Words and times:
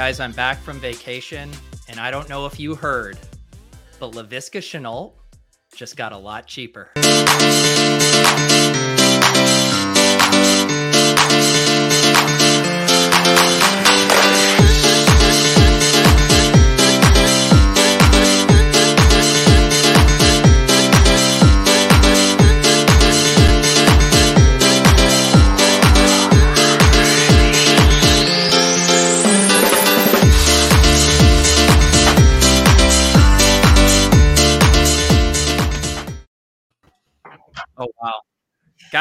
Guys, 0.00 0.18
I'm 0.18 0.32
back 0.32 0.58
from 0.62 0.80
vacation, 0.80 1.50
and 1.86 2.00
I 2.00 2.10
don't 2.10 2.26
know 2.30 2.46
if 2.46 2.58
you 2.58 2.74
heard, 2.74 3.18
but 3.98 4.12
Laviska 4.12 4.60
Shenault 4.60 5.12
just 5.76 5.94
got 5.94 6.12
a 6.12 6.16
lot 6.16 6.46
cheaper. 6.46 6.90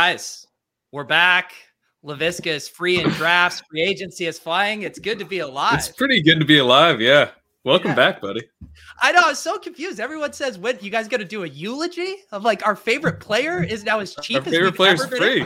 Guys, 0.09 0.48
we're 0.91 1.04
back. 1.04 1.52
Laviska 2.04 2.48
is 2.48 2.67
free 2.67 3.00
in 3.00 3.08
drafts. 3.11 3.61
Free 3.70 3.84
agency 3.84 4.25
is 4.25 4.39
flying. 4.39 4.81
It's 4.81 4.97
good 4.97 5.20
to 5.20 5.23
be 5.25 5.38
alive. 5.38 5.75
It's 5.75 5.89
pretty 5.89 6.20
good 6.23 6.39
to 6.39 6.45
be 6.45 6.58
alive. 6.58 7.00
Yeah. 7.00 7.30
Welcome 7.64 7.92
Yeah. 7.92 7.95
back, 7.95 8.19
buddy. 8.19 8.42
I 9.03 9.11
know. 9.11 9.19
I 9.25 9.30
was 9.30 9.38
so 9.38 9.59
confused. 9.59 10.00
Everyone 10.00 10.34
says, 10.34 10.58
"When 10.58 10.80
you 10.81 10.89
guys 10.89 11.08
got 11.08 11.17
to 11.17 11.25
do 11.25 11.44
a 11.44 11.47
eulogy 11.47 12.16
of 12.31 12.44
like 12.44 12.66
our 12.66 12.75
favorite 12.75 13.19
player 13.19 13.61
is 13.64 13.84
now 13.84 14.00
as 14.00 14.16
cheap 14.16 14.38
Our 14.38 14.47
as 14.47 14.52
favorite 14.52 14.75
player's 14.75 15.06
free. 15.06 15.45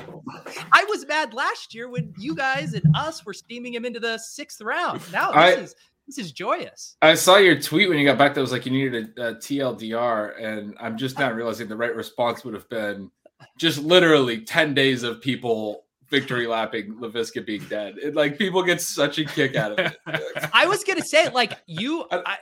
I 0.72 0.86
was 0.88 1.06
mad 1.08 1.34
last 1.34 1.76
year 1.76 1.90
when 1.90 2.14
you 2.18 2.34
guys 2.34 2.74
and 2.74 2.86
us 2.96 3.26
were 3.26 3.34
steaming 3.34 3.74
him 3.74 3.84
into 3.84 4.00
the 4.00 4.18
sixth 4.18 4.62
round. 4.62 5.02
Now 5.12 5.32
this 5.34 5.36
I- 5.58 5.62
is 5.62 5.76
this 6.08 6.18
is 6.18 6.32
joyous. 6.32 6.96
I 7.02 7.16
saw 7.16 7.36
your 7.36 7.60
tweet 7.60 7.90
when 7.90 7.98
you 8.00 8.06
got 8.06 8.18
back 8.18 8.34
that 8.34 8.40
was 8.40 8.54
like 8.54 8.66
you 8.66 8.72
needed 8.72 9.10
a, 9.18 9.28
a 9.32 9.36
TLDR, 9.36 10.42
and 10.42 10.78
I'm 10.80 10.98
just 10.98 11.20
not 11.20 11.36
realizing 11.36 11.68
the 11.68 11.76
right 11.76 11.94
response 11.94 12.46
would 12.46 12.54
have 12.54 12.70
been 12.70 13.12
just 13.58 13.80
literally 13.80 14.42
10 14.42 14.74
days 14.74 15.04
of 15.04 15.22
people 15.22 15.84
victory 16.10 16.46
lapping 16.46 16.94
Laviska 16.96 17.46
being 17.46 17.64
dead. 17.66 17.96
It, 18.02 18.16
like 18.16 18.38
people 18.38 18.62
get 18.62 18.82
such 18.82 19.18
a 19.18 19.26
kick 19.26 19.56
out 19.56 19.72
of 19.72 19.80
it. 19.80 19.98
I 20.54 20.68
was 20.68 20.84
gonna 20.84 21.04
say 21.04 21.30
like 21.30 21.54
you. 21.66 22.06
I- 22.12 22.38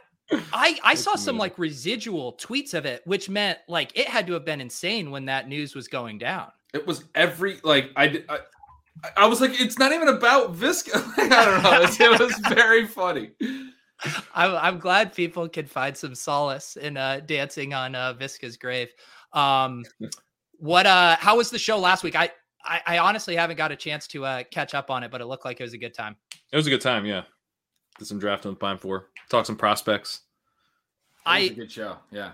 I, 0.54 0.80
I, 0.82 0.96
saw 0.96 1.16
some 1.16 1.38
like 1.38 1.60
residual 1.60 2.38
tweets 2.38 2.74
of 2.74 2.86
it, 2.86 3.02
which 3.04 3.28
meant 3.28 3.60
like 3.68 3.92
it 4.00 4.08
had 4.08 4.28
to 4.28 4.34
have 4.34 4.46
been 4.46 4.62
insane 4.62 5.12
when 5.12 5.26
that 5.26 5.50
news 5.50 5.76
was 5.76 5.90
going 5.90 6.20
down. 6.20 6.50
It 6.74 6.88
was 6.88 7.04
every 7.16 7.60
like 7.66 7.90
I 7.98 8.24
I, 8.30 8.40
I 9.18 9.26
was 9.26 9.42
like, 9.42 9.60
it's 9.60 9.78
not 9.78 9.92
even 9.92 10.08
about 10.08 10.56
Viska. 10.56 10.94
Like, 11.18 11.32
I 11.32 11.46
don't 11.46 11.64
know. 11.64 12.14
It 12.14 12.20
was 12.20 12.38
very 12.48 12.88
funny. 12.88 13.32
I'm, 14.34 14.56
I'm 14.56 14.80
glad 14.80 15.14
people 15.14 15.48
can 15.50 15.66
find 15.66 15.96
some 15.96 16.16
solace 16.16 16.78
in 16.78 16.98
uh, 16.98 17.22
dancing 17.26 17.74
on 17.74 17.96
uh, 17.96 18.14
Viska's 18.14 18.58
grave. 18.58 18.90
Um, 19.34 19.84
what? 20.62 20.86
Uh, 20.86 21.16
how 21.20 21.38
was 21.38 21.50
the 21.50 21.60
show 21.60 21.78
last 21.78 22.04
week? 22.04 22.16
I, 22.16 22.30
I, 22.64 22.82
I 22.86 22.98
honestly 23.00 23.36
haven't 23.36 23.58
got 23.58 23.72
a 23.72 23.76
chance 23.76 24.08
to 24.08 24.24
uh, 24.26 24.44
catch 24.52 24.74
up 24.74 24.90
on 24.92 25.04
it, 25.04 25.12
but 25.12 25.20
it 25.20 25.26
looked 25.26 25.44
like 25.46 25.60
it 25.60 25.64
was 25.64 25.74
a 25.74 25.78
good 25.78 25.94
time. 25.94 26.16
It 26.52 26.56
was 26.56 26.68
a 26.68 26.70
good 26.70 26.82
time. 26.82 27.06
Yeah. 27.06 27.24
Did 27.98 28.06
some 28.06 28.20
drafting 28.20 28.52
with 28.52 28.60
Pine 28.60 28.78
Four. 28.78 29.08
Talk 29.30 29.46
some 29.46 29.58
prospects. 29.58 30.22
It 31.26 31.30
was 31.30 31.34
I, 31.36 31.40
a 31.40 31.50
good 31.50 31.72
show. 31.72 31.98
Yeah. 32.12 32.32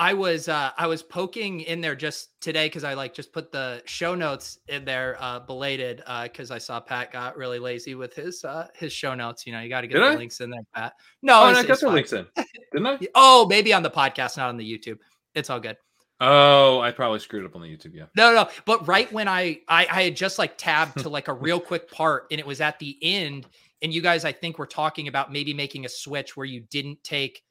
I 0.00 0.14
was 0.14 0.48
uh, 0.48 0.70
I 0.78 0.86
was 0.86 1.02
poking 1.02 1.60
in 1.62 1.80
there 1.80 1.96
just 1.96 2.40
today 2.40 2.66
because 2.66 2.84
I 2.84 2.94
like 2.94 3.12
just 3.14 3.32
put 3.32 3.50
the 3.50 3.82
show 3.84 4.14
notes 4.14 4.60
in 4.68 4.84
there 4.84 5.16
uh, 5.18 5.40
belated 5.40 6.02
uh, 6.06 6.22
because 6.22 6.52
I 6.52 6.58
saw 6.58 6.78
Pat 6.78 7.12
got 7.12 7.36
really 7.36 7.58
lazy 7.58 7.96
with 7.96 8.14
his 8.14 8.44
uh, 8.44 8.68
his 8.74 8.92
show 8.92 9.14
notes. 9.14 9.44
You 9.44 9.52
know, 9.52 9.60
you 9.60 9.68
got 9.68 9.80
to 9.80 9.88
get 9.88 9.94
Did 9.94 10.04
the 10.04 10.08
I? 10.08 10.14
links 10.14 10.40
in 10.40 10.50
there, 10.50 10.60
Pat. 10.72 10.92
No, 11.22 11.40
Oh, 11.40 11.44
I 11.46 11.64
got 11.64 11.80
the 11.80 11.88
links 11.90 12.12
in, 12.12 12.26
didn't 12.72 12.86
I? 12.86 12.98
Oh, 13.16 13.46
maybe 13.48 13.72
on 13.72 13.82
the 13.82 13.90
podcast, 13.90 14.36
not 14.36 14.48
on 14.48 14.56
the 14.56 14.64
YouTube. 14.78 14.98
It's 15.34 15.50
all 15.50 15.58
good. 15.58 15.76
Oh, 16.20 16.80
I 16.80 16.90
probably 16.90 17.20
screwed 17.20 17.44
up 17.44 17.54
on 17.54 17.62
the 17.62 17.68
YouTube. 17.68 17.94
Yeah. 17.94 18.06
No, 18.16 18.34
no, 18.34 18.48
but 18.64 18.86
right 18.88 19.10
when 19.12 19.28
I, 19.28 19.60
I 19.68 19.86
I 19.90 20.02
had 20.02 20.16
just 20.16 20.38
like 20.38 20.58
tabbed 20.58 20.98
to 21.02 21.08
like 21.08 21.28
a 21.28 21.32
real 21.32 21.60
quick 21.60 21.90
part, 21.90 22.26
and 22.30 22.40
it 22.40 22.46
was 22.46 22.60
at 22.60 22.78
the 22.78 22.96
end, 23.02 23.46
and 23.82 23.92
you 23.92 24.02
guys 24.02 24.24
I 24.24 24.32
think 24.32 24.58
were 24.58 24.66
talking 24.66 25.08
about 25.08 25.32
maybe 25.32 25.54
making 25.54 25.84
a 25.84 25.88
switch 25.88 26.36
where 26.36 26.46
you 26.46 26.60
didn't 26.70 27.02
take 27.04 27.42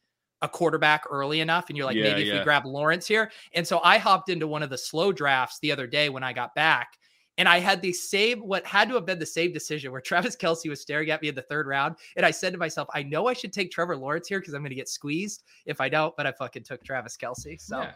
a 0.41 0.49
quarterback 0.49 1.05
early 1.09 1.39
enough, 1.39 1.69
and 1.69 1.77
you're 1.77 1.85
like 1.85 1.95
Yeah, 1.95 2.03
maybe 2.03 2.29
if 2.29 2.37
we 2.37 2.43
grab 2.43 2.65
Lawrence 2.65 3.07
here, 3.07 3.31
and 3.53 3.65
so 3.65 3.79
I 3.83 3.97
hopped 3.97 4.29
into 4.29 4.47
one 4.47 4.63
of 4.63 4.69
the 4.69 4.77
slow 4.77 5.13
drafts 5.13 5.59
the 5.59 5.71
other 5.71 5.87
day 5.87 6.09
when 6.09 6.23
I 6.23 6.33
got 6.33 6.53
back. 6.53 6.97
And 7.39 7.47
I 7.47 7.59
had 7.59 7.83
the 7.83 7.93
same, 7.93 8.39
what 8.39 8.65
had 8.65 8.89
to 8.89 8.95
have 8.95 9.05
been 9.05 9.19
the 9.19 9.25
same 9.25 9.53
decision 9.53 9.91
where 9.91 10.01
Travis 10.05 10.35
Kelce 10.35 10.67
was 10.67 10.81
staring 10.81 11.11
at 11.11 11.21
me 11.21 11.27
in 11.27 11.35
the 11.35 11.43
third 11.43 11.67
round. 11.67 11.97
And 12.15 12.25
I 12.25 12.31
said 12.31 12.51
to 12.53 12.57
myself, 12.57 12.87
I 12.95 13.03
know 13.03 13.27
I 13.27 13.33
should 13.33 13.53
take 13.53 13.69
Trevor 13.69 13.95
Lawrence 13.95 14.27
here 14.27 14.39
because 14.39 14.55
I'm 14.55 14.61
going 14.61 14.71
to 14.71 14.75
get 14.75 14.89
squeezed 14.89 15.43
if 15.67 15.79
I 15.79 15.87
don't, 15.87 16.15
but 16.17 16.25
I 16.25 16.31
fucking 16.31 16.63
took 16.63 16.83
Travis 16.83 17.15
Kelce. 17.15 17.61
So 17.61 17.81
Yeah. 17.81 17.91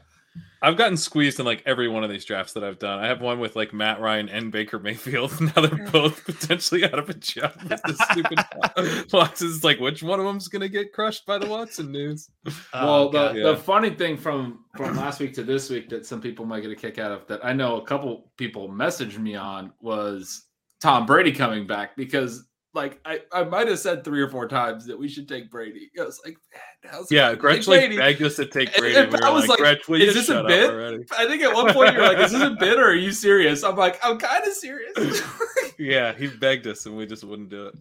I've 0.61 0.77
gotten 0.77 0.95
squeezed 0.95 1.39
in 1.39 1.45
like 1.45 1.63
every 1.65 1.87
one 1.87 2.03
of 2.03 2.09
these 2.09 2.23
drafts 2.23 2.53
that 2.53 2.63
I've 2.63 2.77
done. 2.79 2.99
I 2.99 3.07
have 3.07 3.19
one 3.19 3.39
with 3.39 3.55
like 3.55 3.73
Matt 3.73 3.99
Ryan 3.99 4.29
and 4.29 4.51
Baker 4.51 4.79
Mayfield. 4.79 5.31
Now 5.41 5.61
they're 5.63 5.89
both 5.91 6.23
potentially 6.23 6.83
out 6.85 6.99
of 6.99 7.09
a 7.09 7.13
job. 7.15 7.51
with 7.67 7.81
the 7.81 7.95
stupid 8.11 9.07
Watson's 9.13 9.63
like, 9.63 9.79
which 9.79 10.03
one 10.03 10.19
of 10.19 10.25
them's 10.25 10.47
gonna 10.47 10.69
get 10.69 10.93
crushed 10.93 11.25
by 11.25 11.37
the 11.37 11.47
Watson 11.47 11.91
news? 11.91 12.29
oh, 12.45 12.51
well, 12.73 13.09
the, 13.09 13.33
Yeah. 13.39 13.43
the 13.51 13.57
funny 13.57 13.89
thing 13.89 14.17
from 14.17 14.65
from 14.77 14.95
last 14.95 15.19
week 15.19 15.33
to 15.33 15.43
this 15.43 15.69
week 15.69 15.89
that 15.89 16.05
some 16.05 16.21
people 16.21 16.45
might 16.45 16.61
get 16.61 16.71
a 16.71 16.75
kick 16.75 16.99
out 16.99 17.11
of 17.11 17.27
that 17.27 17.43
I 17.43 17.53
know 17.53 17.81
a 17.81 17.85
couple 17.85 18.31
people 18.37 18.69
messaged 18.69 19.17
me 19.17 19.35
on 19.35 19.73
was 19.81 20.45
Tom 20.79 21.05
Brady 21.05 21.31
coming 21.31 21.65
back 21.67 21.95
because 21.97 22.47
like 22.73 22.99
I, 23.05 23.19
I 23.33 23.43
might 23.43 23.67
have 23.67 23.79
said 23.79 24.03
three 24.03 24.21
or 24.21 24.29
four 24.29 24.47
times 24.47 24.85
that 24.85 24.97
we 24.97 25.09
should 25.09 25.27
take 25.27 25.51
Brady. 25.51 25.91
I 25.99 26.03
was 26.03 26.21
like, 26.25 26.37
how's 26.85 27.11
Yeah, 27.11 27.35
Gretch 27.35 27.67
like 27.67 27.81
Brady? 27.81 27.97
begged 27.97 28.21
us 28.21 28.37
to 28.37 28.45
take 28.45 28.75
Brady. 28.77 28.95
and 28.95 29.13
and 29.13 29.13
we 29.13 29.19
I 29.27 29.29
was 29.29 29.47
like, 29.47 29.59
like, 29.59 29.79
is 30.01 30.13
this 30.13 30.29
a 30.29 30.43
bit? 30.43 30.71
I 31.17 31.27
think 31.27 31.43
at 31.43 31.53
one 31.53 31.73
point 31.73 31.93
you're 31.93 32.03
like, 32.03 32.17
is 32.19 32.31
this 32.31 32.41
a 32.41 32.51
bit 32.59 32.79
or 32.79 32.85
are 32.91 32.95
you 32.95 33.11
serious? 33.11 33.63
I'm 33.63 33.75
like, 33.75 33.99
I'm 34.03 34.17
kind 34.17 34.45
of 34.45 34.53
serious. 34.53 35.21
Yeah, 35.79 36.13
he 36.13 36.27
begged 36.27 36.67
us 36.67 36.85
and 36.85 36.95
we 36.95 37.07
just 37.07 37.23
wouldn't 37.23 37.49
do 37.49 37.65
it. 37.67 37.75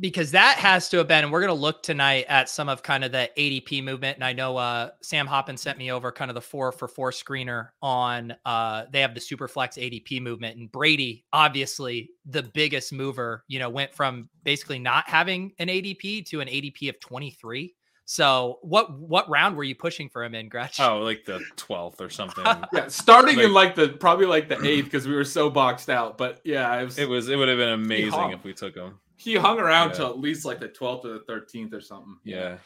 Because 0.00 0.30
that 0.32 0.58
has 0.58 0.88
to 0.90 0.98
have 0.98 1.08
been 1.08 1.24
and 1.24 1.32
we're 1.32 1.40
going 1.40 1.48
to 1.48 1.54
look 1.60 1.82
tonight 1.82 2.26
at 2.28 2.48
some 2.48 2.68
of 2.68 2.82
kind 2.82 3.02
of 3.04 3.12
the 3.12 3.30
adp 3.38 3.82
movement 3.82 4.16
and 4.16 4.24
i 4.24 4.32
know 4.32 4.56
uh 4.56 4.90
sam 5.02 5.26
Hoppen 5.26 5.58
sent 5.58 5.78
me 5.78 5.90
over 5.90 6.12
kind 6.12 6.30
of 6.30 6.34
the 6.34 6.40
four 6.40 6.70
for 6.72 6.86
four 6.86 7.10
screener 7.10 7.68
on 7.80 8.34
uh 8.44 8.84
they 8.92 9.00
have 9.00 9.14
the 9.14 9.20
superflex 9.20 9.78
adp 9.78 10.20
movement 10.22 10.58
and 10.58 10.70
brady 10.70 11.24
obviously 11.32 12.10
the 12.26 12.42
biggest 12.42 12.92
mover 12.92 13.44
you 13.48 13.58
know 13.58 13.70
went 13.70 13.94
from 13.94 14.28
basically 14.44 14.78
not 14.78 15.08
having 15.08 15.52
an 15.58 15.68
adp 15.68 16.26
to 16.26 16.40
an 16.40 16.48
adp 16.48 16.88
of 16.88 17.00
23 17.00 17.74
so 18.04 18.58
what 18.62 18.92
what 18.98 19.28
round 19.28 19.56
were 19.56 19.64
you 19.64 19.74
pushing 19.74 20.08
for 20.08 20.22
him 20.22 20.34
in 20.34 20.48
gretch 20.48 20.78
Oh, 20.78 20.98
like 21.00 21.24
the 21.24 21.40
twelfth 21.56 22.00
or 22.00 22.08
something. 22.10 22.44
yeah, 22.72 22.86
starting 22.88 23.40
in 23.40 23.52
Like- 23.52 23.76
like 23.76 23.90
the 23.90 23.96
probably 23.96 24.26
like 24.26 24.48
the 24.48 24.62
eighth 24.64 24.84
because 24.84 25.08
we 25.08 25.14
were 25.14 25.24
so 25.24 25.50
boxed 25.50 25.90
out. 25.90 26.16
But 26.16 26.40
yeah, 26.44 26.70
I 26.70 26.84
was, 26.84 26.98
it 26.98 27.08
was 27.08 27.28
it 27.28 27.34
would 27.36 27.48
have 27.48 27.58
been 27.58 27.70
amazing 27.70 28.30
if 28.30 28.44
we 28.44 28.52
took 28.54 28.76
him. 28.76 29.00
He 29.16 29.34
hung 29.36 29.58
around 29.58 29.90
Yeah. 29.90 29.94
till 29.96 30.06
at 30.08 30.18
least 30.18 30.44
like 30.44 30.60
the 30.60 30.68
twelfth 30.68 31.04
or 31.04 31.14
the 31.14 31.20
thirteenth 31.26 31.72
or 31.72 31.80
something. 31.80 32.16
Yeah. 32.24 32.58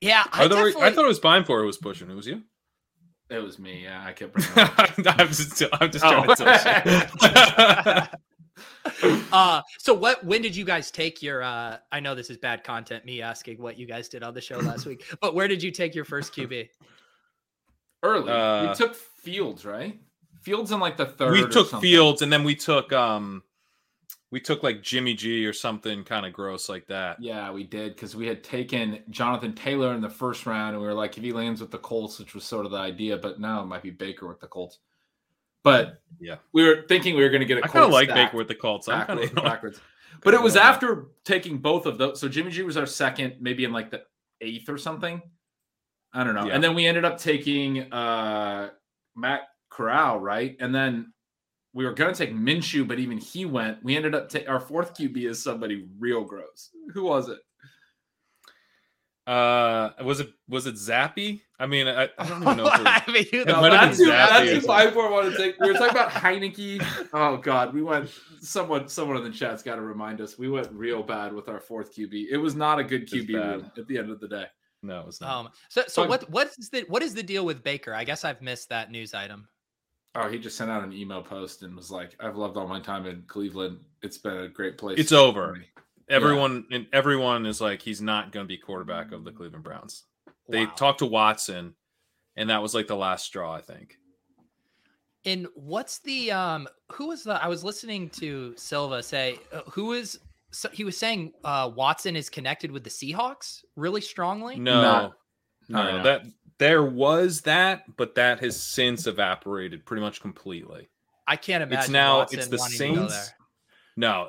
yeah 0.00 0.24
I, 0.32 0.44
I, 0.44 0.48
thought, 0.48 0.54
definitely- 0.56 0.82
I 0.82 0.90
thought 0.92 1.04
it 1.04 1.08
was 1.08 1.18
Pine 1.20 1.44
for 1.44 1.62
it 1.62 1.66
was 1.66 1.78
pushing. 1.78 2.10
It 2.10 2.14
was 2.14 2.26
you. 2.26 2.42
It 3.30 3.38
was 3.38 3.58
me. 3.58 3.84
Yeah, 3.84 4.02
I 4.04 4.12
kept 4.12 4.32
bringing 4.34 4.52
it. 4.56 5.06
I'm 5.06 5.28
just 5.28 5.62
I'm 5.80 5.90
just 5.90 6.04
Oh. 6.04 6.24
trying 6.24 6.36
to 6.36 8.06
tell 8.06 8.08
uh 9.32 9.62
so 9.78 9.94
what 9.94 10.22
when 10.24 10.42
did 10.42 10.54
you 10.54 10.64
guys 10.64 10.90
take 10.90 11.22
your 11.22 11.42
uh 11.42 11.78
i 11.92 12.00
know 12.00 12.14
this 12.14 12.28
is 12.28 12.36
bad 12.36 12.62
content 12.64 13.04
me 13.06 13.22
asking 13.22 13.56
what 13.60 13.78
you 13.78 13.86
guys 13.86 14.08
did 14.08 14.22
on 14.22 14.34
the 14.34 14.40
show 14.40 14.58
last 14.58 14.84
week 14.84 15.04
but 15.20 15.34
where 15.34 15.48
did 15.48 15.62
you 15.62 15.70
take 15.70 15.94
your 15.94 16.04
first 16.04 16.34
qb 16.34 16.68
early. 18.02 18.30
Uh, 18.30 18.68
we 18.68 18.74
took 18.74 18.94
Fields, 18.94 19.64
right? 19.66 19.98
Fields 20.42 20.72
in 20.72 20.80
like 20.80 20.96
the 20.96 21.04
third. 21.06 21.32
we 21.32 21.42
took 21.42 21.68
something. 21.68 21.80
Fields 21.80 22.22
and 22.22 22.32
then 22.32 22.42
we 22.44 22.54
took 22.54 22.92
um 22.92 23.42
we 24.30 24.40
took 24.40 24.62
like 24.62 24.82
Jimmy 24.82 25.14
G 25.14 25.44
or 25.46 25.52
something 25.52 26.04
kind 26.04 26.24
of 26.24 26.32
gross 26.32 26.68
like 26.68 26.86
that. 26.86 27.20
Yeah, 27.20 27.50
we 27.50 27.64
did 27.64 27.94
because 27.94 28.14
we 28.14 28.26
had 28.26 28.44
taken 28.44 29.02
Jonathan 29.10 29.54
Taylor 29.54 29.92
in 29.94 30.00
the 30.00 30.08
first 30.10 30.46
round, 30.46 30.74
and 30.74 30.80
we 30.80 30.86
were 30.86 30.94
like, 30.94 31.16
if 31.18 31.24
he 31.24 31.32
lands 31.32 31.60
with 31.60 31.70
the 31.70 31.78
Colts, 31.78 32.18
which 32.18 32.34
was 32.34 32.44
sort 32.44 32.64
of 32.64 32.70
the 32.72 32.78
idea, 32.78 33.16
but 33.16 33.40
now 33.40 33.60
it 33.62 33.66
might 33.66 33.82
be 33.82 33.90
Baker 33.90 34.28
with 34.28 34.40
the 34.40 34.46
Colts. 34.46 34.78
But 35.62 36.00
Yeah. 36.20 36.36
we 36.52 36.64
were 36.66 36.84
thinking 36.88 37.16
we 37.16 37.22
were 37.22 37.28
going 37.28 37.40
to 37.40 37.46
get 37.46 37.58
a 37.58 37.64
I 37.64 37.68
kind 37.68 37.84
of 37.84 37.90
like 37.90 38.08
Baker 38.08 38.36
with 38.36 38.48
the 38.48 38.54
Colts. 38.54 38.88
I'm 38.88 39.06
kind 39.06 39.18
backwards, 39.20 39.32
of 39.36 39.44
backwards. 39.44 39.80
But 40.22 40.34
it 40.34 40.40
was 40.42 40.56
after 40.56 41.08
taking 41.24 41.58
both 41.58 41.86
of 41.86 41.98
those. 41.98 42.20
So 42.20 42.28
Jimmy 42.28 42.50
G 42.50 42.62
was 42.62 42.76
our 42.76 42.86
second, 42.86 43.34
maybe 43.40 43.64
in 43.64 43.72
like 43.72 43.90
the 43.90 44.02
eighth 44.40 44.68
or 44.68 44.78
something. 44.78 45.20
I 46.12 46.24
don't 46.24 46.34
know. 46.34 46.46
Yeah. 46.46 46.54
And 46.54 46.64
then 46.64 46.74
we 46.74 46.86
ended 46.86 47.04
up 47.04 47.18
taking 47.18 47.92
uh 47.92 48.70
Matt 49.16 49.42
Corral, 49.70 50.18
right? 50.18 50.56
And 50.60 50.74
then 50.74 51.12
we 51.72 51.84
were 51.84 51.92
going 51.92 52.12
to 52.12 52.18
take 52.26 52.34
Minshew, 52.34 52.86
but 52.86 52.98
even 52.98 53.18
he 53.18 53.44
went. 53.46 53.82
We 53.84 53.96
ended 53.96 54.14
up 54.14 54.28
taking 54.28 54.48
our 54.48 54.60
fourth 54.60 54.94
QB 54.96 55.28
is 55.28 55.42
somebody 55.42 55.86
real 55.98 56.24
gross. 56.24 56.70
Who 56.94 57.04
was 57.04 57.28
it? 57.28 57.38
Uh, 59.26 59.90
was 60.02 60.18
it 60.18 60.30
was 60.48 60.66
it 60.66 60.74
Zappe? 60.74 61.40
I 61.60 61.66
mean, 61.66 61.86
I, 61.86 62.08
I 62.18 62.26
don't 62.28 62.42
even 62.42 62.56
know. 62.56 62.66
If 62.66 62.80
it 62.80 62.82
was, 62.82 63.02
I 63.06 63.12
mean, 63.12 63.26
who 63.30 63.44
It 63.46 63.46
the 63.46 63.52
might 63.52 63.72
have 63.72 63.80
fuck 63.80 63.80
that's 63.80 63.98
been 63.98 64.06
who, 64.06 64.12
is 64.12 64.18
Zappe 64.18 64.28
that's 64.30 64.50
or 64.50 64.54
who 64.54 64.60
something. 64.60 64.66
five 64.66 64.92
four 64.92 65.10
want 65.12 65.30
to 65.30 65.36
take. 65.36 65.60
We 65.60 65.68
were 65.68 65.74
talking 65.74 65.90
about 65.96 66.10
Heinicke. 66.10 66.84
Oh 67.12 67.36
God, 67.36 67.72
we 67.74 67.82
went. 67.82 68.10
Someone, 68.40 68.88
someone 68.88 69.18
in 69.18 69.24
the 69.24 69.30
chat's 69.30 69.62
got 69.62 69.76
to 69.76 69.82
remind 69.82 70.20
us. 70.20 70.38
We 70.38 70.48
went 70.48 70.72
real 70.72 71.02
bad 71.02 71.32
with 71.32 71.48
our 71.48 71.60
fourth 71.60 71.94
QB. 71.94 72.26
It 72.30 72.38
was 72.38 72.56
not 72.56 72.78
a 72.80 72.84
good 72.84 73.08
QB 73.08 73.28
room 73.34 73.70
at 73.76 73.86
the 73.86 73.98
end 73.98 74.10
of 74.10 74.18
the 74.20 74.26
day. 74.28 74.46
no, 74.82 75.00
it 75.00 75.06
was 75.06 75.20
not. 75.20 75.30
Um, 75.46 75.48
so 75.68 75.82
so 75.86 76.06
what 76.08 76.28
what 76.30 76.50
is 76.58 76.70
the 76.70 76.84
what 76.88 77.02
is 77.02 77.14
the 77.14 77.22
deal 77.22 77.44
with 77.44 77.62
Baker? 77.62 77.94
I 77.94 78.02
guess 78.04 78.24
I've 78.24 78.42
missed 78.42 78.70
that 78.70 78.90
news 78.90 79.14
item. 79.14 79.46
Oh, 80.14 80.28
he 80.28 80.38
just 80.38 80.56
sent 80.56 80.70
out 80.70 80.82
an 80.82 80.92
email 80.92 81.22
post 81.22 81.62
and 81.62 81.76
was 81.76 81.90
like, 81.90 82.16
"I've 82.20 82.36
loved 82.36 82.56
all 82.56 82.66
my 82.66 82.80
time 82.80 83.06
in 83.06 83.22
Cleveland. 83.28 83.78
It's 84.02 84.18
been 84.18 84.36
a 84.38 84.48
great 84.48 84.76
place. 84.78 84.98
It's 84.98 85.12
over. 85.12 85.54
me." 85.54 85.66
everyone 86.08 86.64
and 86.72 86.88
everyone 86.92 87.46
is 87.46 87.60
like 87.60 87.80
he's 87.80 88.00
not 88.02 88.32
going 88.32 88.44
to 88.44 88.48
be 88.48 88.56
quarterback 88.58 89.12
of 89.12 89.22
the 89.24 89.30
Cleveland 89.30 89.62
Browns. 89.62 90.04
They 90.48 90.66
Wow. 90.66 90.72
talked 90.74 90.98
to 90.98 91.06
Watson, 91.06 91.74
and 92.36 92.50
that 92.50 92.60
was 92.60 92.74
like 92.74 92.88
the 92.88 92.96
last 92.96 93.24
straw. 93.26 93.54
I 93.54 93.60
think. 93.60 93.96
And 95.24 95.46
what's 95.54 96.00
the 96.00 96.32
um 96.32 96.66
who 96.92 97.06
was 97.08 97.22
the 97.24 97.34
I 97.34 97.46
was 97.46 97.62
listening 97.62 98.10
to 98.10 98.54
Silva 98.56 99.02
say 99.04 99.38
uh, 99.52 99.60
who 99.70 99.92
is 99.92 100.18
so 100.50 100.68
he 100.70 100.82
was 100.82 100.96
saying 100.98 101.32
uh 101.44 101.70
Watson 101.72 102.16
is 102.16 102.28
connected 102.28 102.72
with 102.72 102.82
the 102.82 102.90
Seahawks 102.90 103.60
really 103.76 104.00
strongly. 104.00 104.56
No, 104.58 104.82
Not- 104.82 105.12
no, 105.68 105.80
Oh, 105.82 105.96
yeah. 105.96 106.02
that 106.02 106.22
there 106.60 106.84
was 106.84 107.40
that, 107.40 107.96
but 107.96 108.14
that 108.16 108.38
has 108.40 108.60
since 108.60 109.06
evaporated 109.06 109.86
pretty 109.86 110.02
much 110.02 110.20
completely. 110.20 110.90
I 111.26 111.36
can't 111.36 111.62
imagine. 111.62 111.78
It's 111.78 111.88
now 111.88 112.18
Watson 112.18 112.38
it's 112.38 112.48
the 112.48 112.58
wanting 112.58 112.78
to 112.78 112.94
go 112.94 113.08
Saints. 113.08 113.32
No, 113.96 114.28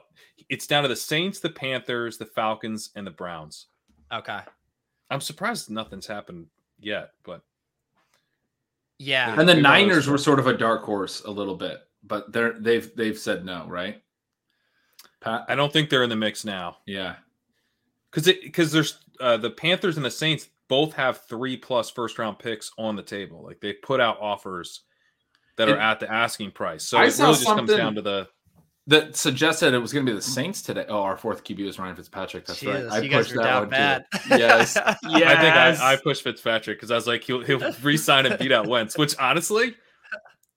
it's 0.50 0.66
down 0.66 0.83
to 0.83 0.89
the 0.89 0.95
Saints, 0.95 1.42
the 1.42 1.50
Panthers, 1.50 2.18
the 2.18 2.25
Falcons, 2.25 2.92
and 2.95 3.06
the 3.06 3.12
Browns. 3.12 3.68
Okay. 4.13 4.39
I'm 5.10 5.19
surprised 5.19 5.69
nothing's 5.69 6.07
happened 6.07 6.48
yet, 6.80 7.12
but 7.24 7.42
Yeah. 8.98 9.38
And 9.38 9.48
the 9.48 9.56
Niners 9.56 10.07
were 10.07 10.18
sort 10.18 10.39
of 10.39 10.48
a 10.48 10.57
dark 10.57 10.84
horse 10.84 11.22
a 11.25 11.31
little 11.31 11.56
bit, 11.56 11.81
but 12.01 12.31
they're 12.31 12.54
they've 12.54 12.95
they've 12.95 13.19
said 13.19 13.44
no, 13.44 13.66
right? 13.68 14.01
Pat, 15.19 15.45
I 15.50 15.56
don't 15.56 15.74
think 15.74 15.89
they're 15.89 16.04
in 16.04 16.10
the 16.10 16.16
mix 16.16 16.45
now 16.45 16.77
yeah, 16.86 17.16
because 18.10 18.27
it 18.27 18.42
because 18.42 18.72
there's 18.72 19.00
uh, 19.19 19.36
the 19.36 19.51
Panthers 19.51 19.98
and 19.98 20.06
the 20.06 20.12
Saints 20.12 20.48
both 20.71 20.94
have 20.94 21.25
three 21.27 21.57
plus 21.57 21.89
first 21.91 22.18
round 22.18 22.39
picks 22.39 22.71
on 22.77 22.95
the 22.95 23.03
table. 23.03 23.44
Like 23.44 23.59
they 23.59 23.73
put 23.73 24.00
out 24.00 24.18
offers 24.21 24.83
that 25.57 25.68
are 25.68 25.77
at 25.77 26.00
the 26.00 26.09
asking 26.09 26.51
price. 26.51 26.88
So 26.88 26.97
I 26.97 27.07
it 27.07 27.18
really 27.19 27.33
just 27.33 27.45
comes 27.45 27.75
down 27.75 27.95
to 27.95 28.01
the 28.01 28.29
that 28.88 29.18
suggested 29.18 29.73
it 29.73 29.79
was 29.79 29.91
going 29.91 30.06
to 30.06 30.12
be 30.13 30.15
the 30.15 30.21
Saints 30.21 30.62
today. 30.62 30.85
Oh, 30.88 31.01
our 31.01 31.18
fourth 31.18 31.44
QB 31.44 31.59
is 31.68 31.77
Ryan 31.77 31.97
Fitzpatrick. 31.97 32.45
That's 32.45 32.63
right. 32.63 32.85
I 32.89 33.06
pushed 33.06 33.35
that 33.35 33.44
down 33.44 33.62
one 33.63 33.69
bad. 33.69 34.06
too. 34.13 34.19
Yes, 34.29 34.77
I 34.77 34.94
think 34.94 35.25
I, 35.25 35.94
I 35.94 35.95
pushed 35.97 36.23
Fitzpatrick 36.23 36.77
because 36.77 36.89
I 36.89 36.95
was 36.95 37.06
like 37.06 37.25
he'll 37.25 37.41
he'll 37.41 37.74
re-sign 37.83 38.25
and 38.25 38.39
beat 38.39 38.53
out 38.53 38.65
Wentz, 38.67 38.97
which 38.97 39.13
honestly 39.19 39.75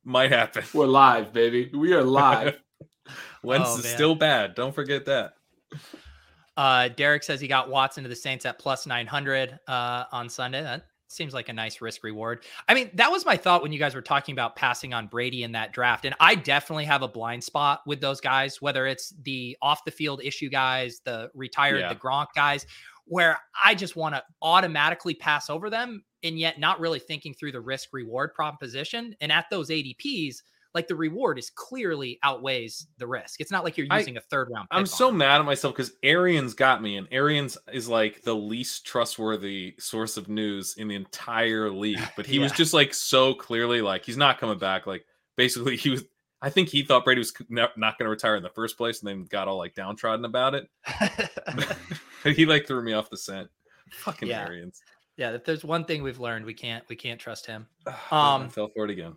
might 0.05 0.31
happen. 0.31 0.62
We're 0.72 0.87
live, 0.87 1.32
baby. 1.32 1.72
We 1.75 1.93
are 1.93 2.05
live. 2.05 2.56
Wentz 3.43 3.69
Oh, 3.69 3.78
is 3.78 3.84
man. 3.84 3.94
still 3.94 4.14
bad. 4.14 4.55
Don't 4.55 4.75
forget 4.75 5.06
that. 5.06 5.34
Uh, 6.56 6.89
Derek 6.89 7.23
says 7.23 7.41
he 7.41 7.49
got 7.49 7.69
Watson 7.69 8.03
to 8.05 8.09
the 8.09 8.17
Saints 8.17 8.47
at 8.47 8.59
plus 8.59 8.87
900 8.87 9.59
uh, 9.67 10.05
on 10.12 10.29
Sunday. 10.29 10.62
That 10.62 10.85
seems 11.09 11.35
like 11.35 11.49
a 11.49 11.53
nice 11.53 11.81
risk 11.81 12.03
reward. 12.05 12.45
I 12.69 12.75
mean, 12.75 12.91
that 12.95 13.11
was 13.11 13.27
my 13.27 13.37
thought 13.37 13.62
when 13.62 13.73
you 13.73 13.79
guys 13.79 13.95
were 13.95 14.03
talking 14.03 14.33
about 14.33 14.56
passing 14.56 14.95
on 14.95 15.06
Brady 15.06 15.43
in 15.43 15.53
that 15.53 15.73
draft. 15.73 16.05
And 16.05 16.15
I 16.21 16.35
definitely 16.35 16.85
have 16.85 17.03
a 17.03 17.09
blind 17.09 17.43
spot 17.45 17.81
with 17.87 18.01
those 18.01 18.21
guys, 18.21 18.61
whether 18.62 18.87
it's 18.87 19.12
the 19.23 19.56
off 19.62 19.85
the 19.85 19.91
field 19.91 20.21
issue 20.23 20.49
guys, 20.49 21.01
the 21.05 21.31
retired, 21.35 21.81
Yeah. 21.81 21.93
the 21.93 21.99
Gronk 21.99 22.29
guys, 22.35 22.67
where 23.06 23.39
I 23.65 23.75
just 23.75 23.97
want 23.97 24.15
to 24.15 24.25
automatically 24.43 25.15
pass 25.15 25.51
over 25.51 25.69
them 25.71 26.05
and 26.23 26.39
yet 26.39 26.59
not 26.59 26.81
really 26.81 26.99
thinking 26.99 27.35
through 27.35 27.53
the 27.53 27.61
risk 27.61 27.91
reward 27.93 28.33
proposition. 28.35 29.15
And 29.21 29.31
at 29.31 29.47
those 29.51 29.69
ADPs, 29.71 30.37
like 30.75 30.88
the 30.88 30.97
reward 30.97 31.38
is 31.38 31.50
clearly 31.50 32.19
outweighs 32.23 32.88
the 32.99 33.06
risk. 33.06 33.41
It's 33.41 33.50
not 33.53 33.62
like 33.65 33.79
you're 33.79 33.87
using 33.91 34.17
a 34.17 34.21
third 34.21 34.49
round. 34.53 34.67
I'm 34.71 34.87
so 34.87 35.11
mad 35.12 35.41
at 35.41 35.44
myself 35.44 35.75
because 35.75 35.93
Arians 36.03 36.53
got 36.55 36.82
me, 36.82 36.97
and 36.97 37.06
Arians 37.12 37.56
is 37.73 37.88
like 37.88 38.23
the 38.23 38.35
least 38.35 38.85
trustworthy 38.87 39.75
source 39.79 40.17
of 40.17 40.29
news 40.29 40.75
in 40.76 40.88
the 40.88 40.97
entire 40.97 41.71
league. 41.71 42.00
But 42.17 42.26
he 42.26 42.38
was 42.38 42.53
just 42.53 42.75
like 42.75 42.93
so 42.93 43.35
clearly 43.35 43.81
like 43.82 44.05
he's 44.05 44.17
not 44.17 44.38
coming 44.38 44.59
back. 44.59 44.87
Like 44.87 45.05
basically, 45.37 45.76
he 45.76 45.91
was. 45.91 46.05
I 46.43 46.50
think 46.50 46.69
he 46.69 46.82
thought 46.82 47.05
Brady 47.06 47.20
was 47.20 47.32
ne- 47.49 47.62
not 47.77 47.97
going 47.99 48.05
to 48.05 48.11
retire 48.11 48.37
in 48.37 48.43
the 48.43 48.50
first 48.50 48.77
place, 48.77 49.00
and 49.00 49.09
then 49.09 49.25
got 49.25 49.49
all 49.49 49.56
like 49.56 49.75
downtrodden 49.75 50.25
about 50.27 50.55
it. 50.55 50.69
he 52.25 52.44
like 52.44 52.67
threw 52.67 52.82
me 52.82 52.93
off 52.93 53.09
the 53.09 53.17
scent. 53.17 53.49
Fucking 53.91 54.29
Yeah. 54.29 54.44
Arians. 54.44 54.82
yeah, 55.17 55.31
if 55.31 55.44
there's 55.44 55.65
one 55.65 55.85
thing 55.85 56.03
we've 56.03 56.20
learned, 56.20 56.44
we 56.44 56.53
can't 56.55 56.85
we 56.88 56.97
can't 56.97 57.20
trust 57.20 57.47
him. 57.47 57.67
Um, 58.11 58.19
Um, 58.43 58.49
fell 58.50 58.69
for 58.69 58.85
it 58.85 58.91
again. 58.91 59.15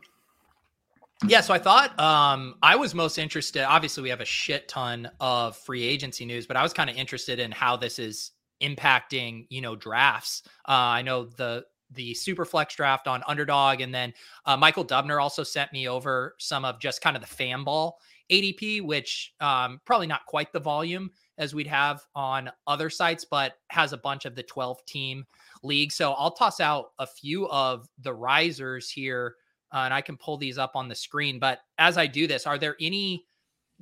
Yeah, 1.26 1.42
so 1.42 1.54
I 1.54 1.58
thought 1.60 2.00
um 2.00 2.56
I 2.62 2.76
was 2.76 2.94
most 2.94 3.18
interested. 3.18 3.64
Obviously, 3.64 4.04
we 4.04 4.10
have 4.10 4.22
a 4.22 4.26
shit 4.26 4.68
ton 4.68 5.10
of 5.20 5.58
free 5.58 5.84
agency 5.84 6.26
news, 6.26 6.46
but 6.46 6.58
I 6.58 6.64
was 6.64 6.74
kind 6.74 6.90
of 6.90 6.96
interested 6.96 7.40
in 7.40 7.52
how 7.52 7.76
this 7.76 7.98
is 7.98 8.32
impacting, 8.62 9.48
you 9.50 9.62
know, 9.62 9.76
drafts. 9.76 10.44
Uh, 10.68 10.72
I 10.72 11.02
know 11.02 11.26
the 11.26 11.66
the 11.92 12.14
super 12.14 12.46
flex 12.46 12.76
draft 12.76 13.08
on 13.08 13.24
underdog, 13.28 13.82
and 13.82 13.94
then 13.94 14.14
uh, 14.46 14.58
Michael 14.58 14.86
Dubner 14.86 15.22
also 15.22 15.42
sent 15.44 15.72
me 15.74 15.88
over 15.88 16.36
some 16.38 16.66
of 16.66 16.80
just 16.80 17.02
kind 17.02 17.16
of 17.16 17.22
the 17.22 17.36
Fanball 17.36 17.94
ADP, 18.30 18.82
which 18.82 19.34
um, 19.40 19.80
probably 19.86 20.08
not 20.08 20.26
quite 20.26 20.52
the 20.52 20.60
volume 20.60 21.10
as 21.38 21.56
we'd 21.56 21.68
have 21.68 22.02
on 22.14 22.52
other 22.68 22.90
sites, 22.90 23.24
but 23.24 23.54
has 23.70 23.94
a 23.94 23.98
bunch 23.98 24.26
of 24.26 24.36
the 24.36 24.44
12 24.44 24.86
team 24.86 25.26
league. 25.64 25.92
So 25.92 26.12
I'll 26.14 26.32
toss 26.32 26.60
out 26.60 26.92
a 27.00 27.08
few 27.08 27.48
of 27.50 27.88
the 28.00 28.14
risers 28.14 28.90
here 28.90 29.36
uh, 29.74 29.80
and 29.80 29.94
I 29.94 30.02
can 30.02 30.18
pull 30.18 30.38
these 30.38 30.58
up 30.58 30.76
on 30.76 30.88
the 30.88 30.96
screen. 30.96 31.40
But 31.40 31.60
as 31.78 31.98
I 31.98 32.08
do 32.08 32.28
this, 32.28 32.48
are 32.48 32.58
there 32.58 32.76
any 32.80 33.26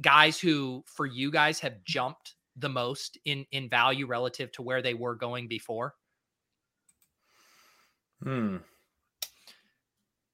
guys 0.02 0.40
who, 0.40 0.84
for 0.86 1.06
you 1.06 1.32
guys, 1.32 1.60
have 1.60 1.84
jumped 1.84 2.36
the 2.58 2.70
most 2.70 3.18
in 3.26 3.46
in 3.52 3.70
value 3.70 4.08
relative 4.08 4.52
to 4.54 4.62
where 4.62 4.82
they 4.82 4.94
were 4.94 5.16
going 5.16 5.48
before? 5.48 5.96
Hmm. 8.24 8.58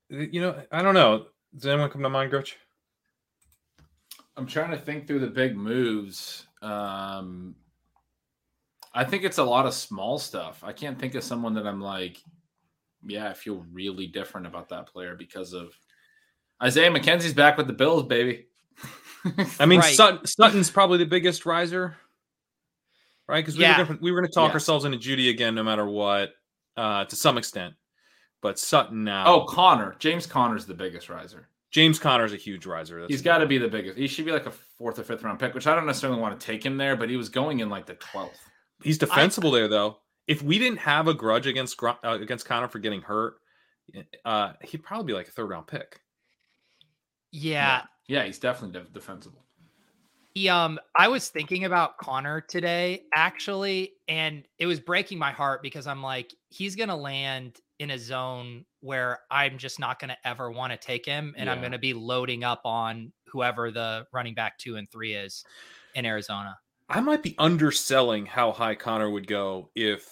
You 0.09 0.41
know, 0.41 0.61
I 0.71 0.81
don't 0.81 0.93
know. 0.93 1.27
Does 1.55 1.67
anyone 1.67 1.89
come 1.89 2.03
to 2.03 2.09
mind, 2.09 2.31
Gretch? 2.31 2.57
I'm 4.37 4.45
trying 4.45 4.71
to 4.71 4.77
think 4.77 5.07
through 5.07 5.19
the 5.19 5.27
big 5.27 5.55
moves. 5.55 6.45
Um, 6.61 7.55
I 8.93 9.03
think 9.03 9.23
it's 9.23 9.37
a 9.37 9.43
lot 9.43 9.65
of 9.65 9.73
small 9.73 10.19
stuff. 10.19 10.63
I 10.63 10.73
can't 10.73 10.99
think 10.99 11.15
of 11.15 11.23
someone 11.23 11.53
that 11.55 11.67
I'm 11.67 11.81
like, 11.81 12.17
yeah, 13.05 13.29
I 13.29 13.33
feel 13.33 13.65
really 13.71 14.07
different 14.07 14.47
about 14.47 14.69
that 14.69 14.87
player 14.87 15.15
because 15.15 15.53
of 15.53 15.73
Isaiah 16.61 16.91
McKenzie's 16.91 17.33
back 17.33 17.57
with 17.57 17.67
the 17.67 17.73
Bills, 17.73 18.03
baby. 18.03 18.47
I 19.59 19.65
mean, 19.65 19.79
Right. 19.79 19.95
Sutton, 19.95 20.25
Sutton's 20.25 20.69
probably 20.69 20.97
the 20.97 21.05
biggest 21.05 21.45
riser, 21.45 21.95
right? 23.27 23.41
Because 23.43 23.57
we, 23.57 23.63
Yeah. 23.63 23.79
were 23.79 23.85
gonna, 23.85 23.99
we 24.01 24.11
were 24.11 24.19
going 24.19 24.29
to 24.29 24.33
talk 24.33 24.49
Yes. 24.49 24.53
ourselves 24.55 24.85
into 24.85 24.97
Jeudy 24.97 25.29
again, 25.29 25.55
no 25.55 25.63
matter 25.63 25.85
what, 25.85 26.33
uh, 26.77 27.05
to 27.05 27.15
some 27.15 27.37
extent. 27.37 27.75
But 28.41 28.57
Sutton 28.57 29.03
now. 29.03 29.25
oh, 29.27 29.45
Conner. 29.45 29.95
James 29.99 30.25
Conner's 30.25 30.65
the 30.65 30.73
biggest 30.73 31.09
riser. 31.09 31.47
James 31.69 31.99
Conner's 31.99 32.33
a 32.33 32.37
huge 32.37 32.65
riser. 32.65 32.99
That's 33.01 33.11
He's 33.13 33.21
got 33.21 33.37
to 33.37 33.45
be 33.45 33.57
the 33.57 33.67
biggest. 33.67 33.97
He 33.97 34.07
should 34.07 34.25
be 34.25 34.31
like 34.31 34.45
a 34.47 34.51
fourth 34.51 34.99
or 34.99 35.03
fifth 35.03 35.23
round 35.23 35.39
pick, 35.39 35.53
which 35.53 35.67
I 35.67 35.75
don't 35.75 35.85
necessarily 35.85 36.19
want 36.19 36.37
to 36.39 36.45
take 36.45 36.65
him 36.65 36.77
there, 36.77 36.95
but 36.95 37.09
he 37.09 37.15
was 37.15 37.29
going 37.29 37.59
in 37.59 37.69
like 37.69 37.85
the 37.85 37.95
12th. 37.95 38.29
He's 38.83 38.97
defensible 38.97 39.51
there, 39.51 39.67
though. 39.67 39.99
If 40.27 40.41
we 40.41 40.59
didn't 40.59 40.79
have 40.79 41.07
a 41.07 41.13
grudge 41.13 41.47
against 41.47 41.77
Gro- 41.77 41.97
uh, 42.03 42.17
against 42.21 42.45
Conner 42.45 42.67
for 42.67 42.79
getting 42.79 43.01
hurt, 43.01 43.35
uh, 44.25 44.53
he'd 44.61 44.83
probably 44.83 45.07
be 45.07 45.13
like 45.13 45.27
a 45.27 45.31
third 45.31 45.49
round 45.49 45.67
pick. 45.67 46.01
Yeah. 47.31 47.83
Yeah, 48.07 48.25
he's 48.25 48.39
definitely 48.39 48.79
def- 48.79 48.93
defensible. 48.93 49.43
He, 50.33 50.47
um, 50.47 50.79
I 50.95 51.09
was 51.09 51.27
thinking 51.27 51.65
about 51.65 51.97
Conner 51.97 52.39
today, 52.39 53.03
actually, 53.13 53.93
and 54.07 54.47
it 54.59 54.65
was 54.65 54.79
breaking 54.79 55.19
my 55.19 55.31
heart 55.31 55.61
because 55.61 55.87
I'm 55.87 56.01
like, 56.01 56.33
he's 56.49 56.75
gonna 56.75 56.95
land 56.95 57.59
in 57.79 57.91
a 57.91 57.99
zone 57.99 58.65
where 58.79 59.19
I'm 59.29 59.57
just 59.57 59.77
not 59.77 59.99
gonna 59.99 60.17
ever 60.23 60.49
want 60.49 60.71
to 60.71 60.77
take 60.77 61.05
him, 61.05 61.33
and 61.37 61.49
I'm 61.49 61.61
gonna 61.61 61.77
be 61.79 61.93
loading 61.93 62.45
up 62.45 62.61
on 62.63 63.11
whoever 63.27 63.71
the 63.71 64.07
running 64.13 64.33
back 64.33 64.57
two 64.57 64.77
and 64.77 64.89
three 64.89 65.15
is 65.15 65.43
in 65.95 66.05
Arizona. 66.05 66.57
I 66.91 66.99
might 66.99 67.23
be 67.23 67.35
underselling 67.37 68.25
how 68.25 68.51
high 68.51 68.75
Conner 68.75 69.09
would 69.09 69.25
go 69.25 69.69
if 69.75 70.05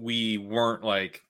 we 0.00 0.38
weren't 0.38 0.82
like 0.82 1.22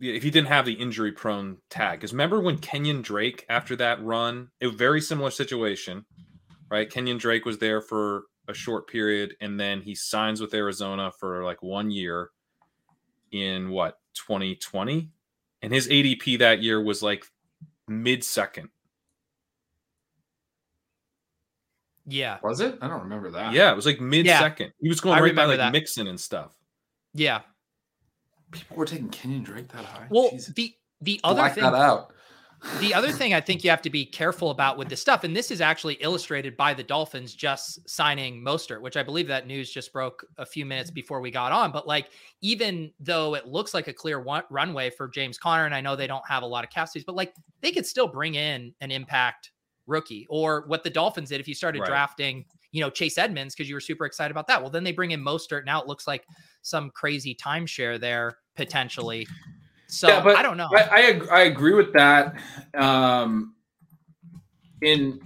if 0.00 0.22
he 0.22 0.30
didn't 0.30 0.48
have 0.48 0.64
the 0.64 0.72
injury 0.72 1.12
prone 1.12 1.58
tag. 1.68 1.98
Because 1.98 2.12
remember 2.12 2.40
when 2.40 2.56
Kenyon 2.56 3.02
Drake 3.02 3.44
after 3.50 3.76
that 3.76 4.02
run, 4.02 4.48
a 4.62 4.70
very 4.70 5.02
similar 5.02 5.30
situation, 5.30 6.06
right? 6.70 6.88
Kenyon 6.88 7.18
Drake 7.18 7.44
was 7.44 7.58
there 7.58 7.82
for 7.82 8.24
a 8.48 8.54
short 8.54 8.88
period 8.88 9.34
and 9.42 9.60
then 9.60 9.82
he 9.82 9.94
signs 9.94 10.40
with 10.40 10.54
Arizona 10.54 11.12
for 11.12 11.44
like 11.44 11.62
one 11.62 11.90
year 11.90 12.30
in 13.32 13.68
what 13.68 13.98
2020, 14.14 15.10
and 15.60 15.74
his 15.74 15.88
ADP 15.88 16.38
that 16.38 16.62
year 16.62 16.82
was 16.82 17.02
like 17.02 17.26
mid 17.86 18.24
second. 18.24 18.70
Yeah, 22.10 22.38
Was 22.42 22.60
it? 22.60 22.78
I 22.82 22.88
don't 22.88 23.02
remember 23.02 23.30
that. 23.30 23.52
Yeah, 23.52 23.72
it 23.72 23.76
was 23.76 23.86
like 23.86 24.00
mid 24.00 24.26
second. 24.26 24.72
He 24.80 24.88
was 24.88 25.00
going 25.00 25.18
I 25.18 25.20
right 25.22 25.34
by 25.34 25.44
like 25.44 25.58
that. 25.58 25.72
Mixon 25.72 26.06
and 26.06 26.18
stuff. 26.20 26.52
yeah. 27.14 27.40
People 28.52 28.76
were 28.76 28.84
taking 28.84 29.08
Kenyon 29.10 29.44
Drake 29.44 29.68
that 29.68 29.84
high. 29.84 30.06
Well, 30.10 30.30
Jesus. 30.32 30.52
the 30.54 30.74
the 31.02 31.20
other 31.22 31.42
Black 31.42 31.54
thing 31.54 31.62
that 31.62 31.72
out. 31.74 32.12
the 32.80 32.92
other 32.92 33.12
thing 33.12 33.32
I 33.32 33.40
think 33.40 33.62
you 33.62 33.70
have 33.70 33.80
to 33.82 33.90
be 33.90 34.04
careful 34.04 34.50
about 34.50 34.76
with 34.76 34.88
this 34.88 35.00
stuff, 35.00 35.22
and 35.22 35.36
this 35.36 35.52
is 35.52 35.60
actually 35.60 35.94
illustrated 35.94 36.56
by 36.56 36.74
the 36.74 36.82
Dolphins 36.82 37.34
just 37.34 37.88
signing 37.88 38.42
Mostert, 38.44 38.80
which 38.82 38.96
I 38.96 39.04
believe 39.04 39.28
that 39.28 39.46
news 39.46 39.70
just 39.70 39.92
broke 39.92 40.26
a 40.36 40.44
few 40.44 40.66
minutes 40.66 40.90
before 40.90 41.20
we 41.20 41.30
got 41.30 41.52
on. 41.52 41.70
But 41.70 41.86
like, 41.86 42.10
even 42.40 42.90
though 42.98 43.36
it 43.36 43.46
looks 43.46 43.72
like 43.72 43.86
a 43.86 43.92
clear 43.92 44.20
one, 44.20 44.42
runway 44.50 44.90
for 44.90 45.06
James 45.08 45.38
Conner, 45.38 45.64
and 45.64 45.74
I 45.74 45.80
know 45.80 45.94
they 45.94 46.08
don't 46.08 46.26
have 46.28 46.42
a 46.42 46.46
lot 46.46 46.64
of 46.64 46.70
cap 46.70 46.88
space, 46.88 47.04
but 47.04 47.14
like 47.14 47.32
they 47.60 47.70
could 47.70 47.86
still 47.86 48.08
bring 48.08 48.34
in 48.34 48.74
an 48.80 48.90
impact 48.90 49.52
rookie 49.86 50.26
or 50.28 50.64
what 50.66 50.84
the 50.84 50.90
Dolphins 50.90 51.30
did 51.30 51.40
if 51.40 51.48
you 51.48 51.54
started 51.54 51.80
Right. 51.80 51.88
drafting, 51.88 52.44
you 52.72 52.80
know, 52.80 52.90
Chase 52.90 53.18
Edmonds 53.18 53.54
because 53.54 53.68
you 53.68 53.74
were 53.74 53.80
super 53.80 54.06
excited 54.06 54.30
about 54.30 54.46
that. 54.46 54.60
Well, 54.60 54.70
then 54.70 54.84
they 54.84 54.92
bring 54.92 55.10
in 55.10 55.22
Mostert. 55.22 55.64
Now 55.64 55.80
it 55.80 55.86
looks 55.86 56.06
like 56.06 56.24
some 56.62 56.90
crazy 56.90 57.34
timeshare 57.34 57.98
there 57.98 58.38
potentially. 58.56 59.26
So 59.86 60.08
Yeah, 60.08 60.22
but 60.22 60.36
I 60.36 60.42
don't 60.42 60.56
know. 60.56 60.68
I, 60.72 60.82
I 60.82 61.00
ag- 61.08 61.28
I 61.30 61.40
agree 61.42 61.74
with 61.74 61.92
that. 61.94 62.36
Um, 62.74 63.54
in 64.82 65.20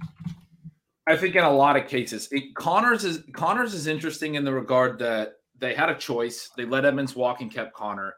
I 1.07 1.15
think 1.15 1.35
in 1.35 1.43
a 1.43 1.51
lot 1.51 1.77
of 1.77 1.87
cases, 1.87 2.27
it, 2.31 2.55
Conners 2.55 3.03
is 3.03 3.19
Conners 3.33 3.73
is 3.73 3.85
interesting 3.87 4.35
in 4.35 4.43
the 4.43 4.51
regard 4.51 4.97
that 4.99 5.33
they 5.59 5.75
had 5.75 5.89
a 5.89 5.95
choice. 5.95 6.49
They 6.57 6.65
let 6.65 6.83
Edmonds 6.83 7.15
walk 7.15 7.41
and 7.41 7.53
kept 7.53 7.73
Conner. 7.73 8.15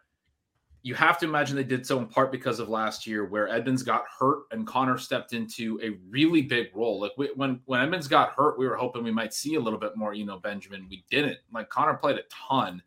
You 0.88 0.96
have 0.96 1.18
to 1.18 1.26
imagine 1.26 1.58
they 1.58 1.66
did 1.66 1.86
so 1.86 2.00
in 2.00 2.08
part 2.08 2.32
because 2.32 2.62
of 2.62 2.70
last 2.70 3.06
year, 3.06 3.26
where 3.26 3.50
Edmonds 3.50 3.84
got 3.84 4.06
hurt 4.18 4.44
and 4.52 4.66
Conner 4.66 4.98
stepped 4.98 5.34
into 5.34 5.78
a 5.84 6.00
really 6.10 6.42
big 6.42 6.68
role. 6.74 7.02
Like 7.02 7.12
we, 7.18 7.30
when 7.36 7.60
when 7.66 7.82
Edmonds 7.82 8.08
got 8.08 8.32
hurt, 8.32 8.58
we 8.58 8.66
were 8.66 8.78
hoping 8.78 9.04
we 9.04 9.12
might 9.12 9.34
see 9.34 9.56
a 9.56 9.60
little 9.60 9.80
bit 9.80 9.98
more. 9.98 10.14
You 10.14 10.26
know, 10.26 10.40
Benjamin. 10.40 10.88
We 10.90 11.04
didn't. 11.12 11.40
Like 11.54 11.68
Conner 11.68 11.96
played 11.96 12.16
a 12.16 12.22
ton, 12.30 12.82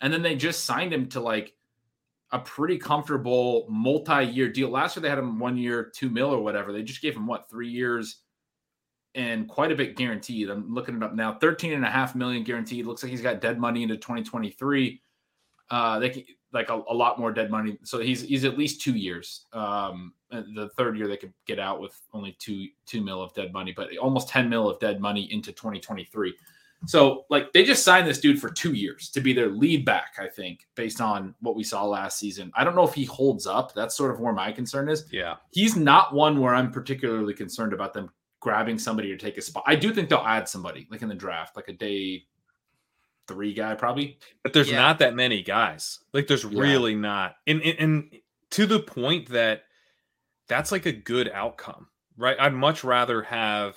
and 0.00 0.12
then 0.12 0.20
they 0.20 0.34
just 0.34 0.64
signed 0.64 0.92
him 0.92 1.08
to 1.10 1.20
like 1.20 1.54
a 2.32 2.40
pretty 2.40 2.76
comfortable 2.76 3.66
multi-year 3.70 4.48
deal. 4.48 4.68
Last 4.68 4.96
year 4.96 5.02
they 5.02 5.08
had 5.08 5.20
him 5.20 5.38
one 5.38 5.56
year, 5.56 5.92
two 5.94 6.10
mil 6.10 6.34
or 6.34 6.40
whatever. 6.40 6.72
They 6.72 6.82
just 6.82 7.02
gave 7.02 7.14
him 7.14 7.28
what 7.28 7.48
three 7.48 7.68
years 7.68 8.16
and 9.14 9.48
quite 9.48 9.70
a 9.70 9.76
bit 9.76 9.94
guaranteed. 9.94 10.50
I'm 10.50 10.74
looking 10.74 10.96
it 10.96 11.04
up 11.04 11.14
now. 11.14 11.34
13 11.34 11.72
and 11.72 11.84
a 11.84 11.88
half 11.88 12.16
million 12.16 12.42
guaranteed. 12.42 12.84
Looks 12.84 13.04
like 13.04 13.12
he's 13.12 13.22
got 13.22 13.40
dead 13.40 13.60
money 13.60 13.84
into 13.84 13.96
2023. 13.96 15.00
Uh 15.70 16.00
they 16.00 16.10
can 16.10 16.24
like 16.54 16.70
a, 16.70 16.80
a 16.88 16.94
lot 16.94 17.18
more 17.18 17.32
dead 17.32 17.50
money. 17.50 17.76
So 17.82 17.98
he's 17.98 18.22
he's 18.22 18.44
at 18.44 18.56
least 18.56 18.80
two 18.80 18.94
years. 18.94 19.46
Um 19.52 20.14
the 20.30 20.70
third 20.76 20.96
year 20.96 21.06
they 21.06 21.16
could 21.16 21.32
get 21.46 21.58
out 21.58 21.80
with 21.80 22.00
only 22.12 22.36
two 22.38 22.68
two 22.86 23.02
mil 23.02 23.20
of 23.22 23.34
dead 23.34 23.52
money, 23.52 23.72
but 23.76 23.94
almost 23.98 24.28
10 24.28 24.48
mil 24.48 24.70
of 24.70 24.78
dead 24.80 25.00
money 25.00 25.30
into 25.32 25.52
2023. 25.52 26.34
So 26.86 27.24
like 27.30 27.52
they 27.52 27.64
just 27.64 27.82
signed 27.82 28.06
this 28.06 28.20
dude 28.20 28.40
for 28.40 28.50
two 28.50 28.72
years 28.74 29.10
to 29.10 29.20
be 29.20 29.32
their 29.32 29.48
lead 29.48 29.84
back, 29.84 30.14
I 30.18 30.28
think, 30.28 30.66
based 30.74 31.00
on 31.00 31.34
what 31.40 31.56
we 31.56 31.64
saw 31.64 31.84
last 31.84 32.18
season. 32.18 32.52
I 32.54 32.64
don't 32.64 32.76
know 32.76 32.86
if 32.86 32.94
he 32.94 33.04
holds 33.04 33.46
up. 33.46 33.74
That's 33.74 33.96
sort 33.96 34.10
of 34.10 34.20
where 34.20 34.32
my 34.32 34.52
concern 34.52 34.88
is. 34.88 35.06
Yeah. 35.10 35.36
He's 35.52 35.76
not 35.76 36.14
one 36.14 36.40
where 36.40 36.54
I'm 36.54 36.70
particularly 36.70 37.34
concerned 37.34 37.72
about 37.72 37.94
them 37.94 38.10
grabbing 38.40 38.78
somebody 38.78 39.08
to 39.08 39.16
take 39.16 39.38
a 39.38 39.42
spot. 39.42 39.64
I 39.66 39.74
do 39.74 39.94
think 39.94 40.08
they'll 40.08 40.18
add 40.18 40.48
somebody 40.48 40.86
like 40.90 41.02
in 41.02 41.08
the 41.08 41.14
draft, 41.14 41.56
like 41.56 41.68
a 41.68 41.72
day 41.72 42.24
three 43.28 43.54
guy, 43.54 43.74
probably. 43.74 44.18
But 44.42 44.52
there's 44.52 44.70
Yeah. 44.70 44.78
not 44.78 44.98
that 45.00 45.14
many 45.14 45.42
guys. 45.42 45.98
Like 46.12 46.26
there's 46.26 46.44
Yeah. 46.44 46.60
really 46.60 46.94
not. 46.94 47.36
And, 47.46 47.62
and 47.62 47.78
and 47.78 48.20
to 48.50 48.66
the 48.66 48.80
point 48.80 49.28
that 49.30 49.64
that's 50.48 50.70
like 50.72 50.86
a 50.86 50.92
good 50.92 51.30
outcome, 51.30 51.88
right? 52.16 52.38
I'd 52.38 52.54
much 52.54 52.84
rather 52.84 53.22
have 53.22 53.76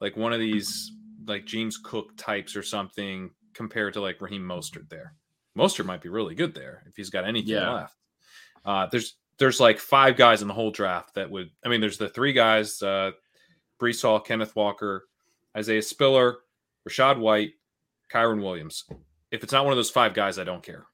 like 0.00 0.16
one 0.16 0.32
of 0.32 0.40
these 0.40 0.92
like 1.26 1.44
James 1.44 1.76
Cook 1.76 2.16
types 2.16 2.56
or 2.56 2.62
something 2.62 3.30
compared 3.54 3.94
to 3.94 4.00
like 4.00 4.20
Raheem 4.20 4.42
Mostert 4.42 4.88
there. 4.88 5.14
Mostert 5.56 5.84
might 5.86 6.00
be 6.00 6.08
really 6.08 6.34
good 6.36 6.54
there 6.54 6.84
if 6.88 6.94
he's 6.96 7.10
got 7.10 7.24
anything 7.24 7.50
Yeah. 7.54 7.72
left. 7.72 7.96
Uh 8.64 8.86
there's 8.86 9.16
there's 9.38 9.60
like 9.60 9.78
five 9.78 10.16
guys 10.16 10.42
in 10.42 10.48
the 10.48 10.54
whole 10.54 10.70
draft 10.70 11.14
that 11.14 11.30
would 11.30 11.50
I 11.64 11.68
mean 11.68 11.80
there's 11.80 11.98
the 11.98 12.08
three 12.08 12.32
guys, 12.32 12.80
uh 12.82 13.10
Breece 13.80 14.02
Hall, 14.02 14.20
Kenneth 14.20 14.54
Walker, 14.56 15.06
Isaiah 15.56 15.82
Spiller, 15.82 16.38
Rachaad 16.88 17.18
White, 17.18 17.52
Kyren 18.12 18.42
Williams. 18.42 18.84
If 19.30 19.42
it's 19.42 19.52
not 19.52 19.64
one 19.64 19.72
of 19.72 19.76
those 19.76 19.90
five 19.90 20.14
guys, 20.14 20.38
I 20.38 20.44
don't 20.44 20.62
care. 20.62 20.86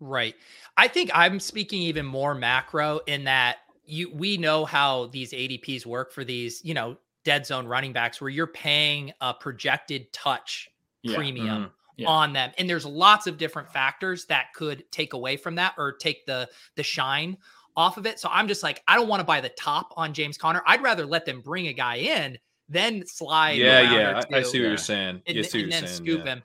Right. 0.00 0.34
I 0.76 0.88
think 0.88 1.10
I'm 1.14 1.40
speaking 1.40 1.82
even 1.82 2.06
more 2.06 2.34
macro 2.34 3.00
in 3.06 3.24
that 3.24 3.58
you 3.86 4.10
we 4.14 4.36
know 4.36 4.64
how 4.64 5.06
these 5.06 5.32
ADPs 5.32 5.84
work 5.86 6.12
for 6.12 6.24
these, 6.24 6.64
you 6.64 6.74
know, 6.74 6.96
dead 7.24 7.46
zone 7.46 7.66
running 7.66 7.92
backs 7.92 8.20
where 8.20 8.30
you're 8.30 8.46
paying 8.46 9.12
a 9.20 9.32
projected 9.34 10.12
touch 10.12 10.68
Yeah. 11.02 11.16
premium 11.16 11.46
mm-hmm, 11.46 11.72
Yeah. 11.96 12.08
on 12.08 12.32
them. 12.32 12.52
And 12.58 12.68
there's 12.68 12.84
lots 12.86 13.26
of 13.26 13.38
different 13.38 13.70
factors 13.70 14.26
that 14.26 14.52
could 14.54 14.90
take 14.90 15.12
away 15.12 15.36
from 15.36 15.54
that 15.56 15.74
or 15.78 15.92
take 15.92 16.26
the 16.26 16.48
the 16.76 16.82
shine 16.82 17.36
off 17.76 17.96
of 17.96 18.06
it. 18.06 18.20
So 18.20 18.28
I'm 18.30 18.46
just 18.48 18.62
like, 18.62 18.82
I 18.86 18.94
don't 18.96 19.08
want 19.08 19.20
to 19.20 19.24
buy 19.24 19.40
the 19.40 19.48
top 19.50 19.92
on 19.96 20.14
James 20.14 20.38
Conner. 20.38 20.62
I'd 20.66 20.82
rather 20.82 21.04
let 21.06 21.26
them 21.26 21.40
bring 21.40 21.66
a 21.68 21.72
guy 21.72 21.96
in, 21.96 22.38
then 22.68 23.06
slide. 23.06 23.58
Yeah, 23.58 23.80
yeah, 23.92 24.22
I, 24.32 24.38
I 24.38 24.42
see 24.42 24.60
what 24.60 24.68
you're 24.68 24.76
saying. 24.76 25.22
And, 25.26 25.36
yeah, 25.36 25.42
th- 25.42 25.50
see 25.50 25.58
what 25.58 25.62
and 25.64 25.72
you're 25.72 25.80
then 25.80 25.88
saying. 25.88 26.02
scoop 26.02 26.24
yeah. 26.24 26.32
him. 26.34 26.42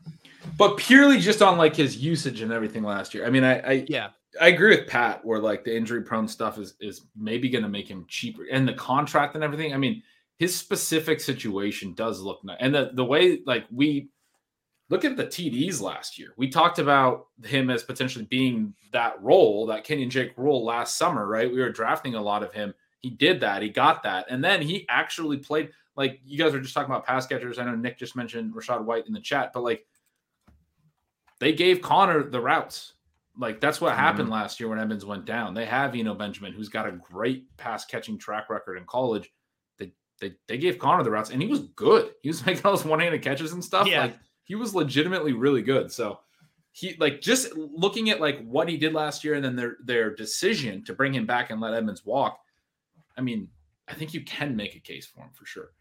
But 0.58 0.78
purely 0.78 1.20
just 1.20 1.42
on 1.42 1.58
like 1.58 1.76
his 1.76 1.98
usage 1.98 2.42
and 2.42 2.52
everything 2.52 2.84
last 2.84 3.14
year. 3.14 3.26
I 3.26 3.30
mean, 3.30 3.44
I 3.44 3.60
I, 3.60 3.86
Yeah. 3.88 4.10
I 4.40 4.50
agree 4.50 4.76
with 4.76 4.88
Pat 4.88 5.26
where 5.26 5.40
like 5.40 5.64
the 5.64 5.76
injury 5.76 6.04
prone 6.04 6.28
stuff 6.28 6.60
is 6.60 6.76
is 6.80 7.06
maybe 7.16 7.50
going 7.50 7.64
to 7.64 7.70
make 7.70 7.88
him 7.88 8.06
cheaper 8.08 8.46
and 8.52 8.68
the 8.68 8.74
contract 8.74 9.36
and 9.36 9.44
everything. 9.44 9.74
I 9.74 9.78
mean, 9.78 10.04
his 10.38 10.56
specific 10.56 11.20
situation 11.20 11.94
does 11.94 12.22
look 12.22 12.44
nice. 12.44 12.58
And 12.60 12.74
the 12.74 12.92
the 12.94 13.06
way 13.06 13.42
like 13.46 13.66
we 13.72 14.10
look 14.90 15.06
at 15.06 15.18
the 15.18 15.26
TDs 15.26 15.82
last 15.82 16.18
year. 16.18 16.34
We 16.36 16.50
talked 16.50 16.80
about 16.80 17.28
him 17.44 17.70
as 17.70 17.84
potentially 17.84 18.26
being 18.26 18.74
that 18.92 19.22
role, 19.22 19.68
that 19.68 19.84
Kenyon 19.84 20.10
Drake 20.10 20.34
role 20.36 20.66
last 20.66 20.98
summer, 20.98 21.28
right? 21.28 21.52
We 21.52 21.60
were 21.60 21.72
drafting 21.72 22.16
a 22.16 22.22
lot 22.22 22.44
of 22.44 22.54
him. 22.54 22.74
He 23.02 23.12
did 23.12 23.40
that. 23.42 23.62
He 23.62 23.70
got 23.70 24.04
that. 24.04 24.26
And 24.30 24.44
then 24.44 24.62
he 24.62 24.86
actually 24.90 25.38
played 25.38 25.70
like 26.00 26.22
you 26.26 26.38
guys 26.38 26.54
were 26.54 26.62
just 26.62 26.74
talking 26.74 26.90
about 26.90 27.06
pass 27.06 27.28
catchers. 27.28 27.60
I 27.60 27.66
know 27.66 27.76
Nick 27.76 28.00
just 28.00 28.16
mentioned 28.16 28.54
Rachaad 28.54 28.86
White 28.86 29.06
in 29.06 29.12
the 29.12 29.20
chat, 29.20 29.52
but 29.54 29.64
like 29.64 29.86
they 31.42 31.52
gave 31.52 31.82
Conner 31.82 32.24
the 32.24 32.40
routes. 32.40 32.94
Like 33.38 33.60
that's 33.60 33.82
what 33.82 33.98
happened 33.98 34.28
mm-hmm. 34.28 34.36
last 34.36 34.62
year 34.62 34.70
when 34.70 34.80
Evans 34.80 35.04
went 35.04 35.26
down. 35.26 35.54
They 35.54 35.66
have 35.66 35.94
Eno 35.94 36.14
Benjamin, 36.14 36.54
who's 36.54 36.70
got 36.70 36.88
a 36.88 36.94
great 36.94 37.46
pass 37.58 37.84
catching 37.84 38.18
track 38.18 38.50
record 38.50 38.78
in 38.78 38.86
college. 38.86 39.30
They 39.78 39.92
they 40.22 40.36
they 40.48 40.58
gave 40.58 40.80
Conner 40.80 41.04
the 41.04 41.12
routes, 41.12 41.32
and 41.32 41.42
he 41.42 41.50
was 41.50 41.64
good. 41.76 42.12
He 42.22 42.30
was 42.30 42.46
making 42.46 42.62
all 42.64 42.72
those 42.72 42.86
one 42.86 43.02
handed 43.02 43.22
catches 43.22 43.52
and 43.52 43.64
stuff. 43.64 43.86
Yeah. 43.86 44.04
Like 44.04 44.18
he 44.46 44.56
was 44.56 44.74
legitimately 44.74 45.34
really 45.34 45.62
good. 45.62 45.92
So 45.92 46.22
he 46.72 46.96
like 46.98 47.20
just 47.20 47.54
looking 47.58 48.10
at 48.10 48.22
like 48.22 48.42
what 48.46 48.70
he 48.70 48.78
did 48.78 48.94
last 48.94 49.26
year, 49.26 49.34
and 49.34 49.44
then 49.44 49.58
their 49.58 49.76
their 49.84 50.16
decision 50.16 50.82
to 50.86 50.94
bring 50.94 51.14
him 51.14 51.26
back 51.26 51.50
and 51.50 51.60
let 51.60 51.74
Edmonds 51.74 52.06
walk. 52.06 52.40
I 53.18 53.22
mean, 53.22 53.50
I 53.90 53.96
think 53.96 54.14
you 54.14 54.24
can 54.24 54.56
make 54.56 54.78
a 54.78 54.80
case 54.80 55.06
for 55.06 55.24
him 55.24 55.32
for 55.34 55.46
sure. 55.46 55.72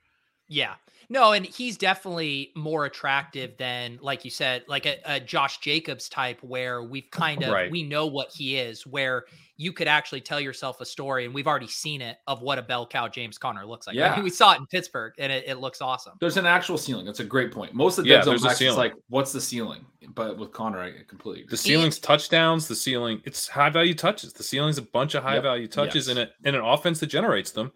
Yeah. 0.48 0.74
No, 1.10 1.32
and 1.32 1.46
he's 1.46 1.78
definitely 1.78 2.52
more 2.54 2.84
attractive 2.84 3.56
than, 3.56 3.98
like 4.02 4.26
you 4.26 4.30
said, 4.30 4.64
like 4.68 4.84
a, 4.84 4.98
a 5.06 5.18
Josh 5.20 5.58
Jacobs 5.58 6.06
type, 6.10 6.38
where 6.42 6.82
we've 6.82 7.10
kind 7.10 7.42
of 7.42 7.50
Right. 7.50 7.70
we 7.70 7.82
know 7.82 8.04
what 8.06 8.30
he 8.30 8.58
is, 8.58 8.86
where 8.86 9.24
you 9.56 9.72
could 9.72 9.88
actually 9.88 10.20
tell 10.20 10.38
yourself 10.38 10.82
a 10.82 10.84
story, 10.84 11.24
and 11.24 11.32
we've 11.32 11.46
already 11.46 11.66
seen 11.66 12.02
it 12.02 12.18
of 12.26 12.42
what 12.42 12.58
a 12.58 12.62
bell 12.62 12.86
cow 12.86 13.08
James 13.08 13.38
Conner 13.38 13.64
looks 13.64 13.86
like. 13.86 13.96
I 13.96 14.00
Yeah. 14.00 14.14
mean, 14.16 14.24
we 14.24 14.28
saw 14.30 14.52
it 14.52 14.58
in 14.58 14.66
Pittsburgh, 14.66 15.14
and 15.18 15.32
it, 15.32 15.44
it 15.46 15.54
looks 15.60 15.80
awesome. 15.80 16.12
There's 16.20 16.36
an 16.36 16.44
actual 16.44 16.76
ceiling. 16.76 17.06
That's 17.06 17.20
a 17.20 17.24
great 17.24 17.52
point. 17.52 17.72
Most 17.72 17.96
of 17.96 18.04
the 18.04 18.10
Yeah, 18.10 18.16
dead 18.18 18.24
zone 18.24 18.32
there's 18.32 18.44
a 18.44 18.48
it's 18.50 18.58
ceiling. 18.58 18.76
like, 18.76 18.92
what's 19.08 19.32
the 19.32 19.40
ceiling? 19.40 19.86
But 20.10 20.36
with 20.36 20.52
Conner, 20.52 20.78
I 20.80 20.92
completely 21.08 21.40
agree. 21.44 21.50
The 21.52 21.56
ceiling's 21.56 21.98
touchdowns. 21.98 22.68
The 22.68 22.76
ceiling, 22.76 23.22
it's 23.24 23.48
high 23.48 23.70
value 23.70 23.94
touches. 23.94 24.34
The 24.34 24.42
ceiling's 24.42 24.76
a 24.76 24.82
bunch 24.82 25.14
of 25.14 25.22
high 25.22 25.34
Yep. 25.36 25.42
value 25.42 25.68
touches 25.68 26.06
Yes. 26.08 26.16
in 26.16 26.22
it, 26.22 26.32
in 26.44 26.54
an 26.54 26.60
offense 26.60 27.00
that 27.00 27.06
generates 27.06 27.50
them. 27.52 27.72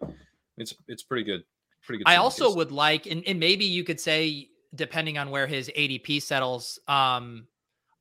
It's 0.57 0.75
it's 0.87 1.01
pretty 1.01 1.23
good. 1.23 1.43
Pretty 1.85 2.03
good. 2.03 2.09
I 2.09 2.15
also 2.17 2.47
case. 2.47 2.55
would 2.55 2.71
like, 2.71 3.05
and, 3.07 3.23
and 3.27 3.39
maybe 3.39 3.65
you 3.65 3.83
could 3.83 3.99
say, 3.99 4.49
depending 4.75 5.17
on 5.17 5.29
where 5.29 5.45
his 5.47 5.69
ADP 5.77 6.21
settles, 6.21 6.79
um, 6.87 7.47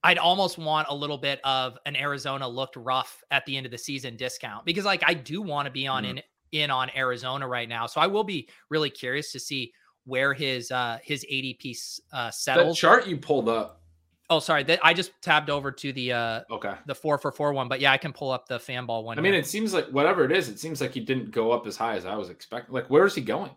I'd 0.05 0.19
almost 0.19 0.59
want 0.59 0.89
a 0.91 0.95
little 0.95 1.19
bit 1.19 1.41
of 1.45 1.79
an 1.87 1.95
Arizona 1.97 2.49
looked 2.49 2.77
rough 2.77 3.23
at 3.31 3.45
the 3.47 3.57
end 3.57 3.67
of 3.67 3.73
the 3.73 3.79
season 3.79 4.17
discount 4.17 4.65
because, 4.65 4.85
like, 4.85 5.03
I 5.07 5.15
do 5.15 5.43
want 5.43 5.67
to 5.67 5.71
be 5.73 5.87
on 5.87 6.05
Mhm. 6.05 6.11
in 6.11 6.23
in 6.53 6.71
on 6.71 6.91
Arizona 6.95 7.49
right 7.49 7.67
now. 7.69 7.87
So 7.87 7.99
I 8.01 8.07
will 8.07 8.25
be 8.25 8.47
really 8.69 8.91
curious 8.91 9.33
to 9.33 9.41
see 9.41 9.73
where 10.05 10.35
his 10.35 10.71
uh 10.71 10.99
his 11.03 11.25
ADP 11.31 11.75
uh 12.13 12.27
That 12.27 12.35
settles. 12.35 12.79
chart 12.79 13.07
you 13.07 13.17
pulled 13.17 13.49
up. 13.49 13.81
oh, 14.29 14.39
sorry, 14.39 14.63
that 14.65 14.79
I 14.83 14.93
just 14.93 15.13
tabbed 15.23 15.49
over 15.51 15.71
to 15.73 15.93
the 15.95 16.13
uh 16.13 16.41
Okay. 16.51 16.75
the 16.87 16.95
four 16.95 17.17
for 17.19 17.31
four 17.33 17.53
one, 17.55 17.69
but 17.69 17.81
yeah, 17.81 17.91
I 17.93 17.97
can 17.97 18.13
pull 18.13 18.31
up 18.31 18.49
the 18.49 18.59
fanball 18.59 19.05
one. 19.05 19.19
I 19.19 19.23
mean, 19.23 19.33
here. 19.33 19.41
it 19.41 19.47
seems 19.47 19.73
like 19.73 19.87
whatever 19.89 20.25
it 20.25 20.33
is, 20.33 20.49
it 20.51 20.59
seems 20.59 20.81
like 20.83 20.93
he 20.93 21.01
didn't 21.01 21.31
go 21.31 21.53
up 21.53 21.67
as 21.67 21.77
high 21.77 21.95
as 21.97 22.05
I 22.05 22.17
was 22.17 22.29
expecting. 22.29 22.75
Like, 22.75 22.91
where 22.91 23.07
is 23.07 23.15
he 23.15 23.21
going? 23.23 23.51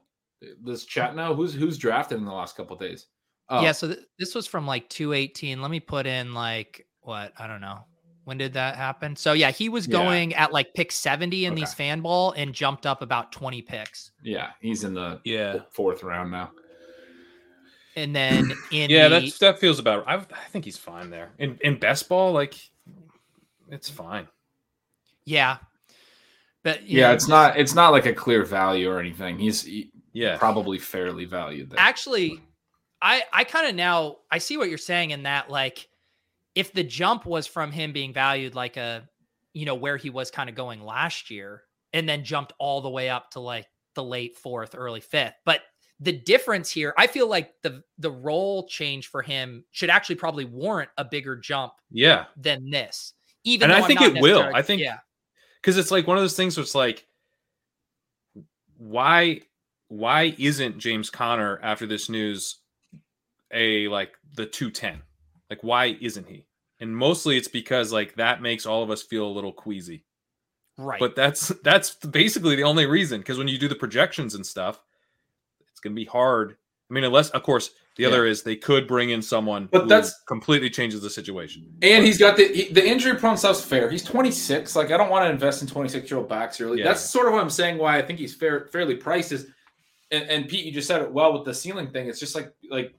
This 0.64 0.86
chat 0.86 1.16
now? 1.16 1.34
Who's 1.34 1.54
who's 1.54 1.78
drafted 1.78 2.18
in 2.18 2.26
the 2.26 2.32
last 2.34 2.56
couple 2.58 2.76
of 2.76 2.82
days? 2.82 3.08
Oh, 3.50 3.62
Yeah, 3.64 3.72
so 3.74 3.88
th- 3.88 4.00
this 4.18 4.34
was 4.34 4.48
from 4.48 4.66
like 4.66 4.90
218. 4.90 5.62
Let 5.62 5.70
me 5.72 5.80
put 5.80 6.06
in 6.08 6.34
like 6.34 6.88
what? 7.02 7.34
I 7.38 7.48
don't 7.48 7.62
know. 7.62 7.80
When 8.24 8.38
did 8.40 8.54
that 8.54 8.76
happen? 8.76 9.16
So 9.16 9.34
yeah, 9.34 9.52
he 9.52 9.70
was 9.70 9.88
Yeah. 9.88 9.92
going 9.92 10.34
at 10.34 10.52
like 10.52 10.74
pick 10.74 10.92
70 10.92 11.46
in 11.46 11.54
these 11.54 11.76
Fanball 11.76 12.34
and 12.36 12.54
jumped 12.56 12.88
up 12.88 13.04
about 13.04 13.32
20 13.32 13.62
picks. 13.62 14.12
yeah, 14.24 14.50
he's 14.62 14.84
in 14.84 14.96
the 14.96 15.22
Yeah. 15.24 15.60
fourth 15.72 16.02
round 16.02 16.32
now. 16.32 16.52
And 17.96 18.16
then 18.16 18.52
in 18.72 18.90
Yeah, 18.90 19.08
the, 19.10 19.20
that's 19.20 19.38
that 19.40 19.60
feels 19.60 19.78
about. 19.80 20.04
I, 20.08 20.16
I 20.16 20.48
think 20.52 20.66
he's 20.66 20.78
fine 20.78 21.10
there. 21.12 21.32
In 21.38 21.58
in 21.62 21.78
best 21.80 22.10
ball, 22.10 22.32
like 22.34 22.56
it's 23.70 23.90
fine. 23.90 24.28
Yeah, 25.24 25.58
but 26.64 26.88
Yeah, 26.88 27.08
know, 27.08 27.14
it's 27.14 27.28
not 27.28 27.58
it's 27.60 27.76
not 27.76 27.92
like 27.92 28.06
a 28.08 28.14
clear 28.14 28.44
value 28.44 28.90
or 28.90 29.00
anything. 29.00 29.38
He's 29.40 29.62
he- 29.64 29.92
Yeah. 30.16 30.38
probably 30.38 30.80
fairly 30.80 31.26
valued 31.26 31.70
there. 31.70 31.80
actually 31.80 32.42
i 33.02 33.22
i 33.34 33.44
kind 33.44 33.68
of 33.68 33.76
now 33.76 34.18
i 34.32 34.38
see 34.40 34.58
what 34.58 34.70
you're 34.70 34.78
saying 34.78 35.12
in 35.12 35.24
that 35.24 35.50
like 35.50 35.88
if 36.56 36.72
the 36.74 36.84
jump 36.84 37.26
was 37.26 37.46
from 37.46 37.72
him 37.72 37.92
being 37.92 38.14
valued 38.14 38.56
like 38.56 38.78
a 38.78 39.08
you 39.54 39.66
know 39.66 39.76
where 39.76 39.98
he 39.98 40.10
was 40.10 40.32
kind 40.32 40.50
of 40.50 40.56
going 40.56 40.82
last 40.82 41.30
year 41.30 41.64
and 41.94 42.08
then 42.10 42.24
jumped 42.24 42.54
all 42.60 42.82
the 42.82 42.90
way 42.90 43.10
up 43.10 43.30
to 43.32 43.40
like 43.40 43.68
the 43.94 44.04
late 44.04 44.38
fourth 44.38 44.74
early 44.76 45.02
fifth 45.02 45.36
but 45.46 45.62
the 46.00 46.12
difference 46.14 46.70
here 46.72 46.94
i 46.98 47.08
feel 47.08 47.28
like 47.28 47.54
the 47.62 47.84
the 48.00 48.12
role 48.12 48.66
change 48.68 49.08
for 49.08 49.22
him 49.22 49.64
should 49.72 49.90
actually 49.90 50.16
probably 50.16 50.46
warrant 50.46 50.90
a 50.98 51.04
bigger 51.06 51.36
jump 51.36 51.74
Yeah. 51.92 52.26
than 52.38 52.70
this 52.70 53.14
even 53.44 53.70
And 53.70 53.84
I 53.84 53.86
think 53.86 54.02
it 54.02 54.20
will. 54.22 54.50
I 54.56 54.62
think- 54.64 54.82
yeah 54.82 54.98
Because 55.62 55.78
it's 55.78 55.92
like 55.92 56.08
one 56.08 56.18
of 56.18 56.24
those 56.24 56.36
things 56.36 56.58
where 56.58 56.64
it's 56.64 56.74
like, 56.74 57.06
why 58.78 59.42
why 59.88 60.36
isn't 60.38 60.80
James 60.80 61.10
Conner 61.10 61.60
after 61.62 61.86
this 61.86 62.10
news 62.10 62.58
a 63.54 63.88
like 63.88 64.12
the 64.36 64.46
210? 64.46 65.02
Like 65.50 65.64
why 65.64 65.98
isn't 66.02 66.28
he? 66.28 66.46
And 66.80 66.96
mostly 66.96 67.38
it's 67.38 67.48
because 67.48 67.92
like 67.94 68.16
that 68.16 68.42
makes 68.42 68.66
all 68.66 68.84
of 68.84 68.90
us 68.92 69.02
feel 69.04 69.26
a 69.26 69.32
little 69.32 69.54
queasy. 69.54 70.04
right 70.78 71.00
But 71.00 71.16
that's 71.16 71.50
that's 71.64 71.96
basically 71.96 72.56
the 72.56 72.64
only 72.64 72.86
reason. 72.86 73.20
Because 73.22 73.38
when 73.38 73.48
you 73.48 73.58
do 73.58 73.68
the 73.68 73.76
projections 73.76 74.36
and 74.36 74.46
stuff, 74.46 74.80
it's 75.72 75.80
gonna 75.80 75.96
be 75.96 76.06
hard. 76.06 76.58
I 76.90 76.94
mean, 76.94 77.04
unless 77.04 77.30
of 77.30 77.44
course 77.44 77.72
the 77.96 78.04
Yeah. 78.04 78.10
other 78.10 78.26
is 78.26 78.44
they 78.44 78.58
could 78.58 78.88
bring 78.88 79.12
in 79.12 79.22
someone 79.22 79.70
But 79.72 79.84
who 79.84 79.88
that's- 79.88 80.14
completely 80.28 80.70
changes 80.70 81.02
the 81.02 81.10
situation. 81.10 81.74
And 81.82 82.06
he's 82.06 82.18
got 82.18 82.36
the 82.36 82.48
he- 82.48 82.74
the 82.74 82.86
injury 82.86 83.16
prone 83.18 83.38
stuff's 83.38 83.64
fair. 83.64 83.90
He's 83.90 84.04
26. 84.04 84.76
Like 84.76 84.92
I 84.92 84.98
don't 84.98 85.10
want 85.10 85.26
to 85.26 85.30
invest 85.30 85.62
in 85.62 85.68
26 85.68 86.10
year 86.12 86.20
old 86.20 86.28
backs 86.28 86.60
early. 86.60 86.80
Yeah. 86.80 86.86
That's 86.86 87.02
sort 87.10 87.28
of 87.28 87.34
what 87.34 87.42
I'm 87.42 87.50
saying. 87.50 87.78
Why 87.78 87.98
I 87.98 88.02
think 88.02 88.20
he's 88.20 88.36
fair, 88.36 88.68
fairly 88.72 88.96
priced 88.96 89.32
is, 89.32 89.48
and, 90.16 90.30
and 90.30 90.48
Pete, 90.48 90.66
you 90.66 90.72
just 90.72 90.88
said 90.88 91.02
it 91.02 91.12
well 91.12 91.34
with 91.34 91.46
the 91.46 91.54
ceiling 91.54 91.90
thing. 91.92 92.08
It's 92.08 92.20
just 92.20 92.36
like 92.36 92.52
like 92.70 92.94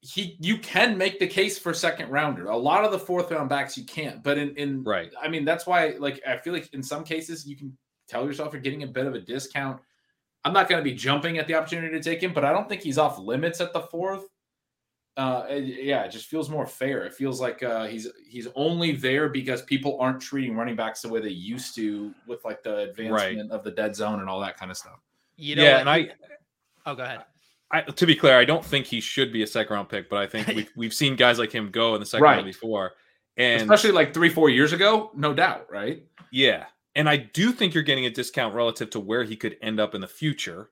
he 0.00 0.36
you 0.40 0.58
can 0.58 0.96
make 0.96 1.18
the 1.18 1.26
case 1.26 1.58
for 1.58 1.74
second 1.74 2.10
rounder. 2.10 2.48
A 2.48 2.56
lot 2.56 2.84
of 2.84 2.92
the 2.92 2.98
fourth 2.98 3.30
round 3.30 3.48
backs 3.48 3.76
you 3.76 3.84
can't. 3.84 4.22
But 4.22 4.38
in 4.38 4.56
in 4.56 4.84
Right. 4.84 5.12
I 5.20 5.28
mean 5.28 5.44
that's 5.44 5.66
why 5.66 5.94
like 5.98 6.20
I 6.26 6.36
feel 6.36 6.52
like 6.52 6.72
in 6.72 6.82
some 6.82 7.04
cases 7.04 7.46
you 7.46 7.56
can 7.56 7.76
tell 8.08 8.24
yourself 8.24 8.52
you're 8.52 8.62
getting 8.62 8.82
a 8.84 8.86
bit 8.86 9.06
of 9.06 9.14
a 9.14 9.20
discount. 9.20 9.80
I'm 10.44 10.52
not 10.52 10.68
going 10.68 10.82
to 10.82 10.88
be 10.88 10.96
jumping 10.96 11.38
at 11.38 11.46
the 11.48 11.54
opportunity 11.54 11.94
to 11.96 12.02
take 12.02 12.22
him, 12.22 12.32
but 12.32 12.44
I 12.44 12.52
don't 12.52 12.68
think 12.68 12.82
he's 12.82 12.96
off 12.96 13.18
limits 13.18 13.60
at 13.60 13.72
the 13.72 13.80
fourth 13.82 14.24
uh 15.18 15.44
it- 15.50 15.84
yeah 15.84 16.04
it 16.04 16.10
just 16.10 16.26
feels 16.26 16.48
more 16.48 16.64
fair 16.64 17.04
it 17.04 17.12
feels 17.12 17.40
like 17.40 17.62
uh 17.62 17.86
he's 17.86 18.06
he's 18.26 18.46
only 18.54 18.92
there 18.92 19.28
because 19.28 19.62
people 19.62 19.98
aren't 20.00 20.20
treating 20.20 20.56
running 20.56 20.76
backs 20.76 21.02
the 21.02 21.08
way 21.08 21.20
they 21.20 21.28
used 21.28 21.74
to 21.74 22.14
with 22.26 22.42
like 22.44 22.62
the 22.62 22.78
advancement 22.78 23.50
of 23.50 23.64
the 23.64 23.70
dead 23.72 23.94
zone 23.96 24.20
and 24.20 24.30
all 24.30 24.40
that 24.40 24.56
kind 24.56 24.70
of 24.70 24.76
stuff 24.76 25.00
you 25.36 25.56
know 25.56 25.64
yeah, 25.64 25.78
and 25.78 25.90
I 25.90 26.08
oh 26.88 26.94
go 26.94 27.04
ahead 27.04 27.20
I, 27.70 27.82
to 27.82 28.06
be 28.06 28.16
clear, 28.16 28.38
I 28.38 28.46
don't 28.46 28.64
think 28.64 28.86
he 28.86 28.98
should 28.98 29.30
be 29.30 29.42
a 29.42 29.46
second 29.46 29.74
round 29.74 29.90
pick, 29.90 30.08
but 30.08 30.18
I 30.20 30.26
think 30.26 30.46
we've, 30.56 30.70
we've 30.74 30.94
seen 30.94 31.16
guys 31.16 31.38
like 31.38 31.52
him 31.52 31.70
go 31.70 31.94
in 31.94 32.00
the 32.00 32.06
second 32.06 32.24
Right. 32.24 32.34
round 32.36 32.46
before. 32.46 32.92
And 33.36 33.60
especially 33.60 33.92
like 33.92 34.14
three 34.14 34.30
four 34.30 34.48
years 34.48 34.72
ago 34.72 35.10
no 35.14 35.32
doubt 35.34 35.66
right 35.70 36.02
yeah, 36.32 36.64
and 36.94 37.08
I 37.08 37.16
do 37.18 37.52
think 37.52 37.74
you're 37.74 37.82
getting 37.82 38.06
a 38.06 38.10
discount 38.10 38.54
relative 38.54 38.90
to 38.90 39.00
where 39.00 39.22
he 39.22 39.36
could 39.36 39.56
end 39.62 39.80
up 39.80 39.94
in 39.94 40.00
the 40.00 40.08
future. 40.08 40.70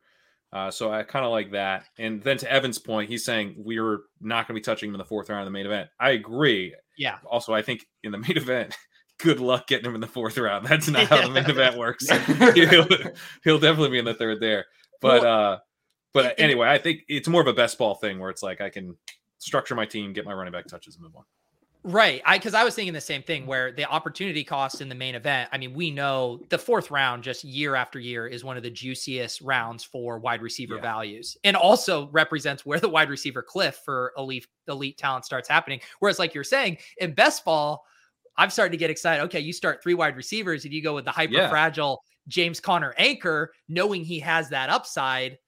Uh, 0.53 0.71
so 0.71 0.91
I 0.93 1.03
kind 1.03 1.25
of 1.25 1.31
like 1.33 1.51
that. 1.53 1.85
And 1.99 2.23
then 2.23 2.39
to 2.39 2.51
Evan's 2.51 2.79
point, 2.79 3.11
he's 3.11 3.25
saying 3.25 3.55
we're 3.59 4.01
not 4.21 4.47
going 4.49 4.55
to 4.55 4.61
be 4.61 4.65
touching 4.65 4.89
him 4.89 4.95
in 4.95 4.99
the 4.99 5.05
fourth 5.05 5.29
round 5.29 5.43
of 5.43 5.47
the 5.47 5.51
main 5.51 5.67
event. 5.67 5.91
I 6.01 6.11
agree. 6.11 6.75
yeah 6.97 7.19
Also, 7.27 7.53
I 7.53 7.63
think 7.63 7.87
in 8.05 8.13
the 8.13 8.19
main 8.27 8.37
event, 8.37 8.75
good 9.19 9.41
luck 9.41 9.67
getting 9.67 9.87
him 9.87 9.95
in 9.95 10.01
the 10.01 10.07
fourth 10.07 10.39
round. 10.39 10.67
That's 10.67 10.89
not 10.89 11.07
how 11.07 11.23
the 11.23 11.31
main 11.31 11.45
event 11.51 11.77
works. 11.77 12.09
he'll, 12.09 12.87
he'll 13.45 13.59
definitely 13.59 13.91
be 13.91 13.99
in 13.99 14.05
the 14.05 14.15
third 14.15 14.41
there. 14.41 14.67
But 15.01 15.25
uh 15.25 15.59
but 16.17 16.33
it- 16.33 16.41
anyway, 16.41 16.69
I 16.69 16.79
think 16.79 17.03
it's 17.09 17.29
more 17.29 17.41
of 17.41 17.47
a 17.47 17.53
best 17.53 17.79
ball 17.79 17.95
thing 17.95 18.19
where 18.19 18.31
it's 18.31 18.43
like 18.43 18.61
I 18.61 18.71
can 18.71 18.97
structure 19.39 19.75
my 19.75 19.87
team, 19.87 20.13
get 20.13 20.25
my 20.25 20.33
running 20.33 20.53
back 20.53 20.67
touches, 20.67 20.95
and 20.97 21.05
move 21.05 21.15
on. 21.17 21.25
Right. 21.85 22.21
I 22.27 22.37
because 22.37 22.53
I 22.55 22.65
was 22.65 22.75
thinking 22.75 22.93
the 22.95 23.01
same 23.01 23.23
thing 23.23 23.47
where 23.47 23.71
the 23.71 23.85
opportunity 23.85 24.43
cost 24.43 24.81
in 24.81 24.89
the 24.89 24.95
main 24.97 25.15
event. 25.15 25.49
I 25.53 25.59
mean, 25.59 25.73
we 25.73 25.93
know 25.93 26.41
the 26.49 26.59
fourth 26.59 26.91
round 26.91 27.23
just 27.23 27.45
year 27.45 27.77
after 27.77 28.01
year 28.01 28.27
is 28.27 28.43
one 28.43 28.57
of 28.57 28.65
the 28.65 28.71
juiciest 28.71 29.41
rounds 29.41 29.85
for 29.85 30.19
wide 30.19 30.43
receiver 30.43 30.75
Yeah. 30.77 30.81
values 30.81 31.37
and 31.45 31.57
also 31.57 32.09
represents 32.09 32.67
where 32.67 32.81
the 32.81 32.89
wide 32.89 33.09
receiver 33.09 33.41
cliff 33.41 33.77
for 33.85 34.13
elite 34.19 34.49
elite 34.67 34.99
talent 34.99 35.27
starts 35.27 35.49
happening. 35.49 35.81
Whereas, 36.01 36.19
like 36.19 36.35
you're 36.35 36.43
saying, 36.43 36.79
in 36.99 37.13
best 37.15 37.45
ball, 37.45 37.85
I'm 38.37 38.51
starting 38.51 38.73
to 38.73 38.79
get 38.79 38.91
excited. 38.91 39.23
Okay, 39.27 39.39
you 39.41 39.53
start 39.53 39.81
three 39.81 39.95
wide 39.95 40.17
receivers 40.17 40.65
and 40.65 40.75
you 40.75 40.83
go 40.83 40.95
with 40.97 41.05
the 41.05 41.13
hyper 41.13 41.35
Yeah. 41.35 41.49
fragile 41.49 42.03
James 42.27 42.59
Conner 42.59 42.95
anchor, 42.99 43.53
knowing 43.69 44.05
he 44.05 44.19
has 44.19 44.49
that 44.49 44.71
upside. 44.71 45.39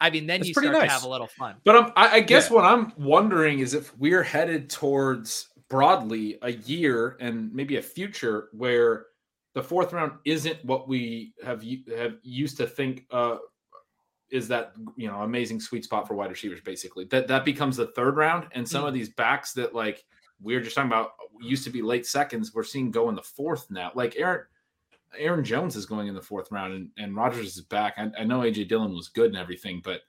I 0.00 0.10
mean, 0.10 0.26
then 0.26 0.40
It's 0.40 0.48
you 0.48 0.54
pretty 0.54 0.68
start 0.68 0.84
to 0.84 0.90
have 0.90 1.04
a 1.04 1.08
little 1.08 1.26
fun. 1.26 1.56
but 1.64 1.76
I'm, 1.76 1.92
I, 1.96 2.16
I 2.16 2.20
guess 2.20 2.48
Yeah. 2.50 2.56
what 2.56 2.64
i'm 2.64 2.92
wondering 2.96 3.60
is 3.60 3.72
if 3.74 3.96
we're 3.98 4.22
headed 4.22 4.68
towards 4.68 5.48
broadly 5.68 6.38
a 6.42 6.52
year 6.52 7.16
and 7.20 7.52
maybe 7.54 7.76
a 7.76 7.82
future 7.82 8.48
where 8.52 9.06
the 9.54 9.62
fourth 9.62 9.92
round 9.92 10.12
isn't 10.24 10.62
what 10.64 10.86
we 10.88 11.32
have 11.44 11.64
have 11.96 12.16
used 12.22 12.56
to 12.58 12.66
think 12.66 13.06
uh 13.10 13.36
is 14.30 14.48
that 14.48 14.72
you 14.96 15.08
know 15.08 15.22
amazing 15.22 15.60
sweet 15.60 15.84
spot 15.84 16.06
for 16.06 16.14
wide 16.14 16.30
receivers 16.30 16.60
basically 16.60 17.04
that 17.06 17.26
that 17.28 17.44
becomes 17.44 17.76
the 17.76 17.86
third 17.88 18.16
round 18.16 18.46
and 18.52 18.68
some 18.68 18.84
of 18.84 18.92
these 18.92 19.08
backs 19.08 19.52
that 19.54 19.74
like 19.74 20.04
we 20.42 20.54
were 20.54 20.60
just 20.60 20.74
talking 20.76 20.90
about 20.90 21.12
used 21.40 21.64
to 21.64 21.70
be 21.70 21.80
late 21.82 22.06
seconds 22.06 22.52
we're 22.54 22.62
seeing 22.64 22.90
go 22.90 23.08
in 23.08 23.14
the 23.14 23.22
fourth 23.22 23.70
now 23.70 23.90
like 23.94 24.14
aaron 24.18 24.44
aaron 25.18 25.44
jones 25.44 25.76
is 25.76 25.86
going 25.86 26.08
in 26.08 26.14
the 26.14 26.20
fourth 26.22 26.50
round 26.50 26.74
and, 26.74 26.90
and 26.98 27.16
rodgers 27.16 27.56
is 27.56 27.62
back. 27.62 27.94
I, 27.96 28.10
I 28.18 28.24
know 28.24 28.40
aj 28.40 28.68
dillon 28.68 28.94
was 28.94 29.08
good 29.08 29.26
and 29.28 29.36
everything 29.36 29.80
but 29.84 30.00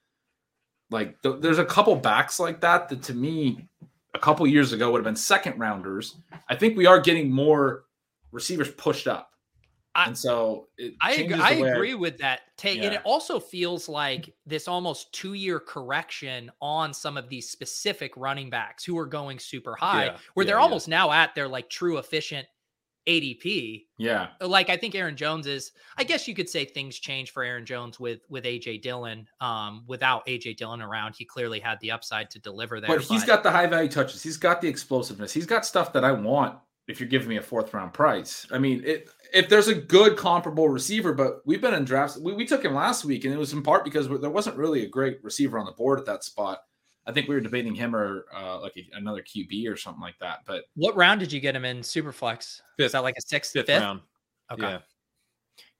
like 0.89 1.21
th- 1.21 1.37
there's 1.39 1.59
a 1.59 1.65
couple 1.65 1.95
backs 1.95 2.39
like 2.39 2.61
that 2.61 2.89
that 2.89 3.03
to 3.03 3.13
me 3.13 3.67
a 4.13 4.19
couple 4.19 4.47
years 4.47 4.73
ago 4.73 4.91
would 4.91 4.99
have 4.99 5.05
been 5.05 5.15
second 5.15 5.59
rounders. 5.59 6.15
I 6.49 6.55
think 6.55 6.75
we 6.77 6.85
are 6.85 6.99
getting 6.99 7.29
more 7.29 7.83
receivers 8.31 8.71
pushed 8.71 9.07
up. 9.07 9.29
I- 9.93 10.05
and 10.07 10.17
so 10.17 10.67
I, 11.01 11.27
I 11.41 11.51
agree 11.53 11.93
with 11.95 12.19
that 12.19 12.41
take, 12.55 12.81
and 12.83 12.93
it 12.93 13.01
also 13.03 13.39
feels 13.39 13.89
like 13.89 14.33
this 14.45 14.67
almost 14.67 15.11
two 15.11 15.33
year 15.33 15.59
correction 15.59 16.51
on 16.61 16.93
some 16.93 17.17
of 17.17 17.29
these 17.29 17.49
specific 17.49 18.13
running 18.15 18.49
backs 18.49 18.83
who 18.85 18.97
are 18.97 19.07
going 19.07 19.39
super 19.39 19.75
high, 19.75 20.05
Yeah, 20.05 20.17
where 20.35 20.45
yeah, 20.45 20.51
they're 20.51 20.59
yeah. 20.59 20.63
almost 20.63 20.87
now 20.87 21.11
at 21.11 21.33
their 21.35 21.47
like 21.47 21.69
true 21.69 21.97
efficient 21.97 22.47
ADP. 23.07 23.85
yeah 23.97 24.27
Like 24.41 24.69
I 24.69 24.77
think 24.77 24.93
Aaron 24.95 25.15
Jones 25.15 25.47
is. 25.47 25.71
I 25.97 26.03
guess 26.03 26.27
you 26.27 26.35
could 26.35 26.49
say 26.49 26.65
things 26.65 26.99
change 26.99 27.31
for 27.31 27.43
Aaron 27.43 27.65
Jones 27.65 27.99
with 27.99 28.19
with 28.29 28.43
AJ 28.43 28.81
Dillon. 28.81 29.27
Um, 29.39 29.83
without 29.87 30.25
AJ 30.27 30.57
Dillon 30.57 30.81
around, 30.81 31.15
he 31.17 31.25
clearly 31.25 31.59
had 31.59 31.79
the 31.79 31.91
upside 31.91 32.29
to 32.31 32.39
deliver 32.39 32.79
there. 32.79 32.89
but 32.89 33.01
he's 33.01 33.23
got 33.23 33.43
the 33.43 33.51
high 33.51 33.67
value 33.67 33.89
touches. 33.89 34.21
He's 34.21 34.37
got 34.37 34.61
the 34.61 34.67
explosiveness. 34.67 35.33
He's 35.33 35.45
got 35.45 35.65
stuff 35.65 35.93
that 35.93 36.03
I 36.03 36.11
want. 36.11 36.57
If 36.87 37.01
you're 37.01 37.09
giving 37.09 37.27
me 37.27 37.35
a 37.35 37.41
fourth 37.41 37.73
round 37.73 37.93
price, 37.93 38.47
I 38.49 38.59
mean, 38.59 38.81
it, 38.85 39.09
if 39.33 39.49
there's 39.49 39.67
a 39.67 39.75
good 39.75 40.17
comparable 40.17 40.69
receiver, 40.69 41.13
but 41.13 41.41
we've 41.45 41.59
been 41.61 41.73
in 41.73 41.83
drafts. 41.83 42.17
We, 42.17 42.33
we 42.33 42.45
took 42.45 42.63
him 42.63 42.73
last 42.73 43.03
week, 43.03 43.25
and 43.25 43.33
it 43.33 43.37
was 43.37 43.51
in 43.51 43.61
part 43.61 43.83
because 43.83 44.07
there 44.07 44.29
wasn't 44.29 44.55
really 44.55 44.83
a 44.85 44.89
great 44.89 45.21
receiver 45.23 45.59
on 45.59 45.65
the 45.65 45.73
board 45.73 45.99
at 45.99 46.05
that 46.05 46.23
spot. 46.23 46.59
I 47.07 47.13
think 47.13 47.27
we 47.27 47.35
were 47.35 47.41
debating 47.41 47.73
him 47.73 47.95
or 47.95 48.25
uh, 48.35 48.59
like 48.59 48.75
a, 48.77 48.85
another 48.97 49.21
QB 49.23 49.71
or 49.71 49.77
something 49.77 50.01
like 50.01 50.19
that. 50.19 50.39
But 50.45 50.65
What 50.75 50.95
round 50.95 51.19
did 51.21 51.31
you 51.31 51.39
get 51.39 51.55
him 51.55 51.63
in 51.65 51.79
Superflex? 51.79 52.59
Is 52.77 52.91
that 52.91 53.01
like 53.03 53.15
a 53.17 53.21
sixth, 53.21 53.53
Fifth, 53.53 53.67
fifth? 53.67 53.81
round. 53.81 54.01
Okay. 54.51 54.63
Yeah. 54.69 54.79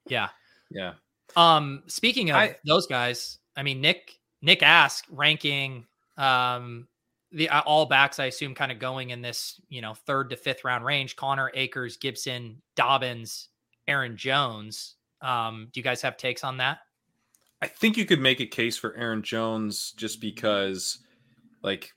yeah. 0.06 0.28
Yeah. 0.70 0.92
Um, 1.36 1.82
speaking 1.86 2.30
of 2.30 2.36
I- 2.36 2.56
those 2.66 2.86
guys, 2.86 3.38
I 3.56 3.62
mean 3.62 3.80
Nick 3.80 4.18
Nick 4.42 4.62
Ask 4.62 5.04
ranking 5.10 5.86
um 6.16 6.88
the 7.30 7.48
uh, 7.50 7.60
all 7.60 7.84
backs 7.86 8.18
I 8.18 8.24
assume 8.26 8.54
kind 8.54 8.72
of 8.72 8.78
going 8.78 9.10
in 9.10 9.20
this, 9.20 9.60
you 9.68 9.82
know, 9.82 9.92
third 9.94 10.30
to 10.30 10.36
fifth 10.36 10.64
round 10.64 10.84
range, 10.84 11.14
Conner 11.16 11.50
Akers, 11.54 11.98
Gibson, 11.98 12.62
Dobbins, 12.74 13.48
Aaron 13.86 14.16
Jones. 14.16 14.94
Um, 15.20 15.68
do 15.72 15.80
you 15.80 15.84
guys 15.84 16.00
have 16.02 16.16
takes 16.16 16.42
on 16.42 16.56
that? 16.58 16.78
I 17.60 17.66
think 17.66 17.96
you 17.96 18.06
could 18.06 18.20
make 18.20 18.40
a 18.40 18.46
case 18.46 18.78
for 18.78 18.94
Aaron 18.96 19.22
Jones 19.22 19.92
just 19.96 20.20
because, 20.20 21.00
like, 21.68 21.92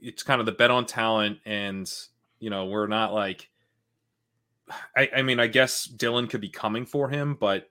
it's 0.00 0.22
kind 0.22 0.40
of 0.40 0.46
the 0.46 0.52
bet 0.52 0.70
on 0.70 0.86
talent, 0.86 1.38
and 1.44 1.90
you 2.38 2.50
know 2.50 2.66
we're 2.66 2.86
not 2.86 3.12
like. 3.12 3.48
I, 4.96 5.10
I 5.16 5.22
mean, 5.22 5.40
I 5.40 5.48
guess 5.48 5.84
Dillon 5.84 6.28
could 6.28 6.40
be 6.40 6.48
coming 6.48 6.86
for 6.86 7.08
him, 7.08 7.36
but 7.38 7.68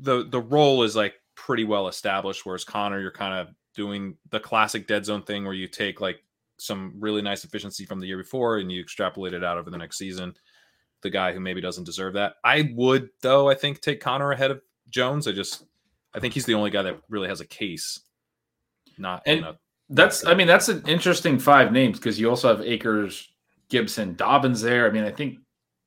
the 0.00 0.24
the 0.28 0.40
role 0.40 0.82
is 0.82 0.94
like 0.96 1.14
pretty 1.34 1.64
well 1.64 1.88
established. 1.88 2.46
Whereas 2.46 2.64
Conner, 2.64 3.00
you're 3.00 3.10
kind 3.10 3.34
of 3.34 3.54
doing 3.74 4.16
the 4.30 4.38
classic 4.40 4.86
dead 4.86 5.04
zone 5.04 5.22
thing 5.22 5.44
where 5.44 5.52
you 5.52 5.66
take 5.66 6.00
like 6.00 6.22
some 6.58 6.94
really 6.98 7.20
nice 7.22 7.44
efficiency 7.44 7.84
from 7.84 7.98
the 7.98 8.06
year 8.06 8.16
before 8.18 8.58
and 8.58 8.70
you 8.70 8.80
extrapolate 8.80 9.34
it 9.34 9.42
out 9.42 9.58
over 9.58 9.68
the 9.68 9.76
next 9.76 9.98
season. 9.98 10.32
The 11.02 11.10
guy 11.10 11.32
who 11.32 11.40
maybe 11.40 11.60
doesn't 11.60 11.84
deserve 11.84 12.14
that. 12.14 12.34
I 12.44 12.72
would 12.76 13.10
though. 13.20 13.48
I 13.50 13.54
think 13.54 13.80
take 13.80 14.00
Conner 14.00 14.30
ahead 14.30 14.52
of 14.52 14.62
Jones. 14.90 15.26
I 15.26 15.32
just 15.32 15.64
I 16.14 16.20
think 16.20 16.34
he's 16.34 16.46
the 16.46 16.54
only 16.54 16.70
guy 16.70 16.82
that 16.82 17.00
really 17.08 17.28
has 17.28 17.40
a 17.40 17.46
case. 17.46 18.00
Not 18.96 19.22
And- 19.26 19.38
in 19.40 19.44
a, 19.44 19.58
that's, 19.90 20.26
I 20.26 20.34
mean, 20.34 20.46
that's 20.46 20.68
an 20.68 20.82
interesting 20.86 21.38
five 21.38 21.72
names 21.72 21.98
because 21.98 22.18
you 22.18 22.30
also 22.30 22.48
have 22.48 22.66
Akers, 22.66 23.28
Gibson, 23.68 24.14
Dobbins 24.14 24.60
there. 24.60 24.86
I 24.86 24.90
mean, 24.90 25.04
I 25.04 25.10
think 25.10 25.38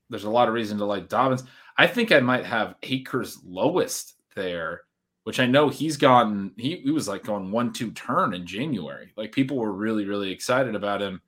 there's 0.10 0.24
a 0.24 0.30
lot 0.30 0.48
of 0.48 0.54
reason 0.54 0.78
to 0.78 0.86
like 0.86 1.10
Dobbins. 1.10 1.44
I 1.78 1.88
think 1.88 2.12
I 2.12 2.20
might 2.20 2.46
have 2.46 2.76
Akers 2.84 3.40
lowest 3.46 4.16
there, 4.36 4.82
which 5.24 5.40
I 5.40 5.46
know 5.46 5.70
he's 5.70 5.98
gotten. 5.98 6.54
He, 6.58 6.78
he 6.78 6.92
was 6.92 7.08
like 7.08 7.24
going 7.24 7.52
one 7.52 7.74
two 7.74 7.92
turn 7.92 8.34
in 8.34 8.46
January. 8.46 9.12
Like 9.16 9.32
people 9.32 9.58
were 9.58 9.74
really 9.74 10.06
really 10.06 10.32
excited 10.32 10.76
about 10.76 11.02
him, 11.02 11.22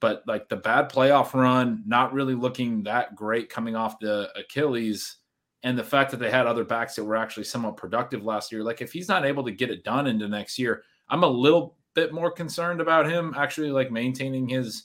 but 0.00 0.22
like 0.26 0.48
the 0.48 0.56
bad 0.56 0.90
playoff 0.90 1.34
run, 1.34 1.82
not 1.86 2.12
really 2.12 2.34
looking 2.34 2.82
that 2.84 3.16
great 3.16 3.48
coming 3.48 3.74
off 3.74 3.98
the 3.98 4.28
Achilles, 4.36 5.16
and 5.62 5.78
the 5.78 5.84
fact 5.84 6.10
that 6.10 6.18
they 6.18 6.30
had 6.30 6.46
other 6.46 6.64
backs 6.64 6.94
that 6.96 7.04
were 7.04 7.16
actually 7.16 7.44
somewhat 7.44 7.76
productive 7.76 8.24
last 8.24 8.52
year. 8.52 8.62
Like 8.62 8.82
if 8.82 8.92
he's 8.92 9.08
not 9.08 9.24
able 9.24 9.44
to 9.44 9.52
get 9.52 9.70
it 9.70 9.84
done 9.84 10.06
into 10.06 10.28
next 10.28 10.58
year, 10.58 10.82
I'm 11.08 11.24
a 11.24 11.28
little 11.28 11.76
bit 11.94 12.12
more 12.12 12.30
concerned 12.30 12.80
about 12.80 13.10
him 13.10 13.34
actually 13.36 13.70
like 13.70 13.90
maintaining 13.90 14.48
his 14.48 14.84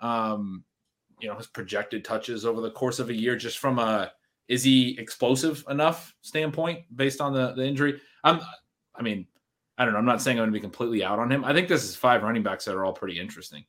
um 0.00 0.64
you 1.20 1.28
know 1.28 1.36
his 1.36 1.46
projected 1.46 2.04
touches 2.04 2.44
over 2.44 2.60
the 2.60 2.70
course 2.70 2.98
of 2.98 3.08
a 3.08 3.14
year 3.14 3.36
just 3.36 3.58
from 3.58 3.78
a 3.78 4.12
is 4.48 4.64
he 4.64 4.98
explosive 4.98 5.64
enough 5.70 6.14
standpoint 6.20 6.80
based 6.94 7.20
on 7.20 7.32
the, 7.32 7.52
the 7.54 7.64
injury? 7.64 8.00
I'm 8.24 8.40
i 8.94 9.02
mean 9.02 9.26
i 9.78 9.84
don't 9.84 9.94
know. 9.94 9.98
I'm 9.98 10.04
not 10.04 10.20
saying 10.20 10.38
i'm 10.38 10.42
going 10.42 10.52
to 10.52 10.56
be 10.56 10.60
completely 10.60 11.04
out 11.04 11.18
on 11.18 11.30
him. 11.30 11.44
I 11.44 11.52
think 11.52 11.68
this 11.68 11.84
is 11.84 11.96
five 11.96 12.22
running 12.22 12.42
backs 12.42 12.64
that 12.64 12.74
are 12.74 12.84
all 12.84 12.92
pretty 12.92 13.18
interesting. 13.18 13.64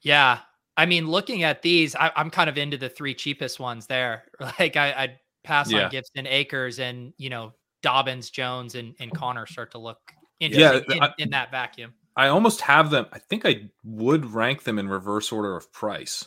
Yeah. 0.00 0.40
I 0.76 0.86
mean 0.86 1.08
looking 1.08 1.44
at 1.44 1.62
these 1.62 1.94
I, 1.94 2.12
am 2.16 2.30
kind 2.30 2.50
of 2.50 2.58
into 2.58 2.76
the 2.76 2.88
three 2.88 3.14
cheapest 3.14 3.60
ones 3.60 3.86
there. 3.86 4.24
Like 4.58 4.76
i 4.76 4.92
i'd 4.96 5.18
pass 5.44 5.70
yeah. 5.70 5.84
on 5.84 5.90
gibson 5.90 6.26
akers 6.26 6.80
and 6.80 7.12
you 7.16 7.30
know 7.30 7.52
dobbins 7.82 8.28
jones 8.28 8.74
and, 8.74 8.94
and 8.98 9.12
conner 9.12 9.46
start 9.46 9.70
to 9.70 9.78
look 9.78 9.98
yeah, 10.40 10.80
in, 10.88 11.02
I, 11.02 11.12
in 11.18 11.30
that 11.30 11.50
vacuum 11.50 11.92
I 12.18 12.28
almost 12.28 12.60
have 12.62 12.90
them. 12.90 13.06
I 13.12 13.20
think 13.20 13.46
I 13.46 13.70
would 13.84 14.34
rank 14.34 14.64
them 14.64 14.76
in 14.80 14.88
reverse 14.88 15.30
order 15.30 15.56
of 15.56 15.72
price, 15.72 16.26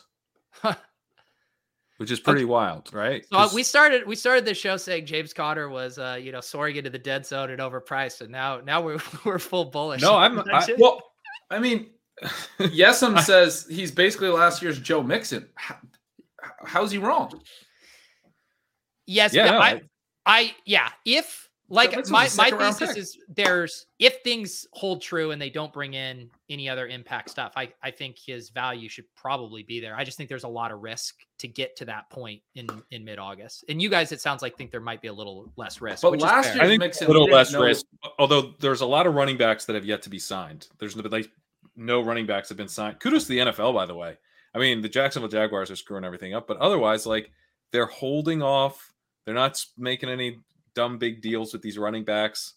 which 1.98 2.10
is 2.10 2.18
pretty 2.18 2.40
okay. 2.40 2.46
wild, 2.46 2.94
right? 2.94 3.26
So 3.30 3.36
uh, 3.36 3.50
we 3.52 3.62
started 3.62 4.06
we 4.06 4.16
started 4.16 4.46
the 4.46 4.54
show 4.54 4.78
saying 4.78 5.04
James 5.04 5.34
Conner 5.34 5.68
was 5.68 5.98
uh, 5.98 6.18
you 6.18 6.32
know 6.32 6.40
soaring 6.40 6.76
into 6.76 6.88
the 6.88 6.98
dead 6.98 7.26
zone 7.26 7.50
and 7.50 7.60
overpriced, 7.60 8.22
and 8.22 8.30
now 8.30 8.62
now 8.64 8.80
we're 8.80 9.00
we're 9.26 9.38
full 9.38 9.66
bullish. 9.66 10.00
No, 10.00 10.16
I'm 10.16 10.38
I, 10.52 10.66
well. 10.78 11.02
I 11.50 11.58
mean, 11.58 11.90
Yesem 12.58 13.20
says 13.20 13.66
he's 13.68 13.92
basically 13.92 14.30
last 14.30 14.62
year's 14.62 14.80
Joe 14.80 15.02
Mixon. 15.02 15.46
How, 15.56 15.76
how's 16.64 16.90
he 16.90 16.96
wrong? 16.96 17.38
Yes, 19.04 19.34
yeah, 19.34 19.58
I, 19.58 19.68
I, 19.68 19.82
I 20.24 20.54
yeah. 20.64 20.88
If 21.04 21.41
like 21.72 21.92
my, 22.10 22.28
my 22.36 22.50
thesis 22.50 22.88
pick. 22.88 22.96
is 22.98 23.18
there's 23.34 23.86
if 23.98 24.18
things 24.22 24.66
hold 24.74 25.00
true 25.00 25.30
and 25.30 25.40
they 25.40 25.48
don't 25.48 25.72
bring 25.72 25.94
in 25.94 26.28
any 26.50 26.68
other 26.68 26.86
impact 26.86 27.30
stuff, 27.30 27.54
I, 27.56 27.72
I 27.82 27.90
think 27.90 28.18
his 28.18 28.50
value 28.50 28.90
should 28.90 29.06
probably 29.16 29.62
be 29.62 29.80
there. 29.80 29.96
I 29.96 30.04
just 30.04 30.18
think 30.18 30.28
there's 30.28 30.44
a 30.44 30.48
lot 30.48 30.70
of 30.70 30.82
risk 30.82 31.14
to 31.38 31.48
get 31.48 31.74
to 31.76 31.86
that 31.86 32.10
point 32.10 32.42
in 32.54 32.68
in 32.90 33.06
mid 33.06 33.18
August. 33.18 33.64
And 33.70 33.80
you 33.80 33.88
guys, 33.88 34.12
it 34.12 34.20
sounds 34.20 34.42
like 34.42 34.58
think 34.58 34.70
there 34.70 34.82
might 34.82 35.00
be 35.00 35.08
a 35.08 35.12
little 35.14 35.50
less 35.56 35.80
risk. 35.80 36.02
But 36.02 36.20
last 36.20 36.54
year, 36.54 36.62
I 36.62 36.66
think 36.66 36.82
a 36.82 37.06
little 37.06 37.24
less 37.24 37.54
know. 37.54 37.62
risk. 37.62 37.86
Although 38.18 38.52
there's 38.60 38.82
a 38.82 38.86
lot 38.86 39.06
of 39.06 39.14
running 39.14 39.38
backs 39.38 39.64
that 39.64 39.74
have 39.74 39.86
yet 39.86 40.02
to 40.02 40.10
be 40.10 40.18
signed. 40.18 40.68
There's 40.78 40.94
no, 40.94 41.08
like 41.08 41.30
no 41.74 42.02
running 42.02 42.26
backs 42.26 42.50
have 42.50 42.58
been 42.58 42.68
signed. 42.68 43.00
Kudos 43.00 43.24
to 43.24 43.28
the 43.30 43.38
NFL, 43.38 43.72
by 43.72 43.86
the 43.86 43.94
way. 43.94 44.18
I 44.54 44.58
mean, 44.58 44.82
the 44.82 44.90
Jacksonville 44.90 45.30
Jaguars 45.30 45.70
are 45.70 45.76
screwing 45.76 46.04
everything 46.04 46.34
up, 46.34 46.46
but 46.46 46.58
otherwise, 46.58 47.06
like 47.06 47.30
they're 47.72 47.86
holding 47.86 48.42
off. 48.42 48.92
They're 49.24 49.34
not 49.34 49.64
making 49.78 50.10
any 50.10 50.40
dumb 50.74 50.98
big 50.98 51.20
deals 51.20 51.52
with 51.52 51.62
these 51.62 51.78
running 51.78 52.04
backs. 52.04 52.54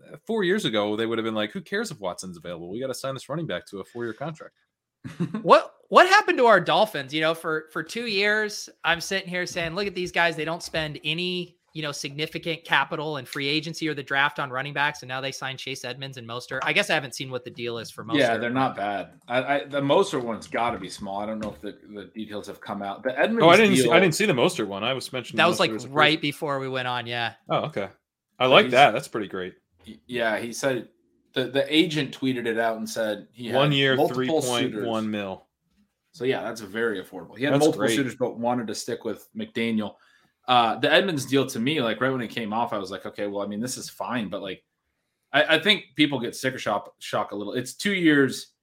Uh, 0.00 0.16
four 0.26 0.44
years 0.44 0.64
ago, 0.64 0.96
they 0.96 1.06
would 1.06 1.18
have 1.18 1.24
been 1.24 1.34
like, 1.34 1.52
"Who 1.52 1.60
cares 1.60 1.90
if 1.90 2.00
Watson's 2.00 2.36
available? 2.36 2.70
We 2.70 2.80
got 2.80 2.88
to 2.88 2.94
sign 2.94 3.14
this 3.14 3.28
running 3.28 3.46
back 3.46 3.66
to 3.66 3.80
a 3.80 3.84
four-year 3.84 4.14
contract." 4.14 4.54
what 5.42 5.74
what 5.88 6.06
happened 6.08 6.38
to 6.38 6.46
our 6.46 6.60
Dolphins? 6.60 7.12
You 7.12 7.20
know, 7.20 7.34
for 7.34 7.66
for 7.72 7.82
two 7.82 8.06
years, 8.06 8.68
I'm 8.84 9.00
sitting 9.00 9.28
here 9.28 9.46
saying, 9.46 9.74
"Look 9.74 9.86
at 9.86 9.94
these 9.94 10.12
guys; 10.12 10.36
they 10.36 10.44
don't 10.44 10.62
spend 10.62 11.00
any 11.04 11.57
you 11.78 11.82
know, 11.82 11.92
significant 11.92 12.64
capital 12.64 13.18
and 13.18 13.28
free 13.28 13.46
agency 13.46 13.86
or 13.88 13.94
the 13.94 14.02
draft 14.02 14.40
on 14.40 14.50
running 14.50 14.72
backs, 14.72 15.02
and 15.02 15.08
now 15.08 15.20
they 15.20 15.30
signed 15.30 15.60
Chase 15.60 15.84
Edmonds 15.84 16.16
and 16.16 16.28
Mostert. 16.28 16.58
I 16.64 16.72
guess 16.72 16.90
I 16.90 16.94
haven't 16.94 17.14
seen 17.14 17.30
what 17.30 17.44
the 17.44 17.52
deal 17.52 17.78
is 17.78 17.88
for 17.88 18.02
Mostert. 18.04 18.18
Yeah, 18.18 18.36
they're 18.36 18.50
not 18.50 18.74
bad. 18.74 19.10
I, 19.28 19.42
I, 19.42 19.64
the 19.64 19.80
Mostert 19.80 20.24
one's 20.24 20.48
got 20.48 20.72
to 20.72 20.78
be 20.78 20.88
small. 20.88 21.20
I 21.20 21.26
don't 21.26 21.38
know 21.38 21.50
if 21.50 21.60
the, 21.60 21.78
the 21.94 22.10
details 22.16 22.48
have 22.48 22.60
come 22.60 22.82
out. 22.82 23.04
The 23.04 23.16
Edmonds. 23.16 23.44
Oh, 23.44 23.48
I 23.48 23.56
didn't. 23.56 23.76
Deal, 23.76 23.84
see, 23.84 23.90
I 23.92 24.00
didn't 24.00 24.16
see 24.16 24.26
the 24.26 24.32
Mostert 24.32 24.66
one. 24.66 24.82
I 24.82 24.92
was 24.92 25.12
mentioning 25.12 25.36
that 25.36 25.46
was 25.46 25.60
like 25.60 25.70
right 25.90 26.20
before 26.20 26.58
we 26.58 26.68
went 26.68 26.88
on. 26.88 27.06
Yeah. 27.06 27.34
Oh, 27.48 27.66
okay. 27.66 27.90
I 28.40 28.46
like 28.46 28.70
that. 28.70 28.90
That's 28.90 29.06
pretty 29.06 29.28
great. 29.28 29.54
Yeah, 30.08 30.36
he 30.36 30.52
said 30.52 30.88
the 31.32 31.44
the 31.44 31.64
agent 31.72 32.18
tweeted 32.18 32.46
it 32.46 32.58
out 32.58 32.78
and 32.78 32.90
said 32.90 33.28
he 33.32 33.52
one 33.52 33.70
year 33.70 33.96
three 34.08 34.26
point 34.26 34.82
one 34.82 35.08
mil. 35.08 35.46
So 36.10 36.24
yeah, 36.24 36.42
that's 36.42 36.60
very 36.60 37.00
affordable. 37.00 37.38
He 37.38 37.44
had 37.44 37.54
that's 37.54 37.60
multiple 37.60 37.86
great. 37.86 37.94
suitors, 37.94 38.16
but 38.16 38.36
wanted 38.36 38.66
to 38.66 38.74
stick 38.74 39.04
with 39.04 39.28
McDaniel. 39.36 39.94
Uh, 40.48 40.76
the 40.78 40.90
Edmonds 40.90 41.26
deal 41.26 41.46
to 41.46 41.60
me, 41.60 41.82
like 41.82 42.00
right 42.00 42.10
when 42.10 42.22
it 42.22 42.28
came 42.28 42.54
off, 42.54 42.72
I 42.72 42.78
was 42.78 42.90
like, 42.90 43.04
okay, 43.04 43.26
well, 43.26 43.44
I 43.44 43.46
mean, 43.46 43.60
this 43.60 43.76
is 43.76 43.90
fine, 43.90 44.30
but 44.30 44.40
like, 44.40 44.64
I, 45.30 45.56
I 45.56 45.58
think 45.58 45.84
people 45.94 46.18
get 46.18 46.34
sticker 46.34 46.58
shock 46.58 46.94
shock 47.00 47.32
a 47.32 47.36
little. 47.36 47.52
It's 47.52 47.74
two 47.74 47.92
years, 47.92 48.54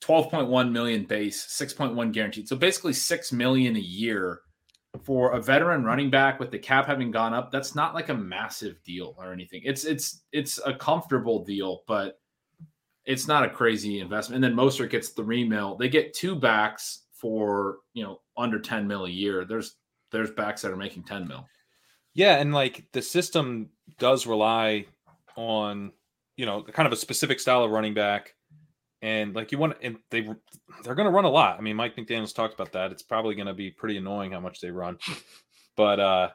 twelve 0.00 0.30
point 0.30 0.48
one 0.48 0.72
million 0.72 1.04
base, 1.04 1.44
six 1.44 1.72
point 1.72 1.94
one 1.94 2.10
guaranteed. 2.10 2.48
So 2.48 2.56
basically 2.56 2.92
six 2.92 3.30
million 3.30 3.76
a 3.76 3.80
year 3.80 4.40
for 5.04 5.32
a 5.32 5.40
veteran 5.40 5.84
running 5.84 6.10
back 6.10 6.40
with 6.40 6.50
the 6.50 6.58
cap 6.58 6.86
having 6.86 7.12
gone 7.12 7.32
up. 7.32 7.52
That's 7.52 7.76
not 7.76 7.94
like 7.94 8.08
a 8.08 8.14
massive 8.14 8.82
deal 8.82 9.14
or 9.16 9.32
anything. 9.32 9.62
It's 9.64 9.84
it's 9.84 10.22
it's 10.32 10.58
a 10.66 10.74
comfortable 10.74 11.44
deal, 11.44 11.84
but 11.86 12.20
it's 13.04 13.28
not 13.28 13.44
a 13.44 13.48
crazy 13.48 14.00
investment. 14.00 14.44
And 14.44 14.44
then 14.44 14.58
Mostert 14.58 14.90
gets 14.90 15.10
three 15.10 15.44
mil. 15.48 15.76
They 15.76 15.88
get 15.88 16.14
two 16.14 16.34
backs 16.34 17.04
for 17.12 17.78
you 17.94 18.02
know 18.02 18.20
under 18.36 18.58
ten 18.58 18.88
mil 18.88 19.04
a 19.04 19.10
year. 19.10 19.44
There's 19.44 19.76
there's 20.12 20.30
backs 20.30 20.62
that 20.62 20.70
are 20.70 20.76
making 20.76 21.04
10 21.04 21.26
mil. 21.26 21.48
Yeah, 22.14 22.36
and 22.36 22.52
like 22.52 22.84
the 22.92 23.02
system 23.02 23.70
does 23.98 24.26
rely 24.26 24.86
on, 25.36 25.92
you 26.36 26.46
know, 26.46 26.62
kind 26.62 26.86
of 26.86 26.92
a 26.92 26.96
specific 26.96 27.40
style 27.40 27.64
of 27.64 27.70
running 27.70 27.94
back. 27.94 28.34
And 29.00 29.34
like 29.34 29.50
you 29.50 29.58
want 29.58 29.78
and 29.82 29.96
they 30.10 30.28
they're 30.84 30.94
gonna 30.94 31.10
run 31.10 31.24
a 31.24 31.30
lot. 31.30 31.58
I 31.58 31.62
mean, 31.62 31.74
Mike 31.74 31.96
McDaniels 31.96 32.34
talked 32.34 32.54
about 32.54 32.72
that. 32.72 32.92
It's 32.92 33.02
probably 33.02 33.34
gonna 33.34 33.54
be 33.54 33.70
pretty 33.70 33.96
annoying 33.96 34.32
how 34.32 34.40
much 34.40 34.60
they 34.60 34.70
run. 34.70 34.98
But 35.74 36.00
uh 36.00 36.28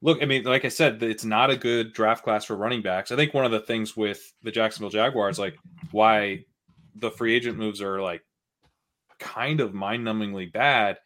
look, 0.00 0.22
I 0.22 0.24
mean, 0.24 0.44
like 0.44 0.64
I 0.64 0.68
said, 0.68 1.02
it's 1.02 1.24
not 1.24 1.50
a 1.50 1.56
good 1.56 1.92
draft 1.92 2.24
class 2.24 2.46
for 2.46 2.56
running 2.56 2.80
backs. 2.80 3.12
I 3.12 3.16
think 3.16 3.34
one 3.34 3.44
of 3.44 3.50
the 3.50 3.60
things 3.60 3.94
with 3.94 4.32
the 4.42 4.50
Jacksonville 4.50 4.88
Jaguars, 4.88 5.38
like 5.38 5.58
why 5.90 6.46
the 6.94 7.10
free 7.10 7.34
agent 7.34 7.58
moves 7.58 7.82
are 7.82 8.00
like 8.00 8.22
kind 9.18 9.60
of 9.60 9.74
mind-numbingly 9.74 10.50
bad 10.50 10.96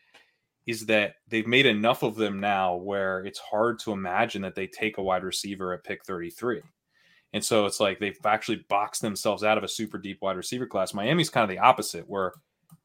is 0.67 0.87
that 0.87 1.15
they've 1.29 1.47
made 1.47 1.67
enough 1.67 2.03
of 2.03 2.15
them 2.15 2.39
now 2.39 2.77
where 2.77 3.25
it's 3.25 3.39
hard 3.39 3.79
to 3.81 3.93
imagine 3.93 4.43
that 4.43 4.55
they 4.55 4.67
take 4.67 4.99
a 4.99 5.03
wide 5.03 5.25
receiver 5.25 5.73
at 5.73 5.85
pick 5.85 6.05
33. 6.05 6.61
And 7.33 7.45
so 7.45 7.67
it's 7.67 7.81
like 7.81 7.99
they've 7.99 8.19
actually 8.25 8.65
boxed 8.69 9.03
themselves 9.03 9.43
out 9.43 9.59
of 9.59 9.65
a 9.65 9.69
super 9.69 9.99
deep 9.99 10.19
wide 10.21 10.37
receiver 10.37 10.67
class. 10.67 10.95
Miami's 10.95 11.31
kind 11.31 11.45
of 11.45 11.51
the 11.51 11.59
opposite, 11.59 12.09
where 12.09 12.33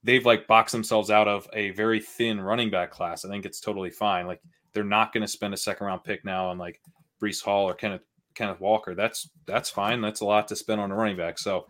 they've 0.04 0.26
like 0.26 0.48
boxed 0.48 0.72
themselves 0.72 1.12
out 1.12 1.28
of 1.28 1.48
a 1.54 1.72
very 1.72 2.00
thin 2.00 2.40
running 2.40 2.70
back 2.70 2.92
class. 2.92 3.26
I 3.26 3.30
think 3.30 3.46
it's 3.46 3.60
totally 3.60 3.90
fine. 3.92 4.26
Like 4.26 4.42
they're 4.74 4.84
not 4.84 5.14
going 5.14 5.22
to 5.22 5.28
spend 5.28 5.54
a 5.54 5.58
second 5.58 5.88
round 5.88 6.04
pick 6.04 6.24
now 6.24 6.48
on 6.48 6.58
like 6.58 6.80
Breece 7.22 7.44
Hall 7.44 7.68
or 7.70 7.74
Kenneth 7.74 8.02
Kenneth 8.36 8.62
Walker. 8.62 8.96
That's 8.96 9.30
that's 9.46 9.70
fine. 9.70 10.02
That's 10.02 10.22
a 10.22 10.26
lot 10.26 10.48
to 10.48 10.56
spend 10.56 10.80
on 10.80 10.92
a 10.92 10.96
running 10.96 11.18
back. 11.18 11.40
So 11.40 11.66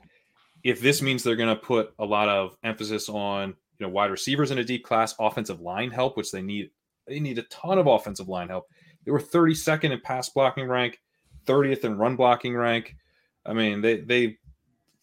if 0.63 0.81
this 0.81 1.01
means 1.01 1.23
they're 1.23 1.35
going 1.35 1.55
to 1.55 1.61
put 1.61 1.93
a 1.99 2.05
lot 2.05 2.29
of 2.29 2.57
emphasis 2.63 3.09
on 3.09 3.55
you 3.79 3.85
know 3.85 3.91
wide 3.91 4.11
receivers 4.11 4.51
in 4.51 4.57
a 4.57 4.63
deep 4.63 4.83
class, 4.83 5.15
offensive 5.19 5.61
line 5.61 5.91
help, 5.91 6.17
which 6.17 6.31
they 6.31 6.41
need. 6.41 6.71
They 7.07 7.19
need 7.21 7.37
a 7.37 7.43
ton 7.43 7.77
of 7.77 7.87
offensive 7.87 8.27
line 8.27 8.49
help. 8.49 8.67
They 9.05 9.11
were 9.11 9.21
32nd 9.21 9.91
in 9.91 10.01
pass 10.01 10.27
blocking 10.27 10.67
rank, 10.67 10.99
30th 11.45 11.85
in 11.85 11.97
run 11.97 12.17
blocking 12.17 12.55
rank. 12.55 12.97
I 13.45 13.53
mean, 13.53 13.79
they 13.81 14.01
they 14.01 14.37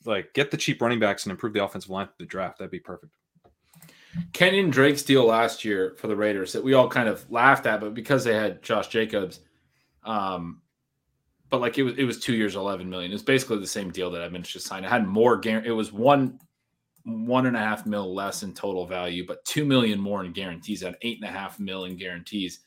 like 0.05 0.35
get 0.35 0.51
the 0.51 0.57
cheap 0.57 0.83
running 0.83 1.01
backs 1.01 1.25
and 1.25 1.31
improve 1.31 1.55
the 1.55 1.65
offensive 1.65 1.91
line 1.91 2.07
for 2.07 2.15
the 2.19 2.27
draft. 2.27 2.59
That'd 2.59 2.71
be 2.71 2.79
perfect. 2.79 3.15
Kenyon 4.33 4.71
Drake's 4.71 5.03
deal 5.03 5.25
last 5.25 5.65
year 5.65 5.95
for 5.99 6.07
the 6.07 6.17
Raiders 6.17 6.53
that 6.53 6.63
we 6.63 6.75
all 6.75 6.89
kind 6.89 7.09
of 7.09 7.29
laughed 7.31 7.67
at, 7.67 7.81
but 7.81 7.95
because 7.95 8.23
they 8.23 8.35
had 8.35 8.63
Josh 8.63 8.89
Jacobs, 8.89 9.41
um, 10.05 10.61
but 11.51 11.61
like 11.61 11.79
it 11.79 11.83
was 11.83 11.95
it 11.97 12.05
was 12.05 12.21
two 12.21 12.35
years, 12.35 12.57
eleven 12.57 12.89
million. 12.89 13.13
It's 13.13 13.23
basically 13.23 13.59
the 13.59 13.67
same 13.67 13.91
deal 13.91 14.11
that 14.11 14.23
Edmonds 14.23 14.49
just 14.49 14.67
signed. 14.67 14.85
It 14.85 14.91
had 14.91 15.07
more 15.07 15.37
guarantee. 15.37 15.71
It 15.71 15.73
was 15.73 15.93
one 15.93 16.39
one 17.05 17.47
and 17.47 17.57
a 17.57 17.61
half 17.61 17.87
mil 17.87 18.15
less 18.15 18.43
in 18.43 18.53
total 18.53 18.87
value, 18.87 19.27
but 19.27 19.45
two 19.45 19.65
million 19.65 20.01
more 20.01 20.25
in 20.25 20.33
guarantees 20.33 20.83
at 20.83 20.97
eight 21.03 21.19
and 21.21 21.29
a 21.29 21.33
half 21.33 21.61
mil 21.61 21.85
in 21.85 21.97
guarantees. 21.97 22.61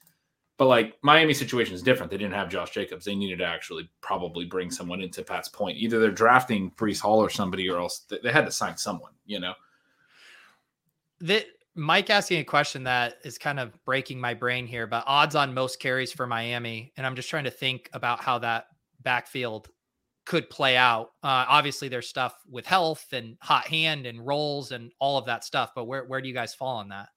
But 0.58 0.68
like 0.68 0.98
Miami 1.02 1.34
situation 1.34 1.76
is 1.76 1.84
different. 1.84 2.12
They 2.12 2.18
didn't 2.18 2.34
have 2.34 2.50
Josh 2.50 2.72
Jacobs. 2.72 3.06
They 3.06 3.16
needed 3.16 3.40
to 3.40 3.46
actually 3.46 3.90
probably 4.02 4.46
bring 4.46 4.72
someone 4.72 5.02
into 5.02 5.24
Pat's 5.24 5.50
point. 5.50 5.78
Either 5.78 6.00
they're 6.00 6.12
drafting 6.12 6.72
Breece 6.72 7.00
Hall 7.00 7.20
or 7.20 7.30
somebody, 7.30 7.70
or 7.70 7.80
else 7.80 8.06
they 8.10 8.32
had 8.32 8.46
to 8.46 8.52
sign 8.52 8.78
someone. 8.78 9.12
You 9.26 9.40
know. 9.40 9.54
That 11.22 11.46
Mike 11.76 12.10
asking 12.10 12.40
a 12.40 12.44
question 12.44 12.84
that 12.84 13.18
is 13.24 13.38
kind 13.38 13.60
of 13.60 13.74
breaking 13.86 14.20
my 14.20 14.34
brain 14.34 14.66
here, 14.66 14.88
but 14.88 15.04
odds 15.06 15.36
on 15.36 15.54
most 15.54 15.80
carries 15.80 16.12
for 16.12 16.26
Miami, 16.26 16.92
and 16.98 17.06
I'm 17.06 17.16
just 17.16 17.30
trying 17.30 17.44
to 17.44 17.52
think 17.52 17.90
about 17.94 18.24
how 18.24 18.40
that 18.40 18.68
backfield 19.02 19.70
could 20.28 20.50
play 20.50 20.76
out. 20.76 21.12
Uh, 21.24 21.46
obviously, 21.48 21.88
there's 21.88 22.10
stuff 22.10 22.36
with 22.50 22.66
health 22.66 23.08
and 23.14 23.38
hot 23.42 23.66
hand 23.66 24.06
and 24.06 24.28
roles 24.28 24.74
and 24.74 24.92
all 25.00 25.18
of 25.18 25.26
that 25.26 25.46
stuff. 25.46 25.72
But 25.74 25.86
where 25.86 26.04
where 26.04 26.22
do 26.22 26.28
you 26.28 26.34
guys 26.34 26.54
fall 26.54 26.78
on 26.78 26.90
that? 26.90 27.08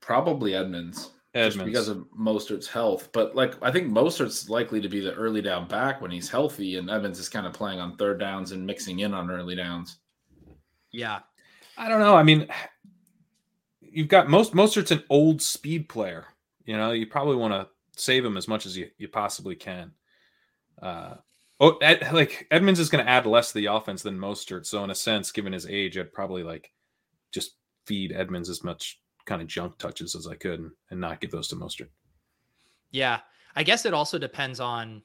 Probably 0.00 0.54
Edmonds. 0.54 1.10
Edmonds. 1.34 1.56
Just 1.56 1.66
because 1.66 1.88
of 1.88 2.06
Mostert's 2.18 2.68
health. 2.68 3.10
But 3.12 3.34
like 3.34 3.54
I 3.62 3.72
think 3.72 3.88
Mostert's 3.88 4.48
likely 4.48 4.80
to 4.80 4.88
be 4.88 5.00
the 5.00 5.12
early 5.14 5.42
down 5.42 5.66
back 5.66 6.00
when 6.00 6.12
he's 6.12 6.30
healthy, 6.30 6.76
and 6.76 6.88
Evans 6.88 7.18
is 7.18 7.28
kind 7.28 7.46
of 7.46 7.52
playing 7.52 7.80
on 7.80 7.96
third 7.96 8.20
downs 8.20 8.52
and 8.52 8.64
mixing 8.64 9.00
in 9.00 9.12
on 9.12 9.28
early 9.28 9.56
downs. 9.56 9.98
Yeah. 10.92 11.18
I 11.76 11.88
don't 11.88 12.00
know. 12.00 12.16
I 12.16 12.22
mean, 12.22 12.48
you've 13.80 14.08
got 14.08 14.28
most 14.28 14.54
Mostert's 14.54 14.92
an 14.92 15.02
old 15.10 15.42
speed 15.42 15.88
player. 15.88 16.26
You 16.64 16.76
know, 16.76 16.92
you 16.92 17.06
probably 17.06 17.36
want 17.36 17.54
to 17.54 17.68
save 18.00 18.24
him 18.24 18.36
as 18.36 18.46
much 18.46 18.66
as 18.66 18.76
you, 18.76 18.88
you 18.98 19.08
possibly 19.08 19.56
can. 19.56 19.92
Uh, 20.80 21.14
oh, 21.60 21.76
Ed, 21.78 22.08
like 22.12 22.46
Edmonds 22.50 22.80
is 22.80 22.88
going 22.88 23.04
to 23.04 23.10
add 23.10 23.26
less 23.26 23.52
to 23.52 23.58
the 23.58 23.66
offense 23.66 24.02
than 24.02 24.18
Mostert. 24.18 24.66
So 24.66 24.84
in 24.84 24.90
a 24.90 24.94
sense, 24.94 25.32
given 25.32 25.52
his 25.52 25.66
age, 25.66 25.98
I'd 25.98 26.12
probably 26.12 26.42
like 26.42 26.72
just 27.30 27.54
feed 27.84 28.12
Edmonds 28.12 28.48
as 28.48 28.64
much 28.64 29.00
kind 29.24 29.42
of 29.42 29.48
junk 29.48 29.78
touches 29.78 30.14
as 30.14 30.26
I 30.26 30.34
could 30.34 30.60
and, 30.60 30.70
and 30.90 31.00
not 31.00 31.20
give 31.20 31.30
those 31.30 31.48
to 31.48 31.56
Mostert. 31.56 31.88
Yeah. 32.90 33.20
I 33.56 33.62
guess 33.62 33.84
it 33.84 33.94
also 33.94 34.18
depends 34.18 34.60
on 34.60 35.02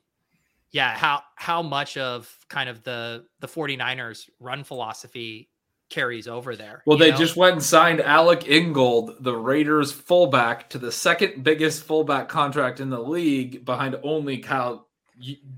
yeah, 0.72 0.96
how 0.96 1.22
how 1.36 1.62
much 1.62 1.98
of 1.98 2.36
kind 2.50 2.68
of 2.68 2.84
the 2.84 3.26
the 3.40 3.48
49ers 3.48 4.28
run 4.40 4.64
philosophy 4.64 5.50
carries 5.90 6.28
over 6.28 6.56
there. 6.56 6.82
Well, 6.88 6.98
they 6.98 7.12
know? 7.12 7.18
just 7.18 7.36
went 7.36 7.54
and 7.54 7.64
signed 7.64 8.02
Alec 8.02 8.48
Ingold, 8.48 9.24
the 9.24 9.36
Raiders 9.36 9.92
fullback, 9.92 10.70
to 10.72 10.80
the 10.80 10.92
second 10.92 11.44
biggest 11.44 11.84
fullback 11.84 12.28
contract 12.28 12.80
in 12.80 12.90
the 12.90 13.00
league 13.00 13.64
behind 13.64 13.96
only 14.02 14.40
Kyle 14.40 14.78
Ju- 14.78 14.86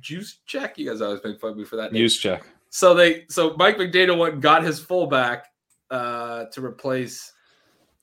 Juszczyk. 0.01 0.77
You 0.77 0.89
guys 0.89 1.01
always 1.01 1.21
make 1.23 1.39
fun 1.39 1.51
of 1.51 1.57
me 1.57 1.65
for 1.65 1.75
that. 1.77 1.93
Juice 1.93 2.17
check. 2.17 2.43
So 2.69 2.93
they 2.93 3.25
so 3.29 3.55
Mike 3.57 3.77
McDaniel 3.77 4.17
went 4.17 4.33
and 4.33 4.41
got 4.41 4.63
his 4.63 4.79
fullback 4.79 5.47
uh, 5.91 6.45
to 6.45 6.63
replace 6.63 7.31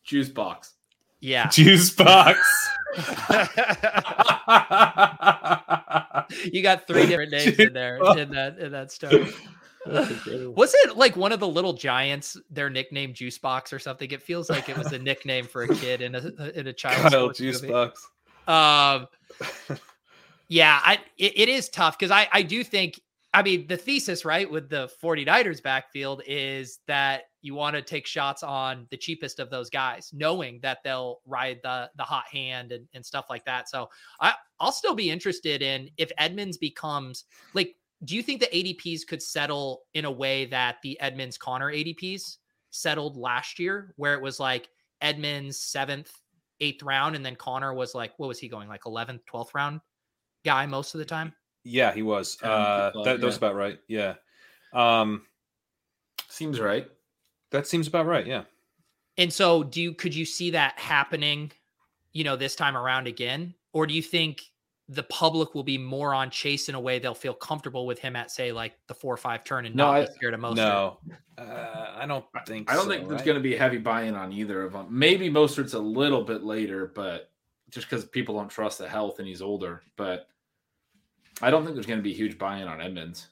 Juice 0.04 0.28
Box. 0.28 0.74
yeah. 1.20 1.46
Juice 1.48 1.90
box. 1.90 2.38
you 6.52 6.62
got 6.62 6.86
three 6.86 7.06
different 7.06 7.32
names 7.32 7.58
in 7.58 7.72
there 7.72 7.96
in 8.16 8.30
that 8.30 8.58
in 8.58 8.72
that 8.72 8.92
story. 8.92 9.32
Was 9.84 10.74
it 10.84 10.96
like 10.96 11.16
one 11.16 11.32
of 11.32 11.40
the 11.40 11.48
little 11.48 11.72
giants? 11.72 12.36
Their 12.50 12.70
nickname 12.70 13.14
Juice 13.14 13.38
Box 13.38 13.72
or 13.72 13.78
something? 13.78 14.10
It 14.10 14.22
feels 14.22 14.48
like 14.48 14.68
it 14.68 14.78
was 14.78 14.92
a 14.92 14.98
nickname 14.98 15.46
for 15.46 15.64
a 15.64 15.74
kid 15.74 16.02
in 16.02 16.14
a 16.14 16.50
in 16.54 16.66
a 16.66 16.72
child. 16.72 17.12
Kyle 17.12 17.30
Juice 17.30 17.62
movie. 17.62 17.72
box. 17.72 18.08
Um, 18.46 19.08
yeah, 20.52 20.80
I 20.82 20.98
it, 21.16 21.32
it 21.34 21.48
is 21.48 21.70
tough 21.70 21.98
because 21.98 22.10
I 22.10 22.28
I 22.30 22.42
do 22.42 22.62
think 22.62 23.00
I 23.32 23.42
mean 23.42 23.66
the 23.68 23.76
thesis 23.78 24.22
right 24.26 24.50
with 24.50 24.68
the 24.68 24.92
49ers 25.02 25.62
backfield 25.62 26.20
is 26.26 26.80
that 26.86 27.22
you 27.40 27.54
want 27.54 27.74
to 27.74 27.80
take 27.80 28.06
shots 28.06 28.42
on 28.42 28.86
the 28.90 28.98
cheapest 28.98 29.40
of 29.40 29.48
those 29.48 29.70
guys, 29.70 30.10
knowing 30.12 30.60
that 30.60 30.80
they'll 30.84 31.20
ride 31.24 31.60
the 31.62 31.90
the 31.96 32.02
hot 32.02 32.26
hand 32.30 32.70
and, 32.70 32.86
and 32.92 33.04
stuff 33.04 33.24
like 33.30 33.46
that. 33.46 33.70
So 33.70 33.88
I 34.20 34.34
I'll 34.60 34.72
still 34.72 34.94
be 34.94 35.08
interested 35.08 35.62
in 35.62 35.88
if 35.96 36.12
Edmonds 36.18 36.58
becomes 36.58 37.24
like. 37.54 37.74
Do 38.04 38.16
you 38.16 38.22
think 38.22 38.40
the 38.40 38.46
ADPs 38.48 39.06
could 39.06 39.22
settle 39.22 39.84
in 39.94 40.04
a 40.06 40.10
way 40.10 40.44
that 40.46 40.78
the 40.82 40.98
Edmonds 41.00 41.38
Conner 41.38 41.72
ADPs 41.72 42.38
settled 42.70 43.16
last 43.16 43.60
year, 43.60 43.94
where 43.96 44.14
it 44.14 44.20
was 44.20 44.40
like 44.40 44.68
Edmonds 45.00 45.62
seventh, 45.62 46.10
eighth 46.58 46.82
round, 46.82 47.14
and 47.14 47.24
then 47.24 47.36
Conner 47.36 47.72
was 47.72 47.94
like, 47.94 48.12
what 48.16 48.26
was 48.26 48.40
he 48.40 48.48
going 48.48 48.68
like 48.68 48.82
11th, 48.82 49.20
12th 49.32 49.54
round 49.54 49.80
guy 50.44 50.66
most 50.66 50.94
of 50.94 50.98
the 50.98 51.04
time? 51.04 51.32
Yeah, 51.64 51.92
he 51.92 52.02
was. 52.02 52.36
Ten, 52.36 52.50
Uh, 52.50 52.90
twelve, 52.90 53.04
that, 53.04 53.20
that 53.20 53.26
was 53.26 53.36
about 53.36 53.54
right. 53.54 53.78
Yeah. 53.88 54.14
Um, 54.72 55.26
Seems 56.28 56.58
right. 56.58 56.88
that 57.50 57.66
seems 57.66 57.86
about 57.86 58.06
right. 58.06 58.26
Yeah. 58.26 58.44
And 59.18 59.30
so, 59.32 59.62
do 59.62 59.82
you 59.82 59.92
could 59.92 60.14
you 60.14 60.24
see 60.24 60.50
that 60.52 60.78
happening, 60.78 61.52
you 62.12 62.24
know, 62.24 62.36
this 62.36 62.56
time 62.56 62.76
around 62.76 63.06
again, 63.06 63.54
or 63.74 63.86
do 63.86 63.92
you 63.94 64.02
think 64.02 64.40
the 64.88 65.02
public 65.04 65.54
will 65.54 65.62
be 65.62 65.78
more 65.78 66.14
on 66.14 66.30
Chase 66.30 66.68
in 66.68 66.74
a 66.74 66.80
way 66.80 66.98
they'll 66.98 67.14
feel 67.14 67.34
comfortable 67.34 67.86
with 67.86 67.98
him 67.98 68.16
at 68.16 68.30
say 68.30 68.50
like 68.52 68.72
the 68.88 68.94
four 68.94 69.12
or 69.12 69.18
five 69.18 69.44
turn 69.44 69.66
and 69.66 69.74
No, 69.74 69.86
not 69.86 69.96
I- 69.96 70.06
be 70.06 70.12
scared 70.12 70.34
of 70.34 70.40
most? 70.40 70.56
No, 70.56 70.98
uh, 71.36 71.94
I 71.94 72.06
don't 72.06 72.24
think. 72.46 72.70
I 72.70 72.74
don't 72.74 72.84
so, 72.84 72.90
think 72.90 73.08
there's 73.08 73.22
going 73.22 73.36
to 73.36 73.42
be 73.42 73.54
heavy 73.54 73.78
buy-in 73.78 74.14
on 74.14 74.32
either 74.32 74.62
of 74.64 74.72
them. 74.72 74.86
Maybe 74.88 75.30
Mostert's 75.30 75.74
a 75.74 75.78
little 75.78 76.24
bit 76.24 76.42
later, 76.42 76.90
but 76.94 77.30
just 77.72 77.88
because 77.88 78.04
people 78.04 78.36
don't 78.36 78.48
trust 78.50 78.78
the 78.78 78.88
health 78.88 79.18
and 79.18 79.26
he's 79.26 79.42
older. 79.42 79.82
But 79.96 80.28
I 81.40 81.50
don't 81.50 81.64
think 81.64 81.74
there's 81.74 81.86
going 81.86 81.98
to 81.98 82.02
be 82.04 82.12
huge 82.12 82.38
buy-in 82.38 82.68
on 82.68 82.80
Edmonds. 82.80 83.28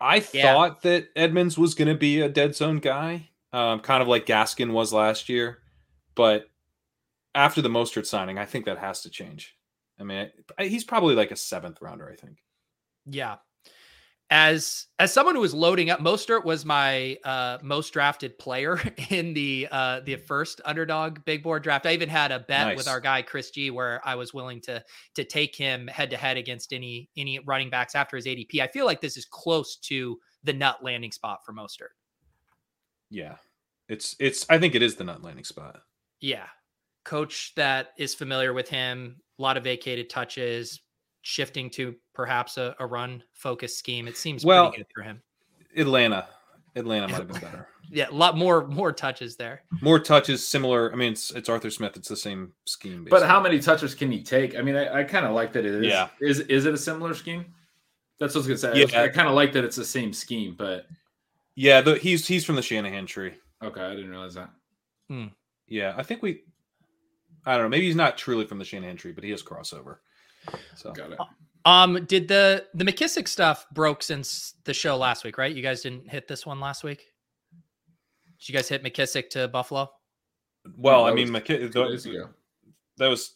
I 0.00 0.24
Yeah. 0.32 0.52
thought 0.54 0.82
that 0.82 1.08
Edmonds 1.16 1.58
was 1.58 1.74
going 1.74 1.88
to 1.88 1.94
be 1.94 2.20
a 2.20 2.28
dead 2.28 2.54
zone 2.54 2.78
guy, 2.78 3.30
um, 3.52 3.80
kind 3.80 4.02
of 4.02 4.08
like 4.08 4.26
Gaskin 4.26 4.72
was 4.72 4.92
last 4.92 5.28
year. 5.28 5.62
But 6.14 6.48
after 7.34 7.60
the 7.60 7.68
Mostert 7.68 8.06
signing, 8.06 8.38
I 8.38 8.44
think 8.46 8.64
that 8.66 8.78
has 8.78 9.02
to 9.02 9.10
change. 9.10 9.56
I 9.98 10.04
mean, 10.04 10.30
I- 10.58 10.66
he's 10.66 10.84
probably 10.84 11.14
like 11.14 11.30
a 11.30 11.36
seventh 11.36 11.80
rounder. 11.82 12.08
I 12.10 12.16
think. 12.16 12.38
Yeah. 13.06 13.36
As 14.28 14.86
as 14.98 15.12
someone 15.12 15.36
who 15.36 15.40
was 15.40 15.54
loading 15.54 15.88
up, 15.88 16.00
Mostert 16.00 16.44
was 16.44 16.64
my 16.64 17.16
uh, 17.24 17.58
most 17.62 17.92
drafted 17.92 18.36
player 18.38 18.80
in 19.10 19.34
the 19.34 19.68
uh, 19.70 20.00
the 20.00 20.16
first 20.16 20.60
underdog 20.64 21.24
big 21.24 21.44
board 21.44 21.62
draft. 21.62 21.86
I 21.86 21.92
even 21.92 22.08
had 22.08 22.32
a 22.32 22.40
bet 22.40 22.76
with 22.76 22.88
our 22.88 23.00
guy 23.00 23.22
Chris 23.22 23.50
G 23.50 23.70
where 23.70 24.00
I 24.04 24.16
was 24.16 24.34
willing 24.34 24.60
to 24.62 24.82
to 25.14 25.24
take 25.24 25.54
him 25.54 25.86
head 25.86 26.10
to 26.10 26.16
head 26.16 26.36
against 26.36 26.72
any 26.72 27.08
any 27.16 27.38
running 27.38 27.70
backs 27.70 27.94
after 27.94 28.16
his 28.16 28.26
ADP. 28.26 28.60
I 28.60 28.66
feel 28.66 28.84
like 28.84 29.00
this 29.00 29.16
is 29.16 29.26
close 29.26 29.76
to 29.76 30.18
the 30.42 30.52
nut 30.52 30.78
landing 30.82 31.12
spot 31.12 31.44
for 31.44 31.52
Mostert. 31.52 31.94
Yeah, 33.10 33.36
it's 33.88 34.16
it's. 34.18 34.44
I 34.50 34.58
think 34.58 34.74
it 34.74 34.82
is 34.82 34.96
the 34.96 35.04
nut 35.04 35.22
landing 35.22 35.44
spot. 35.44 35.82
Yeah. 36.20 36.46
Coach 37.04 37.52
that 37.54 37.90
is 37.98 38.14
familiar 38.14 38.52
with 38.52 38.68
him, 38.68 39.20
a 39.38 39.42
lot 39.42 39.56
of 39.56 39.62
vacated 39.62 40.10
touches, 40.10 40.80
shifting 41.26 41.68
to 41.68 41.92
perhaps 42.14 42.56
a, 42.56 42.76
a 42.78 42.86
run 42.86 43.20
focused 43.32 43.78
scheme. 43.80 44.06
It 44.06 44.16
seems 44.16 44.44
Well, 44.44 44.68
pretty 44.68 44.84
good 44.84 44.92
for 44.94 45.02
him. 45.02 45.20
Atlanta, 45.76 46.28
Atlanta 46.76 47.08
might 47.08 47.16
have 47.16 47.26
been 47.26 47.40
better. 47.40 47.66
Yeah, 47.90 48.08
a 48.08 48.12
lot 48.14 48.36
more 48.36 48.66
more 48.68 48.92
touches 48.92 49.36
there. 49.36 49.62
More 49.80 49.98
touches, 49.98 50.46
similar. 50.46 50.92
I 50.92 50.96
mean, 50.96 51.12
it's 51.12 51.32
it's 51.32 51.48
Arthur 51.48 51.70
Smith. 51.70 51.96
It's 51.96 52.08
the 52.08 52.16
same 52.16 52.52
scheme. 52.64 53.06
But 53.10 53.26
how 53.26 53.40
many 53.40 53.58
touches 53.58 53.92
can 53.94 54.10
he 54.12 54.22
take? 54.22 54.56
I 54.56 54.62
mean, 54.62 54.76
I, 54.76 55.00
I 55.00 55.04
kind 55.04 55.26
of 55.26 55.34
like 55.34 55.52
that 55.54 55.66
it 55.66 55.74
is. 55.74 55.86
Yeah. 55.86 56.08
Is 56.20 56.40
is 56.40 56.64
it 56.64 56.74
a 56.74 56.78
similar 56.78 57.12
scheme? 57.12 57.44
That's 58.20 58.34
what 58.34 58.44
I 58.44 58.48
was 58.48 58.62
gonna 58.62 58.74
say. 58.74 58.82
I 58.82 58.86
Yeah. 58.86 59.02
I, 59.02 59.08
kind 59.08 59.26
of 59.28 59.34
like 59.34 59.52
that 59.54 59.64
it's 59.64 59.76
the 59.76 59.84
same 59.84 60.12
scheme, 60.12 60.54
but 60.56 60.86
Yeah, 61.56 61.80
the, 61.80 61.96
he's 61.96 62.26
he's 62.26 62.44
from 62.44 62.54
the 62.54 62.62
Shanahan 62.62 63.06
tree. 63.06 63.34
okay, 63.62 63.80
I 63.82 63.90
didn't 63.96 64.10
realize 64.10 64.34
that. 64.34 64.50
Hmm. 65.08 65.26
Yeah, 65.66 65.92
I 65.96 66.02
think 66.04 66.22
we. 66.22 66.42
I 67.44 67.54
don't 67.54 67.64
know. 67.64 67.68
Maybe 67.68 67.86
he's 67.86 67.96
not 67.96 68.16
truly 68.16 68.46
from 68.46 68.58
the 68.58 68.64
Shanahan 68.64 68.96
tree, 68.96 69.12
but 69.12 69.24
he 69.24 69.30
has 69.30 69.42
crossover. 69.42 69.98
So 70.74 70.92
Got 70.92 71.12
it. 71.12 71.18
Um, 71.64 72.04
did 72.04 72.28
the 72.28 72.64
the 72.74 72.84
McKissic 72.84 73.26
stuff 73.26 73.66
broke 73.72 74.02
since 74.02 74.54
the 74.64 74.72
show 74.74 74.96
last 74.96 75.24
week, 75.24 75.36
right? 75.38 75.54
You 75.54 75.62
guys 75.62 75.82
didn't 75.82 76.08
hit 76.08 76.28
this 76.28 76.46
one 76.46 76.60
last 76.60 76.84
week. 76.84 77.04
Did 78.38 78.48
you 78.48 78.54
guys 78.54 78.68
hit 78.68 78.84
McKissic 78.84 79.30
to 79.30 79.48
Buffalo? 79.48 79.90
well, 80.76 81.04
That 81.04 81.12
I 81.12 81.14
mean, 81.14 81.32
was 81.32 81.42
McK- 81.42 81.72
Two 81.72 81.88
days 81.88 82.06
ago. 82.06 82.28
that 82.98 83.08
was 83.08 83.34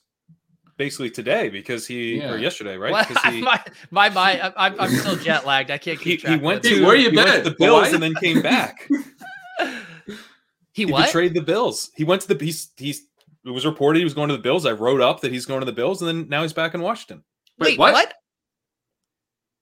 basically 0.76 1.10
today 1.10 1.48
because 1.48 1.86
he 1.86 2.18
Yeah. 2.18 2.30
or 2.32 2.36
yesterday, 2.38 2.76
right? 2.76 2.92
What? 2.92 3.08
Because 3.08 3.34
he, 3.34 3.40
my 3.42 3.60
my 3.90 4.08
mind, 4.10 4.40
I- 4.42 4.52
I'm, 4.56 4.80
I'm 4.80 4.90
still 4.90 5.16
jet 5.24 5.44
lagged. 5.44 5.70
I 5.72 5.78
can't 5.78 5.98
he, 5.98 6.04
keep 6.16 6.20
he 6.20 6.26
track. 6.26 6.36
of 6.36 6.42
went 6.42 6.62
this. 6.62 6.70
to 6.72 6.78
Dude, 6.78 6.86
where 6.86 6.96
you 6.96 7.10
he 7.10 7.16
been? 7.16 7.42
the 7.44 7.50
Bills 7.58 7.86
Hawaii? 7.88 7.94
and 7.94 8.02
then 8.02 8.14
came 8.14 8.42
back. 8.42 8.88
he 10.06 10.14
he 10.72 10.86
what? 10.86 11.06
betrayed 11.06 11.34
the 11.34 11.42
Bills. 11.42 11.90
He 11.96 12.04
went 12.04 12.22
to 12.22 12.32
the 12.34 12.44
he's 12.44 12.70
he's 12.76 13.06
it 13.44 13.50
was 13.50 13.64
reported 13.66 13.98
he 13.98 14.04
was 14.04 14.14
going 14.14 14.28
to 14.28 14.36
the 14.36 14.42
Bills. 14.42 14.66
I 14.66 14.72
wrote 14.72 15.00
up 15.00 15.20
that 15.20 15.32
he's 15.32 15.46
going 15.46 15.60
to 15.60 15.66
the 15.66 15.72
Bills, 15.72 16.02
and 16.02 16.08
then 16.08 16.28
now 16.28 16.42
he's 16.42 16.52
back 16.52 16.74
in 16.74 16.82
Washington. 16.82 17.24
Wait, 17.58 17.70
Wait, 17.70 17.78
what? 17.78 17.92
what? 17.92 18.14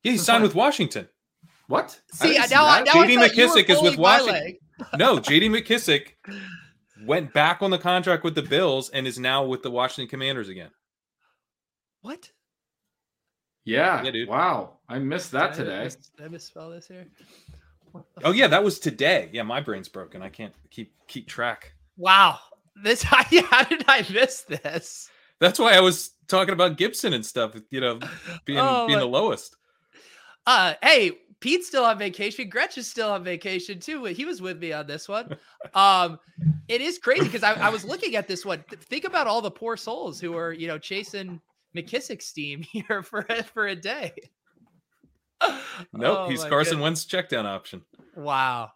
Yeah, 0.03 0.12
he 0.12 0.19
signed 0.19 0.43
with 0.43 0.55
Washington. 0.55 1.09
What? 1.67 2.01
See, 2.12 2.37
I- 2.38 2.47
see 2.47 2.55
now, 2.55 2.64
I- 2.64 2.83
now 2.83 2.93
I 2.93 3.07
JD 3.07 3.12
you 3.12 3.21
were 3.21 3.27
McKissic 3.27 3.69
is 3.71 3.83
with 3.83 3.97
Washington. 3.99 4.57
No, 4.97 5.17
JD 5.19 5.51
McKissic 5.51 6.14
went 7.05 7.33
back 7.33 7.62
on 7.62 7.71
the 7.71 7.79
contract 7.79 8.25
with 8.25 8.35
the 8.35 8.43
Bills 8.43 8.91
and 8.91 9.07
is 9.07 9.19
now 9.19 9.45
with 9.45 9.62
the 9.62 9.71
Washington 9.71 10.09
Commanders 10.09 10.49
again. 10.49 10.71
What? 12.03 12.31
Yeah, 13.64 14.03
Yeah, 14.03 14.11
dude. 14.12 14.29
Wow, 14.29 14.79
I 14.88 14.99
missed 14.99 15.33
that 15.33 15.55
Did 15.55 15.69
I 15.69 15.85
today. 15.85 15.97
Did 16.17 16.25
I 16.25 16.29
misspell 16.29 16.71
this 16.71 16.88
here? 16.88 17.07
Oh 18.25 18.33
yeah, 18.33 18.47
that 18.47 18.62
was 18.64 18.79
today. 18.79 19.29
Yeah, 19.33 19.43
my 19.43 19.61
brain's 19.61 19.88
broken. 19.88 20.23
I 20.23 20.29
can't 20.29 20.55
keep 20.71 20.93
keep 21.07 21.27
track. 21.29 21.73
Wow. 21.97 22.38
This 22.83 23.03
how, 23.05 23.23
did 23.25 23.85
I 23.88 24.07
miss 24.11 24.43
this? 24.43 25.11
That's 25.41 25.59
why 25.59 25.75
I 25.75 25.81
was 25.81 26.11
talking 26.27 26.53
about 26.53 26.77
Gibson 26.77 27.12
and 27.12 27.25
stuff. 27.25 27.55
You 27.71 27.81
know, 27.81 27.99
being 28.45 28.59
Oh, 28.59 28.87
being 28.87 28.99
the 28.99 29.07
lowest. 29.07 29.57
Uh 30.47 30.75
hey, 30.83 31.12
Pete's 31.41 31.69
still 31.69 31.85
on 31.85 31.99
vacation. 31.99 32.49
Gretchen's 32.49 32.88
still 32.88 33.11
on 33.11 33.23
vacation 33.23 33.79
too. 33.79 34.05
He 34.05 34.25
was 34.25 34.43
with 34.43 34.59
me 34.59 34.73
on 34.73 34.87
this 34.87 35.09
one. 35.09 35.37
Um, 35.75 36.19
it 36.69 36.81
is 36.81 36.99
crazy 36.99 37.25
because 37.25 37.43
I, 37.43 37.53
I 37.55 37.69
was 37.69 37.85
looking 37.85 38.14
at 38.14 38.29
this 38.29 38.45
one. 38.47 38.64
Think 38.71 39.05
about 39.05 39.27
all 39.27 39.43
the 39.43 39.51
poor 39.51 39.77
souls 39.77 40.21
who 40.21 40.37
are, 40.37 40.53
you 40.53 40.69
know, 40.69 40.79
chasing 40.79 41.41
McKissic 41.77 42.23
steam 42.23 42.62
here 42.73 43.03
for 43.03 43.23
for 43.53 43.67
a 43.67 43.75
day. 43.75 44.12
Nope, 45.93 46.19
Oh, 46.19 46.29
he's 46.29 46.45
Carson 46.45 46.75
goodness. 46.75 46.83
Wentz 46.83 47.05
check 47.07 47.29
down 47.29 47.45
option. 47.45 47.83
Wow. 48.17 48.71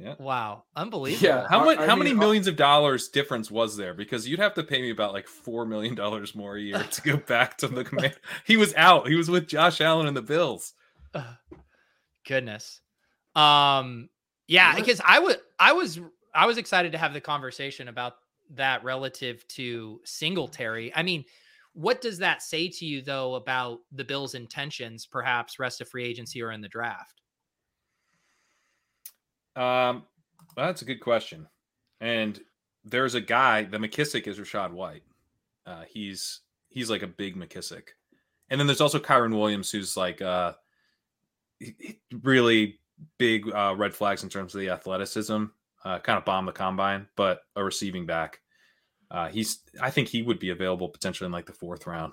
Yeah. 0.00 0.14
Wow, 0.18 0.64
unbelievable. 0.74 1.28
Yeah. 1.28 1.46
How 1.46 1.62
much? 1.62 1.78
How 1.78 1.94
many 1.94 2.12
uh, 2.12 2.14
millions 2.14 2.46
of 2.46 2.56
dollars 2.56 3.08
difference 3.08 3.50
was 3.50 3.76
there? 3.76 3.92
Because 3.92 4.26
you'd 4.26 4.40
have 4.40 4.54
to 4.54 4.62
pay 4.62 4.80
me 4.80 4.88
about 4.90 5.12
like 5.12 5.28
four 5.28 5.66
million 5.66 5.94
dollars 5.94 6.34
more 6.34 6.56
a 6.56 6.60
year 6.60 6.82
to 6.90 7.02
go 7.02 7.18
back 7.18 7.58
to 7.58 7.68
the 7.68 7.84
command. 7.84 8.14
He 8.46 8.56
was 8.56 8.74
out. 8.76 9.08
He 9.08 9.14
was 9.14 9.28
with 9.28 9.46
Josh 9.46 9.80
Allen 9.82 10.06
and 10.06 10.16
the 10.16 10.22
Bills. 10.22 10.72
Goodness. 12.26 12.80
Um, 13.34 14.08
yeah, 14.48 14.72
What? 14.72 14.84
because 14.84 15.00
I 15.04 15.18
was, 15.18 15.36
I 15.58 15.72
was, 15.72 16.00
I 16.34 16.46
was 16.46 16.58
excited 16.58 16.92
to 16.92 16.98
have 16.98 17.12
the 17.12 17.20
conversation 17.20 17.88
about 17.88 18.14
that 18.54 18.82
relative 18.84 19.46
to 19.48 20.00
Singletary. 20.04 20.92
I 20.94 21.02
mean, 21.02 21.24
what 21.72 22.00
does 22.00 22.18
that 22.18 22.42
say 22.42 22.68
to 22.68 22.84
you 22.86 23.02
though 23.02 23.34
about 23.34 23.80
the 23.92 24.04
Bills' 24.04 24.34
intentions, 24.34 25.06
perhaps 25.06 25.58
rest 25.58 25.80
of 25.80 25.88
free 25.88 26.04
agency 26.04 26.42
or 26.42 26.52
in 26.52 26.60
the 26.60 26.68
draft? 26.68 27.20
Um, 29.56 30.04
that's 30.56 30.82
a 30.82 30.86
good 30.86 31.00
question. 31.00 31.46
And 32.00 32.40
there's 32.84 33.14
a 33.14 33.20
guy. 33.20 33.64
The 33.64 33.78
McKissic 33.78 34.26
is 34.26 34.38
Rachaad 34.38 34.72
White. 34.72 35.02
Uh, 35.66 35.84
he's 35.88 36.40
he's 36.68 36.90
like 36.90 37.02
a 37.02 37.06
big 37.06 37.36
McKissic. 37.36 37.88
And 38.48 38.58
then 38.58 38.66
there's 38.66 38.80
also 38.80 38.98
Kyren 38.98 39.36
Williams, 39.36 39.70
who's 39.70 39.96
like 39.96 40.20
uh, 40.22 40.54
really 42.22 42.80
big 43.18 43.48
uh, 43.54 43.74
red 43.76 43.94
flags 43.94 44.22
in 44.22 44.28
terms 44.28 44.54
of 44.54 44.60
the 44.60 44.70
athleticism. 44.70 45.44
Uh, 45.84 45.98
kind 45.98 46.18
of 46.18 46.24
bomb 46.24 46.44
the 46.44 46.52
combine, 46.52 47.06
but 47.16 47.40
a 47.56 47.64
receiving 47.64 48.04
back. 48.04 48.40
Uh, 49.10 49.28
he's 49.28 49.60
I 49.80 49.90
think 49.90 50.08
he 50.08 50.22
would 50.22 50.38
be 50.38 50.50
available 50.50 50.88
potentially 50.88 51.26
in 51.26 51.32
like 51.32 51.46
the 51.46 51.52
fourth 51.52 51.86
round. 51.86 52.12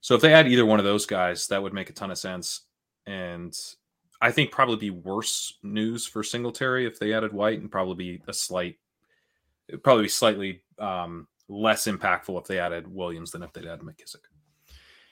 So 0.00 0.14
if 0.14 0.20
they 0.20 0.30
had 0.30 0.48
either 0.48 0.66
one 0.66 0.78
of 0.78 0.84
those 0.84 1.06
guys, 1.06 1.46
that 1.48 1.62
would 1.62 1.72
make 1.72 1.90
a 1.90 1.92
ton 1.92 2.10
of 2.10 2.18
sense. 2.18 2.62
And 3.06 3.56
I 4.20 4.30
think 4.30 4.50
probably 4.50 4.76
be 4.76 4.90
worse 4.90 5.58
news 5.62 6.06
for 6.06 6.22
Singletary 6.22 6.86
if 6.86 6.98
they 6.98 7.12
added 7.12 7.32
White, 7.32 7.60
and 7.60 7.70
probably 7.70 7.94
be 7.94 8.22
a 8.28 8.32
slight, 8.32 8.78
probably 9.82 10.04
be 10.04 10.08
slightly 10.08 10.62
um, 10.78 11.26
less 11.48 11.86
impactful 11.86 12.40
if 12.40 12.46
they 12.46 12.58
added 12.58 12.86
Williams 12.86 13.30
than 13.30 13.42
if 13.42 13.52
they'd 13.52 13.66
added 13.66 13.84
McKissic. 13.84 14.24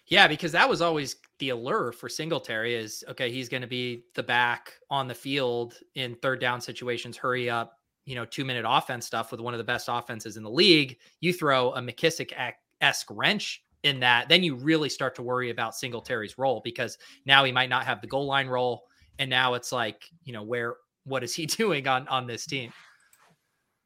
Yeah, 0.07 0.29
because 0.29 0.53
that 0.53 0.69
was 0.69 0.83
always 0.83 1.17
the 1.39 1.51
allure 1.51 1.91
for 1.93 2.09
Singletary 2.09 2.75
is 2.75 3.05
okay, 3.09 3.31
he's 3.31 3.49
going 3.49 3.63
to 3.63 3.67
be 3.67 4.05
the 4.15 4.23
back 4.23 4.75
on 4.91 5.09
the 5.09 5.15
field 5.15 5.75
in 5.95 6.15
third 6.17 6.41
down 6.41 6.61
situations, 6.61 7.17
hurry 7.17 7.49
up, 7.49 7.79
you 8.05 8.15
know, 8.15 8.25
two 8.25 8.45
minute 8.45 8.67
offense 8.69 9.07
stuff 9.07 9.31
with 9.31 9.41
one 9.41 9.55
of 9.55 9.59
the 9.59 9.65
best 9.65 9.89
offenses 9.91 10.37
in 10.37 10.43
the 10.43 10.51
league. 10.51 10.99
You 11.21 11.33
throw 11.33 11.73
a 11.73 11.81
McKissic 11.81 12.33
esque 12.81 13.07
wrench 13.11 13.65
in 13.83 14.01
that, 14.01 14.29
then 14.29 14.43
you 14.43 14.55
really 14.55 14.89
start 14.89 15.15
to 15.15 15.23
worry 15.23 15.51
about 15.51 15.75
Singletary's 15.75 16.39
role 16.39 16.61
because 16.65 16.99
now 17.27 17.45
he 17.45 17.53
might 17.53 17.69
not 17.69 17.85
have 17.85 18.01
the 18.01 18.07
goal 18.07 18.27
line 18.27 18.49
role. 18.49 18.85
And 19.19 19.31
now 19.31 19.55
it's 19.55 19.71
like, 19.73 20.03
you 20.25 20.33
know, 20.33 20.43
where, 20.43 20.75
what 21.05 21.23
is 21.23 21.35
he 21.35 21.47
doing 21.61 21.87
on, 21.89 22.09
on 22.09 22.27
this 22.27 22.47
team? 22.47 22.73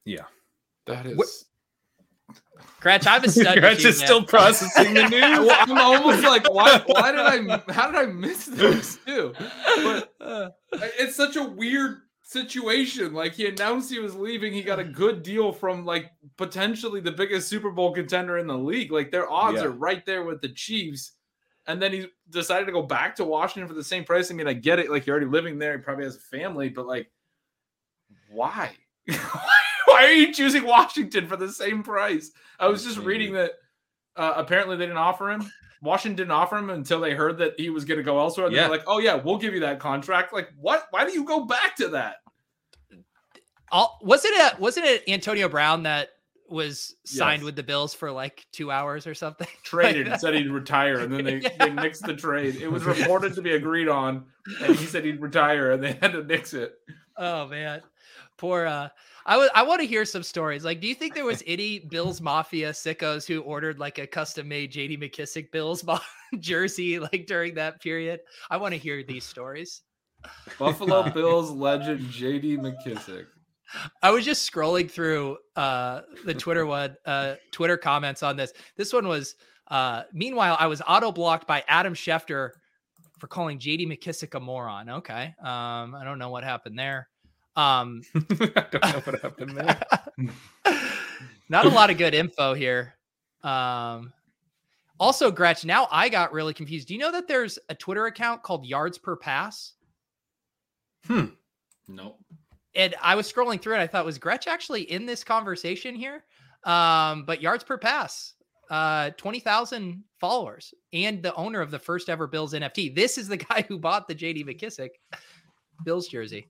Yeah. 0.05 0.23
That 0.87 1.05
is. 1.05 1.17
What- 1.17 1.27
Gretch, 2.81 3.07
I'm 3.07 3.23
a 3.23 3.29
stud. 3.29 3.55
with 3.55 3.59
Gretch 3.61 3.85
is 3.85 3.99
man. 3.99 4.07
still 4.07 4.23
processing 4.23 4.93
the 4.93 5.03
news. 5.09 5.21
Well, 5.21 5.57
I'm 5.59 5.77
almost 5.77 6.23
like, 6.23 6.51
why? 6.51 6.81
Why 6.85 7.11
did 7.11 7.19
I? 7.21 7.61
How 7.73 7.87
did 7.91 7.95
I 7.95 8.05
miss 8.05 8.45
this 8.45 8.97
too? 9.05 9.33
But 9.77 10.13
Uh, 10.21 10.49
it's 10.99 11.15
such 11.15 11.35
a 11.35 11.43
weird 11.43 11.97
situation. 12.23 13.13
Like 13.13 13.33
he 13.33 13.47
announced 13.47 13.89
he 13.89 13.99
was 13.99 14.15
leaving. 14.15 14.53
He 14.53 14.61
got 14.61 14.77
a 14.79 14.83
good 14.83 15.23
deal 15.23 15.51
from 15.51 15.85
like 15.85 16.11
potentially 16.37 17.01
the 17.01 17.11
biggest 17.11 17.47
Super 17.47 17.71
Bowl 17.71 17.93
contender 17.93 18.37
in 18.37 18.45
the 18.47 18.57
league. 18.57 18.91
Like 18.91 19.11
their 19.11 19.29
odds 19.29 19.57
Yeah. 19.57 19.65
are 19.67 19.71
right 19.71 20.05
there 20.05 20.23
with 20.23 20.41
the 20.41 20.49
Chiefs. 20.49 21.13
And 21.69 21.79
then 21.79 21.93
he 21.93 22.07
decided 22.31 22.65
to 22.65 22.71
go 22.71 22.81
back 22.81 23.15
to 23.17 23.23
Washington 23.23 23.67
for 23.67 23.75
the 23.75 23.83
same 23.83 24.03
price. 24.03 24.31
I 24.31 24.33
mean, 24.33 24.47
I 24.47 24.53
get 24.53 24.79
it. 24.79 24.89
Like 24.89 25.05
you're 25.05 25.15
already 25.15 25.29
living 25.29 25.59
there. 25.59 25.77
He 25.77 25.83
probably 25.83 26.03
has 26.03 26.15
a 26.15 26.19
family, 26.19 26.67
but 26.67 26.87
like, 26.87 27.11
why? 28.31 28.71
why 29.85 30.05
are 30.05 30.11
you 30.11 30.33
choosing 30.33 30.65
Washington 30.65 31.27
for 31.27 31.37
the 31.37 31.51
same 31.51 31.83
price? 31.83 32.31
I 32.59 32.67
was 32.67 32.83
just 32.83 32.97
reading 32.97 33.33
that 33.33 33.51
uh, 34.15 34.33
apparently 34.35 34.77
they 34.77 34.85
didn't 34.85 34.97
offer 34.97 35.29
him. 35.29 35.49
Washington 35.83 36.15
didn't 36.15 36.31
offer 36.31 36.57
him 36.57 36.71
until 36.71 36.99
they 36.99 37.13
heard 37.13 37.37
that 37.37 37.53
he 37.59 37.69
was 37.69 37.85
going 37.85 37.99
to 37.99 38.03
go 38.03 38.19
elsewhere. 38.19 38.47
And 38.47 38.55
Yeah. 38.55 38.63
They're 38.63 38.71
like, 38.71 38.85
oh 38.87 38.97
yeah, 38.97 39.13
we'll 39.15 39.37
give 39.37 39.53
you 39.53 39.59
that 39.59 39.79
contract. 39.79 40.33
Like, 40.33 40.49
what? 40.59 40.87
Why 40.89 41.05
do 41.05 41.13
you 41.13 41.23
go 41.23 41.45
back 41.45 41.75
to 41.75 41.89
that? 41.89 42.15
All, 43.71 43.99
wasn't 44.01 44.33
it 44.33 44.59
wasn't 44.59 44.87
it 44.87 45.03
Antonio 45.07 45.47
Brown 45.47 45.83
that 45.83 46.09
was 46.49 46.95
signed 47.05 47.41
Yes. 47.41 47.45
with 47.45 47.55
the 47.55 47.63
Bills 47.63 47.93
for 47.93 48.11
like 48.11 48.45
two 48.51 48.71
hours 48.71 49.05
or 49.07 49.13
something? 49.13 49.47
Traded 49.63 50.05
Like 50.07 50.13
and 50.13 50.21
said 50.21 50.33
he'd 50.35 50.49
retire, 50.49 50.99
and 50.99 51.11
then 51.13 51.23
they, 51.25 51.37
Yeah. 51.41 51.49
they 51.59 51.69
nixed 51.69 52.05
the 52.05 52.15
trade. 52.15 52.55
It 52.57 52.71
was 52.71 52.83
reported 52.85 53.33
to 53.35 53.41
be 53.41 53.51
agreed 53.53 53.87
on, 53.87 54.25
and 54.61 54.75
he 54.75 54.85
said 54.85 55.05
he'd 55.05 55.21
retire, 55.21 55.71
and 55.71 55.83
they 55.83 55.93
had 55.93 56.13
to 56.13 56.23
nix 56.23 56.53
it. 56.53 56.73
Oh 57.17 57.47
man, 57.47 57.81
poor. 58.37 58.65
uh 58.65 58.89
I 59.25 59.37
would. 59.37 59.51
I 59.53 59.61
want 59.63 59.81
to 59.81 59.85
hear 59.87 60.05
some 60.05 60.23
stories. 60.23 60.65
Like, 60.65 60.79
do 60.81 60.87
you 60.87 60.95
think 60.95 61.13
there 61.13 61.25
was 61.25 61.43
any 61.45 61.77
Bills 61.79 62.19
Mafia 62.19 62.71
sickos 62.71 63.27
who 63.27 63.41
ordered 63.41 63.77
like 63.77 63.99
a 63.99 64.07
custom 64.07 64.47
made 64.47 64.71
JD 64.71 64.97
McKissic 64.99 65.51
Bills 65.51 65.83
jersey 66.39 66.97
like 66.99 67.25
during 67.27 67.53
that 67.55 67.79
period? 67.81 68.21
I 68.49 68.57
want 68.57 68.73
to 68.73 68.79
hear 68.79 69.03
these 69.03 69.23
stories. 69.25 69.81
Buffalo 70.57 71.09
Bills 71.11 71.51
legend 71.51 71.99
JD 72.09 72.57
McKissic. 72.59 73.25
I 74.03 74.11
was 74.11 74.25
just 74.25 74.49
scrolling 74.51 74.89
through 74.89 75.37
uh 75.55 76.01
the 76.25 76.33
Twitter 76.33 76.65
one, 76.65 76.95
uh 77.05 77.35
Twitter 77.51 77.77
comments 77.77 78.23
on 78.23 78.35
this. 78.37 78.53
This 78.75 78.93
one 78.93 79.07
was 79.07 79.35
uh 79.67 80.03
meanwhile, 80.13 80.57
I 80.59 80.67
was 80.67 80.81
auto 80.87 81.11
blocked 81.11 81.47
by 81.47 81.63
Adam 81.67 81.93
Schefter 81.93 82.51
for 83.19 83.27
calling 83.27 83.59
JD 83.59 83.87
McKissic 83.87 84.33
a 84.35 84.39
moron. 84.39 84.89
Okay. 84.89 85.33
Um, 85.41 85.93
I 85.95 86.03
don't 86.03 86.19
know 86.19 86.29
what 86.29 86.43
happened 86.43 86.77
there. 86.77 87.09
Um 87.55 88.01
I 88.15 88.65
don't 88.71 88.73
know 88.73 89.01
what 89.03 89.21
happened 89.21 89.57
there. 89.57 89.79
not 91.49 91.65
a 91.65 91.69
lot 91.69 91.89
of 91.89 91.97
good 91.97 92.13
info 92.13 92.53
here. 92.53 92.95
Um 93.43 94.13
also, 94.99 95.31
Gretch, 95.31 95.63
now 95.63 95.87
I 95.91 96.09
got 96.09 96.33
really 96.33 96.53
confused. 96.53 96.89
Do 96.89 96.93
you 96.93 96.99
know 96.99 97.13
that 97.13 97.27
there's 97.27 97.57
a 97.69 97.75
Twitter 97.75 98.05
account 98.07 98.43
called 98.43 98.65
Yards 98.65 98.97
Per 98.97 99.15
Pass? 99.15 99.73
Hmm. 101.05 101.27
Nope. 101.87 102.19
And 102.75 102.95
I 103.01 103.15
was 103.15 103.31
scrolling 103.31 103.61
through 103.61 103.75
it. 103.75 103.79
I 103.79 103.87
thought, 103.87 104.05
was 104.05 104.17
Gretch 104.17 104.47
actually 104.47 104.83
in 104.83 105.05
this 105.05 105.23
conversation 105.23 105.95
here? 105.95 106.23
Um, 106.65 107.23
but 107.25 107.41
yards 107.41 107.63
per 107.63 107.77
pass, 107.77 108.33
uh, 108.69 109.11
20,000 109.11 110.03
followers 110.19 110.73
and 110.93 111.23
the 111.23 111.33
owner 111.35 111.61
of 111.61 111.71
the 111.71 111.79
first 111.79 112.09
ever 112.09 112.27
Bills 112.27 112.53
NFT. 112.53 112.93
This 112.93 113.17
is 113.17 113.27
the 113.27 113.37
guy 113.49 113.65
who 113.67 113.79
bought 113.79 114.07
the 114.07 114.15
JD 114.15 114.45
McKissic 114.45 114.89
Bills 115.83 116.07
jersey. 116.07 116.47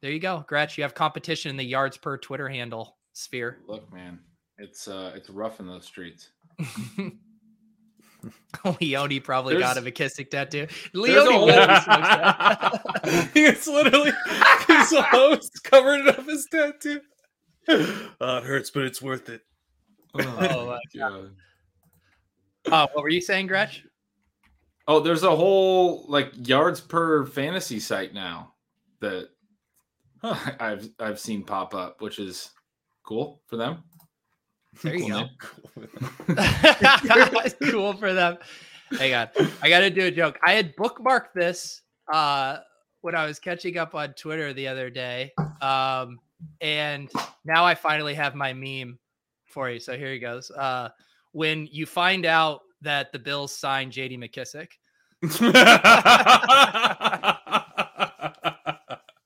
There 0.00 0.10
you 0.10 0.18
go. 0.18 0.44
Gretch, 0.48 0.76
you 0.76 0.82
have 0.82 0.94
competition 0.94 1.50
in 1.50 1.56
the 1.56 1.64
yards 1.64 1.96
per 1.96 2.16
Twitter 2.18 2.48
handle 2.48 2.96
sphere. 3.12 3.58
Look, 3.68 3.92
man, 3.92 4.18
it's 4.58 4.88
uh, 4.88 5.12
it's 5.14 5.30
rough 5.30 5.60
in 5.60 5.68
those 5.68 5.84
streets. 5.84 6.30
Leone 8.80 9.20
probably 9.20 9.58
got 9.58 9.76
a 9.78 9.82
McKissic 9.82 10.30
tattoo. 10.30 10.66
there's 10.66 10.76
Leone 10.94 11.32
whole- 11.32 11.48
it's 13.34 13.66
literally 13.66 14.12
his 14.90 14.98
host 15.00 15.64
covered 15.64 16.08
up 16.08 16.26
his 16.26 16.46
tattoo. 16.50 17.00
Oh, 17.68 18.38
it 18.38 18.44
hurts, 18.44 18.70
but 18.70 18.84
it's 18.84 19.00
worth 19.02 19.28
it. 19.28 19.42
Oh, 20.14 20.66
my 20.66 20.80
God. 20.98 21.30
Uh, 22.66 22.86
what 22.92 23.02
were 23.02 23.08
you 23.10 23.20
saying, 23.20 23.46
Gretch? 23.46 23.84
Oh, 24.88 25.00
there's 25.00 25.22
a 25.22 25.34
whole 25.34 26.04
like 26.08 26.32
yards 26.48 26.80
per 26.80 27.24
fantasy 27.26 27.78
site 27.80 28.14
now 28.14 28.54
that 29.00 29.28
Huh. 30.22 30.52
I've 30.60 30.88
I've 31.00 31.18
seen 31.20 31.42
pop 31.44 31.74
up, 31.74 32.00
which 32.00 32.18
is 32.20 32.50
cool 33.04 33.42
for 33.46 33.56
them. 33.56 33.82
There 34.82 34.94
you 34.94 35.00
Cool 35.00 35.08
go. 35.08 35.16
name. 35.18 35.30
cool 37.70 37.92
for 37.94 38.12
them. 38.12 38.38
Hang 38.98 39.14
on. 39.14 39.28
I 39.60 39.68
got 39.68 39.80
to 39.80 39.90
do 39.90 40.06
a 40.06 40.10
joke. 40.10 40.38
I 40.44 40.52
had 40.52 40.74
bookmarked 40.76 41.32
this 41.34 41.82
uh, 42.12 42.58
when 43.02 43.14
I 43.14 43.26
was 43.26 43.38
catching 43.38 43.76
up 43.76 43.94
on 43.94 44.14
Twitter 44.14 44.52
the 44.52 44.66
other 44.66 44.88
day. 44.88 45.32
Um, 45.60 46.18
and 46.60 47.10
now 47.44 47.64
I 47.64 47.74
finally 47.74 48.14
have 48.14 48.34
my 48.34 48.52
meme 48.52 48.98
for 49.44 49.70
you. 49.70 49.78
So 49.78 49.96
here 49.96 50.12
he 50.12 50.18
goes. 50.18 50.50
Uh, 50.50 50.88
when 51.32 51.68
you 51.70 51.84
find 51.86 52.24
out 52.24 52.62
that 52.80 53.12
the 53.12 53.18
Bills 53.18 53.54
signed 53.54 53.92
JD 53.92 54.18
McKissic, 54.18 54.68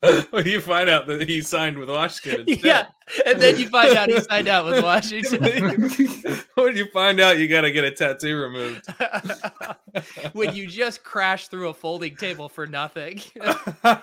well, 0.33 0.47
you 0.47 0.61
find 0.61 0.89
out 0.89 1.07
that 1.07 1.29
he 1.29 1.41
signed 1.41 1.79
with 1.79 1.89
Washington. 1.89 2.45
Instead. 2.49 2.65
yeah, 2.65 2.87
and 3.25 3.41
then 3.41 3.59
you 3.59 3.69
find 3.69 3.97
out 3.97 4.09
he 4.09 4.21
signed 4.21 4.49
out 4.49 4.65
with 4.65 4.83
Washington. 4.83 5.43
when 6.55 6.77
you 6.77 6.87
find 6.91 7.21
out 7.21 7.39
you 7.39 7.49
got 7.49 7.63
to 7.63 7.71
get 7.71 7.85
a 7.85 7.91
tattoo 7.91 8.37
removed. 8.37 8.87
when 10.33 10.55
you 10.55 10.67
just 10.67 11.05
crash 11.05 11.49
through 11.49 11.69
a 11.69 11.75
folding 11.75 12.17
table 12.17 12.49
for 12.49 12.67
nothing. 12.67 13.21
oh 13.85 14.01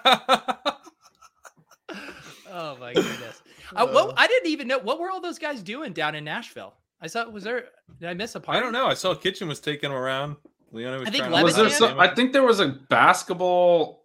my 2.79 2.93
goodness. 2.93 3.41
I, 3.75 3.83
what, 3.83 4.09
uh. 4.09 4.13
I 4.17 4.27
didn't 4.27 4.49
even 4.49 4.67
know 4.67 4.79
what 4.79 4.99
were 4.99 5.09
all 5.09 5.21
those 5.21 5.39
guys 5.39 5.61
doing 5.61 5.93
down 5.93 6.15
in 6.15 6.23
Nashville. 6.23 6.73
I 7.01 7.07
saw 7.07 7.27
was 7.27 7.43
there 7.43 7.65
did 7.99 8.09
I 8.09 8.13
miss 8.13 8.35
a 8.35 8.39
part? 8.39 8.57
I 8.57 8.61
don't 8.61 8.73
know. 8.73 8.87
I 8.87 8.93
saw 8.93 9.13
Kitchen 9.13 9.47
was 9.47 9.59
taking 9.59 9.89
him 9.91 9.95
around. 9.95 10.37
Leona 10.71 10.99
was 10.99 11.07
I 11.07 11.11
think 11.11 11.25
trying 11.25 11.37
to 11.37 11.43
Was 11.43 11.55
there 11.55 11.69
some, 11.69 11.99
I 11.99 12.13
think 12.13 12.33
there 12.33 12.43
was 12.43 12.59
a 12.59 12.67
basketball 12.67 14.02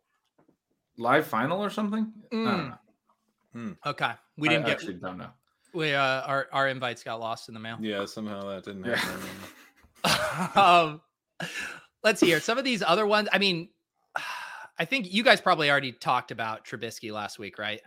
live 0.99 1.27
final 1.27 1.63
or 1.63 1.71
something. 1.71 2.13
I 2.33 2.35
don't 2.35 2.75
Mm. 3.57 3.77
Okay, 3.87 4.13
we 4.37 4.49
didn't 4.49 4.67
get 4.67 4.73
actually 4.73 4.95
don't 4.95 5.17
know. 5.17 5.31
we 5.73 5.95
uh 5.95 6.21
our 6.23 6.49
our 6.53 6.69
invites 6.69 7.03
got 7.03 7.19
lost 7.19 7.49
in 7.49 7.55
the 7.55 7.61
mail. 7.61 7.79
Yeah, 7.81 8.05
somehow 8.05 8.47
that 8.51 8.65
didn't 8.65 8.85
happen. 8.85 9.21
um, 10.55 11.01
let's 12.05 12.21
hear 12.21 12.41
some 12.41 12.59
of 12.59 12.65
these 12.65 12.83
other 12.87 13.07
ones. 13.07 13.29
I 13.33 13.39
mean, 13.39 13.71
I 14.79 14.85
think 14.85 15.13
you 15.13 15.25
guys 15.25 15.41
probably 15.41 15.71
already 15.71 15.93
talked 15.93 16.31
about 16.31 16.65
Trubisky 16.65 17.11
last 17.11 17.39
week, 17.39 17.59
right? 17.59 17.81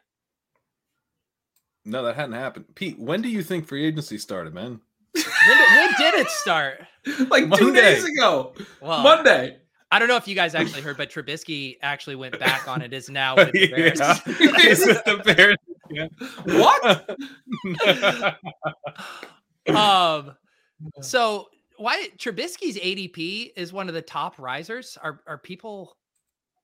no, 1.86 2.04
that 2.04 2.16
hadn't 2.16 2.34
happened. 2.34 2.66
Pete, 2.76 3.00
when 3.00 3.22
do 3.22 3.30
you 3.30 3.44
think 3.44 3.68
free 3.68 3.86
agency 3.86 4.18
started, 4.18 4.54
man? 4.54 4.82
When 5.14 5.24
did, 5.58 5.70
when 5.70 5.94
did 5.98 6.14
it 6.16 6.30
start? 6.30 6.82
like 7.30 7.52
two 7.54 7.74
days 7.74 8.04
ago, 8.06 8.54
Well, 8.82 9.02
Monday. 9.02 9.58
I 9.92 10.00
don't 10.00 10.08
know 10.08 10.16
if 10.16 10.28
you 10.28 10.36
guys 10.36 10.56
actually 10.56 10.82
heard, 10.82 10.96
but 10.98 11.10
Trubisky 11.10 11.76
actually 11.82 12.16
went 12.16 12.40
back 12.40 12.68
on 12.68 12.82
it. 12.82 12.94
Is 12.94 13.10
now 13.10 13.36
with 13.36 13.52
the 13.52 13.68
Bears. 13.72 14.00
Yeah. 14.00 14.20
With 14.86 15.04
the 15.06 15.22
Bears. 15.36 15.58
Yeah. 15.90 16.08
What? 19.66 19.76
um, 19.76 20.36
so 21.02 21.48
why 21.78 22.08
Trubisky's 22.18 22.78
ADP 22.78 23.52
is 23.56 23.74
one 23.74 23.88
of 23.88 23.94
the 23.94 24.02
top 24.02 24.40
risers? 24.40 24.98
Are 25.02 25.22
are 25.28 25.38
people 25.38 25.98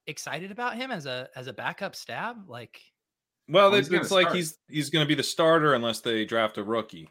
excited 0.08 0.52
about 0.52 0.76
him 0.76 0.92
as 0.92 1.06
a 1.06 1.28
as 1.36 1.48
a 1.48 1.54
backup 1.54 1.96
stab? 1.96 2.48
Like, 2.48 2.80
well, 3.50 3.74
Oh, 3.74 3.78
it's, 3.78 3.90
it's 3.90 4.12
like 4.12 4.32
he's 4.32 4.58
he's 4.70 4.90
going 4.90 5.04
to 5.04 5.08
be 5.08 5.16
the 5.16 5.24
starter 5.24 5.74
unless 5.74 6.00
they 6.02 6.24
draft 6.26 6.58
a 6.58 6.64
rookie, 6.64 7.10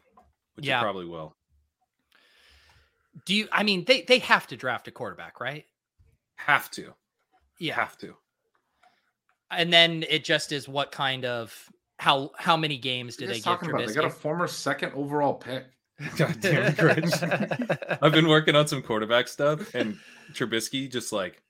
which 0.55 0.65
Yeah. 0.65 0.79
they 0.79 0.83
probably 0.83 1.05
will. 1.05 1.35
do 3.25 3.35
you? 3.35 3.47
I 3.51 3.63
mean, 3.63 3.85
they 3.85 4.01
they 4.01 4.19
have 4.19 4.47
to 4.47 4.57
draft 4.57 4.87
a 4.87 4.91
quarterback, 4.91 5.39
right? 5.39 5.65
Have 6.37 6.71
to. 6.71 6.93
Yeah, 7.59 7.75
Have 7.75 7.97
to. 7.99 8.15
and 9.51 9.71
then 9.73 10.03
it 10.09 10.23
just 10.23 10.51
is 10.51 10.67
what 10.67 10.91
kind 10.91 11.25
of 11.25 11.69
how 11.99 12.31
how 12.37 12.55
many 12.55 12.77
games 12.77 13.15
do 13.15 13.25
they 13.25 13.33
you 13.33 13.35
give 13.37 13.43
talking 13.43 13.69
about? 13.69 13.87
They 13.87 13.93
got 13.93 14.05
a 14.05 14.09
former 14.09 14.47
second 14.47 14.93
overall 14.93 15.33
pick. 15.33 15.65
God 16.17 16.39
damn 16.39 16.63
it, 16.63 16.75
Grinch. 16.77 17.97
I've 18.01 18.11
been 18.11 18.27
working 18.27 18.55
on 18.55 18.67
some 18.67 18.83
quarterback 18.83 19.27
stuff, 19.27 19.73
and 19.73 19.97
Trubisky 20.33 20.91
just 20.91 21.11
like, 21.11 21.41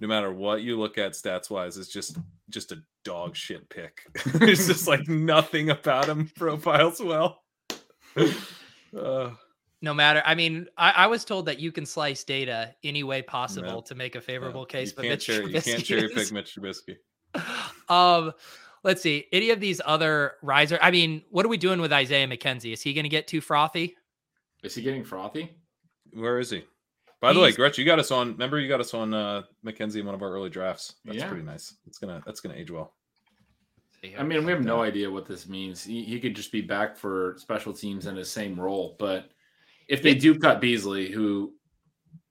no 0.00 0.08
matter 0.08 0.32
what 0.32 0.62
you 0.62 0.78
look 0.78 0.96
at 0.96 1.12
stats 1.12 1.50
wise, 1.50 1.76
is 1.76 1.88
just 1.88 2.16
just 2.48 2.72
a 2.72 2.82
dog 3.04 3.36
shit 3.36 3.68
pick. 3.68 4.00
it's 4.40 4.66
just 4.66 4.88
like 4.88 5.06
nothing 5.08 5.68
about 5.68 6.08
him 6.08 6.30
profiles 6.34 7.00
well. 7.02 7.42
Uh, 8.98 9.30
no 9.82 9.94
matter. 9.94 10.22
I 10.24 10.34
mean, 10.34 10.66
I, 10.76 10.90
I 10.90 11.06
was 11.06 11.24
told 11.24 11.46
that 11.46 11.58
you 11.58 11.72
can 11.72 11.86
slice 11.86 12.24
data 12.24 12.74
any 12.84 13.02
way 13.02 13.22
possible 13.22 13.68
No. 13.68 13.80
to 13.82 13.94
make 13.94 14.14
a 14.14 14.18
no, 14.18 14.22
favorable 14.22 14.66
case, 14.66 14.90
you 14.90 14.96
but 14.96 15.04
can't, 15.04 15.20
cherry, 15.20 15.52
you 15.52 15.60
can't 15.60 15.84
cherry 15.84 16.08
pick 16.08 16.32
Mitch 16.32 16.56
Trubisky. 16.56 16.96
um, 17.88 18.32
let's 18.82 19.02
see. 19.02 19.26
Any 19.32 19.50
of 19.50 19.60
these 19.60 19.80
other 19.84 20.34
riser? 20.42 20.78
I 20.82 20.90
mean, 20.90 21.22
what 21.30 21.46
are 21.46 21.48
we 21.48 21.56
doing 21.56 21.80
with 21.80 21.92
Isaiah 21.92 22.26
McKenzie? 22.26 22.72
Is 22.72 22.82
he 22.82 22.92
going 22.92 23.04
to 23.04 23.08
get 23.10 23.26
too 23.26 23.40
frothy? 23.40 23.96
Is 24.62 24.74
he 24.74 24.82
getting 24.82 25.04
frothy? 25.04 25.50
Where 26.12 26.38
is 26.38 26.50
he? 26.50 26.64
By 27.20 27.32
the 27.32 27.40
way, 27.40 27.46
He's- 27.46 27.56
Gretch, 27.56 27.78
you 27.78 27.84
got 27.84 27.98
us 27.98 28.10
on. 28.10 28.32
Remember, 28.32 28.58
you 28.58 28.68
got 28.68 28.80
us 28.80 28.94
on 28.94 29.12
uh, 29.12 29.42
McKenzie 29.64 30.00
in 30.00 30.06
one 30.06 30.14
of 30.14 30.22
our 30.22 30.30
early 30.32 30.50
drafts. 30.50 30.94
That's 31.04 31.18
Yeah. 31.18 31.28
pretty 31.28 31.44
nice. 31.44 31.74
It's 31.86 31.98
gonna 31.98 32.22
that's 32.24 32.40
gonna 32.40 32.54
age 32.54 32.70
well. 32.70 32.94
I 34.18 34.22
mean, 34.22 34.46
we 34.46 34.52
have 34.52 34.64
no 34.64 34.80
idea 34.82 35.10
what 35.10 35.26
this 35.26 35.46
means. 35.46 35.84
He, 35.84 36.02
he 36.02 36.18
could 36.18 36.34
just 36.34 36.50
be 36.50 36.62
back 36.62 36.96
for 36.96 37.34
special 37.38 37.74
teams 37.74 38.06
in 38.06 38.16
his 38.16 38.30
same 38.30 38.58
role. 38.58 38.96
But 38.98 39.30
if 39.90 40.02
they 40.02 40.14
do 40.14 40.38
cut 40.38 40.60
Beasley, 40.60 41.10
who 41.10 41.52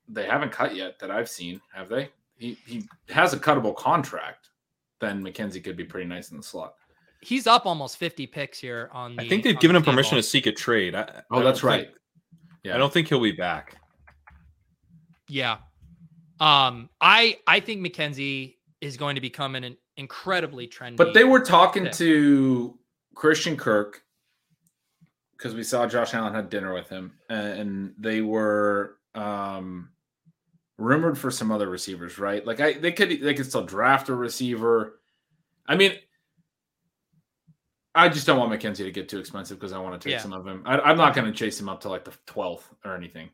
they 0.07 0.25
haven't 0.25 0.51
cut 0.51 0.75
yet 0.75 0.97
that 0.99 1.11
I've 1.11 1.29
seen, 1.29 1.61
have 1.73 1.89
they? 1.89 2.09
He 2.37 2.57
he 2.65 2.83
has 3.09 3.33
a 3.33 3.37
cuttable 3.39 3.75
contract. 3.75 4.49
Then 4.99 5.23
McKenzie 5.23 5.63
could 5.63 5.77
be 5.77 5.83
pretty 5.85 6.07
nice 6.07 6.31
in 6.31 6.37
the 6.37 6.43
slot. 6.43 6.73
he's 7.21 7.47
up 7.47 7.65
almost 7.65 7.97
50 7.97 8.27
picks 8.27 8.59
here 8.59 8.89
on 8.93 9.15
the 9.15 9.23
I 9.23 9.29
think 9.29 9.43
they've 9.43 9.59
given 9.59 9.73
the 9.75 9.79
him 9.79 9.83
permission 9.85 10.11
table. 10.11 10.21
to 10.21 10.27
seek 10.27 10.45
a 10.47 10.51
trade. 10.51 10.95
I, 10.95 11.01
I 11.01 11.21
Oh, 11.31 11.35
don't 11.35 11.43
that's 11.45 11.59
think- 11.61 11.69
right. 11.69 11.89
Yeah. 12.63 12.75
I 12.75 12.77
don't 12.77 12.91
think 12.91 13.07
he'll 13.09 13.21
be 13.21 13.31
back. 13.33 13.75
Yeah. 15.27 15.57
Um, 16.39 16.89
I 17.01 17.37
I 17.47 17.59
think 17.59 17.85
McKenzie 17.85 18.55
is 18.81 18.97
going 18.97 19.15
to 19.15 19.21
become 19.21 19.55
an 19.55 19.75
incredibly 19.97 20.67
trendy. 20.67 20.95
But 20.97 21.13
they 21.13 21.23
were 21.25 21.41
talking 21.41 21.83
pick. 21.85 21.93
to 21.93 22.77
Christian 23.15 23.57
Kirk 23.57 24.01
because 25.39 25.55
we 25.55 25.63
saw 25.63 25.87
Josh 25.87 26.13
Allen 26.13 26.33
had 26.33 26.49
dinner 26.49 26.73
with 26.73 26.89
him, 26.89 27.13
and 27.29 27.93
they 27.97 28.19
were 28.19 28.97
um, 29.15 29.89
rumored 30.77 31.17
for 31.17 31.31
some 31.31 31.49
other 31.49 31.69
receivers, 31.69 32.19
right? 32.19 32.45
Like 32.45 32.59
I, 32.59 32.73
they 32.73 32.91
could 32.91 33.21
they 33.21 33.33
could 33.33 33.45
still 33.45 33.63
draft 33.63 34.09
a 34.09 34.15
receiver. 34.15 34.99
I 35.65 35.77
mean, 35.77 35.93
I 37.95 38.09
just 38.09 38.27
don't 38.27 38.37
want 38.37 38.51
McKenzie 38.51 38.77
to 38.83 38.91
get 38.91 39.07
too 39.07 39.17
expensive 39.19 39.57
because 39.57 39.71
I 39.71 39.79
want 39.79 39.99
to 39.99 40.05
take 40.05 40.11
Yeah. 40.17 40.21
some 40.21 40.33
of 40.33 40.45
him. 40.45 40.61
I, 40.65 40.77
I'm 40.79 40.97
not 40.97 41.15
going 41.15 41.25
to 41.25 41.37
chase 41.37 41.57
him 41.57 41.69
up 41.69 41.79
to 41.81 41.89
like 41.89 42.03
the 42.03 42.13
twelfth 42.25 42.67
or 42.83 42.95
anything. 42.95 43.29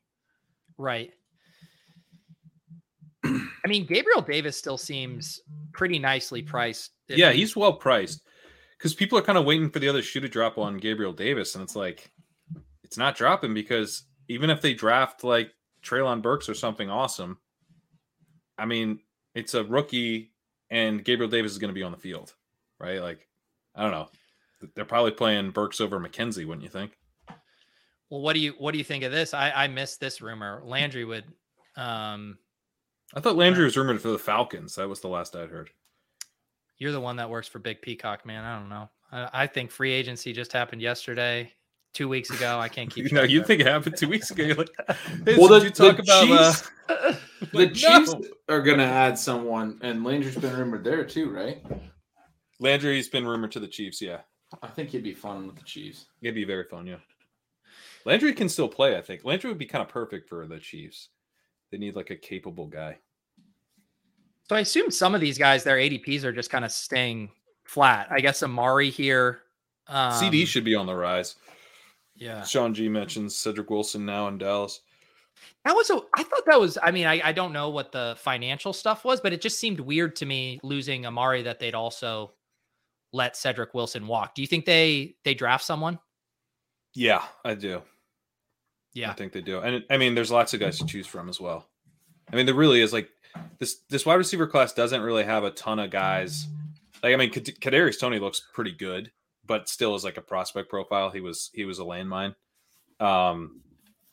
right. 0.78 1.12
I 3.24 3.68
mean, 3.68 3.88
Gabriel 3.88 4.22
Davis 4.22 4.56
still 4.56 4.78
seems 4.78 5.41
pretty 5.74 5.97
nicely 5.97 6.43
priced. 6.43 6.91
Yeah, 7.08 7.32
he's 7.32 7.56
well 7.56 7.74
priced 7.74 8.22
because 8.86 8.93
people 8.93 9.17
are 9.17 9.23
kind 9.23 9.39
of 9.39 9.45
waiting 9.45 9.71
for 9.71 9.79
the 9.79 9.89
other 9.89 10.03
shoe 10.03 10.19
to 10.19 10.29
drop 10.29 10.59
on 10.59 10.77
Gabriel 10.77 11.11
Davis, 11.11 11.55
and 11.55 11.63
it's 11.63 11.75
like 11.75 12.11
it's 12.83 12.99
not 12.99 13.15
dropping 13.15 13.51
because 13.55 14.03
even 14.27 14.51
if 14.51 14.61
they 14.61 14.75
draft 14.75 15.23
like 15.23 15.49
Treylon 15.81 16.21
Burks 16.21 16.47
or 16.47 16.53
something 16.53 16.88
awesome, 16.88 17.39
I 18.59 18.67
mean, 18.67 18.99
it's 19.33 19.55
a 19.55 19.63
rookie, 19.63 20.33
and 20.69 21.03
Gabriel 21.03 21.31
Davis 21.31 21.51
is 21.51 21.57
going 21.57 21.69
to 21.69 21.73
be 21.73 21.81
on 21.81 21.93
the 21.93 21.97
field, 21.97 22.36
right? 22.79 23.01
Like, 23.01 23.27
I 23.73 23.81
don't 23.81 23.91
know. 23.91 24.09
They're 24.75 24.86
probably 24.86 25.13
playing 25.13 25.49
Burks 25.49 25.81
over 25.81 25.99
McKenzie, 25.99 26.45
wouldn't 26.45 26.61
you 26.61 26.69
think? 26.69 26.95
Well, 28.11 28.21
what 28.21 28.33
do 28.33 28.39
you 28.39 28.53
what 28.59 28.71
do 28.73 28.77
you 28.77 28.83
think 28.83 29.03
of 29.03 29.11
this? 29.11 29.33
I 29.33 29.49
I 29.49 29.67
missed 29.67 29.99
this 29.99 30.21
rumor. 30.21 30.61
Landry 30.63 31.05
would. 31.05 31.25
Um, 31.75 32.38
I 33.15 33.19
thought 33.19 33.36
Landry 33.36 33.63
was 33.63 33.77
rumored 33.77 33.99
for 33.99 34.09
the 34.09 34.19
Falcons. 34.19 34.75
That 34.75 34.89
was 34.89 34.99
the 34.99 35.07
last 35.07 35.36
I'd 35.36 35.49
heard. 35.49 35.71
You're 36.78 36.91
the 36.91 37.01
one 37.01 37.15
that 37.17 37.30
works 37.30 37.47
for 37.47 37.59
Big 37.59 37.82
Peacock, 37.82 38.26
man. 38.26 38.43
I 38.43 38.59
don't 38.59 38.69
know. 38.69 38.89
I, 39.11 39.43
I 39.43 39.47
think 39.47 39.71
free 39.71 39.91
agency 39.91 40.34
just 40.34 40.51
happened 40.51 40.82
yesterday, 40.82 41.51
two 41.93 42.07
weeks 42.09 42.30
ago. 42.30 42.59
I 42.59 42.67
can't 42.69 42.89
keep. 42.93 43.05
You 43.05 43.15
know, 43.15 43.23
you 43.23 43.43
think 43.43 43.61
it 43.61 43.67
happened 43.67 43.97
two 43.97 44.07
weeks 44.09 44.32
ago? 44.32 44.43
You're 44.43 44.55
like, 44.55 44.69
hey, 45.26 45.38
Well, 45.38 45.47
the- 45.47 45.59
did 45.59 45.63
you 45.65 45.69
talk 45.71 45.97
the 45.97 46.03
about 46.03 46.32
uh, 46.32 46.51
Chiefs- 46.53 46.71
it. 47.41 47.51
The 47.53 47.67
Chiefs 47.69 48.13
no. 48.13 48.21
are 48.49 48.61
going 48.61 48.78
to 48.80 48.84
add 48.86 49.17
someone, 49.17 49.80
and 49.82 50.03
Landry's 50.03 50.36
been 50.38 50.55
rumored 50.55 50.84
there 50.84 51.03
too, 51.05 51.30
right? 51.30 51.63
Landry's 52.59 53.09
been 53.09 53.28
rumored 53.28 53.51
to 53.53 53.59
the 53.59 53.67
Chiefs. 53.67 54.01
Yeah, 54.01 54.19
I 54.61 54.67
think 54.67 54.89
he'd 54.89 55.03
be 55.03 55.13
fun 55.13 55.47
with 55.47 55.55
the 55.57 55.63
Chiefs. 55.63 56.05
it'd 56.21 56.36
be 56.36 56.45
very 56.45 56.63
fun. 56.63 56.88
Yeah, 56.88 56.97
Landry 58.05 58.34
can 58.34 58.49
still 58.49 58.67
play. 58.69 58.97
I 58.97 59.01
think 59.01 59.23
Landry 59.26 59.49
would 59.49 59.57
be 59.57 59.65
kind 59.65 59.82
of 59.82 59.89
perfect 59.89 60.30
for 60.30 60.45
the 60.47 60.59
Chiefs. 60.59 61.09
They 61.71 61.78
need 61.78 61.95
like 61.95 62.11
a 62.11 62.15
capable 62.15 62.67
guy. 62.67 62.97
So 64.49 64.55
I 64.55 64.59
assume 64.59 64.91
some 64.91 65.15
of 65.15 65.21
these 65.21 65.37
guys, 65.37 65.63
their 65.63 65.77
ADPs 65.77 66.23
are 66.23 66.31
just 66.31 66.49
kind 66.49 66.65
of 66.65 66.71
staying 66.71 67.31
flat. 67.65 68.07
I 68.11 68.19
guess 68.19 68.43
Amari 68.43 68.89
here. 68.89 69.41
Um, 69.87 70.13
CD 70.13 70.45
should 70.45 70.63
be 70.63 70.75
on 70.75 70.85
the 70.85 70.95
rise. 70.95 71.35
Yeah. 72.15 72.43
Sean 72.43 72.73
G 72.73 72.87
mentions 72.87 73.35
Cedric 73.35 73.69
Wilson 73.69 74.05
now 74.05 74.27
in 74.27 74.37
Dallas. 74.37 74.81
That 75.65 75.75
was 75.75 75.89
a. 75.89 75.99
I 76.15 76.23
thought 76.23 76.43
that 76.45 76.59
was. 76.59 76.77
I 76.81 76.91
mean, 76.91 77.07
I, 77.07 77.21
I 77.23 77.31
don't 77.31 77.51
know 77.51 77.69
what 77.69 77.91
the 77.91 78.15
financial 78.19 78.71
stuff 78.71 79.03
was, 79.03 79.19
but 79.19 79.33
it 79.33 79.41
just 79.41 79.59
seemed 79.59 79.79
weird 79.79 80.15
to 80.17 80.25
me 80.25 80.59
losing 80.63 81.05
Amari 81.05 81.41
that 81.43 81.59
they'd 81.59 81.75
also 81.75 82.33
let 83.11 83.35
Cedric 83.35 83.73
Wilson 83.73 84.07
walk. 84.07 84.35
Do 84.35 84.41
you 84.41 84.47
think 84.47 84.65
they 84.65 85.15
they 85.23 85.33
draft 85.33 85.65
someone? 85.65 85.99
Yeah, 86.93 87.23
I 87.43 87.55
do. 87.55 87.81
Yeah. 88.93 89.11
I 89.11 89.13
think 89.13 89.33
they 89.33 89.41
do. 89.41 89.59
And 89.59 89.83
I 89.89 89.97
mean, 89.97 90.15
there's 90.15 90.31
lots 90.31 90.53
of 90.53 90.59
guys 90.61 90.77
to 90.79 90.85
choose 90.85 91.05
from 91.05 91.27
as 91.27 91.39
well. 91.39 91.67
I 92.31 92.35
mean, 92.35 92.45
there 92.45 92.55
really 92.55 92.81
is 92.81 92.93
like 92.93 93.09
this 93.59 93.77
this 93.89 94.05
wide 94.05 94.15
receiver 94.15 94.47
class 94.47 94.73
doesn't 94.73 95.01
really 95.01 95.23
have 95.23 95.43
a 95.43 95.51
ton 95.51 95.79
of 95.79 95.91
guys. 95.91 96.47
Like 97.03 97.13
I 97.13 97.17
mean, 97.17 97.31
Kad- 97.31 97.59
Kadarius 97.59 97.99
Toney 97.99 98.19
looks 98.19 98.41
pretty 98.53 98.71
good, 98.71 99.11
but 99.45 99.69
still 99.69 99.95
is 99.95 100.03
like 100.03 100.17
a 100.17 100.21
prospect 100.21 100.69
profile. 100.69 101.09
He 101.09 101.21
was 101.21 101.51
he 101.53 101.65
was 101.65 101.79
a 101.79 101.83
landmine, 101.83 102.36
um, 102.99 103.61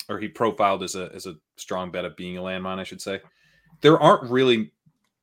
or 0.08 0.18
he 0.18 0.28
profiled 0.28 0.82
as 0.82 0.94
a 0.94 1.10
as 1.14 1.26
a 1.26 1.36
strong 1.56 1.90
bet 1.90 2.04
of 2.04 2.16
being 2.16 2.38
a 2.38 2.42
landmine, 2.42 2.78
I 2.78 2.84
should 2.84 3.00
say. 3.00 3.20
There 3.80 3.98
aren't 3.98 4.30
really 4.30 4.72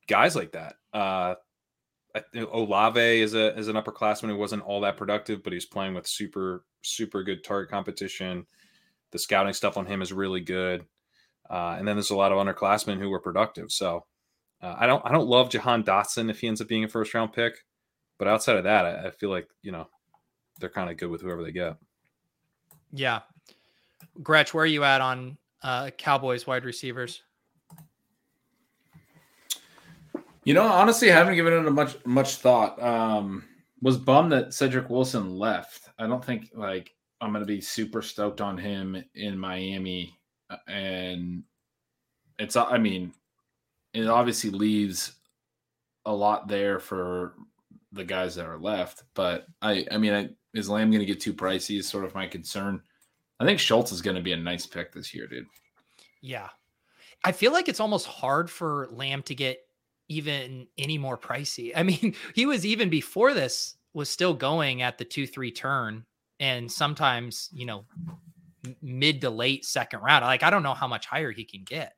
guys 0.06 0.36
like 0.36 0.52
that. 0.52 0.76
Uh, 0.92 1.34
Olave 2.34 3.20
is 3.20 3.34
a 3.34 3.56
is 3.56 3.68
an 3.68 3.76
upperclassman 3.76 4.28
who 4.28 4.36
wasn't 4.36 4.62
all 4.62 4.80
that 4.80 4.96
productive, 4.96 5.42
but 5.42 5.52
he's 5.52 5.66
playing 5.66 5.94
with 5.94 6.06
super 6.06 6.64
super 6.82 7.22
good 7.22 7.44
target 7.44 7.70
competition. 7.70 8.46
The 9.12 9.18
scouting 9.18 9.52
stuff 9.52 9.76
on 9.76 9.86
him 9.86 10.02
is 10.02 10.12
really 10.12 10.40
good, 10.40 10.84
uh, 11.50 11.76
and 11.78 11.86
then 11.86 11.96
there's 11.96 12.10
a 12.10 12.16
lot 12.16 12.32
of 12.32 12.38
underclassmen 12.38 12.98
who 12.98 13.10
were 13.10 13.20
productive. 13.20 13.72
So 13.72 14.06
uh, 14.62 14.76
I 14.78 14.86
don't 14.86 15.04
I 15.04 15.12
don't 15.12 15.26
love 15.26 15.50
Jahan 15.50 15.82
Dotson 15.82 16.30
if 16.30 16.40
he 16.40 16.48
ends 16.48 16.60
up 16.60 16.68
being 16.68 16.84
a 16.84 16.88
first 16.88 17.12
round 17.12 17.32
pick, 17.32 17.54
but 18.18 18.28
outside 18.28 18.56
of 18.56 18.64
that, 18.64 18.86
I, 18.86 19.08
I 19.08 19.10
feel 19.10 19.30
like 19.30 19.48
you 19.62 19.72
know 19.72 19.88
they're 20.60 20.70
kind 20.70 20.90
of 20.90 20.96
good 20.96 21.10
with 21.10 21.22
whoever 21.22 21.42
they 21.42 21.52
get. 21.52 21.76
Yeah. 22.92 23.20
Gretch, 24.22 24.54
where 24.54 24.64
are 24.64 24.66
you 24.66 24.84
at 24.84 25.00
on 25.00 25.38
uh, 25.62 25.90
Cowboys 25.96 26.46
wide 26.46 26.64
receivers? 26.64 27.22
You 30.44 30.54
know, 30.54 30.66
honestly, 30.66 31.10
I 31.10 31.16
haven't 31.16 31.34
given 31.34 31.52
it 31.52 31.66
a 31.66 31.70
much 31.70 31.96
much 32.04 32.36
thought. 32.36 32.80
Um, 32.82 33.44
was 33.82 33.96
bummed 33.96 34.32
that 34.32 34.52
Cedric 34.52 34.90
Wilson 34.90 35.36
left. 35.36 35.88
I 35.98 36.06
don't 36.06 36.24
think 36.24 36.50
like 36.54 36.94
I'm 37.20 37.32
going 37.32 37.42
to 37.42 37.46
be 37.46 37.60
super 37.60 38.02
stoked 38.02 38.40
on 38.40 38.56
him 38.56 39.02
in 39.14 39.38
Miami, 39.38 40.18
and 40.66 41.44
it's 42.38 42.56
I 42.56 42.78
mean, 42.78 43.12
it 43.92 44.06
obviously 44.06 44.50
leaves 44.50 45.12
a 46.04 46.12
lot 46.12 46.48
there 46.48 46.78
for 46.78 47.34
the 47.92 48.04
guys 48.04 48.34
that 48.36 48.46
are 48.46 48.58
left. 48.58 49.04
But 49.14 49.46
I 49.62 49.86
I 49.90 49.98
mean, 49.98 50.12
I, 50.12 50.30
is 50.54 50.68
Lamb 50.68 50.90
going 50.90 51.00
to 51.00 51.06
get 51.06 51.20
too 51.20 51.34
pricey? 51.34 51.78
Is 51.78 51.88
sort 51.88 52.04
of 52.04 52.14
my 52.14 52.26
concern. 52.26 52.80
I 53.38 53.44
think 53.44 53.58
Schultz 53.58 53.92
is 53.92 54.02
going 54.02 54.16
to 54.16 54.22
be 54.22 54.32
a 54.32 54.36
nice 54.36 54.66
pick 54.66 54.92
this 54.92 55.14
year, 55.14 55.26
dude. 55.26 55.46
Yeah, 56.20 56.48
I 57.24 57.32
feel 57.32 57.52
like 57.52 57.68
it's 57.68 57.80
almost 57.80 58.06
hard 58.06 58.50
for 58.50 58.88
Lamb 58.90 59.22
to 59.24 59.34
get 59.34 59.60
even 60.08 60.66
any 60.76 60.98
more 60.98 61.16
pricey. 61.16 61.72
I 61.74 61.82
mean, 61.82 62.14
he 62.34 62.46
was 62.46 62.66
even 62.66 62.90
before 62.90 63.34
this 63.34 63.76
was 63.92 64.08
still 64.08 64.34
going 64.34 64.82
at 64.82 64.98
the 64.98 65.04
two 65.04 65.26
three 65.26 65.52
turn, 65.52 66.04
and 66.38 66.70
sometimes 66.70 67.48
you 67.52 67.66
know 67.66 67.84
mid 68.82 69.20
to 69.22 69.30
late 69.30 69.64
second 69.64 70.00
round. 70.00 70.24
Like 70.24 70.42
I 70.42 70.50
don't 70.50 70.62
know 70.62 70.74
how 70.74 70.88
much 70.88 71.06
higher 71.06 71.30
he 71.30 71.44
can 71.44 71.64
get. 71.64 71.94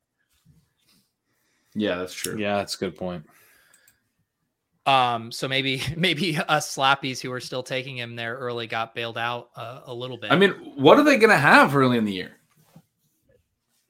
Yeah, 1.75 1.97
that's 1.97 2.15
true. 2.15 2.39
Yeah, 2.39 2.57
that's 2.57 2.75
a 2.75 2.79
good 2.79 2.97
point. 2.97 3.25
Um, 4.85 5.31
so 5.31 5.49
maybe 5.49 5.83
maybe 5.97 6.37
us 6.37 6.75
slappies 6.75 7.21
who 7.21 7.33
are 7.33 7.41
still 7.41 7.63
taking 7.63 7.97
him 7.97 8.17
there 8.17 8.37
early 8.37 8.67
got 8.67 8.95
bailed 8.95 9.19
out 9.19 9.51
uh, 9.57 9.81
a 9.87 9.95
little 9.95 10.17
bit. 10.17 10.33
I 10.33 10.37
mean, 10.37 10.51
what 10.77 10.99
are 10.99 11.05
they 11.05 11.19
going 11.19 11.31
to 11.31 11.37
have 11.37 11.75
early 11.77 11.99
in 11.99 12.05
the 12.05 12.13
year? 12.13 12.33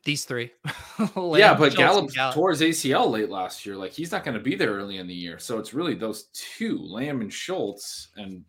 these 0.04 0.24
three. 0.24 0.50
yeah, 0.98 1.54
but 1.54 1.74
Gallup, 1.74 2.12
Gallup 2.12 2.34
tore 2.34 2.50
his 2.50 2.60
ACL 2.60 3.10
late 3.10 3.30
last 3.30 3.64
year. 3.64 3.76
Like 3.76 3.92
he's 3.92 4.12
not 4.12 4.24
going 4.24 4.36
to 4.36 4.42
be 4.42 4.54
there 4.54 4.72
early 4.72 4.98
in 4.98 5.06
the 5.06 5.14
year. 5.14 5.38
So 5.38 5.58
it's 5.58 5.74
really 5.74 5.94
those 5.94 6.24
two, 6.32 6.78
Lamb 6.78 7.20
and 7.20 7.32
Schultz, 7.32 8.08
and 8.16 8.44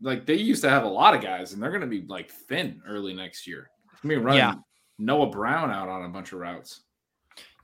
like 0.00 0.26
they 0.26 0.34
used 0.34 0.62
to 0.62 0.70
have 0.70 0.84
a 0.84 0.88
lot 0.88 1.14
of 1.14 1.20
guys, 1.20 1.52
and 1.52 1.62
they're 1.62 1.70
going 1.70 1.82
to 1.82 1.86
be 1.86 2.04
like 2.06 2.30
thin 2.30 2.80
early 2.86 3.14
next 3.14 3.46
year. 3.46 3.70
I 3.92 4.06
mean, 4.06 4.20
running 4.20 4.38
yeah. 4.38 4.54
Noah 4.98 5.30
Brown 5.30 5.70
out 5.70 5.88
on 5.88 6.04
a 6.04 6.08
bunch 6.08 6.32
of 6.32 6.40
routes. 6.40 6.82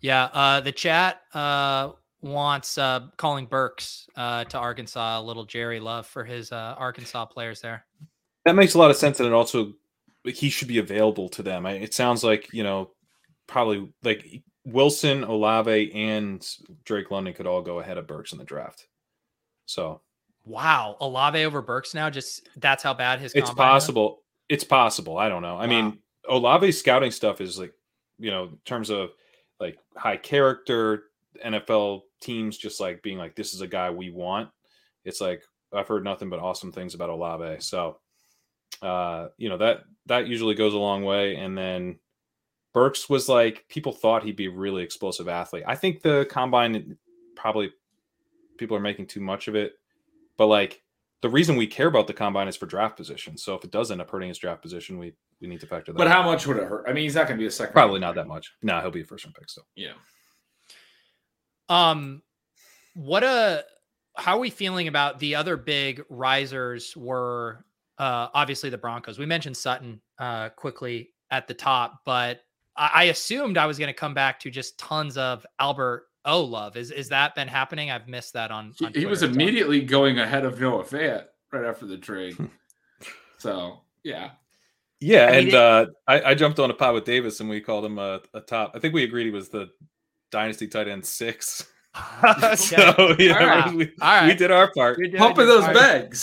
Yeah, 0.01 0.25
uh, 0.25 0.61
the 0.61 0.73
chat 0.73 1.23
uh, 1.33 1.93
wants 2.21 2.77
uh, 2.79 3.07
calling 3.17 3.47
Burks 3.47 4.09
uh, 4.17 4.45
to 4.45 4.59
Arkansas 4.59 5.21
a 5.21 5.23
little 5.23 5.45
Jerry 5.45 5.81
Love 5.81 6.07
for 6.07 6.25
his 6.25 6.53
uh, 6.53 6.75
Arkansas 6.77 7.27
players 7.27 7.61
there. 7.61 7.87
That 8.45 8.57
makes 8.57 8.75
a 8.75 8.79
lot 8.79 8.91
of 8.91 8.97
sense, 8.97 9.21
and 9.21 9.27
it 9.27 9.33
also 9.33 9.73
he 10.25 10.51
should 10.51 10.69
be 10.69 10.79
available 10.79 11.29
to 11.31 11.43
them. 11.43 11.67
It 11.67 11.95
sounds 11.95 12.25
like 12.25 12.53
you 12.53 12.63
know 12.63 12.91
probably 13.47 13.89
like 14.03 14.43
Wilson, 14.65 15.25
Olave, 15.25 15.93
and 15.93 16.47
Drake 16.85 17.11
London 17.11 17.35
could 17.35 17.47
all 17.47 17.63
go 17.63 17.81
ahead 17.81 17.99
of 17.99 18.07
Burks 18.07 18.33
in 18.33 18.39
the 18.39 18.45
draft. 18.45 18.87
So, 19.67 20.01
wow, 20.45 20.97
Olave 21.01 21.45
over 21.45 21.63
Burks 21.63 21.95
now. 21.95 22.11
Just 22.11 22.49
that's 22.57 22.83
how 22.83 22.95
bad 22.95 23.21
his. 23.21 23.33
It's 23.35 23.51
possible. 23.51 24.23
It's 24.49 24.65
possible. 24.65 25.19
I 25.19 25.29
don't 25.29 25.43
know. 25.43 25.57
I 25.57 25.67
wow. 25.67 25.67
mean, 25.67 25.99
Olave's 26.29 26.79
scouting 26.79 27.11
stuff 27.11 27.41
is 27.41 27.59
like, 27.59 27.73
you 28.19 28.31
know, 28.31 28.45
in 28.45 28.59
terms 28.65 28.91
of 28.91 29.11
like 29.61 29.79
high 29.97 30.17
character 30.17 31.05
NFL 31.45 32.03
teams, 32.21 32.57
just 32.59 32.81
like 32.81 33.03
being 33.03 33.19
like, 33.19 33.35
this 33.35 33.55
is 33.55 33.61
a 33.61 33.67
guy 33.67 33.91
we 33.91 34.11
want. 34.11 34.51
It's 35.05 35.21
like 35.21 35.43
I've 35.73 35.89
heard 35.89 36.05
nothing 36.05 36.31
but 36.31 36.41
awesome 36.41 36.73
things 36.73 36.95
about 36.95 37.11
Olave. 37.11 37.61
So, 37.61 37.99
uh, 38.83 39.29
you 39.39 39.49
know 39.49 39.59
that 39.59 39.85
that 40.07 40.27
usually 40.27 40.55
goes 40.55 40.75
a 40.75 40.79
long 40.79 41.05
way. 41.05 41.37
And 41.37 41.57
then 41.57 41.99
Burks 42.73 43.09
was 43.09 43.29
like 43.29 43.65
people 43.69 43.93
thought 43.93 44.25
he'd 44.25 44.37
be 44.37 44.47
a 44.47 44.51
really 44.51 44.83
explosive 44.83 45.29
athlete. 45.29 45.65
I 45.67 45.77
think 45.77 46.03
the 46.03 46.27
combine 46.31 46.97
probably 47.37 47.71
people 48.59 48.77
are 48.77 48.81
making 48.81 49.07
too 49.07 49.21
much 49.21 49.49
of 49.49 49.55
it, 49.55 49.75
but 50.37 50.47
like 50.47 50.83
the 51.23 51.31
reason 51.31 51.57
we 51.57 51.67
care 51.67 51.87
about 51.87 52.07
the 52.07 52.13
combine 52.13 52.49
is 52.49 52.57
for 52.57 52.67
draft 52.67 52.97
position. 52.97 53.39
So 53.39 53.55
if 53.55 53.65
it 53.65 53.71
does 53.71 53.91
end 53.91 54.01
up 54.01 54.11
hurting 54.11 54.29
his 54.29 54.39
draft 54.39 54.63
position, 54.63 54.99
we 54.99 55.15
we 55.41 55.49
need 55.49 55.61
to 55.61 55.67
factor 55.67 55.93
that. 55.93 55.99
But 55.99 56.09
how 56.09 56.23
much 56.23 56.47
would 56.47 56.57
it 56.57 56.65
hurt? 56.65 56.85
I 56.89 56.93
mean, 56.93 57.05
he's 57.05 57.15
not 57.15 57.27
going 57.27 57.39
to 57.39 57.43
be 57.43 57.47
a 57.47 57.51
second. 57.51 57.73
Probably 57.73 58.01
not 58.01 58.15
that 58.15 58.27
much. 58.27 58.53
No, 58.63 58.81
he'll 58.81 58.91
be 58.91 59.01
a 59.01 59.05
first 59.05 59.25
round 59.25 59.35
pick 59.35 59.49
still. 59.49 59.65
Yeah. 59.75 59.93
Um, 61.69 62.23
what 62.95 63.25
a 63.25 63.65
how 64.17 64.37
are 64.37 64.41
we 64.41 64.51
feeling 64.51 64.89
about 64.89 65.19
the 65.19 65.35
other 65.35 65.57
big 65.57 66.03
risers 66.09 66.97
were 66.97 67.65
uh, 67.99 68.29
obviously 68.35 68.71
the 68.71 68.79
Broncos. 68.79 69.19
We 69.19 69.27
mentioned 69.27 69.57
Sutton 69.57 70.01
uh, 70.19 70.51
quickly 70.51 71.11
at 71.31 71.47
the 71.49 71.55
top, 71.55 72.01
but 72.05 72.41
I, 72.77 72.91
I 72.95 73.05
assumed 73.05 73.59
I 73.59 73.67
was 73.67 73.79
going 73.79 73.89
to 73.89 73.99
come 73.99 74.15
back 74.15 74.39
to 74.41 74.51
just 74.51 74.79
tons 74.79 75.17
of 75.17 75.45
Albert 75.59 76.07
O 76.25 76.43
love. 76.43 76.77
Is 76.77 76.91
is 76.91 77.09
that 77.11 77.35
been 77.35 77.49
happening? 77.49 77.91
I've 77.91 78.09
missed 78.09 78.33
that 78.33 78.51
on. 78.51 78.73
on 78.83 78.93
he, 78.93 79.01
he 79.01 79.07
was 79.07 79.23
immediately 79.23 79.83
going 79.83 80.19
ahead 80.19 80.45
of 80.45 80.61
Noah 80.61 80.85
Fant 80.85 81.25
right 81.53 81.65
after 81.65 81.87
the 81.87 81.99
trade. 81.99 82.37
so 83.39 83.81
yeah. 84.03 84.31
Yeah, 85.01 85.27
I 85.27 85.31
mean, 85.31 85.39
and 85.39 85.49
it, 85.49 85.55
uh, 85.55 85.87
I, 86.07 86.23
I, 86.31 86.35
jumped 86.35 86.59
on 86.59 86.71
a 86.71 86.75
pod 86.75 86.95
with 86.95 87.05
Davis, 87.05 87.41
and 87.41 87.51
we 87.51 87.61
called 87.61 87.85
him 87.85 87.99
a, 87.99 88.23
a, 88.33 88.41
top. 88.41 88.73
I 88.75 88.79
think 88.79 88.95
we 88.95 89.05
agreed 89.05 89.25
he 89.25 89.31
was 89.31 89.51
the 89.51 89.69
dynasty 90.31 90.67
tight 90.67 90.89
end 90.89 91.05
six. 91.05 91.67
okay. 92.25 92.55
So 92.57 93.15
yeah, 93.19 93.33
right. 93.35 93.75
we, 93.75 93.93
we, 94.29 94.35
did 94.35 94.51
our 94.51 94.73
part. 94.75 94.99
Pumping 95.17 95.47
those 95.47 95.65
part. 95.65 95.75
bags. 95.75 96.23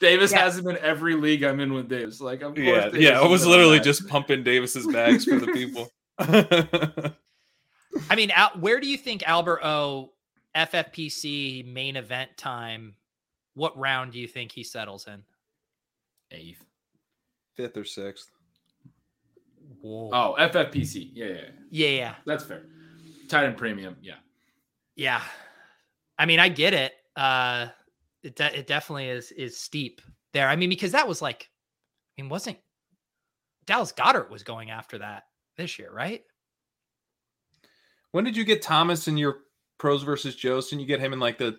Davis 0.00 0.32
yeah. 0.32 0.38
has 0.38 0.58
him 0.58 0.68
in 0.68 0.76
every 0.78 1.14
league 1.14 1.42
I'm 1.44 1.60
in 1.60 1.72
with 1.72 1.88
Davis. 1.88 2.20
Like, 2.20 2.42
of 2.42 2.54
course, 2.54 2.66
yeah, 2.66 2.84
Davis 2.86 3.00
yeah. 3.00 3.20
I 3.20 3.26
was 3.26 3.46
literally 3.46 3.80
just 3.80 4.06
pumping 4.08 4.42
Davis's 4.42 4.86
bags 4.86 5.24
for 5.24 5.38
the 5.38 5.46
people. 5.48 5.90
I 8.08 8.16
mean, 8.16 8.30
Al- 8.30 8.58
where 8.58 8.80
do 8.80 8.86
you 8.86 8.96
think 8.96 9.22
Albert 9.26 9.60
O 9.64 10.12
FFPC 10.56 11.64
main 11.66 11.96
event 11.96 12.30
time? 12.36 12.94
What 13.54 13.76
round 13.76 14.12
do 14.12 14.18
you 14.18 14.28
think 14.28 14.52
he 14.52 14.62
settles 14.62 15.06
in? 15.06 15.22
Eighth, 16.30 16.64
fifth, 17.54 17.76
or 17.76 17.84
sixth? 17.84 18.30
Whoa. 19.80 20.10
Oh, 20.12 20.36
FFPC. 20.38 21.10
Yeah, 21.12 21.26
yeah, 21.26 21.32
yeah. 21.32 21.40
Yeah, 21.70 21.88
yeah. 21.88 22.14
That's 22.26 22.44
fair. 22.44 22.62
Titan 23.28 23.54
premium. 23.54 23.96
Yeah. 24.00 24.16
Yeah. 24.96 25.22
I 26.18 26.26
mean, 26.26 26.38
I 26.40 26.48
get 26.48 26.74
it. 26.74 26.92
Uh 27.16 27.68
it, 28.22 28.36
de- 28.36 28.58
it 28.58 28.66
definitely 28.66 29.08
is 29.08 29.32
is 29.32 29.56
steep 29.58 30.00
there. 30.32 30.48
I 30.48 30.56
mean, 30.56 30.68
because 30.68 30.92
that 30.92 31.08
was 31.08 31.22
like, 31.22 31.48
I 32.18 32.22
mean, 32.22 32.28
wasn't 32.28 32.58
Dallas 33.66 33.92
Goedert 33.92 34.30
was 34.30 34.42
going 34.42 34.70
after 34.70 34.98
that 34.98 35.24
this 35.56 35.78
year, 35.78 35.90
right? 35.92 36.22
When 38.12 38.24
did 38.24 38.36
you 38.36 38.44
get 38.44 38.62
Thomas 38.62 39.08
in 39.08 39.16
your 39.16 39.38
pros 39.78 40.02
versus 40.02 40.34
Joe's? 40.34 40.68
Didn't 40.68 40.80
you 40.80 40.86
get 40.86 41.00
him 41.00 41.12
in 41.12 41.20
like 41.20 41.38
the 41.38 41.58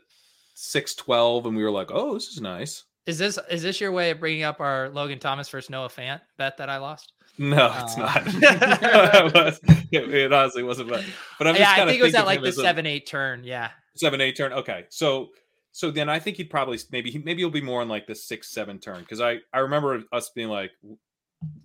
six 0.54 0.96
twelve? 0.96 1.46
And 1.46 1.56
we 1.56 1.64
were 1.64 1.72
like, 1.72 1.92
oh, 1.92 2.14
this 2.14 2.28
is 2.28 2.42
nice. 2.42 2.84
Is 3.06 3.18
this 3.18 3.40
is 3.50 3.64
this 3.64 3.82
your 3.82 3.92
way 3.92 4.12
of 4.12 4.20
bringing 4.20 4.44
up 4.44 4.60
our 4.60 4.90
Logan 4.90 5.20
Thomas 5.20 5.50
versus 5.50 5.70
Noah 5.70 5.90
Fant 5.90 6.22
bet 6.38 6.58
that 6.58 6.70
I 6.70 6.78
lost? 6.78 7.14
No, 7.38 7.74
it's 7.84 7.98
uh, 7.98 8.02
not. 8.02 8.24
it, 8.28 9.34
was, 9.34 9.60
it, 9.92 10.14
it, 10.14 10.34
honestly 10.34 10.64
wasn't. 10.64 10.90
But, 10.90 11.04
but 11.38 11.48
I'm 11.48 11.56
yeah, 11.56 11.72
I 11.72 11.86
think 11.86 12.00
it 12.00 12.04
was 12.04 12.14
at 12.14 12.26
like 12.26 12.42
the 12.42 12.52
seven 12.52 12.86
eight 12.86 13.08
turn. 13.08 13.44
Yeah, 13.44 13.70
seven 13.96 14.22
eight 14.22 14.36
turn. 14.36 14.54
Okay, 14.54 14.86
so 14.90 15.30
so 15.72 15.90
then 15.90 16.10
I 16.10 16.20
think 16.20 16.38
he'd 16.38 16.50
probably 16.50 16.78
maybe 16.92 17.22
maybe 17.26 17.42
he'll 17.42 17.50
be 17.50 17.62
more 17.62 17.82
on 17.82 17.90
like 17.90 18.06
the 18.06 18.16
six 18.16 18.52
seven 18.52 18.80
turn 18.80 19.00
because 19.00 19.22
I 19.22 19.40
I 19.54 19.60
remember 19.60 20.04
us 20.12 20.30
being 20.36 20.50
like 20.50 20.72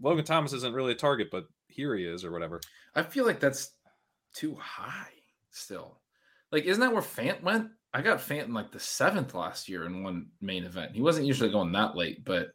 Logan 0.01 0.24
Thomas 0.24 0.53
isn't 0.53 0.74
really 0.74 0.93
a 0.93 0.97
target, 0.97 1.28
but 1.30 1.47
here 1.68 1.95
he 1.95 2.05
is 2.05 2.24
or 2.24 2.30
whatever. 2.30 2.61
I 2.95 3.03
feel 3.03 3.26
like 3.26 3.41
that's 3.41 3.72
too 4.37 4.55
high 4.55 5.12
still. 5.51 5.99
Like, 6.53 6.64
isn't 6.64 6.80
that 6.80 6.93
where 6.93 7.03
Fant 7.03 7.43
went? 7.43 7.70
I 7.93 8.03
got 8.03 8.18
Fant 8.18 8.45
in 8.45 8.55
like 8.55 8.70
the 8.70 8.78
seventh 8.78 9.34
last 9.34 9.68
year 9.68 9.84
in 9.87 10.03
one 10.03 10.26
main 10.41 10.64
event. 10.64 10.93
He 10.95 11.01
wasn't 11.01 11.26
usually 11.26 11.51
going 11.51 11.72
that 11.72 11.97
late, 11.97 12.24
but 12.24 12.49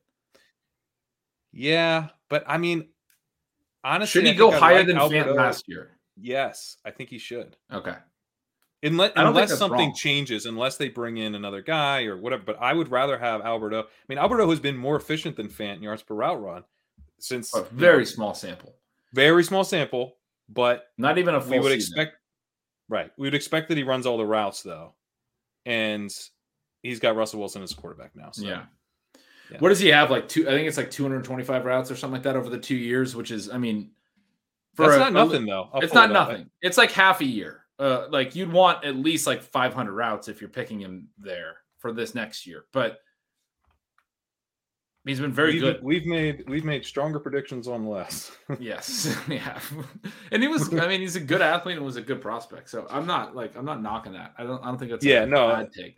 yeah, 1.52 2.10
but 2.30 2.44
I 2.48 2.58
mean, 2.58 2.90
honestly, 3.84 4.22
should 4.22 4.28
he 4.28 4.36
go 4.36 4.52
higher 4.52 4.78
like 4.78 4.88
than 4.88 4.98
Fant 4.98 5.36
last 5.36 5.66
year? 5.68 5.98
Yes, 6.16 6.78
I 6.86 6.92
think 6.92 7.10
he 7.10 7.18
should. 7.18 7.58
Okay. 7.74 7.96
Unless, 8.84 9.12
unless 9.16 9.58
something 9.58 9.80
wrong. 9.80 9.96
changes, 9.96 10.48
unless 10.48 10.78
they 10.78 10.90
bring 10.90 11.18
in 11.18 11.36
another 11.36 11.62
guy 11.62 12.06
or 12.06 12.18
whatever. 12.18 12.44
But 12.44 12.58
I 12.60 12.74
would 12.74 12.90
rather 12.90 13.18
have 13.18 13.42
Alberto. 13.42 13.82
I 13.84 13.86
mean, 14.08 14.18
Alberto 14.18 14.50
has 14.50 14.60
been 14.60 14.76
more 14.76 14.96
efficient 14.96 15.36
than 15.36 15.50
Fant 15.50 15.82
yards 15.82 16.02
per 16.02 16.16
route 16.16 16.42
run 16.42 16.64
since 17.20 17.54
a 17.56 17.64
very 17.64 18.00
know, 18.00 18.04
small 18.06 18.34
sample. 18.34 18.76
Very 19.14 19.44
small 19.44 19.64
sample, 19.64 20.18
but 20.52 20.86
not 20.98 21.18
even 21.18 21.36
a 21.36 21.40
we 21.40 21.60
would 21.60 21.72
season. 21.72 22.00
expect. 22.00 22.18
Right, 22.90 23.12
we 23.18 23.28
would 23.28 23.36
expect 23.36 23.70
that 23.70 23.78
he 23.78 23.84
runs 23.84 24.06
all 24.06 24.18
the 24.18 24.26
routes 24.26 24.64
though, 24.64 24.94
and 25.66 26.14
he's 26.84 27.00
got 27.00 27.16
Russell 27.16 27.40
Wilson 27.40 27.64
as 27.64 27.72
a 27.72 27.76
quarterback 27.76 28.16
now. 28.16 28.32
So. 28.32 28.46
Yeah. 28.46 28.64
yeah. 29.50 29.58
What 29.60 29.70
does 29.70 29.80
he 29.80 29.90
have? 29.90 30.12
Like 30.12 30.28
two? 30.28 30.48
I 30.48 30.52
think 30.52 30.68
it's 30.68 30.78
like 30.78 30.92
225 30.92 31.66
routes 31.66 31.90
or 31.90 31.96
something 31.96 32.16
like 32.16 32.24
that 32.24 32.36
over 32.36 32.50
the 32.50 32.58
two 32.60 32.76
years, 32.76 33.16
which 33.16 33.32
is, 33.32 33.50
I 33.50 33.58
mean, 33.58 33.92
for 34.76 34.88
That's 34.88 34.96
a, 34.96 35.00
not 35.00 35.14
nothing 35.14 35.46
though. 35.46 35.70
I'll 35.74 35.82
it's 35.82 35.94
not 35.94 36.10
it 36.10 36.14
nothing. 36.14 36.50
It's 36.62 36.78
like 36.78 36.92
half 36.92 37.22
a 37.22 37.26
year 37.26 37.62
uh, 37.82 38.08
like 38.12 38.36
you'd 38.36 38.52
want 38.54 38.86
at 38.86 38.96
least 38.96 39.26
like 39.26 39.42
500 39.42 39.92
routes 39.92 40.28
if 40.28 40.40
you're 40.40 40.52
picking 40.52 40.80
him 40.80 41.10
there 41.18 41.58
for 41.80 41.92
this 41.92 42.14
next 42.14 42.46
year. 42.46 42.66
But 42.72 43.00
he's 45.06 45.20
been 45.20 45.34
very 45.34 45.54
we've, 45.54 45.62
good. 45.62 45.84
We've 45.84 46.06
made 46.06 46.50
we've 46.50 46.66
made 46.66 46.86
stronger 46.86 47.20
predictions 47.20 47.68
on 47.68 47.86
less. 47.88 48.32
yes, 48.60 49.16
yeah, 49.28 49.60
and 50.32 50.42
he 50.42 50.48
was. 50.48 50.74
I 50.74 50.88
mean, 50.88 51.02
he's 51.02 51.16
a 51.16 51.22
good 51.22 51.42
athlete 51.42 51.78
and 51.78 51.86
was 51.86 51.98
a 51.98 52.02
good 52.02 52.22
prospect. 52.22 52.70
So 52.70 52.88
I'm 52.90 53.06
not 53.06 53.36
like 53.36 53.56
I'm 53.56 53.66
not 53.66 53.82
knocking 53.82 54.14
that. 54.14 54.34
I 54.38 54.44
don't. 54.44 54.62
I 54.64 54.68
don't 54.68 54.78
think 54.78 54.92
that's 54.92 55.06
yeah. 55.06 55.26
no, 55.26 55.50
bad 55.50 55.72
take. 55.74 55.98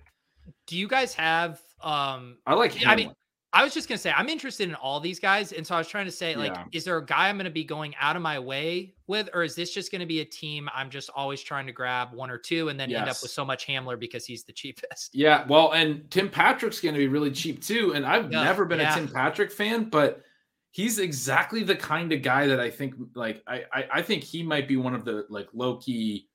Do 0.67 0.77
you 0.77 0.87
guys 0.87 1.13
have? 1.15 1.61
um 1.81 2.37
I 2.45 2.53
like. 2.53 2.85
I 2.85 2.95
mean, 2.95 3.13
I 3.53 3.63
was 3.63 3.73
just 3.73 3.87
gonna 3.87 3.99
say 3.99 4.11
I'm 4.15 4.29
interested 4.29 4.67
in 4.67 4.75
all 4.75 4.99
these 4.99 5.19
guys, 5.19 5.51
and 5.53 5.65
so 5.65 5.75
I 5.75 5.77
was 5.77 5.87
trying 5.87 6.05
to 6.05 6.11
say, 6.11 6.35
like, 6.35 6.53
Yeah. 6.53 6.65
is 6.71 6.83
there 6.85 6.97
a 6.97 7.05
guy 7.05 7.29
I'm 7.29 7.37
gonna 7.37 7.51
be 7.51 7.63
going 7.63 7.95
out 7.99 8.15
of 8.15 8.21
my 8.23 8.39
way 8.39 8.95
with, 9.07 9.29
or 9.33 9.43
is 9.43 9.53
this 9.55 9.71
just 9.73 9.91
gonna 9.91 10.07
be 10.07 10.21
a 10.21 10.25
team 10.25 10.67
I'm 10.73 10.89
just 10.89 11.11
always 11.15 11.41
trying 11.41 11.67
to 11.67 11.71
grab 11.71 12.13
one 12.13 12.31
or 12.31 12.39
two 12.39 12.69
and 12.69 12.79
then 12.79 12.91
end 12.91 13.07
up 13.07 13.21
with 13.21 13.31
so 13.31 13.45
much 13.45 13.67
Hamler 13.67 13.99
because 13.99 14.25
he's 14.25 14.43
the 14.43 14.53
cheapest? 14.53 15.13
Yeah, 15.13 15.45
well, 15.47 15.71
and 15.73 16.09
Tim 16.09 16.29
Patrick's 16.29 16.81
going 16.81 16.95
to 16.95 16.99
be 16.99 17.07
really 17.07 17.29
cheap 17.31 17.61
too. 17.61 17.93
And 17.93 18.05
I've 18.05 18.31
Yeah, 18.31 18.43
never 18.43 18.65
been 18.65 18.79
yeah. 18.79 18.91
a 18.91 18.95
Tim 18.95 19.07
Patrick 19.07 19.51
fan, 19.51 19.85
but 19.89 20.23
he's 20.71 20.97
exactly 20.97 21.61
the 21.63 21.75
kind 21.75 22.11
of 22.11 22.23
guy 22.23 22.47
that 22.47 22.59
I 22.59 22.71
think, 22.71 22.95
like, 23.13 23.43
I, 23.45 23.65
I, 23.71 23.87
I 23.93 24.01
think 24.01 24.23
he 24.23 24.41
might 24.41 24.67
be 24.67 24.75
one 24.77 24.95
of 24.95 25.05
the 25.05 25.27
like 25.29 25.47
low 25.53 25.77
key 25.77 26.27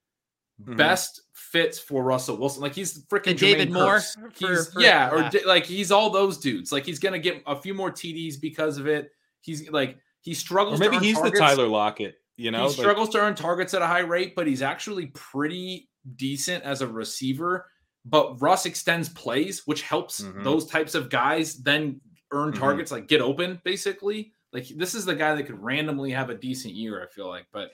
Mhm. 0.63 0.77
best 0.77 1.23
fits 1.33 1.79
for 1.79 2.03
Russell 2.03 2.37
Wilson. 2.37 2.63
Like 2.63 2.75
he's 2.75 3.05
freaking 3.07 3.25
The 3.27 3.35
David 3.35 3.69
Jermaine 3.71 3.73
Moore 3.73 4.01
for- 4.01 4.31
He's- 4.49 4.73
for- 4.73 4.81
yeah, 4.81 5.11
or 5.11 5.19
yeah. 5.21 5.31
di- 5.31 5.45
like 5.45 5.65
he's 5.65 5.91
all 5.93 6.11
those 6.11 6.39
dudes. 6.39 6.73
Like 6.73 6.85
he's 6.85 6.99
going 6.99 7.13
to 7.13 7.19
get 7.19 7.43
a 7.47 7.61
few 7.61 7.75
more 7.75 7.91
TDs 7.91 8.37
because 8.41 8.77
of 8.79 8.87
it. 8.87 9.11
He's 9.41 9.71
like 9.71 9.99
he 10.21 10.33
Or 10.33 10.35
struggles. 10.35 10.81
maybe 10.81 10.91
to 10.93 10.97
earn 10.97 11.03
he's 11.05 11.15
targets. 11.17 11.39
the 11.39 11.45
Tyler 11.47 11.69
Lockett. 11.69 12.17
You 12.37 12.51
know, 12.51 12.63
he 12.63 12.65
Like, 12.69 12.77
struggles 12.77 13.09
to 13.11 13.19
earn 13.21 13.35
targets 13.35 13.73
at 13.75 13.83
a 13.83 13.87
high 13.87 14.01
rate, 14.01 14.35
but 14.37 14.47
he's 14.47 14.63
actually 14.63 15.07
pretty 15.15 15.89
decent 16.17 16.65
as 16.65 16.83
a 16.83 16.87
receiver. 16.87 17.71
But 18.05 18.41
Russ 18.41 18.65
extends 18.67 19.09
plays, 19.09 19.67
which 19.67 19.83
helps 19.83 20.21
Mhm. 20.21 20.43
those 20.45 20.67
types 20.67 20.95
of 20.95 21.09
guys 21.11 21.55
then 21.63 22.01
earn 22.31 22.53
Mhm. 22.53 22.59
targets, 22.59 22.91
like 22.93 23.07
get 23.09 23.21
open, 23.21 23.61
basically. 23.65 24.33
Like 24.53 24.67
this 24.69 24.95
is 24.95 25.05
the 25.05 25.15
guy 25.15 25.35
that 25.35 25.45
could 25.45 25.63
randomly 25.63 26.11
have 26.13 26.31
a 26.31 26.35
decent 26.35 26.75
year, 26.75 27.03
I 27.03 27.07
feel 27.07 27.29
like. 27.29 27.47
But 27.53 27.73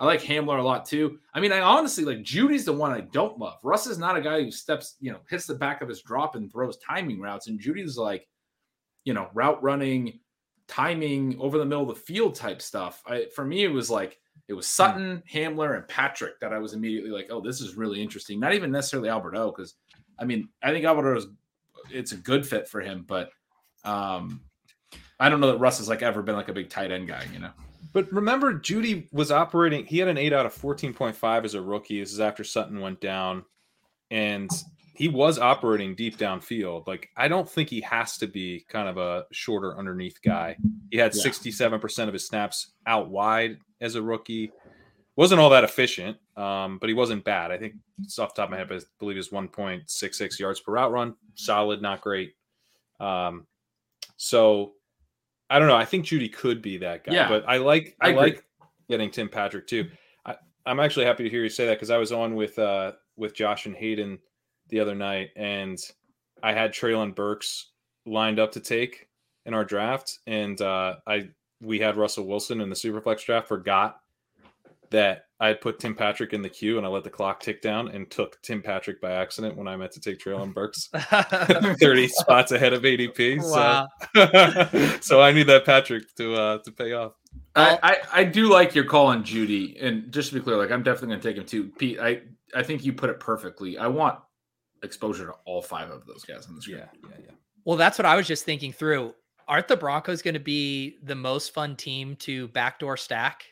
I 0.00 0.06
like 0.06 0.22
Hamler 0.22 0.58
a 0.58 0.62
lot 0.62 0.86
too. 0.86 1.18
I 1.34 1.40
mean, 1.40 1.52
I 1.52 1.60
honestly 1.60 2.04
like 2.04 2.22
Jeudy's 2.22 2.64
the 2.64 2.72
one 2.72 2.90
I 2.90 3.02
don't 3.02 3.38
love. 3.38 3.58
Russ 3.62 3.86
is 3.86 3.98
not 3.98 4.16
a 4.16 4.22
guy 4.22 4.42
who 4.42 4.50
steps, 4.50 4.96
you 4.98 5.12
know, 5.12 5.18
hits 5.28 5.46
the 5.46 5.54
back 5.54 5.82
of 5.82 5.88
his 5.88 6.00
drop 6.00 6.36
and 6.36 6.50
throws 6.50 6.78
timing 6.78 7.20
routes. 7.20 7.48
And 7.48 7.60
Jeudy's 7.60 7.98
like, 7.98 8.26
you 9.04 9.12
know, 9.12 9.28
route 9.34 9.62
running, 9.62 10.18
timing 10.66 11.36
over 11.38 11.58
the 11.58 11.66
middle 11.66 11.88
of 11.88 11.94
the 11.94 12.02
field 12.02 12.34
type 12.34 12.62
stuff. 12.62 13.02
I, 13.06 13.26
for 13.34 13.44
me, 13.44 13.62
it 13.62 13.72
was 13.72 13.90
like 13.90 14.18
it 14.48 14.54
was 14.54 14.66
Sutton, 14.66 15.22
Hamler, 15.30 15.76
and 15.76 15.86
Patrick 15.86 16.40
that 16.40 16.54
I 16.54 16.58
was 16.58 16.72
immediately 16.72 17.10
like, 17.10 17.28
oh, 17.30 17.42
this 17.42 17.60
is 17.60 17.76
really 17.76 18.02
interesting. 18.02 18.40
Not 18.40 18.54
even 18.54 18.72
necessarily 18.72 19.10
Alberto, 19.10 19.52
because 19.52 19.74
I 20.18 20.24
mean, 20.24 20.48
I 20.62 20.70
think 20.70 20.86
Alberto 20.86 21.18
is 21.18 21.26
it's 21.90 22.12
a 22.12 22.16
good 22.16 22.46
fit 22.46 22.66
for 22.66 22.80
him, 22.80 23.04
but 23.06 23.30
um, 23.84 24.40
I 25.18 25.28
don't 25.28 25.40
know 25.40 25.52
that 25.52 25.58
Russ 25.58 25.76
has 25.76 25.88
like 25.88 26.02
ever 26.02 26.22
been 26.22 26.36
like 26.36 26.48
a 26.48 26.54
big 26.54 26.70
tight 26.70 26.90
end 26.90 27.06
guy, 27.06 27.26
you 27.34 27.38
know. 27.38 27.50
But 27.92 28.12
remember, 28.12 28.54
Jeudy 28.54 29.08
was 29.12 29.32
operating. 29.32 29.84
He 29.84 29.98
had 29.98 30.08
an 30.08 30.18
eight 30.18 30.32
out 30.32 30.46
of 30.46 30.52
fourteen 30.52 30.94
point 30.94 31.16
five 31.16 31.44
as 31.44 31.54
a 31.54 31.60
rookie. 31.60 32.00
This 32.00 32.12
is 32.12 32.20
after 32.20 32.44
Sutton 32.44 32.80
went 32.80 33.00
down, 33.00 33.44
and 34.10 34.50
he 34.94 35.08
was 35.08 35.38
operating 35.38 35.94
deep 35.94 36.16
downfield. 36.18 36.86
Like 36.86 37.08
I 37.16 37.26
don't 37.26 37.48
think 37.48 37.68
he 37.68 37.80
has 37.80 38.18
to 38.18 38.26
be 38.26 38.64
kind 38.68 38.88
of 38.88 38.96
a 38.98 39.24
shorter 39.32 39.76
underneath 39.78 40.20
guy. 40.22 40.56
He 40.90 40.98
had 40.98 41.14
sixty 41.14 41.50
seven 41.50 41.80
percent 41.80 42.08
of 42.08 42.12
his 42.12 42.26
snaps 42.26 42.72
out 42.86 43.08
wide 43.08 43.58
as 43.80 43.94
a 43.94 44.02
rookie. 44.02 44.52
wasn't 45.16 45.40
all 45.40 45.50
that 45.50 45.64
efficient, 45.64 46.16
um, 46.36 46.78
but 46.78 46.88
he 46.88 46.94
wasn't 46.94 47.24
bad. 47.24 47.50
I 47.50 47.58
think 47.58 47.74
it's 48.02 48.18
off 48.18 48.34
the 48.34 48.40
top 48.40 48.48
of 48.48 48.52
my 48.52 48.56
head, 48.56 48.72
I 48.72 48.80
believe 48.98 49.18
is 49.18 49.30
one 49.30 49.48
point 49.48 49.90
six 49.90 50.16
six 50.16 50.38
yards 50.40 50.60
per 50.60 50.72
route 50.72 50.92
run. 50.92 51.14
Solid, 51.34 51.82
not 51.82 52.00
great. 52.00 52.34
Um, 53.00 53.46
so 54.16 54.72
I 55.50 55.58
don't 55.58 55.68
know. 55.68 55.76
I 55.76 55.84
think 55.84 56.06
Jeudy 56.06 56.32
could 56.32 56.62
be 56.62 56.78
that 56.78 57.04
guy, 57.04 57.12
Yeah. 57.12 57.28
but 57.28 57.44
I 57.46 57.58
like 57.58 57.96
I 58.00 58.10
I, 58.10 58.14
like 58.14 58.44
getting 58.88 59.10
Tim 59.10 59.28
Patrick 59.28 59.66
too. 59.66 59.90
I, 60.24 60.36
I'm 60.64 60.80
actually 60.80 61.04
happy 61.06 61.24
to 61.24 61.30
hear 61.30 61.42
you 61.42 61.48
say 61.48 61.66
that 61.66 61.74
because 61.74 61.90
I 61.90 61.98
was 61.98 62.12
on 62.12 62.36
with 62.36 62.58
uh 62.58 62.92
with 63.16 63.34
Josh 63.34 63.66
and 63.66 63.74
Hayden 63.76 64.18
the 64.68 64.80
other 64.80 64.94
night, 64.94 65.30
and 65.36 65.78
I 66.42 66.52
had 66.52 66.72
Treylon 66.72 67.14
Burks 67.14 67.70
lined 68.06 68.38
up 68.38 68.52
to 68.52 68.60
take 68.60 69.08
in 69.44 69.52
our 69.54 69.64
draft, 69.64 70.20
and 70.26 70.60
uh, 70.60 70.96
I 71.06 71.28
we 71.60 71.78
had 71.78 71.96
Russell 71.96 72.26
Wilson 72.26 72.60
in 72.60 72.70
the 72.70 72.76
Superflex 72.76 73.24
draft. 73.24 73.48
Forgot 73.48 74.00
that 74.90 75.26
I 75.40 75.48
had 75.48 75.62
put 75.62 75.78
Tim 75.78 75.94
Patrick 75.94 76.34
in 76.34 76.42
the 76.42 76.50
queue, 76.50 76.76
and 76.76 76.86
I 76.86 76.90
let 76.90 77.02
the 77.02 77.10
clock 77.10 77.40
tick 77.40 77.62
down 77.62 77.88
and 77.88 78.10
took 78.10 78.40
Tim 78.42 78.60
Patrick 78.60 79.00
by 79.00 79.12
accident 79.12 79.56
when 79.56 79.66
I 79.66 79.76
meant 79.76 79.90
to 79.92 80.00
take 80.00 80.18
Treylon 80.18 80.52
Burks. 80.54 80.88
30 81.80 82.08
spots 82.08 82.52
ahead 82.52 82.74
of 82.74 82.82
ADP. 82.82 83.38
wow. 83.50 83.88
So, 84.14 84.98
so 85.00 85.22
I 85.22 85.32
need 85.32 85.46
that 85.46 85.64
Patrick 85.64 86.14
to 86.16 86.34
uh 86.34 86.58
to 86.58 86.70
pay 86.72 86.92
off. 86.92 87.12
I, 87.56 87.78
I 87.82 87.96
I 88.20 88.24
do 88.24 88.50
like 88.50 88.74
your 88.74 88.84
call 88.84 89.06
on 89.06 89.24
Jeudy, 89.24 89.82
and 89.82 90.12
just 90.12 90.28
to 90.28 90.34
be 90.34 90.40
clear, 90.40 90.56
like 90.56 90.70
I'm 90.70 90.82
definitely 90.82 91.08
going 91.08 91.20
to 91.20 91.28
take 91.28 91.36
him 91.38 91.46
too. 91.46 91.72
Pete, 91.78 91.98
I 91.98 92.20
I 92.54 92.62
think 92.62 92.84
you 92.84 92.92
put 92.92 93.08
it 93.08 93.18
perfectly. 93.18 93.78
I 93.78 93.86
want 93.86 94.18
exposure 94.82 95.26
to 95.26 95.32
all 95.46 95.62
five 95.62 95.90
of 95.90 96.06
those 96.06 96.24
guys 96.24 96.46
on 96.46 96.54
the 96.54 96.62
screen. 96.62 96.78
Yeah, 96.78 97.08
yeah, 97.08 97.16
yeah. 97.24 97.30
Well, 97.64 97.76
that's 97.76 97.98
what 97.98 98.06
I 98.06 98.16
was 98.16 98.26
just 98.26 98.44
thinking 98.44 98.72
through. 98.72 99.14
Aren't 99.48 99.68
the 99.68 99.76
Broncos 99.76 100.22
going 100.22 100.34
to 100.34 100.40
be 100.40 100.98
the 101.02 101.14
most 101.14 101.52
fun 101.52 101.76
team 101.76 102.16
to 102.16 102.48
backdoor 102.48 102.96
stack 102.96 103.44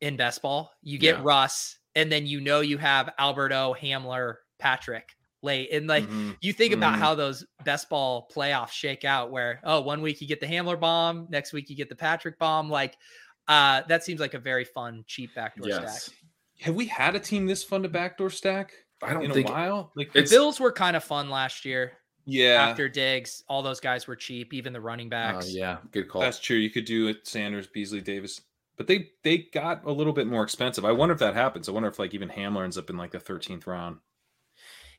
in 0.00 0.16
best 0.16 0.42
ball? 0.42 0.72
You 0.82 0.98
get 0.98 1.16
Yeah. 1.16 1.22
Russ, 1.24 1.78
and 1.94 2.10
then 2.10 2.26
you 2.26 2.40
know 2.40 2.60
you 2.60 2.78
have 2.78 3.12
Alberto, 3.18 3.74
Hamler, 3.80 4.36
Patrick 4.58 5.08
late. 5.42 5.70
And 5.72 5.86
like 5.86 6.04
Mhm. 6.04 6.36
you 6.40 6.52
think 6.52 6.74
about 6.74 6.94
Mhm. 6.94 6.98
how 6.98 7.14
those 7.14 7.46
best 7.64 7.88
ball 7.88 8.28
playoffs 8.34 8.72
shake 8.72 9.04
out, 9.04 9.30
where 9.30 9.60
oh, 9.64 9.80
one 9.80 10.02
week 10.02 10.20
you 10.20 10.26
get 10.28 10.38
the 10.40 10.46
Hamler 10.46 10.78
bomb, 10.78 11.26
next 11.30 11.52
week 11.52 11.70
you 11.70 11.76
get 11.76 11.88
the 11.88 11.96
Patrick 11.96 12.38
bomb. 12.38 12.68
Like 12.70 12.96
uh 13.48 13.82
that 13.88 14.04
seems 14.04 14.20
like 14.20 14.34
a 14.34 14.38
very 14.38 14.64
fun, 14.64 15.02
cheap 15.06 15.34
backdoor 15.34 15.68
Yes, 15.68 16.04
stack. 16.04 16.16
Have 16.60 16.74
we 16.74 16.86
had 16.86 17.16
a 17.16 17.20
team 17.20 17.46
this 17.46 17.64
fun 17.64 17.82
to 17.84 17.88
backdoor 17.88 18.28
stack 18.30 18.72
I 19.02 19.14
don't 19.14 19.24
in 19.24 19.32
think 19.32 19.48
a 19.48 19.52
while? 19.52 19.92
Like 19.96 20.12
The 20.12 20.22
Bills 20.24 20.60
were 20.60 20.72
kind 20.72 20.94
of 20.94 21.02
fun 21.02 21.30
last 21.30 21.64
year 21.64 21.92
yeah, 22.26 22.62
after 22.68 22.86
Diggs. 22.90 23.42
All 23.48 23.62
those 23.62 23.80
guys 23.80 24.06
were 24.06 24.14
cheap, 24.16 24.52
even 24.52 24.74
the 24.74 24.80
running 24.80 25.06
Oh 25.06 25.10
backs. 25.10 25.50
yeah, 25.54 25.78
good 25.90 26.08
call. 26.10 26.20
that's 26.20 26.38
true. 26.38 26.58
You 26.58 26.68
could 26.68 26.84
do 26.84 27.08
it 27.08 27.26
Sanders, 27.26 27.66
Beasley, 27.66 28.02
Davis. 28.02 28.42
But 28.80 28.86
they 28.86 29.10
they 29.24 29.36
got 29.36 29.84
a 29.84 29.92
little 29.92 30.14
bit 30.14 30.26
more 30.26 30.42
expensive. 30.42 30.86
I 30.86 30.92
wonder 30.92 31.12
if 31.12 31.18
that 31.18 31.34
happens. 31.34 31.68
I 31.68 31.72
wonder 31.72 31.90
if 31.90 31.98
like 31.98 32.14
even 32.14 32.30
Hamler 32.30 32.64
ends 32.64 32.78
up 32.78 32.88
in 32.88 32.96
like 32.96 33.10
the 33.10 33.20
13th 33.20 33.66
round. 33.66 33.98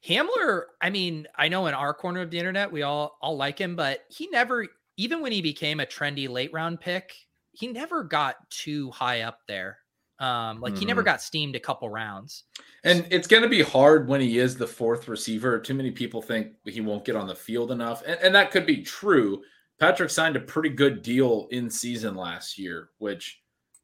Hamler, 0.08 0.66
I 0.82 0.92
mean, 0.92 1.28
I 1.36 1.48
know 1.48 1.66
in 1.66 1.74
our 1.74 1.96
corner 1.96 2.22
of 2.22 2.30
the 2.30 2.38
internet, 2.38 2.72
we 2.72 2.84
all 2.84 3.18
all 3.24 3.38
like 3.38 3.58
him, 3.58 3.76
but 3.76 4.06
he 4.10 4.28
never, 4.28 4.68
even 4.98 5.20
when 5.22 5.32
he 5.32 5.42
became 5.42 5.80
a 5.80 5.88
trendy 5.88 6.30
late 6.30 6.54
round 6.54 6.80
pick, 6.80 7.12
he 7.54 7.70
never 7.70 8.04
got 8.04 8.48
too 8.52 8.92
high 8.92 9.22
up 9.22 9.40
there. 9.48 9.80
Um, 10.20 10.60
like 10.62 10.78
he 10.78 10.86
never 10.86 11.02
Mhm. 11.02 11.06
got 11.06 11.20
steamed 11.20 11.56
a 11.56 11.60
couple 11.60 11.90
rounds. 11.90 12.44
And 12.84 13.08
it's 13.12 13.28
going 13.28 13.44
to 13.44 13.50
be 13.50 13.62
hard 13.62 14.08
when 14.08 14.22
he 14.22 14.38
is 14.38 14.58
the 14.58 14.68
fourth 14.68 15.08
receiver. 15.08 15.60
Too 15.60 15.74
many 15.74 15.92
people 15.92 16.22
think 16.22 16.54
he 16.66 16.82
won't 16.82 17.06
get 17.06 17.16
on 17.16 17.28
the 17.28 17.36
field 17.36 17.72
enough. 17.72 18.02
And, 18.06 18.20
and 18.22 18.36
that 18.36 18.52
could 18.52 18.66
be 18.66 18.82
true. 18.84 19.44
Patrick 19.80 20.10
signed 20.10 20.36
a 20.36 20.40
pretty 20.42 20.70
good 20.70 21.02
deal 21.02 21.48
in 21.52 21.70
season 21.70 22.16
last 22.16 22.58
year, 22.58 22.90
which 22.98 23.41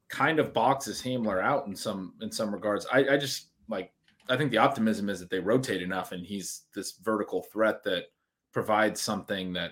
kind 0.09 0.39
of 0.39 0.53
boxes 0.53 1.01
Hamler 1.01 1.41
out 1.41 1.67
in 1.67 1.75
some 1.75 2.13
in 2.21 2.31
some 2.31 2.53
regards. 2.53 2.85
I, 2.91 2.99
I 3.09 3.17
just 3.17 3.47
like 3.67 3.91
I 4.29 4.37
think 4.37 4.51
the 4.51 4.57
optimism 4.57 5.09
is 5.09 5.19
that 5.19 5.29
they 5.29 5.39
rotate 5.39 5.81
enough 5.81 6.11
and 6.11 6.25
he's 6.25 6.63
this 6.73 6.93
vertical 7.03 7.43
threat 7.43 7.83
that 7.83 8.05
provides 8.53 9.01
something 9.01 9.53
that 9.53 9.71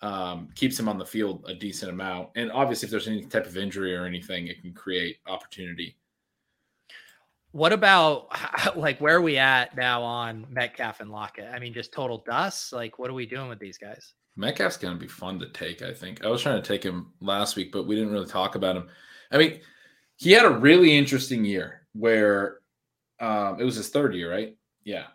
um, 0.00 0.48
keeps 0.54 0.78
him 0.78 0.88
on 0.88 0.98
the 0.98 1.06
field 1.06 1.44
a 1.48 1.54
decent 1.54 1.90
amount. 1.90 2.30
And 2.36 2.52
obviously 2.52 2.86
if 2.86 2.90
there's 2.90 3.08
any 3.08 3.24
type 3.24 3.46
of 3.46 3.56
injury 3.56 3.94
or 3.94 4.04
anything, 4.04 4.46
it 4.46 4.60
can 4.60 4.72
create 4.72 5.18
opportunity. 5.26 5.96
What 7.52 7.72
about 7.72 8.28
like 8.76 9.00
where 9.00 9.16
are 9.16 9.22
we 9.22 9.38
at 9.38 9.76
now 9.76 10.02
on 10.02 10.46
Metcalf 10.50 11.00
and 11.00 11.10
Lockett? 11.10 11.48
I 11.52 11.58
mean, 11.58 11.72
just 11.72 11.92
total 11.92 12.22
dust. 12.26 12.72
Like, 12.72 12.98
what 12.98 13.10
are 13.10 13.14
we 13.14 13.26
doing 13.26 13.48
with 13.48 13.58
these 13.58 13.78
guys? 13.78 14.14
Metcalf's 14.36 14.76
going 14.76 14.94
to 14.94 15.00
be 15.00 15.06
fun 15.06 15.38
to 15.38 15.48
take, 15.50 15.80
I 15.80 15.92
think. 15.92 16.24
I 16.24 16.28
was 16.28 16.42
trying 16.42 16.60
to 16.60 16.66
take 16.66 16.82
him 16.82 17.12
last 17.20 17.54
week, 17.54 17.70
but 17.70 17.86
we 17.86 17.94
didn't 17.94 18.12
really 18.12 18.26
talk 18.26 18.56
about 18.56 18.76
him. 18.76 18.88
I 19.30 19.38
mean, 19.38 19.60
he 20.16 20.32
had 20.32 20.44
a 20.44 20.50
really 20.50 20.96
interesting 20.96 21.44
year 21.44 21.86
where 21.92 22.58
um, 23.20 23.60
it 23.60 23.64
was 23.64 23.76
his 23.76 23.88
third 23.88 24.14
year, 24.14 24.30
right? 24.30 24.56
Yeah. 24.84 25.06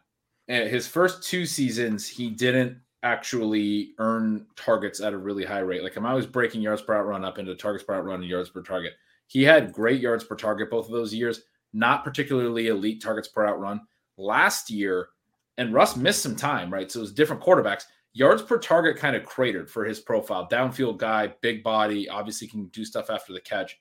And 0.48 0.70
his 0.70 0.88
first 0.88 1.24
two 1.24 1.46
seasons, 1.46 2.08
he 2.08 2.30
didn't 2.30 2.78
actually 3.04 3.94
earn 4.00 4.46
targets 4.56 5.00
at 5.00 5.14
a 5.14 5.18
really 5.18 5.46
high 5.46 5.60
rate. 5.60 5.84
Like 5.84 5.96
I'm 5.96 6.06
always 6.06 6.26
breaking 6.26 6.62
yards 6.62 6.82
per 6.82 6.96
out 6.96 7.08
run 7.08 7.24
up 7.24 7.38
into 7.38 7.56
targets 7.56 7.84
per 7.84 7.96
out 7.96 8.06
run 8.06 8.22
and 8.22 8.30
yards 8.30 8.50
per 8.50 8.62
target. 8.62 8.94
He 9.28 9.44
had 9.44 9.72
great 9.72 10.02
yards 10.02 10.24
per 10.24 10.36
target 10.36 10.70
both 10.70 10.88
of 10.88 10.92
those 10.92 11.14
years, 11.14 11.44
not 11.72 12.04
particularly 12.04 12.68
elite 12.68 13.02
targets 13.02 13.28
per 13.28 13.46
out 13.46 13.60
run. 13.60 13.82
Last 14.18 14.70
year, 14.70 15.10
and 15.58 15.74
Russ 15.74 15.96
missed 15.96 16.24
some 16.24 16.36
time, 16.36 16.74
right? 16.74 16.92
So 16.92 17.00
it 17.00 17.02
was 17.02 17.14
different 17.14 17.42
quarterbacks 17.44 17.84
yards 18.14 18.42
per 18.42 18.58
target 18.58 18.98
kind 18.98 19.16
of 19.16 19.24
cratered 19.24 19.70
for 19.70 19.86
his 19.86 20.00
profile. 20.00 20.48
Downfield 20.50 20.98
guy, 20.98 21.34
big 21.42 21.64
body, 21.64 22.10
obviously 22.10 22.48
can 22.48 22.66
do 22.68 22.84
stuff 22.84 23.10
after 23.10 23.34
the 23.34 23.42
catch. 23.42 23.80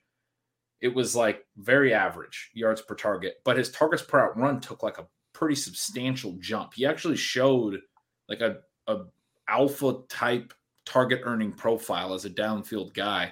It 0.81 0.93
was 0.93 1.15
like 1.15 1.45
very 1.57 1.93
average 1.93 2.51
yards 2.53 2.81
per 2.81 2.95
target, 2.95 3.35
but 3.43 3.57
his 3.57 3.71
targets 3.71 4.03
per 4.03 4.19
out 4.19 4.37
run 4.37 4.61
took 4.61 4.83
like 4.83 4.97
a 4.97 5.07
pretty 5.33 5.55
substantial 5.55 6.37
jump. 6.39 6.73
He 6.73 6.85
actually 6.85 7.17
showed 7.17 7.79
like 8.27 8.41
a, 8.41 8.57
a 8.87 9.03
alpha 9.47 9.99
type 10.09 10.53
target 10.85 11.21
earning 11.23 11.51
profile 11.51 12.13
as 12.13 12.25
a 12.25 12.29
downfield 12.29 12.93
guy. 12.93 13.31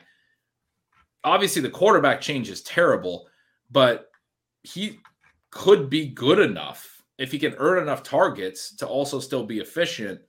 Obviously, 1.23 1.61
the 1.61 1.69
quarterback 1.69 2.21
change 2.21 2.49
is 2.49 2.61
terrible, 2.63 3.27
but 3.71 4.09
he 4.63 4.99
could 5.51 5.89
be 5.89 6.07
good 6.07 6.39
enough 6.39 6.97
if 7.17 7.31
he 7.31 7.39
can 7.39 7.55
earn 7.57 7.81
enough 7.81 8.03
targets 8.03 8.75
to 8.75 8.87
also 8.87 9.19
still 9.19 9.43
be 9.43 9.59
efficient, 9.59 10.21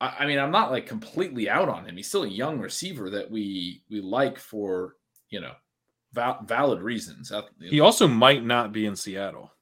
I, 0.00 0.16
I 0.20 0.26
mean, 0.26 0.38
I'm 0.38 0.50
not 0.50 0.70
like 0.70 0.86
completely 0.86 1.48
out 1.48 1.68
on 1.68 1.84
him. 1.84 1.96
He's 1.96 2.08
still 2.08 2.24
a 2.24 2.28
young 2.28 2.58
receiver 2.58 3.10
that 3.10 3.30
we 3.30 3.82
we 3.90 4.00
like 4.00 4.38
for 4.38 4.96
you 5.30 5.40
know 5.40 5.52
val- 6.16 6.42
valid 6.44 6.82
reasons. 6.82 7.30
He 7.60 7.78
also 7.78 8.08
might 8.08 8.44
not 8.44 8.72
be 8.72 8.84
in 8.86 8.96
Seattle. 8.96 9.52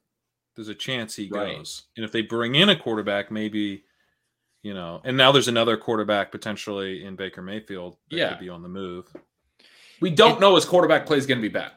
There's 0.55 0.69
a 0.69 0.73
chance 0.75 1.15
he 1.15 1.29
Right. 1.31 1.57
goes. 1.57 1.83
And 1.95 2.03
if 2.05 2.11
they 2.11 2.21
bring 2.23 2.55
in 2.55 2.69
a 2.69 2.75
quarterback, 2.75 3.29
maybe, 3.29 3.83
you 4.63 4.73
know, 4.73 5.01
and 5.03 5.15
now 5.17 5.31
there's 5.31 5.47
another 5.49 5.77
quarterback 5.77 6.31
potentially 6.31 7.03
in 7.05 7.15
Baker 7.15 7.41
Mayfield 7.43 7.97
that 8.09 8.17
Yeah. 8.17 8.29
could 8.29 8.39
be 8.39 8.49
on 8.49 8.63
the 8.63 8.69
move. 8.69 9.05
we 10.01 10.09
don't 10.09 10.41
know 10.41 10.55
his 10.55 10.65
quarterback 10.65 11.05
play 11.05 11.17
is 11.17 11.25
going 11.25 11.37
to 11.37 11.41
be 11.41 11.47
bad. 11.53 11.71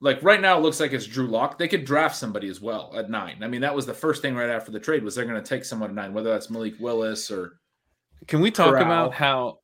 Like 0.00 0.20
right 0.24 0.40
now, 0.40 0.58
it 0.58 0.62
looks 0.62 0.80
like 0.80 0.92
it's 0.92 1.06
Drew 1.06 1.28
Lock. 1.28 1.56
They 1.56 1.68
could 1.68 1.84
draft 1.84 2.16
somebody 2.16 2.48
as 2.48 2.60
well 2.60 2.92
at 2.96 3.08
nine. 3.08 3.42
I 3.44 3.48
mean, 3.48 3.60
that 3.60 3.74
was 3.74 3.86
the 3.86 3.94
first 3.94 4.22
thing 4.22 4.34
right 4.34 4.50
after 4.50 4.72
the 4.72 4.80
trade 4.80 5.04
was 5.04 5.14
they're 5.14 5.24
going 5.24 5.40
to 5.42 5.48
take 5.48 5.64
someone 5.64 5.90
at 5.90 5.94
nine, 5.94 6.12
whether 6.12 6.30
that's 6.30 6.50
Malik 6.50 6.74
Willis 6.80 7.30
or 7.30 7.60
Can 8.26 8.40
we 8.40 8.50
talk 8.50 8.70
Corral. 8.70 8.82
about 8.82 9.14
how 9.14 9.60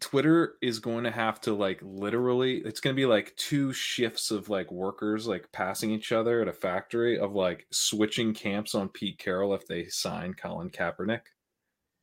Twitter 0.00 0.54
is 0.62 0.78
going 0.78 1.04
to 1.04 1.10
have 1.10 1.40
to 1.42 1.54
like 1.54 1.80
literally 1.82 2.58
it's 2.58 2.80
going 2.80 2.94
to 2.94 3.00
be 3.00 3.06
like 3.06 3.34
two 3.36 3.72
shifts 3.72 4.30
of 4.30 4.48
like 4.48 4.70
workers 4.70 5.26
like 5.26 5.50
passing 5.52 5.90
each 5.90 6.12
other 6.12 6.42
at 6.42 6.48
a 6.48 6.52
factory 6.52 7.18
of 7.18 7.32
like 7.32 7.66
switching 7.70 8.34
camps 8.34 8.74
on 8.74 8.88
Pete 8.88 9.18
Carroll 9.18 9.54
if 9.54 9.66
they 9.66 9.86
sign 9.88 10.34
Colin 10.34 10.70
Kaepernick. 10.70 11.22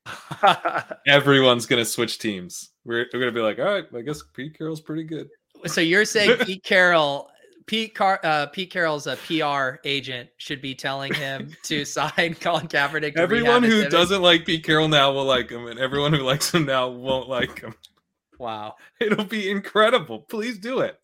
Everyone's 1.07 1.65
going 1.65 1.81
to 1.81 1.89
switch 1.89 2.19
teams. 2.19 2.71
We're, 2.83 3.05
we're 3.13 3.19
going 3.19 3.33
to 3.33 3.39
be 3.39 3.41
like, 3.41 3.59
all 3.59 3.65
right, 3.65 3.85
I 3.95 4.01
guess 4.01 4.21
Pete 4.33 4.57
Carroll's 4.57 4.81
pretty 4.81 5.03
good. 5.03 5.29
so 5.65 5.81
you're 5.81 6.05
saying 6.05 6.37
Pete 6.45 6.63
Carroll, 6.63 7.29
Pete 7.66 7.95
Car, 7.95 8.20
uh, 8.24 8.47
Pete 8.47 8.72
Carroll's 8.72 9.07
a 9.07 9.16
PR 9.18 9.78
agent 9.88 10.30
should 10.38 10.61
be 10.61 10.76
telling 10.76 11.14
him 11.14 11.55
to 11.64 11.86
sign 11.86 12.36
Colin 12.39 12.68
Kaepernick. 12.68 13.18
Everyone 13.18 13.64
who 13.64 13.88
doesn't 13.89 14.22
like 14.22 14.45
Pete 14.45 14.64
Carroll 14.64 14.88
now 14.88 15.11
will 15.11 15.26
like 15.26 15.49
him, 15.49 15.68
and 15.68 15.80
everyone 15.80 16.14
who 16.14 16.20
likes 16.24 16.53
him 16.53 16.66
now 16.66 16.88
won't 16.89 17.30
like 17.30 17.59
him. 17.59 17.74
Wow. 18.39 18.76
It'll 18.99 19.26
be 19.26 19.49
incredible. 19.49 20.20
Please 20.20 20.57
do 20.57 20.80
it. 20.80 20.99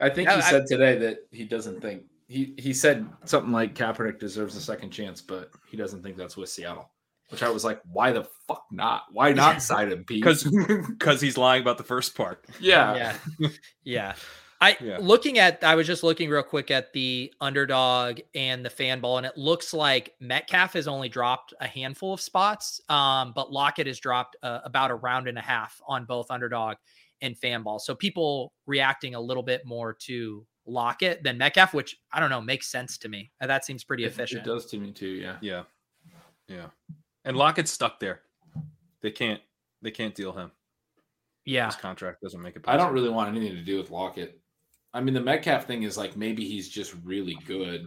I 0.00 0.08
think 0.08 0.28
Yeah, 0.28 0.36
he 0.36 0.42
I- 0.42 0.50
said 0.50 0.66
today 0.66 0.96
that 0.98 1.18
he 1.30 1.44
doesn't 1.44 1.80
think 1.80 2.04
he 2.28 2.54
he 2.58 2.72
said 2.72 3.06
something 3.24 3.52
like 3.52 3.74
Kaepernick 3.74 4.18
deserves 4.18 4.54
a 4.56 4.60
second 4.60 4.90
chance, 4.90 5.20
but 5.20 5.50
he 5.70 5.76
doesn't 5.76 6.02
think 6.02 6.16
that's 6.16 6.36
with 6.36 6.48
Seattle. 6.48 6.90
Which 7.30 7.42
I 7.42 7.50
was 7.50 7.62
like, 7.64 7.80
why 7.92 8.12
the 8.12 8.26
fuck 8.46 8.64
not? 8.70 9.02
Why 9.12 9.32
not 9.32 9.60
sign 9.70 9.90
him, 9.92 10.04
Pete? 10.04 10.22
'Cause- 10.24 10.44
Because 10.88 11.20
he's 11.20 11.36
lying 11.36 11.60
about 11.62 11.76
the 11.76 11.84
first 11.84 12.14
part. 12.14 12.44
yeah, 12.60 13.14
yeah 13.40 13.48
yeah 13.84 14.14
i 14.60 14.76
Yeah. 14.80 14.98
looking 15.00 15.38
at 15.38 15.62
i 15.64 15.74
was 15.74 15.86
just 15.86 16.02
looking 16.02 16.28
real 16.30 16.42
quick 16.42 16.70
at 16.70 16.92
the 16.92 17.32
underdog 17.40 18.20
and 18.34 18.64
the 18.64 18.70
Fanball 18.70 19.18
and 19.18 19.26
it 19.26 19.36
looks 19.36 19.72
like 19.72 20.14
metcalf 20.20 20.72
has 20.74 20.88
only 20.88 21.08
dropped 21.08 21.54
a 21.60 21.66
handful 21.66 22.12
of 22.12 22.20
spots 22.20 22.80
um 22.88 23.32
but 23.34 23.52
lockett 23.52 23.86
has 23.86 23.98
dropped 23.98 24.36
uh, 24.42 24.60
about 24.64 24.90
a 24.90 24.94
round 24.94 25.28
and 25.28 25.38
a 25.38 25.42
half 25.42 25.80
on 25.86 26.04
both 26.04 26.30
underdog 26.30 26.76
and 27.20 27.36
Fanball 27.36 27.80
so 27.80 27.94
people 27.94 28.52
reacting 28.66 29.14
a 29.14 29.20
little 29.20 29.42
bit 29.42 29.64
more 29.64 29.92
to 29.92 30.46
lockett 30.66 31.22
than 31.22 31.38
metcalf 31.38 31.72
which 31.72 31.96
i 32.12 32.20
don't 32.20 32.30
know 32.30 32.40
makes 32.40 32.66
sense 32.68 32.98
to 32.98 33.08
me 33.08 33.30
Uh, 33.40 33.46
that 33.46 33.64
seems 33.64 33.84
pretty 33.84 34.04
It- 34.04 34.08
efficient 34.08 34.46
It 34.46 34.50
does 34.50 34.66
to 34.66 34.78
me 34.78 34.92
too. 34.92 35.06
Yeah. 35.06 35.36
Yeah. 35.40 35.62
Yeah. 36.48 36.66
And 37.24 37.36
Lockett's 37.36 37.70
stuck 37.70 38.00
there. 38.00 38.22
They 39.02 39.10
can't 39.10 39.40
they 39.82 39.90
can't 39.90 40.14
deal 40.14 40.32
him. 40.32 40.50
yeah 41.44 41.66
His 41.66 41.76
contract 41.76 42.20
doesn't 42.22 42.40
make 42.42 42.56
it 42.56 42.64
I 42.66 42.76
don't 42.76 42.92
really 42.92 43.08
want 43.10 43.34
anything 43.34 43.54
to 43.56 43.62
do 43.62 43.76
with 43.78 43.90
Lockett. 43.90 44.40
I 44.94 45.00
mean, 45.00 45.14
the 45.14 45.20
Metcalf 45.20 45.66
thing 45.66 45.82
is 45.82 45.96
like 45.98 46.16
maybe 46.16 46.44
he's 46.44 46.68
just 46.68 46.94
really 47.04 47.36
good. 47.46 47.86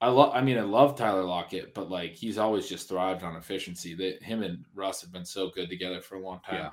I 0.00 0.08
love. 0.08 0.32
I 0.34 0.40
mean, 0.42 0.58
I 0.58 0.62
love 0.62 0.96
Tyler 0.96 1.24
Lockett, 1.24 1.74
but 1.74 1.90
like 1.90 2.12
he's 2.14 2.38
always 2.38 2.68
just 2.68 2.88
thrived 2.88 3.22
on 3.22 3.36
efficiency. 3.36 3.94
That 3.94 4.22
him 4.22 4.42
and 4.42 4.64
Russ 4.74 5.00
have 5.00 5.12
been 5.12 5.24
so 5.24 5.50
good 5.50 5.68
together 5.68 6.00
for 6.00 6.16
a 6.16 6.20
long 6.20 6.40
time. 6.46 6.56
Yeah. 6.56 6.70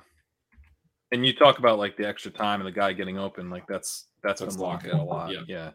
And 1.12 1.26
you 1.26 1.34
talk 1.34 1.58
about 1.58 1.78
like 1.78 1.96
the 1.96 2.06
extra 2.06 2.30
time 2.30 2.60
and 2.60 2.66
the 2.66 2.72
guy 2.72 2.92
getting 2.92 3.18
open, 3.18 3.50
like 3.50 3.66
that's 3.66 4.06
that's, 4.22 4.40
That's 4.40 4.56
been 4.56 4.62
Lockett 4.64 4.94
Lockett. 4.94 5.00
a 5.00 5.04
lot. 5.04 5.30
Yeah. 5.32 5.40
yeah. 5.48 5.70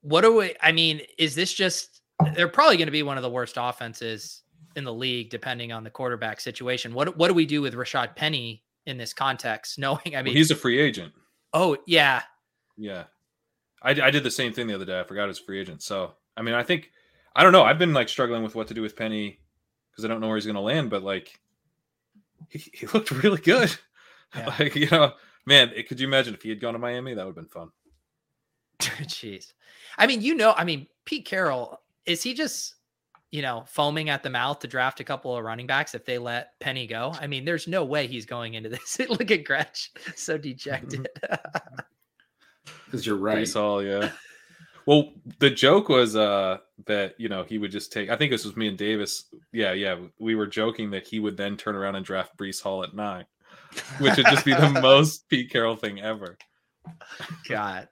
what 0.00 0.20
do 0.22 0.34
we 0.36 0.54
i 0.62 0.70
mean 0.72 1.00
is 1.18 1.34
this 1.34 1.52
just 1.52 2.00
they're 2.34 2.48
probably 2.48 2.76
going 2.76 2.86
to 2.86 2.92
be 2.92 3.02
one 3.02 3.16
of 3.16 3.22
the 3.22 3.28
worst 3.30 3.56
offenses 3.58 4.42
in 4.76 4.84
the 4.84 4.92
league 4.92 5.28
depending 5.28 5.72
on 5.72 5.82
the 5.84 5.90
quarterback 5.90 6.40
situation 6.40 6.94
what 6.94 7.16
what 7.18 7.28
do 7.28 7.34
we 7.34 7.44
do 7.44 7.60
with 7.60 7.74
rashaad 7.74 8.14
penny 8.16 8.62
in 8.86 8.96
this 8.96 9.12
context 9.12 9.78
knowing 9.78 9.98
i 10.06 10.10
Well, 10.14 10.22
mean 10.24 10.36
he's 10.36 10.50
a 10.50 10.56
free 10.56 10.78
agent. 10.78 11.12
Oh 11.52 11.76
yeah 11.86 12.22
Yeah. 12.76 13.04
I, 13.82 13.90
I 13.90 14.10
did 14.10 14.24
the 14.24 14.30
same 14.30 14.52
thing 14.52 14.66
the 14.66 14.74
other 14.74 14.84
day. 14.84 14.98
I 14.98 15.04
forgot 15.04 15.28
his 15.28 15.38
free 15.38 15.60
agent. 15.60 15.82
So, 15.82 16.12
I 16.36 16.42
mean, 16.42 16.54
I 16.54 16.64
think, 16.64 16.90
I 17.36 17.44
don't 17.44 17.52
know. 17.52 17.62
I've 17.62 17.78
been 17.78 17.94
like 17.94 18.08
struggling 18.08 18.42
with 18.42 18.56
what 18.56 18.66
to 18.68 18.74
do 18.74 18.82
with 18.82 18.96
Penny 18.96 19.38
because 19.90 20.04
I 20.04 20.08
don't 20.08 20.20
know 20.20 20.26
where 20.26 20.36
he's 20.36 20.46
going 20.46 20.56
to 20.56 20.60
land, 20.60 20.90
but 20.90 21.04
like, 21.04 21.38
he, 22.48 22.58
he 22.72 22.86
looked 22.92 23.10
really 23.10 23.40
good. 23.40 23.74
Yeah. 24.34 24.54
Like, 24.58 24.74
you 24.74 24.88
know, 24.90 25.12
man, 25.46 25.70
it, 25.74 25.88
could 25.88 26.00
you 26.00 26.06
imagine 26.06 26.34
if 26.34 26.42
he 26.42 26.48
had 26.50 26.60
gone 26.60 26.74
to 26.74 26.78
Miami? 26.78 27.14
That 27.14 27.24
would 27.24 27.36
have 27.36 27.44
been 27.44 27.46
fun. 27.46 27.70
jeez 28.78 29.54
i 29.96 30.06
mean 30.06 30.20
you 30.22 30.34
know 30.34 30.54
i 30.56 30.62
mean 30.62 30.86
pete 31.04 31.24
carroll 31.24 31.80
is 32.06 32.22
he 32.22 32.32
just 32.32 32.76
you 33.30 33.42
know 33.42 33.64
foaming 33.66 34.08
at 34.08 34.22
the 34.22 34.30
mouth 34.30 34.58
to 34.58 34.66
draft 34.66 35.00
a 35.00 35.04
couple 35.04 35.36
of 35.36 35.44
running 35.44 35.66
backs 35.66 35.94
if 35.94 36.04
they 36.04 36.16
let 36.18 36.58
penny 36.60 36.86
go 36.86 37.14
i 37.20 37.26
mean 37.26 37.44
there's 37.44 37.68
no 37.68 37.84
way 37.84 38.06
he's 38.06 38.24
going 38.24 38.54
into 38.54 38.68
this 38.68 38.98
look 39.08 39.30
at 39.30 39.44
gretch 39.44 39.92
so 40.16 40.38
dejected 40.38 41.06
because 42.88 43.06
you're 43.06 43.16
right. 43.16 43.38
Breece 43.38 43.54
Hall, 43.54 43.82
yeah. 43.82 44.10
Well, 44.86 45.12
the 45.38 45.50
joke 45.50 45.90
was 45.90 46.16
uh 46.16 46.56
that 46.86 47.14
you 47.18 47.28
know 47.28 47.44
he 47.44 47.58
would 47.58 47.70
just 47.70 47.92
take. 47.92 48.08
I 48.08 48.16
think 48.16 48.30
this 48.32 48.46
was 48.46 48.56
me 48.56 48.68
and 48.68 48.78
Davis. 48.78 49.24
Yeah, 49.52 49.74
yeah. 49.74 49.96
We 50.18 50.34
were 50.34 50.46
joking 50.46 50.90
that 50.92 51.06
he 51.06 51.20
would 51.20 51.36
then 51.36 51.58
turn 51.58 51.76
around 51.76 51.96
and 51.96 52.06
draft 52.06 52.38
Breece 52.38 52.62
Hall 52.62 52.82
at 52.82 52.94
nine, 52.94 53.26
which 53.98 54.16
would 54.16 54.24
just 54.24 54.46
be 54.46 54.54
the 54.54 54.70
most 54.80 55.28
Pete 55.28 55.50
Carroll 55.50 55.76
thing 55.76 56.00
ever. 56.00 56.38
God. 57.50 57.88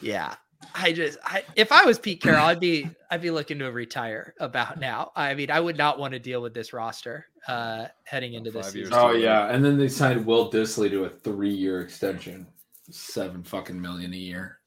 Yeah. 0.00 0.34
I 0.74 0.92
just 0.92 1.18
I 1.24 1.44
if 1.54 1.72
I 1.72 1.84
was 1.84 1.98
Pete 1.98 2.20
Carroll, 2.20 2.44
I'd 2.44 2.60
be 2.60 2.88
I'd 3.10 3.22
be 3.22 3.30
looking 3.30 3.58
to 3.60 3.70
retire 3.70 4.34
about 4.40 4.78
now. 4.78 5.12
I 5.16 5.34
mean, 5.34 5.50
I 5.50 5.60
would 5.60 5.76
not 5.76 5.98
want 5.98 6.12
to 6.12 6.18
deal 6.18 6.42
with 6.42 6.54
this 6.54 6.72
roster 6.72 7.26
uh 7.48 7.86
heading 8.04 8.34
into 8.34 8.50
this 8.50 8.66
Five 8.66 8.76
years 8.76 8.88
season. 8.88 9.02
Oh 9.02 9.12
yeah, 9.12 9.48
and 9.48 9.64
then 9.64 9.78
they 9.78 9.88
signed 9.88 10.24
Will 10.24 10.50
Dissly 10.50 10.90
to 10.90 11.04
a 11.04 11.08
three-year 11.08 11.80
extension, 11.80 12.46
seven 12.90 13.42
fucking 13.42 13.80
million 13.80 14.12
a 14.12 14.16
year. 14.16 14.58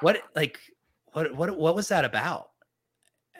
What 0.00 0.22
like 0.34 0.58
what 1.12 1.34
what 1.34 1.56
what 1.56 1.74
was 1.74 1.88
that 1.88 2.04
about? 2.04 2.50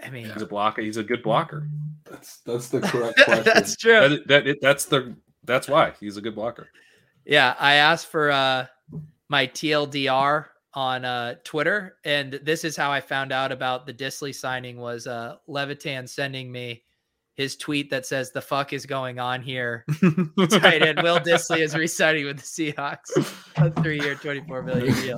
I 0.03 0.11
mean, 0.11 0.31
He's 0.31 0.43
a 0.43 0.47
blocker. 0.47 0.83
He's 0.83 0.97
a 0.97 1.05
good 1.05 1.23
blocker. 1.23 1.69
That's 2.05 2.39
that's 2.39 2.69
the 2.69 2.81
correct 2.83 3.21
question. 3.25 3.45
that's 3.45 3.77
true. 3.77 4.09
That, 4.09 4.29
that 4.29 4.47
it, 4.47 4.59
that's 4.61 4.85
the 4.87 5.15
that's 5.45 5.69
why 5.69 5.93
he's 6.01 6.17
a 6.17 6.21
good 6.21 6.35
blocker. 6.35 6.69
Yeah, 7.25 7.55
I 7.59 7.75
asked 7.75 8.07
for 8.09 8.31
uh 8.31 8.67
my 9.29 9.47
TLDR 9.47 10.47
on 10.75 11.05
uh 11.05 11.35
Twitter, 11.45 11.97
and 12.05 12.41
this 12.43 12.65
is 12.65 12.77
how 12.77 12.91
I 12.91 13.01
found 13.01 13.33
out 13.33 13.53
about 13.53 13.87
the 13.87 13.95
Dissly 13.95 14.35
signing 14.35 14.79
was 14.79 15.07
uh 15.07 15.37
Levitan 15.47 16.07
sending 16.07 16.51
me 16.51 16.83
his 17.35 17.57
tweet 17.57 17.91
that 17.91 18.07
says 18.07 18.31
the 18.31 18.43
fuck 18.43 18.73
is 18.73 18.87
going 18.87 19.19
on 19.19 19.43
here. 19.43 19.85
Tight 20.51 20.83
end 20.83 21.03
Will 21.03 21.19
Dissly 21.19 21.61
is 21.61 21.75
resigning 21.75 22.25
with 22.27 22.39
the 22.39 22.43
Seahawks, 22.43 23.11
a 23.57 23.71
three-year, 23.83 24.17
twenty-four 24.17 24.63
million 24.63 24.95
deal. 24.95 25.17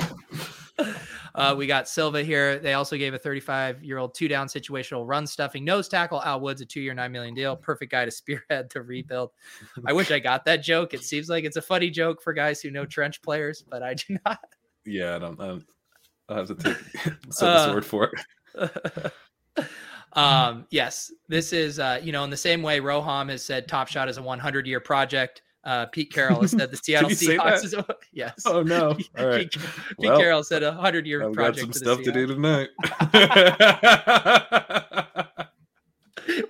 Uh, 1.35 1.53
we 1.57 1.67
got 1.67 1.89
Silva 1.89 2.23
here. 2.23 2.61
They 2.61 2.75
also 2.75 2.97
gave 2.97 3.13
a 3.13 3.19
35-year-old 3.19 4.15
two-down 4.15 4.47
situational 4.47 5.03
run 5.05 5.27
stuffing 5.27 5.65
nose 5.65 5.89
tackle. 5.89 6.23
Al 6.23 6.41
Woods 6.41 6.61
a 6.61 6.65
two-year, 6.65 6.95
nine 6.95 7.11
million 7.11 7.35
deal. 7.35 7.57
Perfect 7.57 7.91
guy 7.91 8.05
to 8.05 8.11
spearhead 8.11 8.71
the 8.73 8.83
rebuild. 8.83 9.31
I 9.85 9.93
wish 9.93 10.13
I 10.13 10.21
got 10.21 10.45
that 10.45 10.63
joke. 10.63 10.95
It 10.95 11.03
seems 11.03 11.29
like 11.29 11.43
it's 11.43 11.57
a 11.57 11.63
funny 11.63 11.91
joke 11.91 12.23
for 12.23 12.33
guys 12.33 12.61
who 12.61 12.71
know 12.71 12.85
trench 12.85 13.21
players, 13.21 13.65
but 13.69 13.83
I 13.83 13.95
do 13.95 14.17
not. 14.27 14.39
Yeah, 14.87 15.17
I 15.17 15.19
don't. 15.19 15.41
I 15.41 15.47
don't 15.47 15.65
I 16.29 16.35
have 16.37 16.47
to 16.49 16.55
take 16.55 16.77
set 17.31 17.49
Uh, 17.49 17.67
the 17.67 17.71
sword 17.73 17.85
for 17.85 18.11
it. 18.57 19.67
um, 20.15 20.67
yes, 20.71 21.13
this 21.29 21.53
is 21.53 21.79
uh, 21.79 22.01
you 22.03 22.13
know 22.13 22.25
in 22.25 22.31
the 22.31 22.37
same 22.37 22.63
way 22.63 22.81
Roham 22.81 23.31
has 23.31 23.45
said 23.45 23.69
Top 23.69 23.89
Shot 23.89 24.09
is 24.09 24.17
a 24.19 24.23
100 24.23 24.67
year 24.67 24.81
project. 24.81 25.43
Uh, 25.65 25.87
Pete 25.87 26.13
Carroll 26.13 26.43
has 26.43 26.51
said 26.51 26.71
the 26.71 26.77
Seattle 26.77 27.09
Seahawks 27.09 27.65
is 27.65 27.73
a 27.73 27.87
yes. 28.13 28.43
Oh 28.47 28.63
no! 28.63 28.97
All 29.19 29.27
right, 29.27 29.51
Pete, 29.51 29.53
Pete 29.53 29.97
Well, 29.99 30.19
Carroll 30.19 30.45
said 30.45 30.63
a 30.63 30.73
100 30.73 31.07
year 31.07 31.27
I've 31.27 31.35
got 31.35 31.57
some 31.57 31.73
stuff 31.73 32.03
to 32.03 32.13
do 32.13 32.27
tonight. 32.27 32.69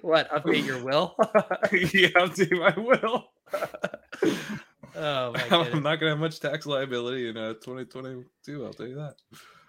What 0.02 0.30
update 0.30 0.64
your 0.64 0.82
will? 0.84 1.16
yeah, 1.72 2.08
I'll 2.16 2.28
do. 2.28 2.62
I 2.62 2.74
will. 2.78 3.24
Oh 4.96 5.32
my 5.32 5.42
I'm 5.50 5.82
not 5.82 5.96
gonna 5.96 6.10
have 6.12 6.18
much 6.18 6.40
tax 6.40 6.66
liability 6.66 7.28
in 7.28 7.36
uh, 7.36 7.54
2022. 7.54 8.64
I'll 8.64 8.72
tell 8.72 8.86
you 8.86 8.94
that. 8.96 9.14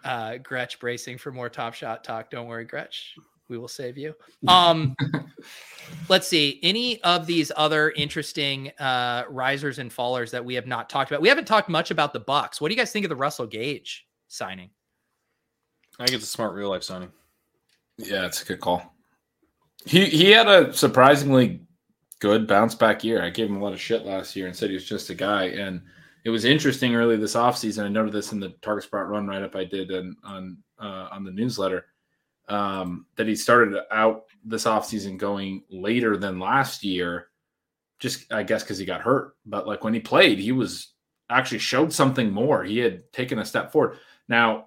uh, 0.03 0.37
Gretch 0.37 0.79
bracing 0.79 1.17
for 1.17 1.31
more 1.31 1.49
Top 1.49 1.73
Shot 1.73 2.03
talk. 2.03 2.29
Don't 2.31 2.47
worry, 2.47 2.65
Gretch. 2.65 3.15
We 3.47 3.57
will 3.57 3.67
save 3.67 3.97
you. 3.97 4.13
Um, 4.47 4.95
let's 6.09 6.27
see. 6.27 6.59
Any 6.63 7.01
of 7.03 7.25
these 7.27 7.51
other 7.55 7.91
interesting 7.91 8.71
uh, 8.79 9.23
risers 9.29 9.79
and 9.79 9.91
fallers 9.91 10.31
that 10.31 10.43
we 10.43 10.55
have 10.55 10.65
not 10.67 10.89
talked 10.89 11.11
about? 11.11 11.21
We 11.21 11.29
haven't 11.29 11.45
talked 11.45 11.69
much 11.69 11.91
about 11.91 12.13
the 12.13 12.19
Bucks. 12.19 12.59
What 12.61 12.69
do 12.69 12.73
you 12.75 12.79
guys 12.79 12.91
think 12.91 13.05
of 13.05 13.09
the 13.09 13.15
Russell 13.15 13.45
Gage 13.47 14.05
signing? 14.27 14.69
I 15.99 16.05
think 16.05 16.15
it's 16.15 16.25
a 16.25 16.27
smart 16.27 16.53
real 16.53 16.69
life 16.69 16.83
signing. 16.83 17.11
Yeah, 17.97 18.25
it's 18.25 18.41
a 18.41 18.45
good 18.45 18.59
call. 18.59 18.93
He 19.85 20.05
he 20.05 20.31
had 20.31 20.47
a 20.47 20.73
surprisingly 20.73 21.61
good 22.19 22.47
bounce 22.47 22.75
back 22.75 23.03
year. 23.03 23.23
I 23.23 23.29
gave 23.29 23.49
him 23.49 23.57
a 23.57 23.63
lot 23.63 23.73
of 23.73 23.81
shit 23.81 24.05
last 24.05 24.35
year 24.35 24.47
and 24.47 24.55
said 24.55 24.69
he 24.69 24.75
was 24.75 24.87
just 24.87 25.09
a 25.09 25.15
guy. 25.15 25.45
And 25.45 25.81
it 26.23 26.29
was 26.29 26.45
interesting 26.45 26.95
early 26.95 27.17
this 27.17 27.35
offseason. 27.35 27.83
I 27.83 27.89
noted 27.89 28.13
this 28.13 28.31
in 28.31 28.39
the 28.39 28.49
target 28.61 28.85
spot 28.85 29.07
run 29.07 29.27
write 29.27 29.43
up 29.43 29.55
I 29.55 29.63
did 29.63 29.91
on 29.91 30.15
on 30.23 30.57
uh, 30.79 31.09
on 31.11 31.23
the 31.23 31.31
newsletter 31.31 31.85
um, 32.47 33.05
that 33.15 33.27
he 33.27 33.35
started 33.35 33.77
out 33.91 34.25
this 34.43 34.65
offseason 34.65 35.17
going 35.17 35.63
later 35.69 36.17
than 36.17 36.39
last 36.39 36.83
year. 36.83 37.27
Just 37.99 38.31
I 38.33 38.43
guess 38.43 38.63
because 38.63 38.77
he 38.77 38.85
got 38.85 39.01
hurt, 39.01 39.37
but 39.45 39.67
like 39.67 39.83
when 39.83 39.93
he 39.93 39.99
played, 39.99 40.39
he 40.39 40.51
was 40.51 40.93
actually 41.29 41.59
showed 41.59 41.93
something 41.93 42.31
more. 42.31 42.63
He 42.63 42.79
had 42.79 43.11
taken 43.13 43.39
a 43.39 43.45
step 43.45 43.71
forward. 43.71 43.97
Now, 44.27 44.65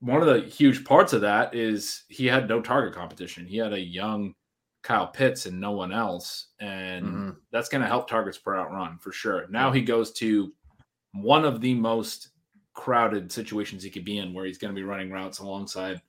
one 0.00 0.20
of 0.20 0.26
the 0.26 0.48
huge 0.48 0.84
parts 0.84 1.12
of 1.12 1.20
that 1.22 1.54
is 1.54 2.04
he 2.08 2.26
had 2.26 2.48
no 2.48 2.60
target 2.60 2.94
competition. 2.94 3.46
He 3.46 3.56
had 3.56 3.72
a 3.72 3.80
young 3.80 4.34
Kyle 4.86 5.08
Pitts 5.08 5.46
and 5.46 5.60
no 5.60 5.72
one 5.72 5.92
else. 5.92 6.46
And 6.60 7.04
mm-hmm. 7.04 7.30
that's 7.50 7.68
going 7.68 7.82
to 7.82 7.88
help 7.88 8.08
targets 8.08 8.38
per 8.38 8.54
out 8.54 8.70
run 8.70 8.98
for 8.98 9.10
sure. 9.10 9.46
Now 9.50 9.72
he 9.72 9.82
goes 9.82 10.12
to 10.14 10.52
one 11.12 11.44
of 11.44 11.60
the 11.60 11.74
most 11.74 12.28
crowded 12.72 13.32
situations 13.32 13.82
he 13.82 13.90
could 13.90 14.04
be 14.04 14.18
in 14.18 14.32
where 14.32 14.46
he's 14.46 14.58
going 14.58 14.72
to 14.72 14.78
be 14.78 14.84
running 14.84 15.10
routes 15.10 15.40
alongside 15.40 16.00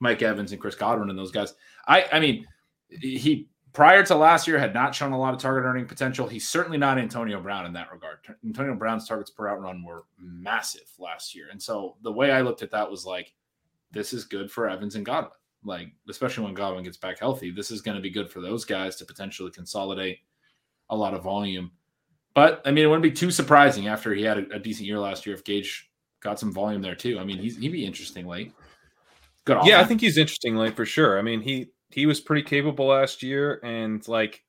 Mike 0.00 0.22
Evans 0.22 0.50
and 0.50 0.60
Chris 0.60 0.74
Godwin 0.74 1.10
and 1.10 1.18
those 1.18 1.30
guys. 1.30 1.54
I 1.86 2.06
I 2.12 2.18
mean, 2.18 2.44
he 2.88 3.48
prior 3.72 4.02
to 4.02 4.16
last 4.16 4.48
year 4.48 4.58
had 4.58 4.74
not 4.74 4.96
shown 4.96 5.12
a 5.12 5.18
lot 5.18 5.32
of 5.32 5.38
target 5.38 5.64
earning 5.64 5.86
potential. 5.86 6.26
He's 6.26 6.48
certainly 6.48 6.78
not 6.78 6.98
Antonio 6.98 7.40
Brown 7.40 7.66
in 7.66 7.72
that 7.74 7.92
regard. 7.92 8.18
Antonio 8.44 8.74
Brown's 8.74 9.06
targets 9.06 9.30
per 9.30 9.46
out 9.46 9.60
run 9.60 9.84
were 9.84 10.06
massive 10.18 10.90
last 10.98 11.36
year. 11.36 11.46
And 11.52 11.62
so 11.62 11.94
the 12.02 12.12
way 12.12 12.32
I 12.32 12.40
looked 12.40 12.62
at 12.62 12.72
that 12.72 12.90
was 12.90 13.06
like, 13.06 13.32
this 13.92 14.12
is 14.12 14.24
good 14.24 14.50
for 14.50 14.68
Evans 14.68 14.96
and 14.96 15.06
Godwin 15.06 15.37
like 15.64 15.88
especially 16.08 16.44
when 16.44 16.54
Godwin 16.54 16.84
gets 16.84 16.96
back 16.96 17.18
healthy, 17.18 17.50
this 17.50 17.70
is 17.70 17.80
going 17.80 17.96
to 17.96 18.02
be 18.02 18.10
good 18.10 18.30
for 18.30 18.40
those 18.40 18.64
guys 18.64 18.96
to 18.96 19.04
potentially 19.04 19.50
consolidate 19.50 20.18
a 20.90 20.96
lot 20.96 21.14
of 21.14 21.22
volume. 21.22 21.70
But 22.34 22.62
I 22.64 22.70
mean, 22.70 22.84
it 22.84 22.86
wouldn't 22.86 23.02
be 23.02 23.10
too 23.10 23.30
surprising 23.30 23.88
after 23.88 24.14
he 24.14 24.22
had 24.22 24.38
a, 24.38 24.56
a 24.56 24.58
decent 24.58 24.86
year 24.86 24.98
last 24.98 25.26
year 25.26 25.34
if 25.34 25.44
Gage 25.44 25.90
got 26.20 26.38
some 26.38 26.52
volume 26.52 26.82
there 26.82 26.94
too. 26.94 27.18
I 27.18 27.24
mean, 27.24 27.38
he's 27.38 27.56
he'd 27.56 27.72
be 27.72 27.84
interesting 27.84 28.26
late. 28.26 28.52
Good. 29.44 29.58
Yeah, 29.64 29.80
I 29.80 29.84
think 29.84 30.00
he's 30.00 30.18
interesting 30.18 30.56
late 30.56 30.76
for 30.76 30.84
sure. 30.84 31.18
I 31.18 31.22
mean, 31.22 31.40
he 31.40 31.70
he 31.90 32.06
was 32.06 32.20
pretty 32.20 32.42
capable 32.42 32.86
last 32.86 33.22
year, 33.22 33.60
and 33.62 34.06
like 34.06 34.44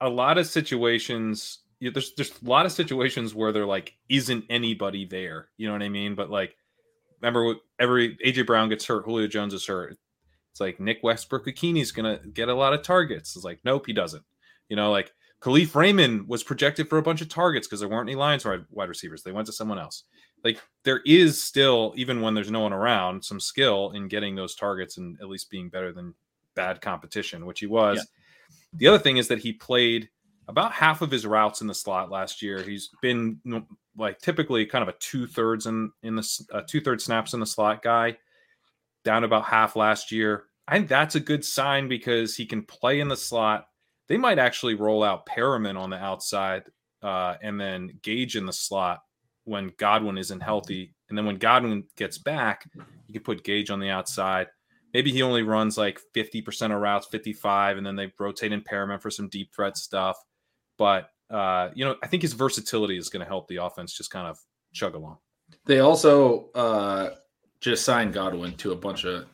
a 0.00 0.08
lot 0.08 0.38
of 0.38 0.46
situations, 0.46 1.58
there's 1.80 2.14
there's 2.14 2.32
a 2.42 2.48
lot 2.48 2.66
of 2.66 2.72
situations 2.72 3.34
where 3.34 3.52
there 3.52 3.66
like 3.66 3.94
isn't 4.08 4.44
anybody 4.48 5.04
there. 5.04 5.48
You 5.56 5.66
know 5.66 5.72
what 5.72 5.82
I 5.82 5.88
mean? 5.88 6.14
But 6.14 6.30
like 6.30 6.56
remember 7.20 7.54
every 7.78 8.16
AJ 8.16 8.46
Brown 8.46 8.68
gets 8.68 8.86
hurt, 8.86 9.04
Julio 9.04 9.26
Jones 9.26 9.54
is 9.54 9.66
hurt. 9.66 9.96
It's 10.52 10.60
like 10.60 10.80
Nick 10.80 10.98
Westbrook-Ikhine 11.02 11.94
gonna 11.94 12.20
get 12.32 12.48
a 12.48 12.54
lot 12.54 12.72
of 12.72 12.82
targets. 12.82 13.36
It's 13.36 13.44
like, 13.44 13.60
nope, 13.64 13.86
he 13.86 13.92
doesn't. 13.92 14.24
You 14.68 14.76
know, 14.76 14.90
like 14.90 15.12
Kalif 15.40 15.74
Raymond 15.74 16.28
was 16.28 16.42
projected 16.42 16.88
for 16.88 16.98
a 16.98 17.02
bunch 17.02 17.20
of 17.20 17.28
targets 17.28 17.66
because 17.66 17.80
there 17.80 17.88
weren't 17.88 18.08
any 18.08 18.16
Lions 18.16 18.44
wide 18.44 18.88
receivers. 18.88 19.22
They 19.22 19.32
went 19.32 19.46
to 19.46 19.52
someone 19.52 19.78
else. 19.78 20.04
Like 20.44 20.60
there 20.84 21.00
is 21.06 21.42
still, 21.42 21.92
even 21.96 22.20
when 22.20 22.34
there's 22.34 22.50
no 22.50 22.60
one 22.60 22.72
around, 22.72 23.24
some 23.24 23.40
skill 23.40 23.92
in 23.92 24.08
getting 24.08 24.34
those 24.34 24.54
targets 24.54 24.96
and 24.96 25.16
at 25.20 25.28
least 25.28 25.50
being 25.50 25.68
better 25.68 25.92
than 25.92 26.14
bad 26.54 26.80
competition, 26.80 27.46
which 27.46 27.60
he 27.60 27.66
was. 27.66 27.98
Yeah. 27.98 28.04
The 28.74 28.86
other 28.88 28.98
thing 28.98 29.16
is 29.16 29.28
that 29.28 29.38
he 29.38 29.52
played 29.52 30.08
about 30.48 30.72
half 30.72 31.00
of 31.00 31.10
his 31.10 31.26
routes 31.26 31.60
in 31.60 31.66
the 31.66 31.74
slot 31.74 32.10
last 32.10 32.42
year. 32.42 32.62
He's 32.62 32.90
been 33.00 33.40
like 34.00 34.18
typically 34.18 34.66
kind 34.66 34.82
of 34.82 34.88
a 34.88 34.98
two 34.98 35.26
thirds 35.26 35.66
in 35.66 35.92
in 36.02 36.16
the 36.16 36.44
uh, 36.52 36.62
two 36.66 36.80
thirds 36.80 37.04
snaps 37.04 37.34
in 37.34 37.40
the 37.40 37.46
slot 37.46 37.82
guy, 37.82 38.16
down 39.04 39.24
about 39.24 39.44
half 39.44 39.76
last 39.76 40.10
year. 40.10 40.44
I 40.66 40.76
think 40.76 40.88
that's 40.88 41.14
a 41.14 41.20
good 41.20 41.44
sign 41.44 41.88
because 41.88 42.34
he 42.34 42.46
can 42.46 42.62
play 42.62 43.00
in 43.00 43.08
the 43.08 43.16
slot. 43.16 43.66
They 44.08 44.16
might 44.16 44.38
actually 44.38 44.74
roll 44.74 45.02
out 45.02 45.26
Perriman 45.26 45.78
on 45.78 45.90
the 45.90 45.96
outside 45.96 46.64
uh, 47.02 47.36
and 47.42 47.60
then 47.60 47.98
Gage 48.02 48.36
in 48.36 48.46
the 48.46 48.52
slot 48.52 49.02
when 49.44 49.72
Godwin 49.78 50.18
isn't 50.18 50.40
healthy. 50.40 50.94
And 51.08 51.18
then 51.18 51.26
when 51.26 51.36
Godwin 51.36 51.84
gets 51.96 52.18
back, 52.18 52.68
you 53.06 53.12
can 53.12 53.22
put 53.22 53.44
Gage 53.44 53.70
on 53.70 53.80
the 53.80 53.90
outside. 53.90 54.46
Maybe 54.94 55.12
he 55.12 55.22
only 55.22 55.42
runs 55.42 55.78
like 55.78 56.00
50% 56.16 56.74
of 56.74 56.80
routes, 56.80 57.06
55, 57.08 57.76
and 57.76 57.86
then 57.86 57.96
they 57.96 58.12
rotate 58.18 58.52
in 58.52 58.60
Perriman 58.60 59.00
for 59.00 59.10
some 59.10 59.28
deep 59.28 59.54
threat 59.54 59.76
stuff. 59.76 60.16
But 60.78 61.10
uh, 61.30 61.70
you 61.74 61.84
know, 61.84 61.96
I 62.02 62.06
think 62.06 62.22
his 62.22 62.32
versatility 62.32 62.98
is 62.98 63.08
going 63.08 63.20
to 63.20 63.26
help 63.26 63.48
the 63.48 63.56
offense 63.56 63.92
just 63.92 64.10
kind 64.10 64.26
of 64.26 64.38
chug 64.72 64.94
along. 64.94 65.18
They 65.64 65.80
also 65.80 66.50
uh, 66.54 67.10
just 67.60 67.84
signed 67.84 68.12
Godwin 68.12 68.56
to 68.56 68.72
a 68.72 68.76
bunch 68.76 69.04
of 69.04 69.26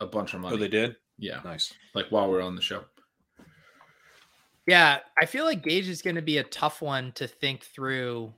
a 0.00 0.06
bunch 0.06 0.34
of 0.34 0.40
money. 0.40 0.56
Oh, 0.56 0.58
they 0.58 0.68
did. 0.68 0.96
Yeah, 1.18 1.40
nice. 1.44 1.72
Like 1.94 2.06
while 2.10 2.30
we're 2.30 2.42
on 2.42 2.54
the 2.54 2.62
show. 2.62 2.84
Yeah, 4.66 4.98
I 5.18 5.26
feel 5.26 5.44
like 5.44 5.62
Gage 5.62 5.88
is 5.88 6.02
going 6.02 6.16
to 6.16 6.22
be 6.22 6.38
a 6.38 6.44
tough 6.44 6.80
one 6.82 7.12
to 7.12 7.26
think 7.26 7.64
through. 7.64 8.32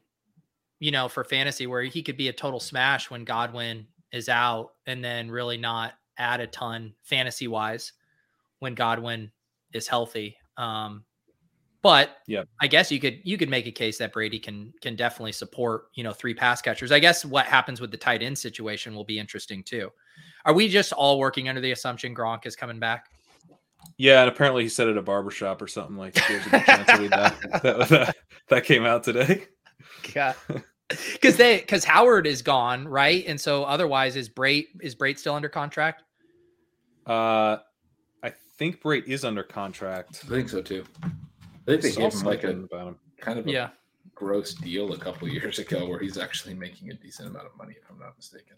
You 0.80 0.90
know, 0.90 1.08
for 1.08 1.22
fantasy, 1.22 1.68
where 1.68 1.82
he 1.82 2.02
could 2.02 2.16
be 2.16 2.26
a 2.26 2.32
total 2.32 2.58
smash 2.58 3.08
when 3.08 3.24
Godwin 3.24 3.86
is 4.12 4.28
out, 4.28 4.72
and 4.86 5.04
then 5.04 5.30
really 5.30 5.56
not 5.56 5.94
add 6.18 6.40
a 6.40 6.46
ton 6.48 6.92
fantasy 7.02 7.46
wise 7.46 7.92
when 8.58 8.74
Godwin 8.74 9.30
is 9.72 9.86
healthy. 9.86 10.36
Um, 10.56 11.04
but 11.82 12.18
yeah, 12.28 12.44
I 12.60 12.68
guess 12.68 12.92
you 12.92 13.00
could 13.00 13.20
you 13.24 13.36
could 13.36 13.50
make 13.50 13.66
a 13.66 13.72
case 13.72 13.98
that 13.98 14.12
Brady 14.12 14.38
can 14.38 14.72
can 14.80 14.94
definitely 14.96 15.32
support 15.32 15.86
you 15.94 16.04
know 16.04 16.12
three 16.12 16.34
pass 16.34 16.62
catchers. 16.62 16.92
I 16.92 17.00
guess 17.00 17.24
what 17.24 17.46
happens 17.46 17.80
with 17.80 17.90
the 17.90 17.96
tight 17.96 18.22
end 18.22 18.38
situation 18.38 18.94
will 18.94 19.04
be 19.04 19.18
interesting 19.18 19.62
too. 19.62 19.90
Are 20.44 20.54
we 20.54 20.68
just 20.68 20.92
all 20.92 21.18
working 21.18 21.48
under 21.48 21.60
the 21.60 21.72
assumption 21.72 22.14
Gronk 22.14 22.46
is 22.46 22.56
coming 22.56 22.78
back? 22.78 23.06
Yeah, 23.98 24.20
and 24.20 24.30
apparently 24.30 24.62
he 24.62 24.68
said 24.68 24.88
at 24.88 24.96
a 24.96 25.02
barbershop 25.02 25.60
or 25.60 25.66
something 25.66 25.96
like 25.96 26.14
that. 26.14 27.48
that, 27.62 27.88
that, 27.88 28.16
that 28.48 28.64
came 28.64 28.84
out 28.84 29.04
today. 29.04 29.46
Yeah. 30.14 30.34
Because 31.12 31.38
they 31.38 31.56
because 31.56 31.86
Howard 31.86 32.26
is 32.26 32.42
gone, 32.42 32.86
right? 32.86 33.24
And 33.26 33.40
so 33.40 33.64
otherwise 33.64 34.14
is 34.14 34.28
Brate 34.28 34.66
is 34.82 34.94
Brate 34.94 35.18
still 35.18 35.34
under 35.34 35.48
contract? 35.48 36.02
Uh 37.06 37.58
I 38.22 38.28
think 38.58 38.82
Brate 38.82 39.06
is 39.06 39.24
under 39.24 39.42
contract. 39.42 40.20
I 40.26 40.28
think 40.28 40.50
so 40.50 40.60
too. 40.60 40.84
I 41.62 41.70
think 41.70 41.82
they 41.82 41.92
gave 41.92 42.12
him 42.12 42.20
like 42.22 42.44
a 42.44 42.66
kind 43.20 43.38
of 43.38 43.46
a 43.46 43.50
yeah. 43.50 43.68
gross 44.14 44.54
deal 44.54 44.92
a 44.92 44.98
couple 44.98 45.28
years 45.28 45.58
ago 45.58 45.86
where 45.86 45.98
he's 45.98 46.18
actually 46.18 46.54
making 46.54 46.90
a 46.90 46.94
decent 46.94 47.28
amount 47.28 47.46
of 47.46 47.56
money, 47.56 47.74
if 47.80 47.88
I'm 47.90 47.98
not 47.98 48.16
mistaken. 48.16 48.56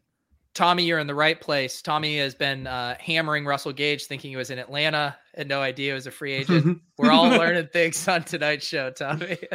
Tommy, 0.54 0.84
you're 0.84 1.00
in 1.00 1.08
the 1.08 1.14
right 1.14 1.40
place. 1.40 1.82
Tommy 1.82 2.16
has 2.18 2.34
been 2.34 2.68
uh, 2.68 2.94
hammering 3.00 3.44
Russell 3.44 3.72
Gage, 3.72 4.06
thinking 4.06 4.30
he 4.30 4.36
was 4.36 4.50
in 4.50 4.58
Atlanta, 4.60 5.16
had 5.34 5.48
no 5.48 5.60
idea 5.60 5.90
he 5.90 5.94
was 5.94 6.06
a 6.06 6.12
free 6.12 6.32
agent. 6.32 6.80
We're 6.96 7.10
all 7.10 7.28
learning 7.28 7.68
things 7.72 8.06
on 8.06 8.22
tonight's 8.22 8.66
show, 8.66 8.90
Tommy. 8.90 9.38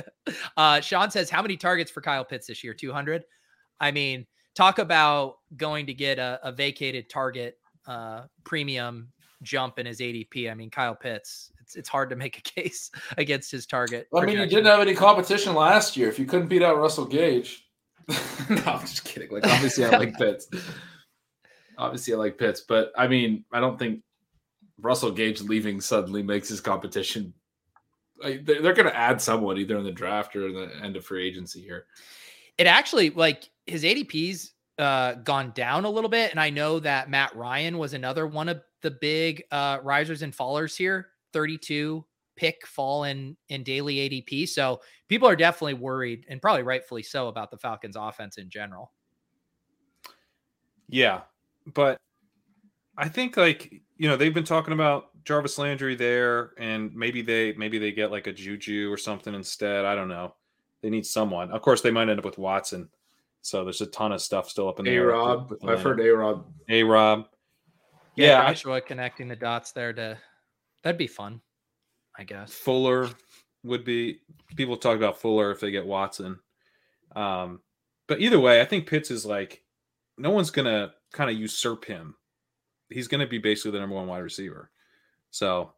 Uh, 0.58 0.80
Sean 0.80 1.10
says, 1.10 1.28
How 1.28 1.42
many 1.42 1.58
targets 1.58 1.90
for 1.90 2.02
Kyle 2.02 2.24
Pitts 2.24 2.46
this 2.46 2.64
year? 2.64 2.76
200. 2.76 3.24
I 3.80 3.90
mean, 3.90 4.28
talk 4.54 4.78
about 4.78 5.38
going 5.58 5.88
to 5.88 5.94
get 5.94 6.20
a, 6.20 6.40
a 6.44 6.52
vacated 6.52 7.10
target 7.10 7.58
uh, 7.88 8.26
premium 8.44 9.12
jump 9.42 9.80
in 9.80 9.88
his 9.88 10.02
ADP. 10.02 10.52
I 10.52 10.54
mean, 10.54 10.70
Kyle 10.70 10.94
Pitts, 10.94 11.52
it's 11.70 11.76
it's 11.76 11.90
hard 11.90 12.10
to 12.10 12.16
make 12.16 12.38
a 12.38 12.42
case 12.62 12.92
against 13.18 13.52
his 13.52 13.66
target. 13.66 14.08
I 14.16 14.26
mean, 14.26 14.38
you 14.38 14.46
didn't 14.48 14.66
have 14.66 14.80
any 14.80 14.96
competition 14.96 15.54
last 15.54 15.96
year. 15.96 16.10
If 16.10 16.18
you 16.18 16.26
couldn't 16.26 16.48
beat 16.48 16.64
out 16.64 16.78
Russell 16.78 17.06
Gage, 17.06 17.68
no, 18.08 18.62
I'm 18.66 18.82
just 18.82 19.06
kidding. 19.06 19.30
Like, 19.32 19.46
obviously, 19.46 19.86
I 19.86 19.90
like 19.90 20.14
Pitts. 20.18 20.48
Obviously, 21.78 22.14
I 22.14 22.18
like 22.18 22.38
Pitts, 22.38 22.62
but 22.62 22.92
I 22.98 23.08
mean, 23.08 23.46
I 23.52 23.60
don't 23.60 23.78
think 23.78 24.02
Russell 24.82 25.12
Gage 25.12 25.42
leaving 25.42 25.80
suddenly 25.80 26.24
makes 26.24 26.50
his 26.50 26.60
competition. 26.60 27.34
Like, 28.22 28.46
they're, 28.46 28.62
they're 28.62 28.74
going 28.74 28.88
to 28.88 28.98
add 28.98 29.22
someone 29.22 29.58
either 29.58 29.78
in 29.78 29.86
the 29.86 29.92
draft 29.92 30.36
or 30.36 30.48
in 30.48 30.56
the 30.56 30.84
end 30.84 30.98
of 30.98 31.06
free 31.06 31.26
agency 31.26 31.62
here. 31.62 31.86
It 32.58 32.68
actually 32.68 33.12
like 33.12 33.50
his 33.66 33.84
ADP's 33.84 34.52
uh, 34.78 35.14
gone 35.14 35.52
down 35.56 35.86
a 35.86 35.90
little 35.90 36.10
bit, 36.10 36.32
and 36.32 36.40
I 36.40 36.50
know 36.50 36.80
that 36.80 37.10
Matt 37.10 37.36
Ryan 37.36 37.78
was 37.78 37.94
another 37.94 38.28
one 38.28 38.50
of 38.50 38.62
the 38.82 38.92
big 38.92 39.44
uh, 39.52 39.78
risers 39.84 40.22
and 40.22 40.36
fallers 40.36 40.76
here. 40.76 41.10
32 41.34 42.06
pick 42.36 42.66
fall 42.66 43.04
in 43.04 43.36
in 43.50 43.64
daily 43.64 43.96
ADP. 43.96 44.48
So 44.48 44.82
people 45.10 45.28
are 45.28 45.36
definitely 45.36 45.74
worried 45.74 46.26
and 46.30 46.42
probably 46.42 46.64
rightfully 46.64 47.04
so 47.04 47.28
about 47.28 47.52
the 47.52 47.58
Falcons 47.58 47.98
offense 47.98 48.38
in 48.38 48.50
general. 48.50 48.92
Yeah, 50.88 51.22
but 51.74 52.00
I 52.98 53.10
think 53.10 53.38
like 53.38 53.82
you 53.98 54.08
know 54.08 54.16
they've 54.16 54.34
been 54.34 54.46
talking 54.46 54.74
about 54.74 55.10
Jarvis 55.26 55.58
Landry 55.58 55.96
there, 55.96 56.54
and 56.58 56.94
maybe 56.96 57.22
they 57.22 57.54
maybe 57.54 57.78
they 57.78 57.92
get 57.92 58.10
like 58.10 58.28
a 58.28 58.34
Juju 58.34 58.92
or 58.92 58.98
something 58.98 59.36
instead. 59.36 59.86
I 59.86 59.94
don't 59.94 60.08
know. 60.08 60.34
They 60.82 60.90
need 60.90 61.06
someone. 61.06 61.52
Of 61.52 61.62
course, 61.62 61.82
they 61.82 61.92
might 61.92 62.10
end 62.10 62.20
up 62.20 62.26
with 62.26 62.38
Watson. 62.38 62.90
So 63.42 63.64
there's 63.64 63.82
a 63.82 63.86
ton 63.88 64.12
of 64.12 64.22
stuff 64.22 64.50
still 64.50 64.70
up 64.70 64.80
in 64.80 64.86
the 64.86 64.96
A 64.96 65.06
Rob. 65.06 65.54
I've 65.66 65.82
heard 65.82 66.00
A 66.00 66.10
Rob. 66.10 66.46
A 66.70 66.84
Rob. 66.84 67.28
Yeah, 68.16 68.28
yeah 68.28 68.48
Joshua 68.48 68.76
I, 68.76 68.80
connecting 68.80 69.28
the 69.28 69.36
dots 69.36 69.72
there 69.72 69.94
to 69.94 70.18
that'd 70.84 70.98
be 70.98 71.08
fun. 71.08 71.42
I 72.18 72.24
guess. 72.24 72.54
Fuller 72.54 73.10
would 73.64 73.86
be 73.86 74.20
people 74.56 74.78
talk 74.78 74.98
about 74.98 75.20
Fuller 75.20 75.52
if 75.52 75.60
they 75.60 75.72
get 75.72 75.86
Watson. 75.86 76.40
Um, 77.16 77.62
but 78.08 78.20
either 78.20 78.40
way, 78.40 78.62
I 78.62 78.66
think 78.66 78.88
Pitts 78.88 79.12
is 79.12 79.26
like 79.26 79.64
no 80.18 80.32
one's 80.32 80.52
gonna 80.52 80.94
kind 81.12 81.30
of 81.30 81.38
usurp 81.38 81.86
him 81.86 82.16
he's 82.90 83.08
going 83.08 83.22
to 83.22 83.28
be 83.28 83.38
basically 83.38 83.72
the 83.72 83.80
number 83.80 83.96
one 83.96 84.08
wide 84.08 84.20
receiver. 84.20 84.72
So 85.32 85.74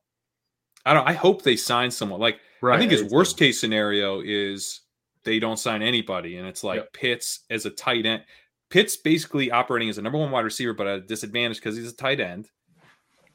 I 0.85 0.93
don't. 0.93 1.07
I 1.07 1.13
hope 1.13 1.43
they 1.43 1.55
sign 1.55 1.91
someone. 1.91 2.19
Like 2.19 2.39
Right. 2.61 2.75
I 2.75 2.79
think 2.79 2.91
his 2.91 3.03
worst 3.03 3.37
case 3.37 3.59
scenario 3.59 4.21
is 4.21 4.81
they 5.23 5.39
don't 5.39 5.57
sign 5.57 5.81
anybody, 5.81 6.37
and 6.37 6.47
it's 6.47 6.63
like 6.63 6.77
Yep. 6.77 6.93
Pitts 6.93 7.39
as 7.49 7.65
a 7.65 7.69
tight 7.69 8.05
end. 8.05 8.23
Pitts 8.69 8.95
basically 8.95 9.51
operating 9.51 9.89
as 9.89 9.97
a 9.97 10.01
number 10.01 10.17
one 10.17 10.31
wide 10.31 10.45
receiver, 10.45 10.73
but 10.73 10.87
at 10.87 10.99
a 10.99 11.01
disadvantage 11.01 11.57
because 11.57 11.75
he's 11.75 11.91
a 11.91 11.95
tight 11.95 12.19
end, 12.19 12.49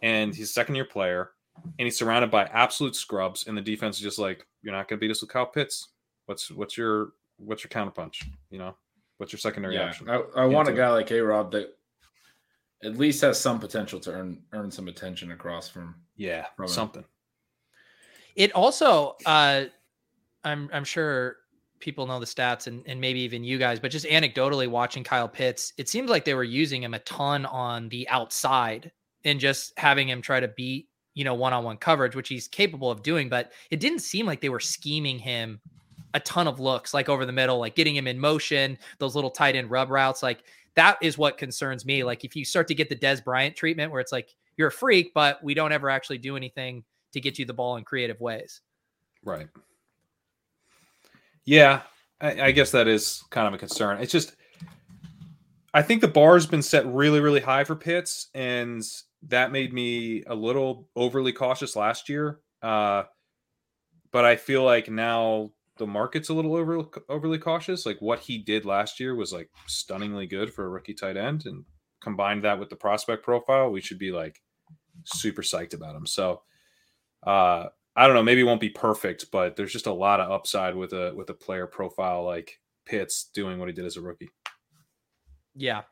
and 0.01 0.35
he's 0.35 0.49
a 0.49 0.53
second 0.53 0.77
year 0.77 0.87
player, 0.87 1.33
and 1.65 1.87
he's 1.87 1.97
surrounded 1.99 2.31
by 2.31 2.45
absolute 2.45 2.97
scrubs, 2.97 3.47
and 3.47 3.57
the 3.57 3.63
defense 3.63 3.97
is 3.97 4.03
just 4.03 4.19
like, 4.19 4.47
you're 4.63 4.73
not 4.75 4.89
going 4.89 4.99
to 4.99 5.01
beat 5.01 5.11
us 5.11 5.21
with 5.21 5.31
Kyle 5.31 5.47
Pitts. 5.47 5.89
What's 6.27 6.51
what's 6.51 6.77
your 6.77 7.11
what's 7.39 7.63
your 7.63 7.69
counterpunch? 7.71 8.25
You 8.51 8.59
know, 8.59 8.77
what's 9.19 9.33
your 9.33 9.39
secondary 9.39 9.75
Yeah, 9.77 9.89
option? 9.89 10.09
I, 10.09 10.23
I 10.37 10.45
want 10.47 10.69
a 10.69 10.71
into 10.71 10.83
it. 10.83 10.85
guy 10.85 10.91
like 10.91 11.11
A 11.11 11.21
Rob 11.21 11.53
that 11.53 11.77
at 12.83 12.97
least 12.97 13.21
has 13.23 13.39
some 13.41 13.59
potential 13.59 14.01
to 14.01 14.13
earn 14.13 14.43
earn 14.53 14.71
some 14.71 14.89
attention 14.89 15.33
across 15.33 15.69
from. 15.69 15.95
yeah, 16.17 16.47
From 16.57 16.67
it. 16.67 16.69
something. 16.71 17.05
It 18.35 18.53
also, 18.53 19.17
uh, 19.25 19.65
I'm 20.45 20.69
I'm 20.73 20.85
sure 20.85 21.37
people 21.79 22.07
know 22.07 22.19
the 22.21 22.27
stats 22.27 22.67
and, 22.67 22.83
and 22.87 23.01
maybe 23.01 23.21
even 23.21 23.45
you 23.45 23.59
guys, 23.59 23.79
but 23.79 23.91
just 23.91 24.07
anecdotally 24.07 24.69
watching 24.69 25.05
Kyle 25.05 25.29
Pitts, 25.29 25.73
it 25.77 25.89
seems 25.89 26.09
like 26.11 26.25
they 26.25 26.35
were 26.35 26.45
using 26.45 26.83
him 26.83 26.95
a 26.95 26.99
ton 27.01 27.45
on 27.47 27.89
the 27.91 28.09
outside 28.09 28.91
and 29.25 29.39
just 29.39 29.73
having 29.79 30.09
him 30.09 30.23
try 30.23 30.41
to 30.41 30.49
beat, 30.49 30.89
you 31.17 31.25
know, 31.25 31.35
one-on-one 31.35 31.79
coverage, 31.79 32.15
which 32.15 32.29
he's 32.29 32.47
capable 32.47 32.91
of 32.91 33.03
doing, 33.03 33.29
but 33.29 33.51
it 33.71 33.81
didn't 33.81 34.01
seem 34.01 34.27
like 34.27 34.41
they 34.41 34.51
were 34.51 34.61
scheming 34.61 35.19
him 35.19 35.59
a 36.15 36.21
ton 36.21 36.47
of 36.47 36.61
looks 36.61 36.95
like 36.95 37.09
over 37.09 37.27
the 37.27 37.33
middle, 37.33 37.59
like 37.59 37.75
getting 37.75 37.97
him 37.97 38.07
in 38.07 38.21
motion, 38.21 38.79
those 38.99 39.15
little 39.15 39.31
tight 39.31 39.57
end 39.57 39.71
rub 39.71 39.91
routes. 39.91 40.23
Like 40.23 40.45
that 40.75 40.99
is 41.01 41.17
what 41.17 41.39
concerns 41.39 41.87
me. 41.87 42.05
Like 42.05 42.23
if 42.23 42.37
you 42.37 42.45
start 42.45 42.69
to 42.69 42.75
get 42.75 42.91
the 42.91 42.95
Dez 42.95 43.25
Bryant 43.25 43.57
treatment 43.57 43.91
where 43.91 44.01
it's 44.01 44.13
like 44.13 44.37
you're 44.59 44.69
a 44.69 44.73
freak, 44.73 45.15
but 45.15 45.43
we 45.43 45.55
don't 45.55 45.73
ever 45.73 45.89
actually 45.89 46.19
do 46.19 46.37
anything 46.37 46.85
to 47.13 47.21
get 47.21 47.39
you 47.39 47.47
the 47.47 47.55
ball 47.55 47.77
in 47.77 47.85
creative 47.85 48.21
ways. 48.21 48.61
Right. 49.25 49.49
Yeah, 51.47 51.81
I, 52.21 52.43
I 52.43 52.51
guess 52.51 52.73
that 52.73 52.89
is 52.89 53.25
kind 53.31 53.49
of 53.49 53.55
a 53.55 53.59
concern. 53.59 54.03
It's 54.03 54.13
just, 54.13 54.37
I 55.73 55.81
think 55.81 56.03
the 56.03 56.09
bar's 56.09 56.47
been 56.47 56.63
set 56.63 56.87
really, 56.87 57.21
really 57.21 57.41
high 57.41 57.65
for 57.65 57.77
Pitts, 57.77 58.29
and 58.35 58.83
that 59.29 59.53
made 59.53 59.73
me 59.73 60.23
a 60.27 60.35
little 60.35 60.89
overly 60.95 61.33
cautious 61.33 61.77
last 61.77 62.09
year. 62.09 62.41
Uh, 62.63 63.05
but 64.13 64.25
I 64.25 64.37
feel 64.37 64.65
like 64.65 64.89
now 64.89 65.51
the 65.79 65.87
market's 65.87 66.29
a 66.29 66.35
little 66.35 66.55
over, 66.55 66.85
overly 67.09 67.39
cautious. 67.39 67.85
Like 67.85 68.01
what 68.01 68.21
he 68.21 68.39
did 68.39 68.65
last 68.65 69.01
year 69.01 69.15
was 69.15 69.33
like 69.33 69.51
stunningly 69.67 70.27
good 70.27 70.53
for 70.53 70.65
a 70.65 70.69
rookie 70.69 70.95
tight 70.95 71.17
end, 71.17 71.45
and 71.47 71.65
combined 72.01 72.45
that 72.45 72.59
with 72.59 72.71
the 72.71 72.77
prospect 72.77 73.25
profile, 73.25 73.71
we 73.71 73.81
should 73.81 73.99
be 73.99 74.13
like 74.13 74.41
super 75.05 75.43
psyched 75.43 75.75
about 75.75 75.97
him. 75.97 76.07
So, 76.07 76.43
uh, 77.27 77.67
I 77.95 78.07
don't 78.07 78.15
know. 78.15 78.23
Maybe 78.23 78.43
it 78.43 78.45
won't 78.45 78.61
be 78.61 78.71
perfect, 78.71 79.31
but 79.33 79.57
there's 79.57 79.73
just 79.73 79.87
a 79.87 79.93
lot 79.93 80.21
of 80.21 80.31
upside 80.31 80.77
with 80.77 80.93
a 80.93 81.13
with 81.15 81.31
a 81.31 81.35
player 81.35 81.67
profile 81.67 82.25
like 82.25 82.61
Pitts 82.85 83.25
doing 83.35 83.59
what 83.59 83.69
he 83.69 83.75
did 83.75 83.85
as 83.85 83.97
a 83.97 84.03
rookie. 84.03 84.31
Yeah. 85.55 85.83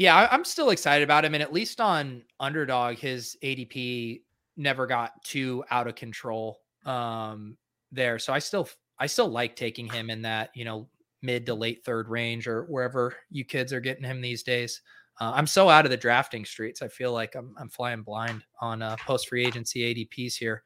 Yeah, 0.00 0.16
I- 0.16 0.32
I'm 0.32 0.46
still 0.46 0.70
excited 0.70 1.04
about 1.04 1.26
him. 1.26 1.34
And 1.34 1.42
at 1.42 1.52
least 1.52 1.78
on 1.78 2.22
underdog, 2.40 2.96
his 2.96 3.36
ADP 3.42 4.22
never 4.56 4.86
got 4.86 5.22
too 5.24 5.62
out 5.70 5.86
of 5.86 5.94
control 5.94 6.60
um 6.86 7.58
there. 7.92 8.18
So 8.18 8.32
I 8.32 8.38
still 8.38 8.66
I 8.98 9.06
still 9.06 9.28
like 9.28 9.56
taking 9.56 9.86
him 9.86 10.08
in 10.08 10.22
that, 10.22 10.50
you 10.54 10.64
know, 10.64 10.88
mid 11.20 11.44
to 11.46 11.54
late 11.54 11.84
third 11.84 12.08
range 12.08 12.48
or 12.48 12.64
wherever 12.64 13.14
you 13.30 13.44
kids 13.44 13.74
are 13.74 13.80
getting 13.80 14.02
him 14.04 14.22
these 14.22 14.42
days. 14.42 14.80
Uh, 15.20 15.32
I'm 15.34 15.46
so 15.46 15.68
out 15.68 15.84
of 15.84 15.90
the 15.90 15.98
drafting 15.98 16.46
streets. 16.46 16.80
I 16.80 16.88
feel 16.88 17.12
like 17.12 17.34
I'm 17.34 17.54
I'm 17.58 17.68
flying 17.68 18.00
blind 18.02 18.42
on 18.62 18.80
uh, 18.80 18.96
post 19.04 19.28
free 19.28 19.44
agency 19.44 19.82
ADPs 19.82 20.34
here. 20.36 20.62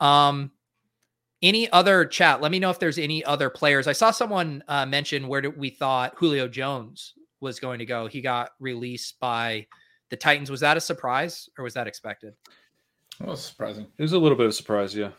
Um, 0.00 0.52
any 1.42 1.70
other 1.72 2.04
chat? 2.04 2.40
Let 2.40 2.52
me 2.52 2.60
know 2.60 2.70
if 2.70 2.78
there's 2.78 2.98
any 2.98 3.24
other 3.24 3.50
players. 3.50 3.88
I 3.88 3.92
saw 3.92 4.12
someone 4.12 4.62
uh, 4.68 4.86
mention 4.86 5.28
where 5.28 5.50
we 5.50 5.70
thought 5.70 6.14
Julio 6.16 6.48
Jones 6.48 7.14
was 7.40 7.60
going 7.60 7.78
to 7.78 7.86
go. 7.86 8.06
He 8.06 8.20
got 8.20 8.50
released 8.60 9.18
by 9.20 9.66
the 10.10 10.16
Titans. 10.16 10.50
Was 10.50 10.60
that 10.60 10.76
a 10.76 10.80
surprise 10.80 11.48
or 11.58 11.64
was 11.64 11.74
that 11.74 11.86
expected? 11.86 12.34
Well, 13.20 13.36
surprising. 13.36 13.86
It 13.96 14.02
was 14.02 14.12
a 14.12 14.18
little 14.18 14.36
bit 14.36 14.46
of 14.46 14.50
a 14.50 14.54
surprise, 14.54 14.94
yeah. 14.94 15.10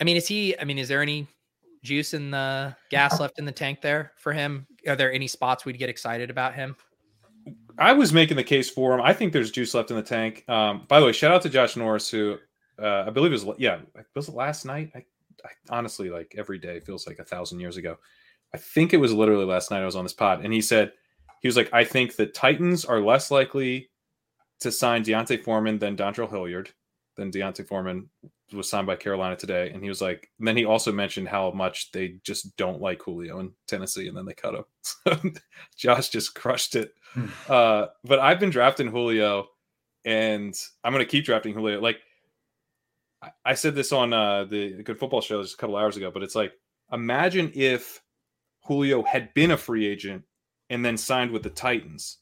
I 0.00 0.04
mean, 0.04 0.16
is 0.16 0.26
he? 0.26 0.58
I 0.58 0.64
mean, 0.64 0.78
is 0.78 0.88
there 0.88 1.00
any 1.00 1.26
juice 1.82 2.14
in 2.14 2.30
the 2.30 2.74
gas 2.90 3.20
left 3.20 3.38
in 3.38 3.44
the 3.44 3.52
tank 3.52 3.80
there 3.80 4.12
for 4.16 4.32
him? 4.32 4.66
Are 4.86 4.96
there 4.96 5.12
any 5.12 5.28
spots 5.28 5.64
we'd 5.64 5.78
get 5.78 5.88
excited 5.88 6.30
about 6.30 6.54
him? 6.54 6.76
I 7.78 7.92
was 7.92 8.12
making 8.12 8.36
the 8.36 8.44
case 8.44 8.70
for 8.70 8.94
him. 8.94 9.00
I 9.00 9.12
think 9.12 9.32
there's 9.32 9.50
juice 9.50 9.74
left 9.74 9.90
in 9.90 9.96
the 9.96 10.02
tank. 10.02 10.44
Um, 10.48 10.84
by 10.88 11.00
the 11.00 11.06
way, 11.06 11.12
shout 11.12 11.32
out 11.32 11.42
to 11.42 11.48
Josh 11.48 11.76
Norris, 11.76 12.10
who 12.10 12.38
uh, 12.82 13.04
I 13.06 13.10
believe 13.10 13.32
it 13.32 13.44
was 13.44 13.58
yeah, 13.58 13.80
was 14.14 14.28
it 14.28 14.34
last 14.34 14.64
night? 14.64 14.90
I, 14.94 15.04
I 15.44 15.50
honestly 15.70 16.10
like 16.10 16.34
every 16.36 16.58
day 16.58 16.80
feels 16.80 17.06
like 17.06 17.18
a 17.18 17.24
thousand 17.24 17.60
years 17.60 17.76
ago. 17.76 17.98
I 18.54 18.56
think 18.56 18.94
it 18.94 18.98
was 18.98 19.12
literally 19.12 19.44
last 19.44 19.70
night 19.70 19.82
I 19.82 19.86
was 19.86 19.96
on 19.96 20.04
this 20.04 20.12
pod, 20.14 20.44
and 20.44 20.52
he 20.54 20.60
said 20.62 20.92
he 21.42 21.48
was 21.48 21.56
like, 21.56 21.68
I 21.72 21.84
think 21.84 22.14
the 22.16 22.26
Titans 22.26 22.84
are 22.84 23.00
less 23.00 23.30
likely 23.30 23.90
to 24.60 24.70
sign 24.70 25.02
D'Onta 25.02 25.42
Foreman 25.42 25.78
than 25.78 25.96
Dontrell 25.96 26.30
Hilliard. 26.30 26.70
Than 27.16 27.30
D'Onta 27.30 27.64
Foreman 27.66 28.08
was 28.52 28.68
signed 28.70 28.86
by 28.86 28.96
Carolina 28.96 29.36
today, 29.36 29.70
and 29.70 29.82
he 29.82 29.88
was 29.88 30.00
like. 30.00 30.30
And 30.38 30.46
then 30.48 30.56
he 30.56 30.64
also 30.64 30.90
mentioned 30.92 31.28
how 31.28 31.50
much 31.50 31.90
they 31.92 32.16
just 32.24 32.56
don't 32.56 32.80
like 32.80 33.02
Julio 33.02 33.40
in 33.40 33.52
Tennessee, 33.68 34.08
and 34.08 34.16
then 34.16 34.24
they 34.24 34.34
cut 34.34 34.54
him. 34.54 34.64
So 35.06 35.30
Josh 35.76 36.08
just 36.08 36.34
crushed 36.34 36.76
it. 36.76 36.92
Uh, 37.48 37.86
but 38.04 38.18
I've 38.20 38.40
been 38.40 38.50
drafting 38.50 38.88
Julio, 38.88 39.48
and 40.04 40.54
I'm 40.82 40.92
going 40.92 41.04
to 41.04 41.10
keep 41.10 41.24
drafting 41.24 41.54
Julio. 41.54 41.80
Like 41.80 41.98
I- 43.22 43.30
I 43.44 43.54
said 43.54 43.74
this 43.74 43.92
on 43.92 44.12
uh, 44.12 44.44
the 44.44 44.82
Good 44.82 44.98
Football 44.98 45.20
Show 45.20 45.42
just 45.42 45.54
a 45.54 45.56
couple 45.56 45.76
hours 45.76 45.96
ago, 45.96 46.10
but 46.12 46.22
it's 46.22 46.34
like 46.34 46.52
imagine 46.92 47.50
if 47.54 48.00
Julio 48.64 49.02
had 49.02 49.32
been 49.34 49.50
a 49.50 49.56
free 49.56 49.86
agent 49.86 50.22
and 50.70 50.84
then 50.84 50.96
signed 50.96 51.30
with 51.30 51.42
the 51.42 51.50
Titans. 51.50 52.18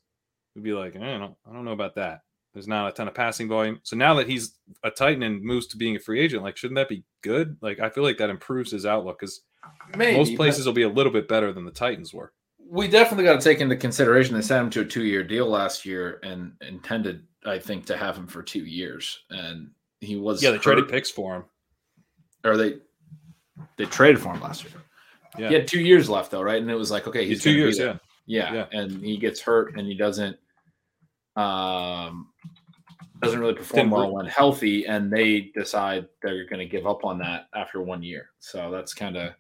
We'd 0.55 0.65
be 0.65 0.73
like, 0.73 0.97
I 0.97 0.99
don't 1.01 1.21
know, 1.21 1.37
I 1.49 1.53
don't 1.53 1.65
know 1.65 1.73
about 1.73 1.95
that. 1.97 2.21
There's 2.53 2.69
not 2.69 2.89
a 2.89 2.93
ton 2.93 3.09
of 3.09 3.15
passing 3.15 3.49
volume. 3.49 3.81
So 3.83 3.97
now 3.97 4.15
that 4.15 4.29
he's 4.29 4.59
a 4.85 4.91
Titan 4.91 5.23
and 5.23 5.43
moves 5.43 5.67
to 5.69 5.77
being 5.79 5.97
a 5.97 6.01
free 6.01 6.21
agent, 6.21 6.43
like 6.43 6.57
shouldn't 6.59 6.77
that 6.77 6.89
be 6.89 7.05
good? 7.23 7.57
Like 7.63 7.81
I 7.81 7.89
feel 7.89 8.05
like 8.05 8.19
that 8.19 8.29
improves 8.31 8.71
his 8.71 8.85
outlook 8.85 9.19
because 9.21 9.41
most 9.97 10.37
places 10.37 10.67
will 10.67 10.73
be 10.75 10.83
a 10.83 10.89
little 10.89 11.13
bit 11.13 11.29
better 11.29 11.53
than 11.53 11.65
the 11.65 11.71
Titans 11.71 12.13
were. 12.13 12.33
we 12.69 12.89
definitely 12.89 13.25
got 13.25 13.41
to 13.41 13.45
take 13.45 13.61
into 13.61 13.77
consideration 13.77 14.35
they 14.35 14.43
signed 14.43 14.65
him 14.65 14.71
to 14.71 14.81
a 14.81 14.85
two-year 14.85 15.23
deal 15.25 15.47
last 15.49 15.87
year 15.87 16.19
and 16.23 16.53
intended, 16.61 17.23
I 17.47 17.59
think, 17.59 17.87
to 17.87 17.97
have 17.97 18.17
him 18.17 18.27
for 18.27 18.43
two 18.43 18.65
years. 18.67 19.21
And 19.31 19.71
he 20.01 20.17
was 20.17 20.43
Yeah, 20.43 20.51
they 20.51 20.59
traded 20.59 20.89
picks 20.89 21.11
for 21.11 21.37
him. 21.37 21.45
or 22.45 22.57
they 22.57 22.79
they 23.79 23.85
traded 23.87 24.21
for 24.21 24.35
him 24.35 24.41
last 24.43 24.65
year. 24.65 24.73
Yeah. 25.39 25.49
He 25.49 25.55
had 25.55 25.67
two 25.69 25.81
years 25.81 26.11
left 26.11 26.31
though, 26.31 26.43
right? 26.43 26.61
And 26.61 26.71
it 26.71 26.75
was 26.75 26.91
like, 26.91 27.07
okay, 27.07 27.27
he's 27.27 27.43
two 27.43 27.51
gonna 27.53 27.59
years, 27.59 27.79
yeah. 27.79 27.97
yeah, 28.27 28.53
Yeah. 28.55 28.67
and 28.79 29.03
he 29.03 29.17
gets 29.17 29.41
hurt 29.41 29.77
and 29.77 29.87
he 29.87 29.95
doesn't 29.95 30.37
um 31.37 32.29
doesn't 33.23 33.41
really 33.41 33.55
perform 33.55 33.91
well 33.91 34.13
when 34.13 34.27
healthy 34.27 34.85
and 34.87 35.11
they 35.11 35.51
decide 35.55 36.07
they're 36.21 36.45
going 36.45 36.59
to 36.59 36.67
give 36.67 36.87
up 36.87 37.05
on 37.05 37.19
that 37.19 37.47
after 37.55 37.81
one 37.81 38.03
year 38.03 38.31
so 38.41 38.71
that's 38.71 38.93
kind 38.93 39.17
of 39.17 39.33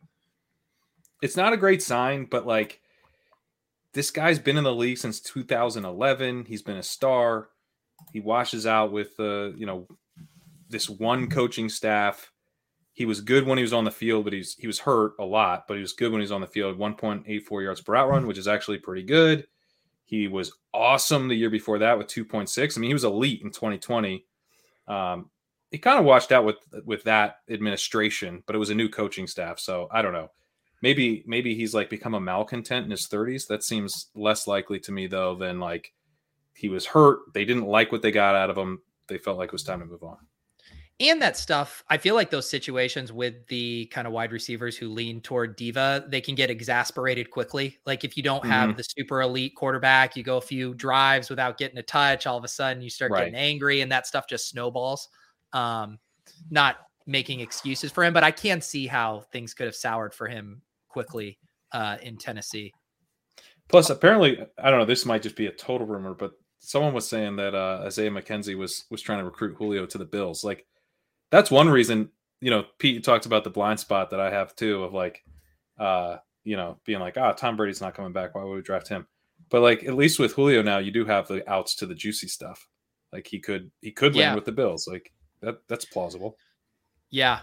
it's 1.23 1.37
not 1.37 1.53
a 1.53 1.57
great 1.57 1.83
sign, 1.83 2.25
but 2.25 2.47
like 2.47 2.81
this 3.95 4.11
guy's 4.11 4.41
been 4.41 4.57
in 4.57 4.65
the 4.65 4.75
league 4.75 4.99
since 4.99 5.21
2011. 5.21 6.47
He's 6.47 6.63
been 6.63 6.77
a 6.77 6.83
star. 6.83 7.49
He 8.13 8.19
washes 8.21 8.67
out 8.67 8.91
with 8.93 9.13
uh, 9.21 9.53
you 9.53 9.65
know 9.65 9.87
this 10.69 10.91
one 10.91 11.31
coaching 11.31 11.69
staff. 11.69 12.32
He 13.03 13.07
was 13.07 13.21
good 13.21 13.45
when 13.45 13.59
he 13.59 13.63
was 13.63 13.73
on 13.73 13.83
the 13.83 13.91
field, 13.91 14.23
but 14.23 14.33
he's 14.33 14.55
he 14.55 14.69
was 14.69 14.79
hurt 14.79 15.15
a 15.19 15.25
lot, 15.25 15.67
but 15.67 15.75
he 15.75 15.81
was 15.81 15.93
good 15.93 16.13
when 16.13 16.21
he 16.21 16.25
was 16.25 16.31
on 16.31 16.41
the 16.41 16.47
field. 16.47 16.79
1.84 16.79 17.63
yards 17.65 17.81
per 17.81 17.97
out 17.97 18.09
run, 18.09 18.29
which 18.29 18.39
is 18.39 18.47
actually 18.47 18.79
pretty 18.79 19.03
good. 19.03 19.47
He 20.05 20.29
was 20.29 20.53
awesome 20.73 21.27
the 21.27 21.35
year 21.35 21.51
before 21.51 21.81
that 21.81 21.99
with 21.99 22.07
2.6. 22.07 22.77
I 22.77 22.81
mean, 22.81 22.91
he 22.91 22.95
was 22.95 23.03
elite 23.03 23.43
in 23.43 23.51
2020. 23.51 24.25
Um, 24.87 25.31
he 25.73 25.79
kind 25.79 25.99
of 25.99 26.05
washed 26.05 26.31
out 26.31 26.45
with 26.45 26.59
with 26.85 27.03
that 27.03 27.39
administration, 27.51 28.45
but 28.47 28.55
it 28.55 28.61
was 28.61 28.71
a 28.71 28.75
new 28.75 28.89
coaching 28.89 29.27
staff, 29.27 29.59
so 29.59 29.89
I 29.91 30.01
don't 30.01 30.13
know 30.13 30.31
maybe 30.83 31.23
maybe 31.27 31.55
he's 31.55 31.75
like 31.75 31.89
become 31.89 32.15
a 32.15 32.21
malcontent 32.21 32.85
in 32.85 32.91
his 32.91 33.09
30s 33.09 33.47
that 33.47 33.63
seems 33.63 34.09
less 34.15 34.47
likely 34.47 34.79
to 34.81 34.93
me 34.93 35.07
though 35.07 35.35
than 35.35 35.61
like 35.61 35.93
he 36.55 36.69
was 36.69 36.85
hurt 36.85 37.21
they 37.33 37.45
didn't 37.45 37.67
like 37.67 37.91
what 37.91 38.03
they 38.03 38.11
got 38.11 38.35
out 38.35 38.51
of 38.51 38.59
him 38.59 38.83
they 39.07 39.17
felt 39.17 39.39
like 39.39 39.49
it 39.49 39.53
was 39.53 39.63
time 39.63 39.81
to 39.81 39.87
move 39.87 40.03
on 40.03 40.19
And 41.03 41.21
that 41.21 41.37
stuff, 41.37 41.83
I 41.89 41.99
feel 41.99 42.15
like 42.15 42.31
those 42.31 42.49
situations 42.49 43.13
with 43.13 43.49
the 43.49 43.87
kind 43.87 44.07
of 44.07 44.13
wide 44.13 44.31
receivers 44.31 44.77
who 44.77 44.89
lean 44.89 45.21
toward 45.21 45.57
diva, 45.57 46.05
they 46.07 46.21
can 46.21 46.37
get 46.37 46.49
exasperated 46.49 47.29
quickly. 47.29 47.77
Like 47.85 48.05
if 48.05 48.17
you 48.17 48.23
don't 48.23 48.47
have 48.47 48.77
the 48.77 48.85
super 48.85 49.21
elite 49.21 49.57
quarterback, 49.57 50.17
you 50.17 50.23
go 50.23 50.37
a 50.37 50.41
few 50.41 50.75
drives 50.75 51.29
without 51.29 51.59
getting 51.59 51.77
a 51.79 51.83
touch, 51.83 52.29
all 52.29 52.39
of 52.39 52.45
a 52.45 52.49
sudden 52.49 52.81
you 52.83 52.89
start 52.89 53.13
getting 53.13 53.35
angry 53.35 53.81
and 53.81 53.91
that 53.91 54.07
stuff 54.07 54.29
just 54.29 54.49
snowballs. 54.49 55.09
Um, 55.53 55.99
not 56.51 56.77
making 57.05 57.41
excuses 57.41 57.91
for 57.91 58.05
him, 58.05 58.13
but 58.13 58.23
I 58.23 58.31
can 58.31 58.61
see 58.61 58.87
how 58.87 59.25
things 59.33 59.55
could 59.55 59.67
have 59.67 59.75
soured 59.75 60.15
for 60.15 60.29
him 60.29 60.63
quickly 60.89 61.37
uh, 61.73 61.97
in 62.01 62.17
Tennessee. 62.17 62.73
plus 63.69 63.91
apparently 63.91 64.45
i 64.59 64.71
don't 64.71 64.79
know 64.79 64.85
this 64.85 65.07
might 65.07 65.23
just 65.23 65.37
be 65.37 65.47
a 65.47 65.53
total 65.53 65.87
rumor 65.87 66.15
but 66.15 66.33
someone 66.63 66.95
was 66.95 67.09
saying 67.09 67.37
that 67.37 67.55
uh, 67.55 67.83
Isaiah 67.85 68.11
McKenzie 68.11 68.57
was 68.57 68.85
was 68.91 69.03
trying 69.03 69.19
to 69.19 69.25
recruit 69.25 69.57
Julio 69.59 69.85
to 69.87 69.99
the 69.99 70.05
Bills. 70.05 70.45
Like 70.45 70.65
that's 71.33 71.51
one 71.51 71.69
reason. 71.69 72.11
You 72.41 72.51
know, 72.51 72.65
Pete 72.79 73.03
talked 73.03 73.27
about 73.27 73.43
the 73.43 73.51
blind 73.51 73.81
spot 73.81 74.11
that 74.11 74.21
I 74.21 74.31
have 74.31 74.55
too 74.55 74.85
of 74.85 74.93
like, 74.93 75.25
uh, 75.79 76.19
you 76.45 76.57
know, 76.57 76.79
being 76.85 77.01
like, 77.01 77.17
ah, 77.17 77.33
Tom 77.33 77.57
Brady's 77.57 77.81
not 77.81 77.95
coming 77.95 78.13
back. 78.13 78.35
Why 78.35 78.45
would 78.45 78.55
we 78.55 78.63
draft 78.63 78.87
him? 78.89 79.07
But 79.49 79.63
like 79.63 79.85
at 79.85 79.95
least 79.95 80.19
with 80.19 80.35
Julio 80.35 80.63
now, 80.63 80.79
you 80.79 80.91
do 80.91 81.05
have 81.07 81.27
the 81.27 81.49
outs 81.51 81.75
to 81.77 81.87
the 81.87 81.95
juicy 81.95 82.29
stuff. 82.29 82.69
Like 83.13 83.27
he 83.27 83.41
could 83.41 83.71
he 83.81 83.91
could 83.91 84.15
Yeah. 84.15 84.27
land 84.27 84.37
with 84.37 84.45
the 84.45 84.53
Bills. 84.53 84.87
Like 84.87 85.13
that 85.41 85.67
that's 85.69 85.85
plausible. 85.87 86.37
Yeah. 87.11 87.41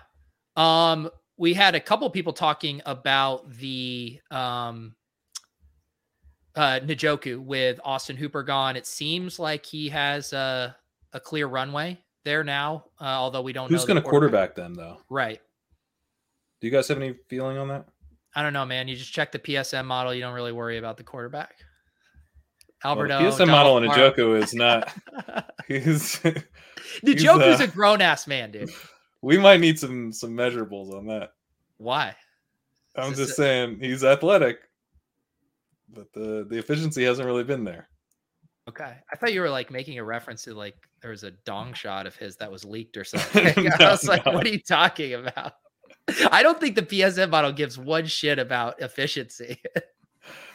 Um, 0.56 1.10
we 1.38 1.54
had 1.54 1.74
a 1.76 1.80
couple 1.80 2.10
people 2.10 2.34
talking 2.34 2.82
about 2.86 3.50
the 3.54 4.20
um 4.30 4.96
uh 6.56 6.80
Njoku 6.84 7.40
with 7.40 7.80
Austin 7.84 8.18
Hooper 8.18 8.44
gone. 8.44 8.76
It 8.76 8.86
seems 8.86 9.40
like 9.40 9.66
he 9.66 9.90
has 9.90 10.34
a 10.34 10.76
a 11.14 11.20
clear 11.20 11.48
runway 11.48 11.98
there 12.24 12.44
now, 12.44 12.86
uh, 13.00 13.06
although 13.06 13.42
we 13.42 13.54
don't 13.54 13.70
Who's 13.70 13.82
know 13.82 13.94
going 13.94 14.04
to 14.04 14.10
quarterback 14.10 14.56
them 14.56 14.74
though? 14.74 14.98
Right. 15.10 15.40
Do 16.62 16.68
you 16.68 16.72
guys 16.72 16.88
have 16.90 16.98
any 16.98 17.16
feeling 17.30 17.58
on 17.58 17.68
that? 17.70 17.86
I 18.36 18.44
don't 18.44 18.54
know, 18.54 18.66
man. 18.66 18.88
You 18.88 18.96
just 18.96 19.14
check 19.14 19.32
the 19.32 19.40
PSM 19.40 19.86
model. 19.86 20.14
You 20.14 20.22
don't 20.22 20.34
really 20.34 20.52
worry 20.52 20.78
about 20.78 20.98
the 20.98 21.04
quarterback. 21.04 21.56
Well, 22.84 22.96
the 22.96 23.02
Alberto. 23.14 23.20
PSM 23.20 23.48
model 23.48 23.78
in 23.78 23.86
Donald 23.86 24.16
Njoku 24.16 24.42
is 24.42 24.54
not. 24.54 24.94
He's. 25.68 26.20
Njoku's 27.04 27.60
uh, 27.60 27.64
a 27.64 27.68
grown 27.68 28.02
ass 28.02 28.28
man, 28.28 28.52
dude. 28.52 28.70
we 29.22 29.38
might 29.38 29.60
need 29.60 29.80
some 29.80 30.14
some 30.14 30.32
measurables 30.32 30.94
on 30.94 31.08
that. 31.08 31.32
Why? 31.78 32.16
I'm 32.96 33.14
just 33.16 33.32
a- 33.32 33.36
saying 33.36 33.80
he's 33.80 34.04
athletic, 34.04 34.60
but 35.90 36.12
the 36.14 36.46
the 36.50 36.58
efficiency 36.58 37.04
hasn't 37.04 37.26
really 37.26 37.44
been 37.44 37.64
there. 37.64 37.90
Okay. 38.70 38.94
I 39.12 39.16
thought 39.16 39.34
you 39.34 39.42
were 39.42 39.50
like 39.50 39.72
making 39.72 39.98
a 39.98 40.04
reference 40.04 40.44
to 40.44 40.54
like 40.54 40.76
there 41.02 41.10
was 41.10 41.24
a 41.24 41.32
dong 41.32 41.74
shot 41.82 42.06
of 42.06 42.16
his 42.16 42.38
that 42.38 42.52
was 42.52 42.64
leaked 42.64 42.98
or 42.98 43.04
something. 43.06 43.72
I 43.80 43.90
was 43.90 44.08
like, 44.08 44.26
no. 44.26 44.34
what 44.34 44.46
are 44.46 44.50
you 44.50 44.62
talking 44.62 45.14
about? 45.16 45.54
I 46.32 46.42
don't 46.44 46.60
think 46.60 46.76
the 46.76 46.82
PSM 46.82 47.30
model 47.30 47.52
gives 47.52 47.78
one 47.78 48.06
shit 48.06 48.40
about 48.40 48.82
efficiency. 48.82 49.62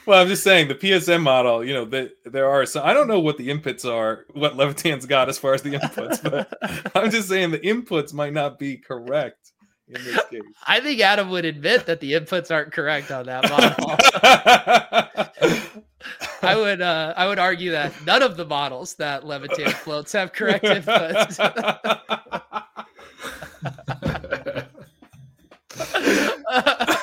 Well, 0.04 0.20
I'm 0.20 0.28
just 0.28 0.42
saying 0.42 0.68
the 0.68 0.74
PSM 0.74 1.22
model. 1.22 1.64
You 1.64 1.74
know 1.74 1.84
that 1.86 2.10
there 2.24 2.48
are 2.50 2.66
some. 2.66 2.84
I 2.84 2.92
don't 2.92 3.08
know 3.08 3.20
what 3.20 3.38
the 3.38 3.48
inputs 3.48 3.90
are, 3.90 4.26
what 4.32 4.56
Levitan's 4.56 5.06
got 5.06 5.28
as 5.28 5.38
far 5.38 5.54
as 5.54 5.62
the 5.62 5.70
inputs, 5.70 6.22
but 6.22 6.52
I'm 6.94 7.10
just 7.10 7.28
saying 7.28 7.52
the 7.52 7.58
inputs 7.60 8.12
might 8.12 8.32
not 8.32 8.58
be 8.58 8.76
correct 8.76 9.52
in 9.88 10.02
this 10.04 10.20
case. 10.28 10.42
I 10.66 10.80
think 10.80 11.00
Adam 11.00 11.30
would 11.30 11.44
admit 11.44 11.86
that 11.86 12.00
the 12.00 12.12
inputs 12.12 12.50
aren't 12.50 12.72
correct 12.72 13.10
on 13.12 13.26
that 13.26 13.48
model. 15.40 15.60
I 16.44 16.56
would 16.56 16.80
uh 16.80 17.14
I 17.16 17.26
would 17.26 17.38
argue 17.38 17.72
that 17.72 17.92
none 18.04 18.22
of 18.22 18.36
the 18.36 18.44
models 18.44 18.94
that 18.94 19.26
Levitan 19.26 19.70
floats 19.70 20.12
have 20.12 20.32
correct 20.32 20.64
inputs. 20.64 21.38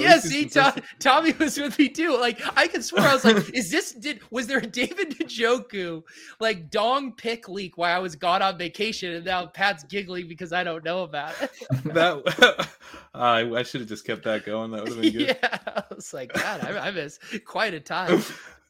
yeah, 0.00 0.14
least 0.14 0.28
see, 0.28 0.48
Tom, 0.48 0.74
Tommy 0.98 1.32
was 1.32 1.58
with 1.58 1.78
me 1.78 1.88
too. 1.88 2.16
Like, 2.18 2.40
I 2.56 2.68
could 2.68 2.84
swear 2.84 3.06
I 3.08 3.14
was 3.14 3.24
like, 3.24 3.54
"Is 3.54 3.70
this 3.70 3.92
did 3.92 4.20
was 4.30 4.46
there 4.46 4.58
a 4.58 4.66
David 4.66 5.18
Njoku 5.18 6.02
like 6.40 6.70
dong 6.70 7.12
pick 7.12 7.48
leak 7.48 7.76
while 7.76 7.96
I 7.96 7.98
was 8.00 8.16
gone 8.16 8.42
on 8.42 8.58
vacation?" 8.58 9.12
And 9.12 9.24
now 9.24 9.46
Pat's 9.46 9.84
giggling 9.84 10.28
because 10.28 10.52
I 10.52 10.64
don't 10.64 10.84
know 10.84 11.02
about 11.02 11.34
it. 11.42 11.50
that 11.84 12.68
I, 13.14 13.40
I 13.50 13.62
should 13.62 13.80
have 13.80 13.88
just 13.88 14.06
kept 14.06 14.24
that 14.24 14.44
going. 14.44 14.70
That 14.72 14.84
would 14.84 14.92
have 14.92 15.00
been 15.02 15.12
good. 15.12 15.36
yeah, 15.42 15.58
I 15.66 15.82
was 15.94 16.12
like, 16.14 16.32
God, 16.32 16.62
I, 16.64 16.88
I 16.88 16.90
missed 16.90 17.20
quite 17.44 17.74
a 17.74 17.80
time. 17.80 18.22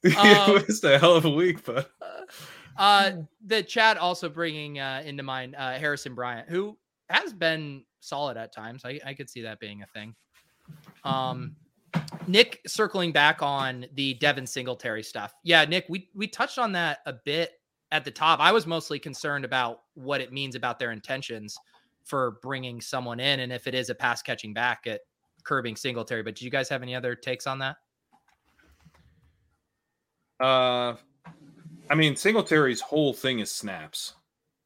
it 0.03 0.17
Um, 0.17 0.63
was 0.67 0.85
a 0.85 0.99
hell 0.99 1.15
of 1.17 1.25
a 1.25 1.31
week, 1.31 1.65
but 1.65 1.91
Uh, 2.77 3.13
the 3.47 3.63
chat 3.63 3.97
also 3.97 4.29
bringing 4.29 4.79
uh, 4.81 5.03
into 5.05 5.23
mind 5.23 5.55
uh, 5.57 5.73
Harrison 5.79 6.15
Bryant, 6.15 6.49
who 6.49 6.77
has 7.09 7.33
been 7.33 7.85
solid 8.01 8.37
at 8.37 8.53
times. 8.53 8.83
I, 8.85 9.01
I 9.05 9.15
could 9.15 9.31
see 9.31 9.43
that 9.43 9.61
being 9.61 9.83
a 9.83 9.87
thing. 9.87 10.15
Um, 11.05 11.57
Nick 12.27 12.61
circling 12.67 13.13
back 13.13 13.43
on 13.43 13.87
the 13.95 14.15
Devin 14.15 14.47
Singletary 14.47 15.03
stuff. 15.03 15.35
Yeah, 15.45 15.65
Nick, 15.65 15.87
we 15.89 16.09
we 16.15 16.27
touched 16.27 16.59
on 16.59 16.73
that 16.73 16.99
a 17.07 17.13
bit 17.13 17.53
at 17.93 18.05
the 18.05 18.11
top. 18.11 18.41
I 18.41 18.51
was 18.51 18.67
mostly 18.67 18.99
concerned 18.99 19.45
about 19.45 19.83
what 19.95 20.21
it 20.21 20.33
means 20.33 20.55
about 20.57 20.79
their 20.79 20.91
intentions 20.91 21.57
for 22.03 22.33
bringing 22.43 22.81
someone 22.81 23.21
in, 23.21 23.41
and 23.41 23.53
if 23.53 23.67
it 23.67 23.75
is 23.75 23.91
a 23.91 23.95
pass 23.95 24.23
catching 24.23 24.53
back 24.53 24.87
at 24.87 25.03
curbing 25.45 25.77
Singletary. 25.77 26.23
But 26.23 26.35
do 26.35 26.45
you 26.45 26.51
guys 26.51 26.69
have 26.69 26.83
any 26.83 26.95
other 26.95 27.15
takes 27.15 27.47
on 27.47 27.59
that? 27.61 27.77
uh, 30.41 30.97
I 31.91 31.95
mean, 31.95 32.17
Singletary's 32.17 32.81
whole 32.81 33.13
thing 33.13 33.39
is 33.39 33.51
snaps. 33.51 34.15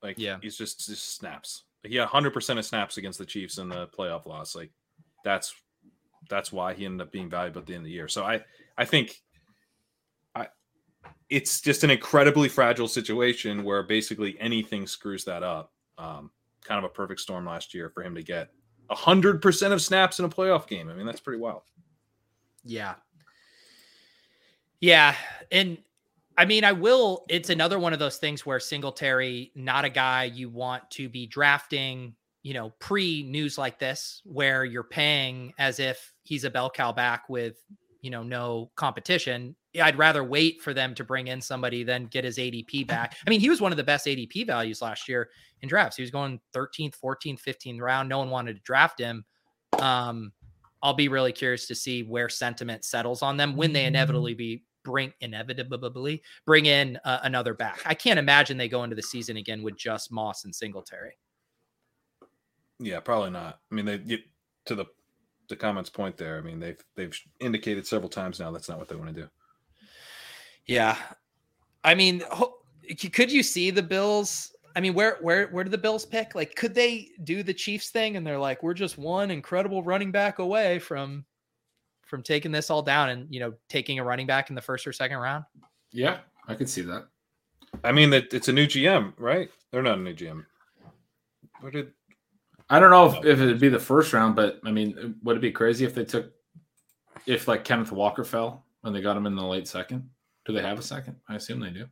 Like, 0.03 0.17
Yeah. 0.19 0.39
he's 0.41 0.57
just 0.57 0.87
just 0.87 1.17
snaps. 1.17 1.65
He 1.85 1.97
had 1.97 2.05
100 2.05 2.33
percent 2.33 2.59
of 2.59 2.65
snaps 2.65 2.97
against 2.97 3.19
the 3.19 3.27
Chiefs 3.27 3.59
in 3.59 3.69
the 3.69 3.89
playoff 3.89 4.27
loss. 4.27 4.55
Like, 4.55 4.71
that's 5.25 5.55
that's 6.29 6.53
why 6.53 6.75
he 6.75 6.85
ended 6.85 7.07
up 7.07 7.13
being 7.13 7.31
valuable 7.31 7.61
at 7.61 7.67
the 7.67 7.75
end 7.75 7.83
of 7.83 7.87
the 7.87 7.93
year. 7.93 8.09
So 8.09 8.25
I 8.25 8.43
I 8.77 8.85
think 8.85 9.23
I 10.35 10.49
it's 11.29 11.61
just 11.61 11.85
an 11.85 11.91
incredibly 11.91 12.49
fragile 12.49 12.89
situation 12.89 13.65
where 13.65 13.83
basically 13.83 14.37
anything 14.41 14.87
screws 14.87 15.25
that 15.25 15.43
up. 15.43 15.73
Um, 15.97 16.31
kind 16.65 16.79
of 16.79 16.85
a 16.85 16.93
perfect 16.93 17.21
storm 17.21 17.47
last 17.47 17.75
year 17.75 17.91
for 17.91 18.03
him 18.03 18.15
to 18.15 18.23
get 18.23 18.51
100% 18.91 19.73
of 19.73 19.83
snaps 19.83 20.19
in 20.19 20.25
a 20.25 20.29
playoff 20.29 20.67
game. 20.67 20.89
I 20.89 20.95
mean, 20.95 21.07
that's 21.07 21.21
pretty 21.21 21.41
wild. 21.41 21.63
Yeah. 22.65 22.95
Yeah. 24.81 25.15
And 25.51 25.79
I 26.37 26.45
mean, 26.45 26.65
I 26.65 26.73
will. 26.73 27.25
It's 27.29 27.51
another 27.51 27.79
one 27.79 27.93
of 27.93 27.99
those 27.99 28.19
things 28.19 28.47
where 28.47 28.61
Singletary, 28.61 29.51
not 29.55 29.85
a 29.85 29.91
guy 29.91 30.25
you 30.25 30.49
want 30.49 30.89
to 30.93 31.09
be 31.09 31.27
drafting, 31.27 32.15
you 32.43 32.55
know, 32.55 32.71
pre 32.79 33.25
news 33.25 33.59
like 33.59 33.79
this, 33.79 34.23
where 34.25 34.65
you're 34.65 34.85
paying 34.85 35.53
as 35.59 35.81
if 35.81 36.15
he's 36.29 36.45
a 36.45 36.51
bell 36.51 36.69
cow 36.69 36.93
back 36.93 37.29
with, 37.29 37.57
you 38.03 38.11
know, 38.11 38.23
no 38.23 38.71
competition. 38.77 39.57
I'd 39.81 39.97
rather 39.97 40.23
wait 40.23 40.61
for 40.61 40.75
them 40.75 40.95
to 40.97 41.05
bring 41.05 41.29
in 41.29 41.41
somebody 41.41 41.85
than 41.85 42.07
get 42.07 42.25
his 42.25 42.37
ADP 42.37 42.87
back. 42.87 43.17
I 43.27 43.31
mean, 43.31 43.41
he 43.41 43.49
was 43.49 43.61
one 43.61 43.73
of 43.73 43.79
the 43.79 43.85
best 43.85 44.07
ADP 44.07 44.47
values 44.47 44.83
last 44.83 45.09
year 45.09 45.31
in 45.63 45.69
drafts. 45.69 45.97
He 45.97 46.03
was 46.03 46.11
going 46.11 46.39
13th, 46.55 46.95
14th, 47.03 47.41
15th 47.43 47.81
round. 47.81 48.09
No 48.09 48.19
one 48.19 48.31
wanted 48.31 48.57
to 48.57 48.63
draft 48.63 49.01
him. 49.01 49.25
Um, 49.81 50.33
I'll 50.83 50.95
be 50.95 51.09
really 51.09 51.33
curious 51.33 51.67
to 51.69 51.75
see 51.75 52.03
where 52.03 52.29
sentiment 52.29 52.85
settles 52.85 53.23
on 53.23 53.37
them 53.37 53.57
when 53.57 53.73
they 53.73 53.87
inevitably 53.87 54.35
be 54.35 54.65
bring 54.85 55.13
inevitably 55.21 56.23
bring 56.47 56.67
in 56.67 56.99
uh, 57.05 57.19
another 57.23 57.53
back. 57.53 57.81
I 57.85 57.95
can't 57.95 58.19
imagine 58.19 58.57
they 58.57 58.69
go 58.69 58.85
into 58.85 58.95
the 58.95 59.03
season 59.03 59.39
again 59.39 59.63
with 59.63 59.77
just 59.77 60.13
Moss 60.13 60.45
and 60.45 60.55
Singletary. 60.55 61.19
Yeah, 62.79 63.01
probably 63.01 63.31
not. 63.31 63.59
I 63.71 63.75
mean, 63.75 63.87
they 63.87 63.99
get 63.99 64.21
to 64.67 64.77
the 64.77 64.87
the 65.49 65.57
comments 65.57 65.91
point 65.91 66.17
there. 66.17 66.39
I 66.39 66.41
mean, 66.41 66.61
they've 66.61 66.83
they've 66.95 67.19
indicated 67.41 67.87
several 67.87 68.09
times 68.09 68.41
now 68.41 68.51
that's 68.51 68.69
not 68.69 68.79
what 68.79 68.89
they 68.89 68.97
want 68.97 69.15
to 69.15 69.23
do. 69.23 69.29
Yeah, 70.67 70.97
I 71.85 71.95
mean, 71.95 72.23
ho- 72.31 72.59
could 73.13 73.33
you 73.33 73.43
see 73.43 73.71
the 73.71 73.83
Bills? 73.83 74.55
I 74.77 74.81
mean, 74.81 74.95
where 74.95 75.19
where 75.21 75.49
where 75.49 75.65
do 75.65 75.71
the 75.71 75.79
Bills 75.79 76.05
pick? 76.05 76.35
Like, 76.35 76.55
could 76.55 76.75
they 76.75 77.09
do 77.25 77.43
the 77.43 77.55
Chiefs 77.55 77.91
thing 77.91 78.17
and 78.17 78.27
they're 78.27 78.39
like, 78.39 78.63
we're 78.63 78.75
just 78.75 78.99
one 78.99 79.31
incredible 79.31 79.83
running 79.83 80.13
back 80.13 80.39
away 80.39 80.79
from 80.79 81.25
from 82.07 82.23
taking 82.23 82.53
this 82.53 82.71
all 82.71 82.83
down 82.83 83.11
and 83.11 83.27
you 83.33 83.41
know 83.41 83.55
taking 83.69 83.99
a 83.99 84.05
running 84.05 84.27
back 84.27 84.51
in 84.51 84.55
the 84.55 84.63
first 84.63 84.87
or 84.87 84.93
second 84.93 85.19
round? 85.19 85.45
Yeah, 85.93 86.19
I 86.47 86.55
could 86.55 86.69
see 86.69 86.83
that. 86.83 87.09
I 87.85 87.93
mean, 87.93 88.11
that 88.11 88.33
it's 88.33 88.49
a 88.49 88.53
new 88.53 88.67
GM, 88.67 89.15
right? 89.19 89.51
They're 89.71 89.83
not 89.83 89.99
a 89.99 90.03
new 90.03 90.15
GM. 90.15 90.45
What 91.61 91.73
did 91.73 91.93
I 92.71 92.79
don't 92.81 92.91
know 92.91 93.07
if, 93.07 93.25
if 93.25 93.41
it'd 93.41 93.61
be 93.61 93.69
the 93.69 93.79
first 93.79 94.13
round, 94.13 94.37
but 94.37 94.61
I 94.65 94.71
mean, 94.71 95.17
would 95.23 95.37
it 95.37 95.41
be 95.41 95.53
crazy 95.53 95.85
if 95.85 95.95
they 95.95 96.05
took 96.05 96.33
if 97.27 97.49
like 97.49 97.65
Kenneth 97.65 97.93
Walker 97.93 98.25
fell 98.25 98.65
and 98.85 98.95
they 98.95 99.01
got 99.01 99.17
him 99.17 99.27
in 99.27 99.37
the 99.37 99.45
late 99.45 99.67
second? 99.67 100.09
Do 100.45 100.53
they 100.53 100.63
have 100.63 100.79
a 100.79 100.83
second? 100.83 101.17
I 101.29 101.37
assume 101.37 101.61
they 101.61 101.71
do. 101.71 101.87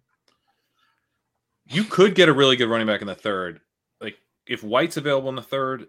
you 1.69 1.85
could 1.85 2.15
get 2.15 2.29
a 2.29 2.33
really 2.33 2.57
good 2.57 2.69
running 2.69 2.87
back 2.87 3.01
in 3.01 3.07
the 3.07 3.15
third? 3.15 3.61
Like 4.01 4.17
if 4.47 4.63
White's 4.63 4.97
available 4.97 5.29
in 5.29 5.35
the 5.35 5.43
third, 5.43 5.87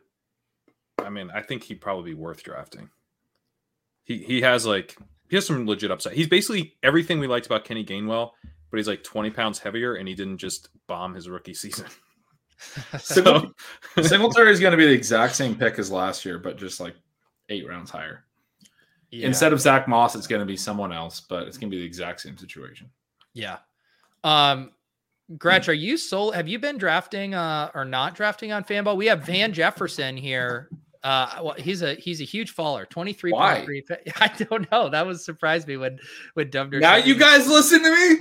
I 1.00 1.10
mean, 1.10 1.30
I 1.34 1.42
think 1.42 1.64
he'd 1.64 1.82
probably 1.82 2.12
be 2.12 2.16
worth 2.16 2.44
drafting. 2.44 2.90
He 4.04 4.20
he 4.20 4.42
has 4.42 4.66
like 4.66 4.98
he 5.30 5.36
has 5.36 5.46
some 5.46 5.68
legit 5.68 5.92
upside. 5.92 6.14
He's 6.14 6.28
basically 6.28 6.76
everything 6.82 7.20
we 7.20 7.28
liked 7.28 7.46
about 7.46 7.66
Kenny 7.66 7.86
Gainwell, 7.86 8.32
but 8.72 8.78
he's 8.78 8.88
like 8.88 9.04
20 9.04 9.32
pounds 9.32 9.60
heavier 9.60 9.96
and 9.96 10.08
he 10.08 10.16
didn't 10.16 10.38
just 10.38 10.70
bomb 10.88 11.14
his 11.14 11.28
rookie 11.30 11.54
season. 11.54 11.88
Single- 13.00 13.52
Singletary 14.02 14.52
is 14.52 14.60
going 14.60 14.72
to 14.72 14.78
be 14.78 14.86
the 14.86 14.94
exact 14.94 15.36
same 15.36 15.56
pick 15.56 15.80
as 15.80 15.92
last 15.92 16.26
year, 16.26 16.40
but 16.40 16.58
just 16.58 16.80
like 16.80 16.96
eight 17.50 17.68
rounds 17.68 17.92
higher. 17.92 18.24
Yeah. 19.12 19.28
Instead 19.28 19.54
of 19.54 19.62
Zach 19.62 19.88
Moss, 19.88 20.16
it's 20.16 20.28
going 20.28 20.42
to 20.42 20.46
be 20.46 20.58
someone 20.58 20.92
else, 20.92 21.22
but 21.22 21.48
it's 21.48 21.58
going 21.58 21.70
to 21.72 21.76
be 21.76 21.80
the 21.82 21.86
exact 21.86 22.22
same 22.22 22.38
situation. 22.38 22.90
Yeah. 23.34 23.58
Um, 24.24 24.72
Gretch, 25.38 25.70
are 25.70 25.74
you 25.74 25.98
sold? 25.98 26.36
Have 26.36 26.48
you 26.48 26.60
been 26.60 26.78
drafting 26.78 27.34
uh, 27.34 27.72
or 27.74 27.86
not 27.86 28.16
drafting 28.16 28.52
on 28.52 28.64
Fanball? 28.64 28.98
We 28.98 29.06
have 29.08 29.26
Van 29.26 29.54
Jefferson 29.54 30.18
here 30.18 30.70
Uh, 31.04 31.40
well, 31.42 31.56
he's 31.58 31.82
a 31.84 31.94
he's 31.96 32.20
a 32.22 32.26
huge 32.26 32.52
faller. 32.52 32.86
Twenty 32.86 33.14
three 33.14 33.32
Why? 33.32 33.66
point. 33.66 33.86
I 34.20 34.28
don't 34.28 34.70
know. 34.72 34.90
That 34.90 35.06
was 35.06 35.24
surprised 35.24 35.68
me 35.68 35.78
when 35.78 36.00
when 36.34 36.50
Dubner. 36.50 36.82
Now 36.82 36.96
you 36.96 37.16
guys 37.16 37.48
listen 37.48 37.84
to 37.84 37.92
me. 37.92 38.18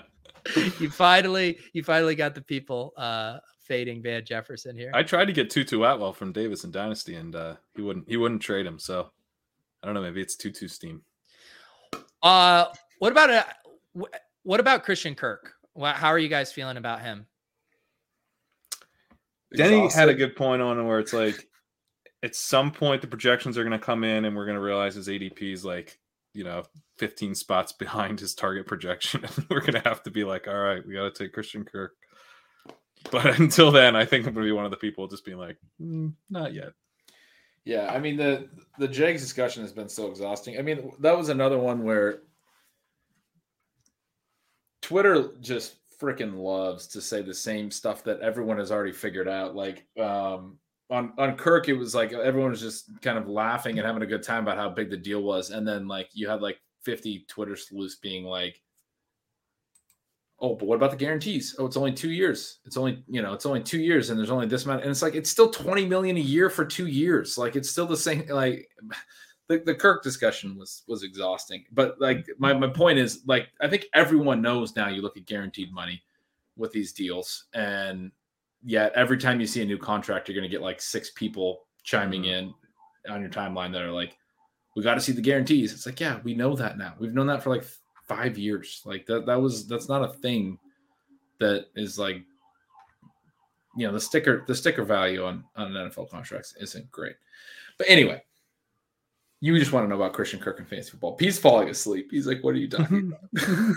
you 0.78 0.90
finally 0.90 1.58
you 1.72 1.82
finally 1.82 2.14
got 2.14 2.34
the 2.34 2.42
people 2.42 2.92
uh 2.96 3.38
fading 3.68 4.02
Van 4.02 4.24
Jefferson 4.24 4.76
here. 4.76 4.90
I 4.94 5.02
tried 5.02 5.26
to 5.26 5.32
get 5.32 5.50
Tutu 5.50 5.82
Atwell 5.82 6.14
from 6.14 6.32
Davis 6.32 6.64
and 6.64 6.72
Dynasty, 6.72 7.14
and 7.14 7.36
uh, 7.36 7.56
he 7.76 7.82
wouldn't. 7.82 8.08
He 8.08 8.16
wouldn't 8.16 8.40
trade 8.40 8.66
him. 8.66 8.78
So 8.78 9.10
I 9.82 9.86
don't 9.86 9.94
know. 9.94 10.00
Maybe 10.00 10.22
it's 10.22 10.34
Tutu 10.34 10.66
steam. 10.66 11.02
Uh, 12.22 12.64
what 12.98 13.12
about 13.12 13.30
uh, 13.30 13.44
what 14.42 14.58
about 14.58 14.82
Christian 14.82 15.14
Kirk? 15.14 15.52
How 15.80 16.08
are 16.08 16.18
you 16.18 16.28
guys 16.28 16.50
feeling 16.50 16.78
about 16.78 17.02
him? 17.02 17.26
Denny 19.54 19.88
had 19.88 20.08
a 20.08 20.14
good 20.14 20.34
point 20.34 20.60
on 20.60 20.84
where 20.86 20.98
it's 20.98 21.14
like, 21.14 21.48
at 22.22 22.34
some 22.34 22.70
point 22.70 23.00
the 23.00 23.06
projections 23.06 23.56
are 23.56 23.62
going 23.62 23.78
to 23.78 23.84
come 23.84 24.02
in, 24.02 24.24
and 24.24 24.34
we're 24.34 24.44
going 24.44 24.56
to 24.56 24.60
realize 24.60 24.94
his 24.94 25.08
ADP 25.08 25.40
is 25.52 25.64
like, 25.64 25.98
you 26.34 26.44
know, 26.44 26.64
15 26.98 27.34
spots 27.34 27.72
behind 27.72 28.20
his 28.20 28.34
target 28.34 28.66
projection, 28.66 29.24
we're 29.50 29.60
going 29.60 29.74
to 29.74 29.88
have 29.88 30.02
to 30.04 30.10
be 30.10 30.24
like, 30.24 30.48
all 30.48 30.58
right, 30.58 30.86
we 30.86 30.94
got 30.94 31.14
to 31.14 31.24
take 31.24 31.32
Christian 31.32 31.64
Kirk. 31.64 31.94
But 33.10 33.26
until 33.40 33.70
then, 33.70 33.96
I 33.96 34.04
think 34.04 34.26
I'm 34.26 34.34
going 34.34 34.46
to 34.46 34.50
be 34.50 34.56
one 34.56 34.64
of 34.64 34.70
the 34.70 34.76
people 34.76 35.08
just 35.08 35.24
being 35.24 35.38
like, 35.38 35.56
"Mm, 35.80 36.14
not 36.30 36.52
yet. 36.52 36.72
Yeah, 37.64 37.92
I 37.92 37.98
mean 37.98 38.16
the 38.16 38.48
the 38.78 38.88
Jags 38.88 39.20
discussion 39.20 39.62
has 39.62 39.72
been 39.72 39.88
so 39.88 40.10
exhausting. 40.10 40.58
I 40.58 40.62
mean, 40.62 40.90
that 41.00 41.16
was 41.16 41.28
another 41.28 41.58
one 41.58 41.84
where 41.84 42.22
Twitter 44.80 45.32
just 45.40 45.76
freaking 46.00 46.34
loves 46.34 46.86
to 46.88 47.02
say 47.02 47.20
the 47.20 47.34
same 47.34 47.70
stuff 47.70 48.04
that 48.04 48.20
everyone 48.20 48.56
has 48.56 48.72
already 48.72 48.92
figured 48.92 49.28
out. 49.28 49.54
Like 49.54 49.86
um 50.00 50.58
on 50.90 51.12
on 51.18 51.36
Kirk, 51.36 51.68
it 51.68 51.74
was 51.74 51.94
like 51.94 52.12
everyone 52.12 52.52
was 52.52 52.62
just 52.62 52.90
kind 53.02 53.18
of 53.18 53.28
laughing 53.28 53.78
and 53.78 53.86
having 53.86 54.02
a 54.02 54.06
good 54.06 54.22
time 54.22 54.44
about 54.44 54.56
how 54.56 54.70
big 54.70 54.88
the 54.88 54.96
deal 54.96 55.22
was, 55.22 55.50
and 55.50 55.68
then 55.68 55.86
like 55.86 56.08
you 56.14 56.28
had 56.28 56.40
like 56.40 56.58
50 56.88 57.26
Twitter 57.28 57.54
sleuths 57.54 57.96
being 57.96 58.24
like, 58.24 58.62
"Oh, 60.40 60.54
but 60.54 60.64
what 60.64 60.76
about 60.76 60.90
the 60.90 60.96
guarantees? 60.96 61.54
Oh, 61.58 61.66
it's 61.66 61.76
only 61.76 61.92
two 61.92 62.10
years. 62.10 62.60
It's 62.64 62.78
only 62.78 63.04
you 63.06 63.20
know, 63.20 63.34
it's 63.34 63.44
only 63.44 63.62
two 63.62 63.78
years, 63.78 64.08
and 64.08 64.18
there's 64.18 64.30
only 64.30 64.46
this 64.46 64.64
amount." 64.64 64.80
And 64.80 64.90
it's 64.90 65.02
like 65.02 65.14
it's 65.14 65.28
still 65.28 65.50
20 65.50 65.84
million 65.84 66.16
a 66.16 66.20
year 66.20 66.48
for 66.48 66.64
two 66.64 66.86
years. 66.86 67.36
Like 67.36 67.56
it's 67.56 67.68
still 67.68 67.86
the 67.86 67.96
same. 67.96 68.24
Like 68.30 68.70
the, 69.48 69.58
the 69.58 69.74
Kirk 69.74 70.02
discussion 70.02 70.56
was 70.56 70.82
was 70.88 71.02
exhausting. 71.02 71.66
But 71.72 72.00
like 72.00 72.26
my 72.38 72.54
my 72.54 72.68
point 72.68 72.98
is 72.98 73.20
like 73.26 73.48
I 73.60 73.68
think 73.68 73.84
everyone 73.92 74.40
knows 74.40 74.74
now. 74.74 74.88
You 74.88 75.02
look 75.02 75.18
at 75.18 75.26
guaranteed 75.26 75.70
money 75.70 76.02
with 76.56 76.72
these 76.72 76.94
deals, 76.94 77.44
and 77.52 78.10
yet 78.64 78.92
every 78.94 79.18
time 79.18 79.40
you 79.42 79.46
see 79.46 79.60
a 79.60 79.66
new 79.66 79.78
contract, 79.78 80.26
you're 80.26 80.34
going 80.34 80.50
to 80.50 80.56
get 80.56 80.62
like 80.62 80.80
six 80.80 81.10
people 81.10 81.66
chiming 81.82 82.22
mm-hmm. 82.22 82.48
in 82.48 83.12
on 83.12 83.20
your 83.20 83.30
timeline 83.30 83.72
that 83.72 83.82
are 83.82 83.92
like, 83.92 84.16
"We 84.78 84.84
got 84.84 84.94
to 84.94 85.00
see 85.00 85.12
the 85.12 85.20
guarantees." 85.20 85.72
It's 85.72 85.86
like, 85.86 86.00
yeah, 86.00 86.20
we 86.22 86.34
know 86.34 86.54
that 86.54 86.78
now. 86.78 86.94
We've 86.98 87.12
known 87.12 87.26
that 87.26 87.42
for 87.42 87.50
like 87.50 87.64
five 88.06 88.38
years. 88.38 88.82
Like 88.84 89.04
that 89.06 89.26
that 89.26 89.40
was 89.40 89.66
that's 89.66 89.88
not 89.88 90.02
a 90.02 90.12
thing 90.14 90.58
that 91.40 91.66
is 91.74 91.98
like 91.98 92.22
you 93.76 93.86
know 93.86 93.92
the 93.92 94.00
sticker 94.00 94.44
the 94.46 94.54
sticker 94.54 94.84
value 94.84 95.24
on 95.24 95.44
on 95.56 95.72
NFL 95.72 96.10
contracts 96.10 96.54
isn't 96.60 96.90
great. 96.90 97.16
But 97.76 97.88
anyway, 97.90 98.22
you 99.40 99.58
just 99.58 99.72
want 99.72 99.84
to 99.84 99.88
know 99.88 99.96
about 99.96 100.14
Christian 100.14 100.40
Kirk 100.40 100.58
and 100.58 100.68
fantasy 100.68 100.92
football. 100.92 101.16
He's 101.18 101.38
falling 101.38 101.68
asleep. 101.68 102.08
He's 102.10 102.26
like, 102.26 102.42
"What 102.44 102.54
are 102.54 102.58
you 102.58 102.68
talking 102.68 103.12
about?" 103.34 103.74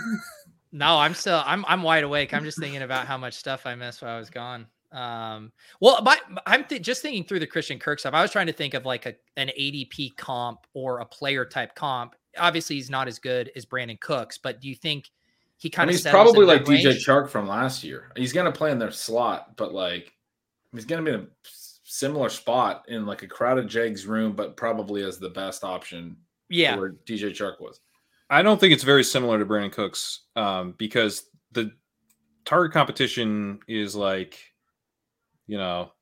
No, 0.74 0.98
I'm 0.98 1.12
still 1.12 1.42
I'm 1.44 1.66
I'm 1.68 1.82
wide 1.82 2.02
awake. 2.02 2.32
I'm 2.32 2.44
just 2.44 2.58
thinking 2.58 2.80
about 2.80 3.06
how 3.06 3.18
much 3.18 3.34
stuff 3.34 3.66
I 3.66 3.74
missed 3.74 4.00
while 4.00 4.16
I 4.16 4.18
was 4.18 4.30
gone. 4.30 4.66
Um, 4.92 5.52
well, 5.80 6.02
my, 6.02 6.18
I'm 6.46 6.64
th- 6.64 6.82
just 6.82 7.02
thinking 7.02 7.24
through 7.24 7.40
the 7.40 7.46
Christian 7.46 7.78
Kirk 7.78 7.98
stuff. 7.98 8.14
I 8.14 8.22
was 8.22 8.30
trying 8.30 8.46
to 8.46 8.52
think 8.52 8.74
of 8.74 8.84
like 8.84 9.06
a 9.06 9.14
an 9.36 9.50
ADP 9.58 10.16
comp 10.16 10.60
or 10.74 11.00
a 11.00 11.04
player 11.04 11.44
type 11.44 11.74
comp. 11.74 12.14
Obviously, 12.38 12.76
he's 12.76 12.90
not 12.90 13.08
as 13.08 13.18
good 13.18 13.50
as 13.56 13.64
Brandin 13.64 14.00
Cooks, 14.00 14.38
but 14.38 14.60
do 14.60 14.68
you 14.68 14.74
think 14.74 15.10
he 15.56 15.68
I 15.68 15.70
kind 15.70 15.88
mean, 15.88 15.96
of 15.96 16.02
he's 16.02 16.10
probably 16.10 16.46
like 16.46 16.64
DJ 16.64 16.86
range? 16.86 17.06
Chark 17.06 17.28
from 17.28 17.48
last 17.48 17.84
year. 17.84 18.12
He's 18.16 18.32
gonna 18.32 18.52
play 18.52 18.70
in 18.70 18.78
their 18.78 18.90
slot, 18.90 19.56
but 19.56 19.72
like 19.72 20.12
he's 20.74 20.84
gonna 20.84 21.02
be 21.02 21.12
in 21.12 21.20
a 21.20 21.26
similar 21.84 22.28
spot 22.28 22.84
in 22.88 23.06
like 23.06 23.22
a 23.22 23.26
crowded 23.26 23.68
Jags 23.68 24.06
room, 24.06 24.32
but 24.32 24.56
probably 24.56 25.04
as 25.04 25.18
the 25.18 25.30
best 25.30 25.64
option 25.64 26.16
Yeah, 26.48 26.76
where 26.76 26.92
DJ 27.06 27.30
Chark 27.30 27.60
was. 27.60 27.80
I 28.30 28.42
don't 28.42 28.58
think 28.58 28.72
it's 28.72 28.82
very 28.82 29.04
similar 29.04 29.38
to 29.38 29.44
Brandin 29.44 29.72
Cooks 29.72 30.20
um, 30.36 30.74
because 30.78 31.24
the 31.52 31.70
target 32.46 32.72
competition 32.72 33.60
is 33.68 33.94
like, 33.94 34.38
you 35.52 35.58
know, 35.58 35.92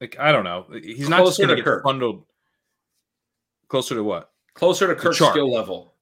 like 0.00 0.16
I 0.20 0.30
don't 0.30 0.44
know. 0.44 0.66
He's 0.72 1.08
not 1.08 1.24
just 1.24 1.36
Closer 1.38 1.46
going 1.46 1.56
to 1.56 1.56
to 1.56 1.62
Kirk. 1.64 1.82
bundled. 1.82 2.24
Closer 3.68 3.96
to 3.96 4.04
what? 4.04 4.30
Closer 4.54 4.86
to 4.86 4.94
Kirk's 4.94 5.16
skill 5.16 5.52
level. 5.52 5.94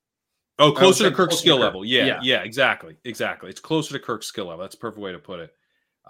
Oh, 0.59 0.73
closer 0.73 1.05
to 1.05 1.11
Kirk's 1.11 1.17
closer 1.17 1.31
to 1.31 1.37
skill 1.39 1.57
Kirk. 1.57 1.63
level. 1.65 1.85
Yeah, 1.87 2.05
Yeah. 2.05 2.19
yeah, 2.23 2.43
exactly, 2.43 2.97
exactly. 3.05 3.49
It's 3.49 3.61
closer 3.61 3.95
to 3.95 3.99
Kirk's 4.05 4.27
skill 4.27 4.47
level. 4.47 4.61
That's 4.63 4.75
a 4.75 4.79
perfect 4.79 5.01
way 5.01 5.13
to 5.13 5.19
put 5.19 5.41
it. 5.41 5.55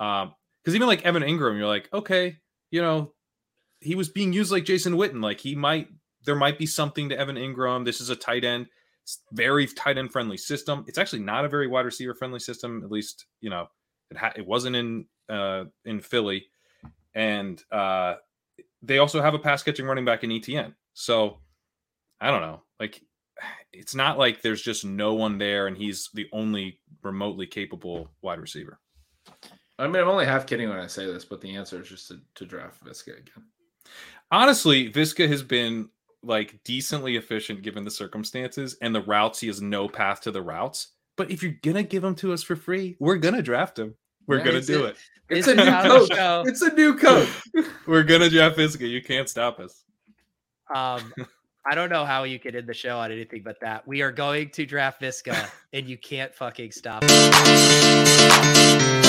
Um, 0.01 0.35
because 0.65 0.75
even 0.75 0.89
like 0.89 1.05
Evan 1.05 1.23
Engram, 1.23 1.57
you're 1.57 1.69
like, 1.69 1.89
okay, 1.93 2.37
you 2.73 2.83
know, 2.83 3.13
he 3.81 3.95
was 3.95 4.09
being 4.09 4.33
used 4.33 4.51
like 4.51 4.65
Jason 4.65 4.95
Witten. 4.95 5.23
Like 5.23 5.39
he 5.39 5.55
might, 5.55 5.87
there 6.25 6.35
might 6.35 6.59
be 6.59 6.67
something 6.67 7.09
to 7.11 7.17
Evan 7.19 7.37
Engram. 7.37 7.85
This 7.85 8.01
is 8.01 8.11
a 8.11 8.17
tight 8.17 8.43
end, 8.45 8.67
very 9.33 9.67
tight 9.69 9.99
end 9.99 10.11
friendly 10.11 10.37
system. 10.37 10.85
It's 10.89 10.99
actually 10.99 11.23
not 11.23 11.45
a 11.45 11.49
very 11.49 11.69
wide 11.69 11.85
receiver 11.87 12.15
friendly 12.15 12.41
system. 12.41 12.83
At 12.85 12.91
least 12.91 13.27
you 13.41 13.51
know, 13.51 13.69
it 14.11 14.17
ha- 14.17 14.33
it 14.35 14.45
wasn't 14.47 14.75
in 14.77 15.07
uh 15.31 15.65
in 15.85 16.01
Philly, 16.01 16.47
and 17.15 17.63
uh 17.71 18.15
they 18.83 18.99
also 18.99 19.21
have 19.21 19.35
a 19.35 19.39
pass 19.39 19.63
catching 19.63 19.87
running 19.87 20.05
back 20.05 20.25
in 20.25 20.31
ETN. 20.31 20.75
So 20.95 21.39
I 22.21 22.31
don't 22.31 22.43
know, 22.43 22.63
like 22.79 23.03
it's 23.73 23.95
not 23.95 24.19
like 24.19 24.43
there's 24.43 24.63
just 24.63 24.85
no 24.85 25.15
one 25.15 25.39
there 25.39 25.67
and 25.67 25.77
he's 25.77 26.11
the 26.15 26.29
only 26.33 26.81
remotely 27.03 27.47
capable 27.47 28.11
wide 28.23 28.41
receiver. 28.41 28.79
I 29.79 29.87
mean, 29.87 30.03
I'm 30.03 30.09
only 30.09 30.27
half 30.27 30.47
kidding 30.47 30.69
when 30.69 30.79
I 30.79 30.87
say 30.87 31.07
this, 31.07 31.25
but 31.25 31.41
the 31.41 31.57
answer 31.57 31.81
is 31.81 31.89
just 31.89 32.09
to, 32.09 32.21
to 32.35 32.45
draft 32.45 32.85
Viska 32.85 33.19
again. 33.19 33.45
Honestly, 34.31 34.93
Viska 34.93 35.27
has 35.27 35.43
been 35.43 35.89
like 36.23 36.63
decently 36.65 37.17
efficient 37.17 37.63
given 37.63 37.85
the 37.85 37.91
circumstances 37.91 38.77
and 38.83 38.95
the 38.95 39.03
routes. 39.03 39.41
He 39.41 39.47
has 39.47 39.63
no 39.63 39.89
path 39.89 40.21
to 40.23 40.31
the 40.31 40.43
routes. 40.43 40.89
But 41.17 41.31
if 41.31 41.43
you're 41.43 41.57
gonna 41.63 41.83
give 41.83 42.05
him 42.05 42.15
to 42.17 42.33
us 42.33 42.43
for 42.43 42.57
free, 42.57 42.97
we're 43.01 43.17
gonna 43.17 43.43
draft 43.43 43.79
him. 43.79 43.95
We're 44.31 44.39
Yeah, 44.39 44.45
gonna 44.45 44.61
do 44.61 44.85
it. 44.85 44.91
it. 44.91 44.97
It's 45.39 45.47
This 45.47 45.55
a 45.55 45.57
new 45.57 45.65
how 45.71 45.83
coach. 46.07 46.47
It's 46.47 46.63
a 46.63 46.73
new 46.73 46.97
coach. 46.97 47.29
We're 47.89 48.05
gonna 48.05 48.31
draft 48.31 48.57
Viska. 48.57 48.89
You 48.89 49.03
can't 49.03 49.29
stop 49.29 49.59
us. 49.59 49.83
Um, 50.73 51.13
I 51.67 51.75
don't 51.75 51.91
know 51.91 52.05
how 52.05 52.23
you 52.23 52.39
could 52.39 52.55
end 52.55 52.69
the 52.69 52.75
show 52.75 52.97
on 53.01 53.11
anything 53.11 53.43
but 53.45 53.57
that. 53.61 53.89
We 53.89 54.03
are 54.03 54.13
going 54.13 54.51
to 54.51 54.65
draft 54.65 55.01
Viska, 55.01 55.51
and 55.73 55.85
you 55.89 55.99
can't 55.99 56.33
fucking 56.33 56.71
stop. 56.71 57.03
it. 57.05 59.00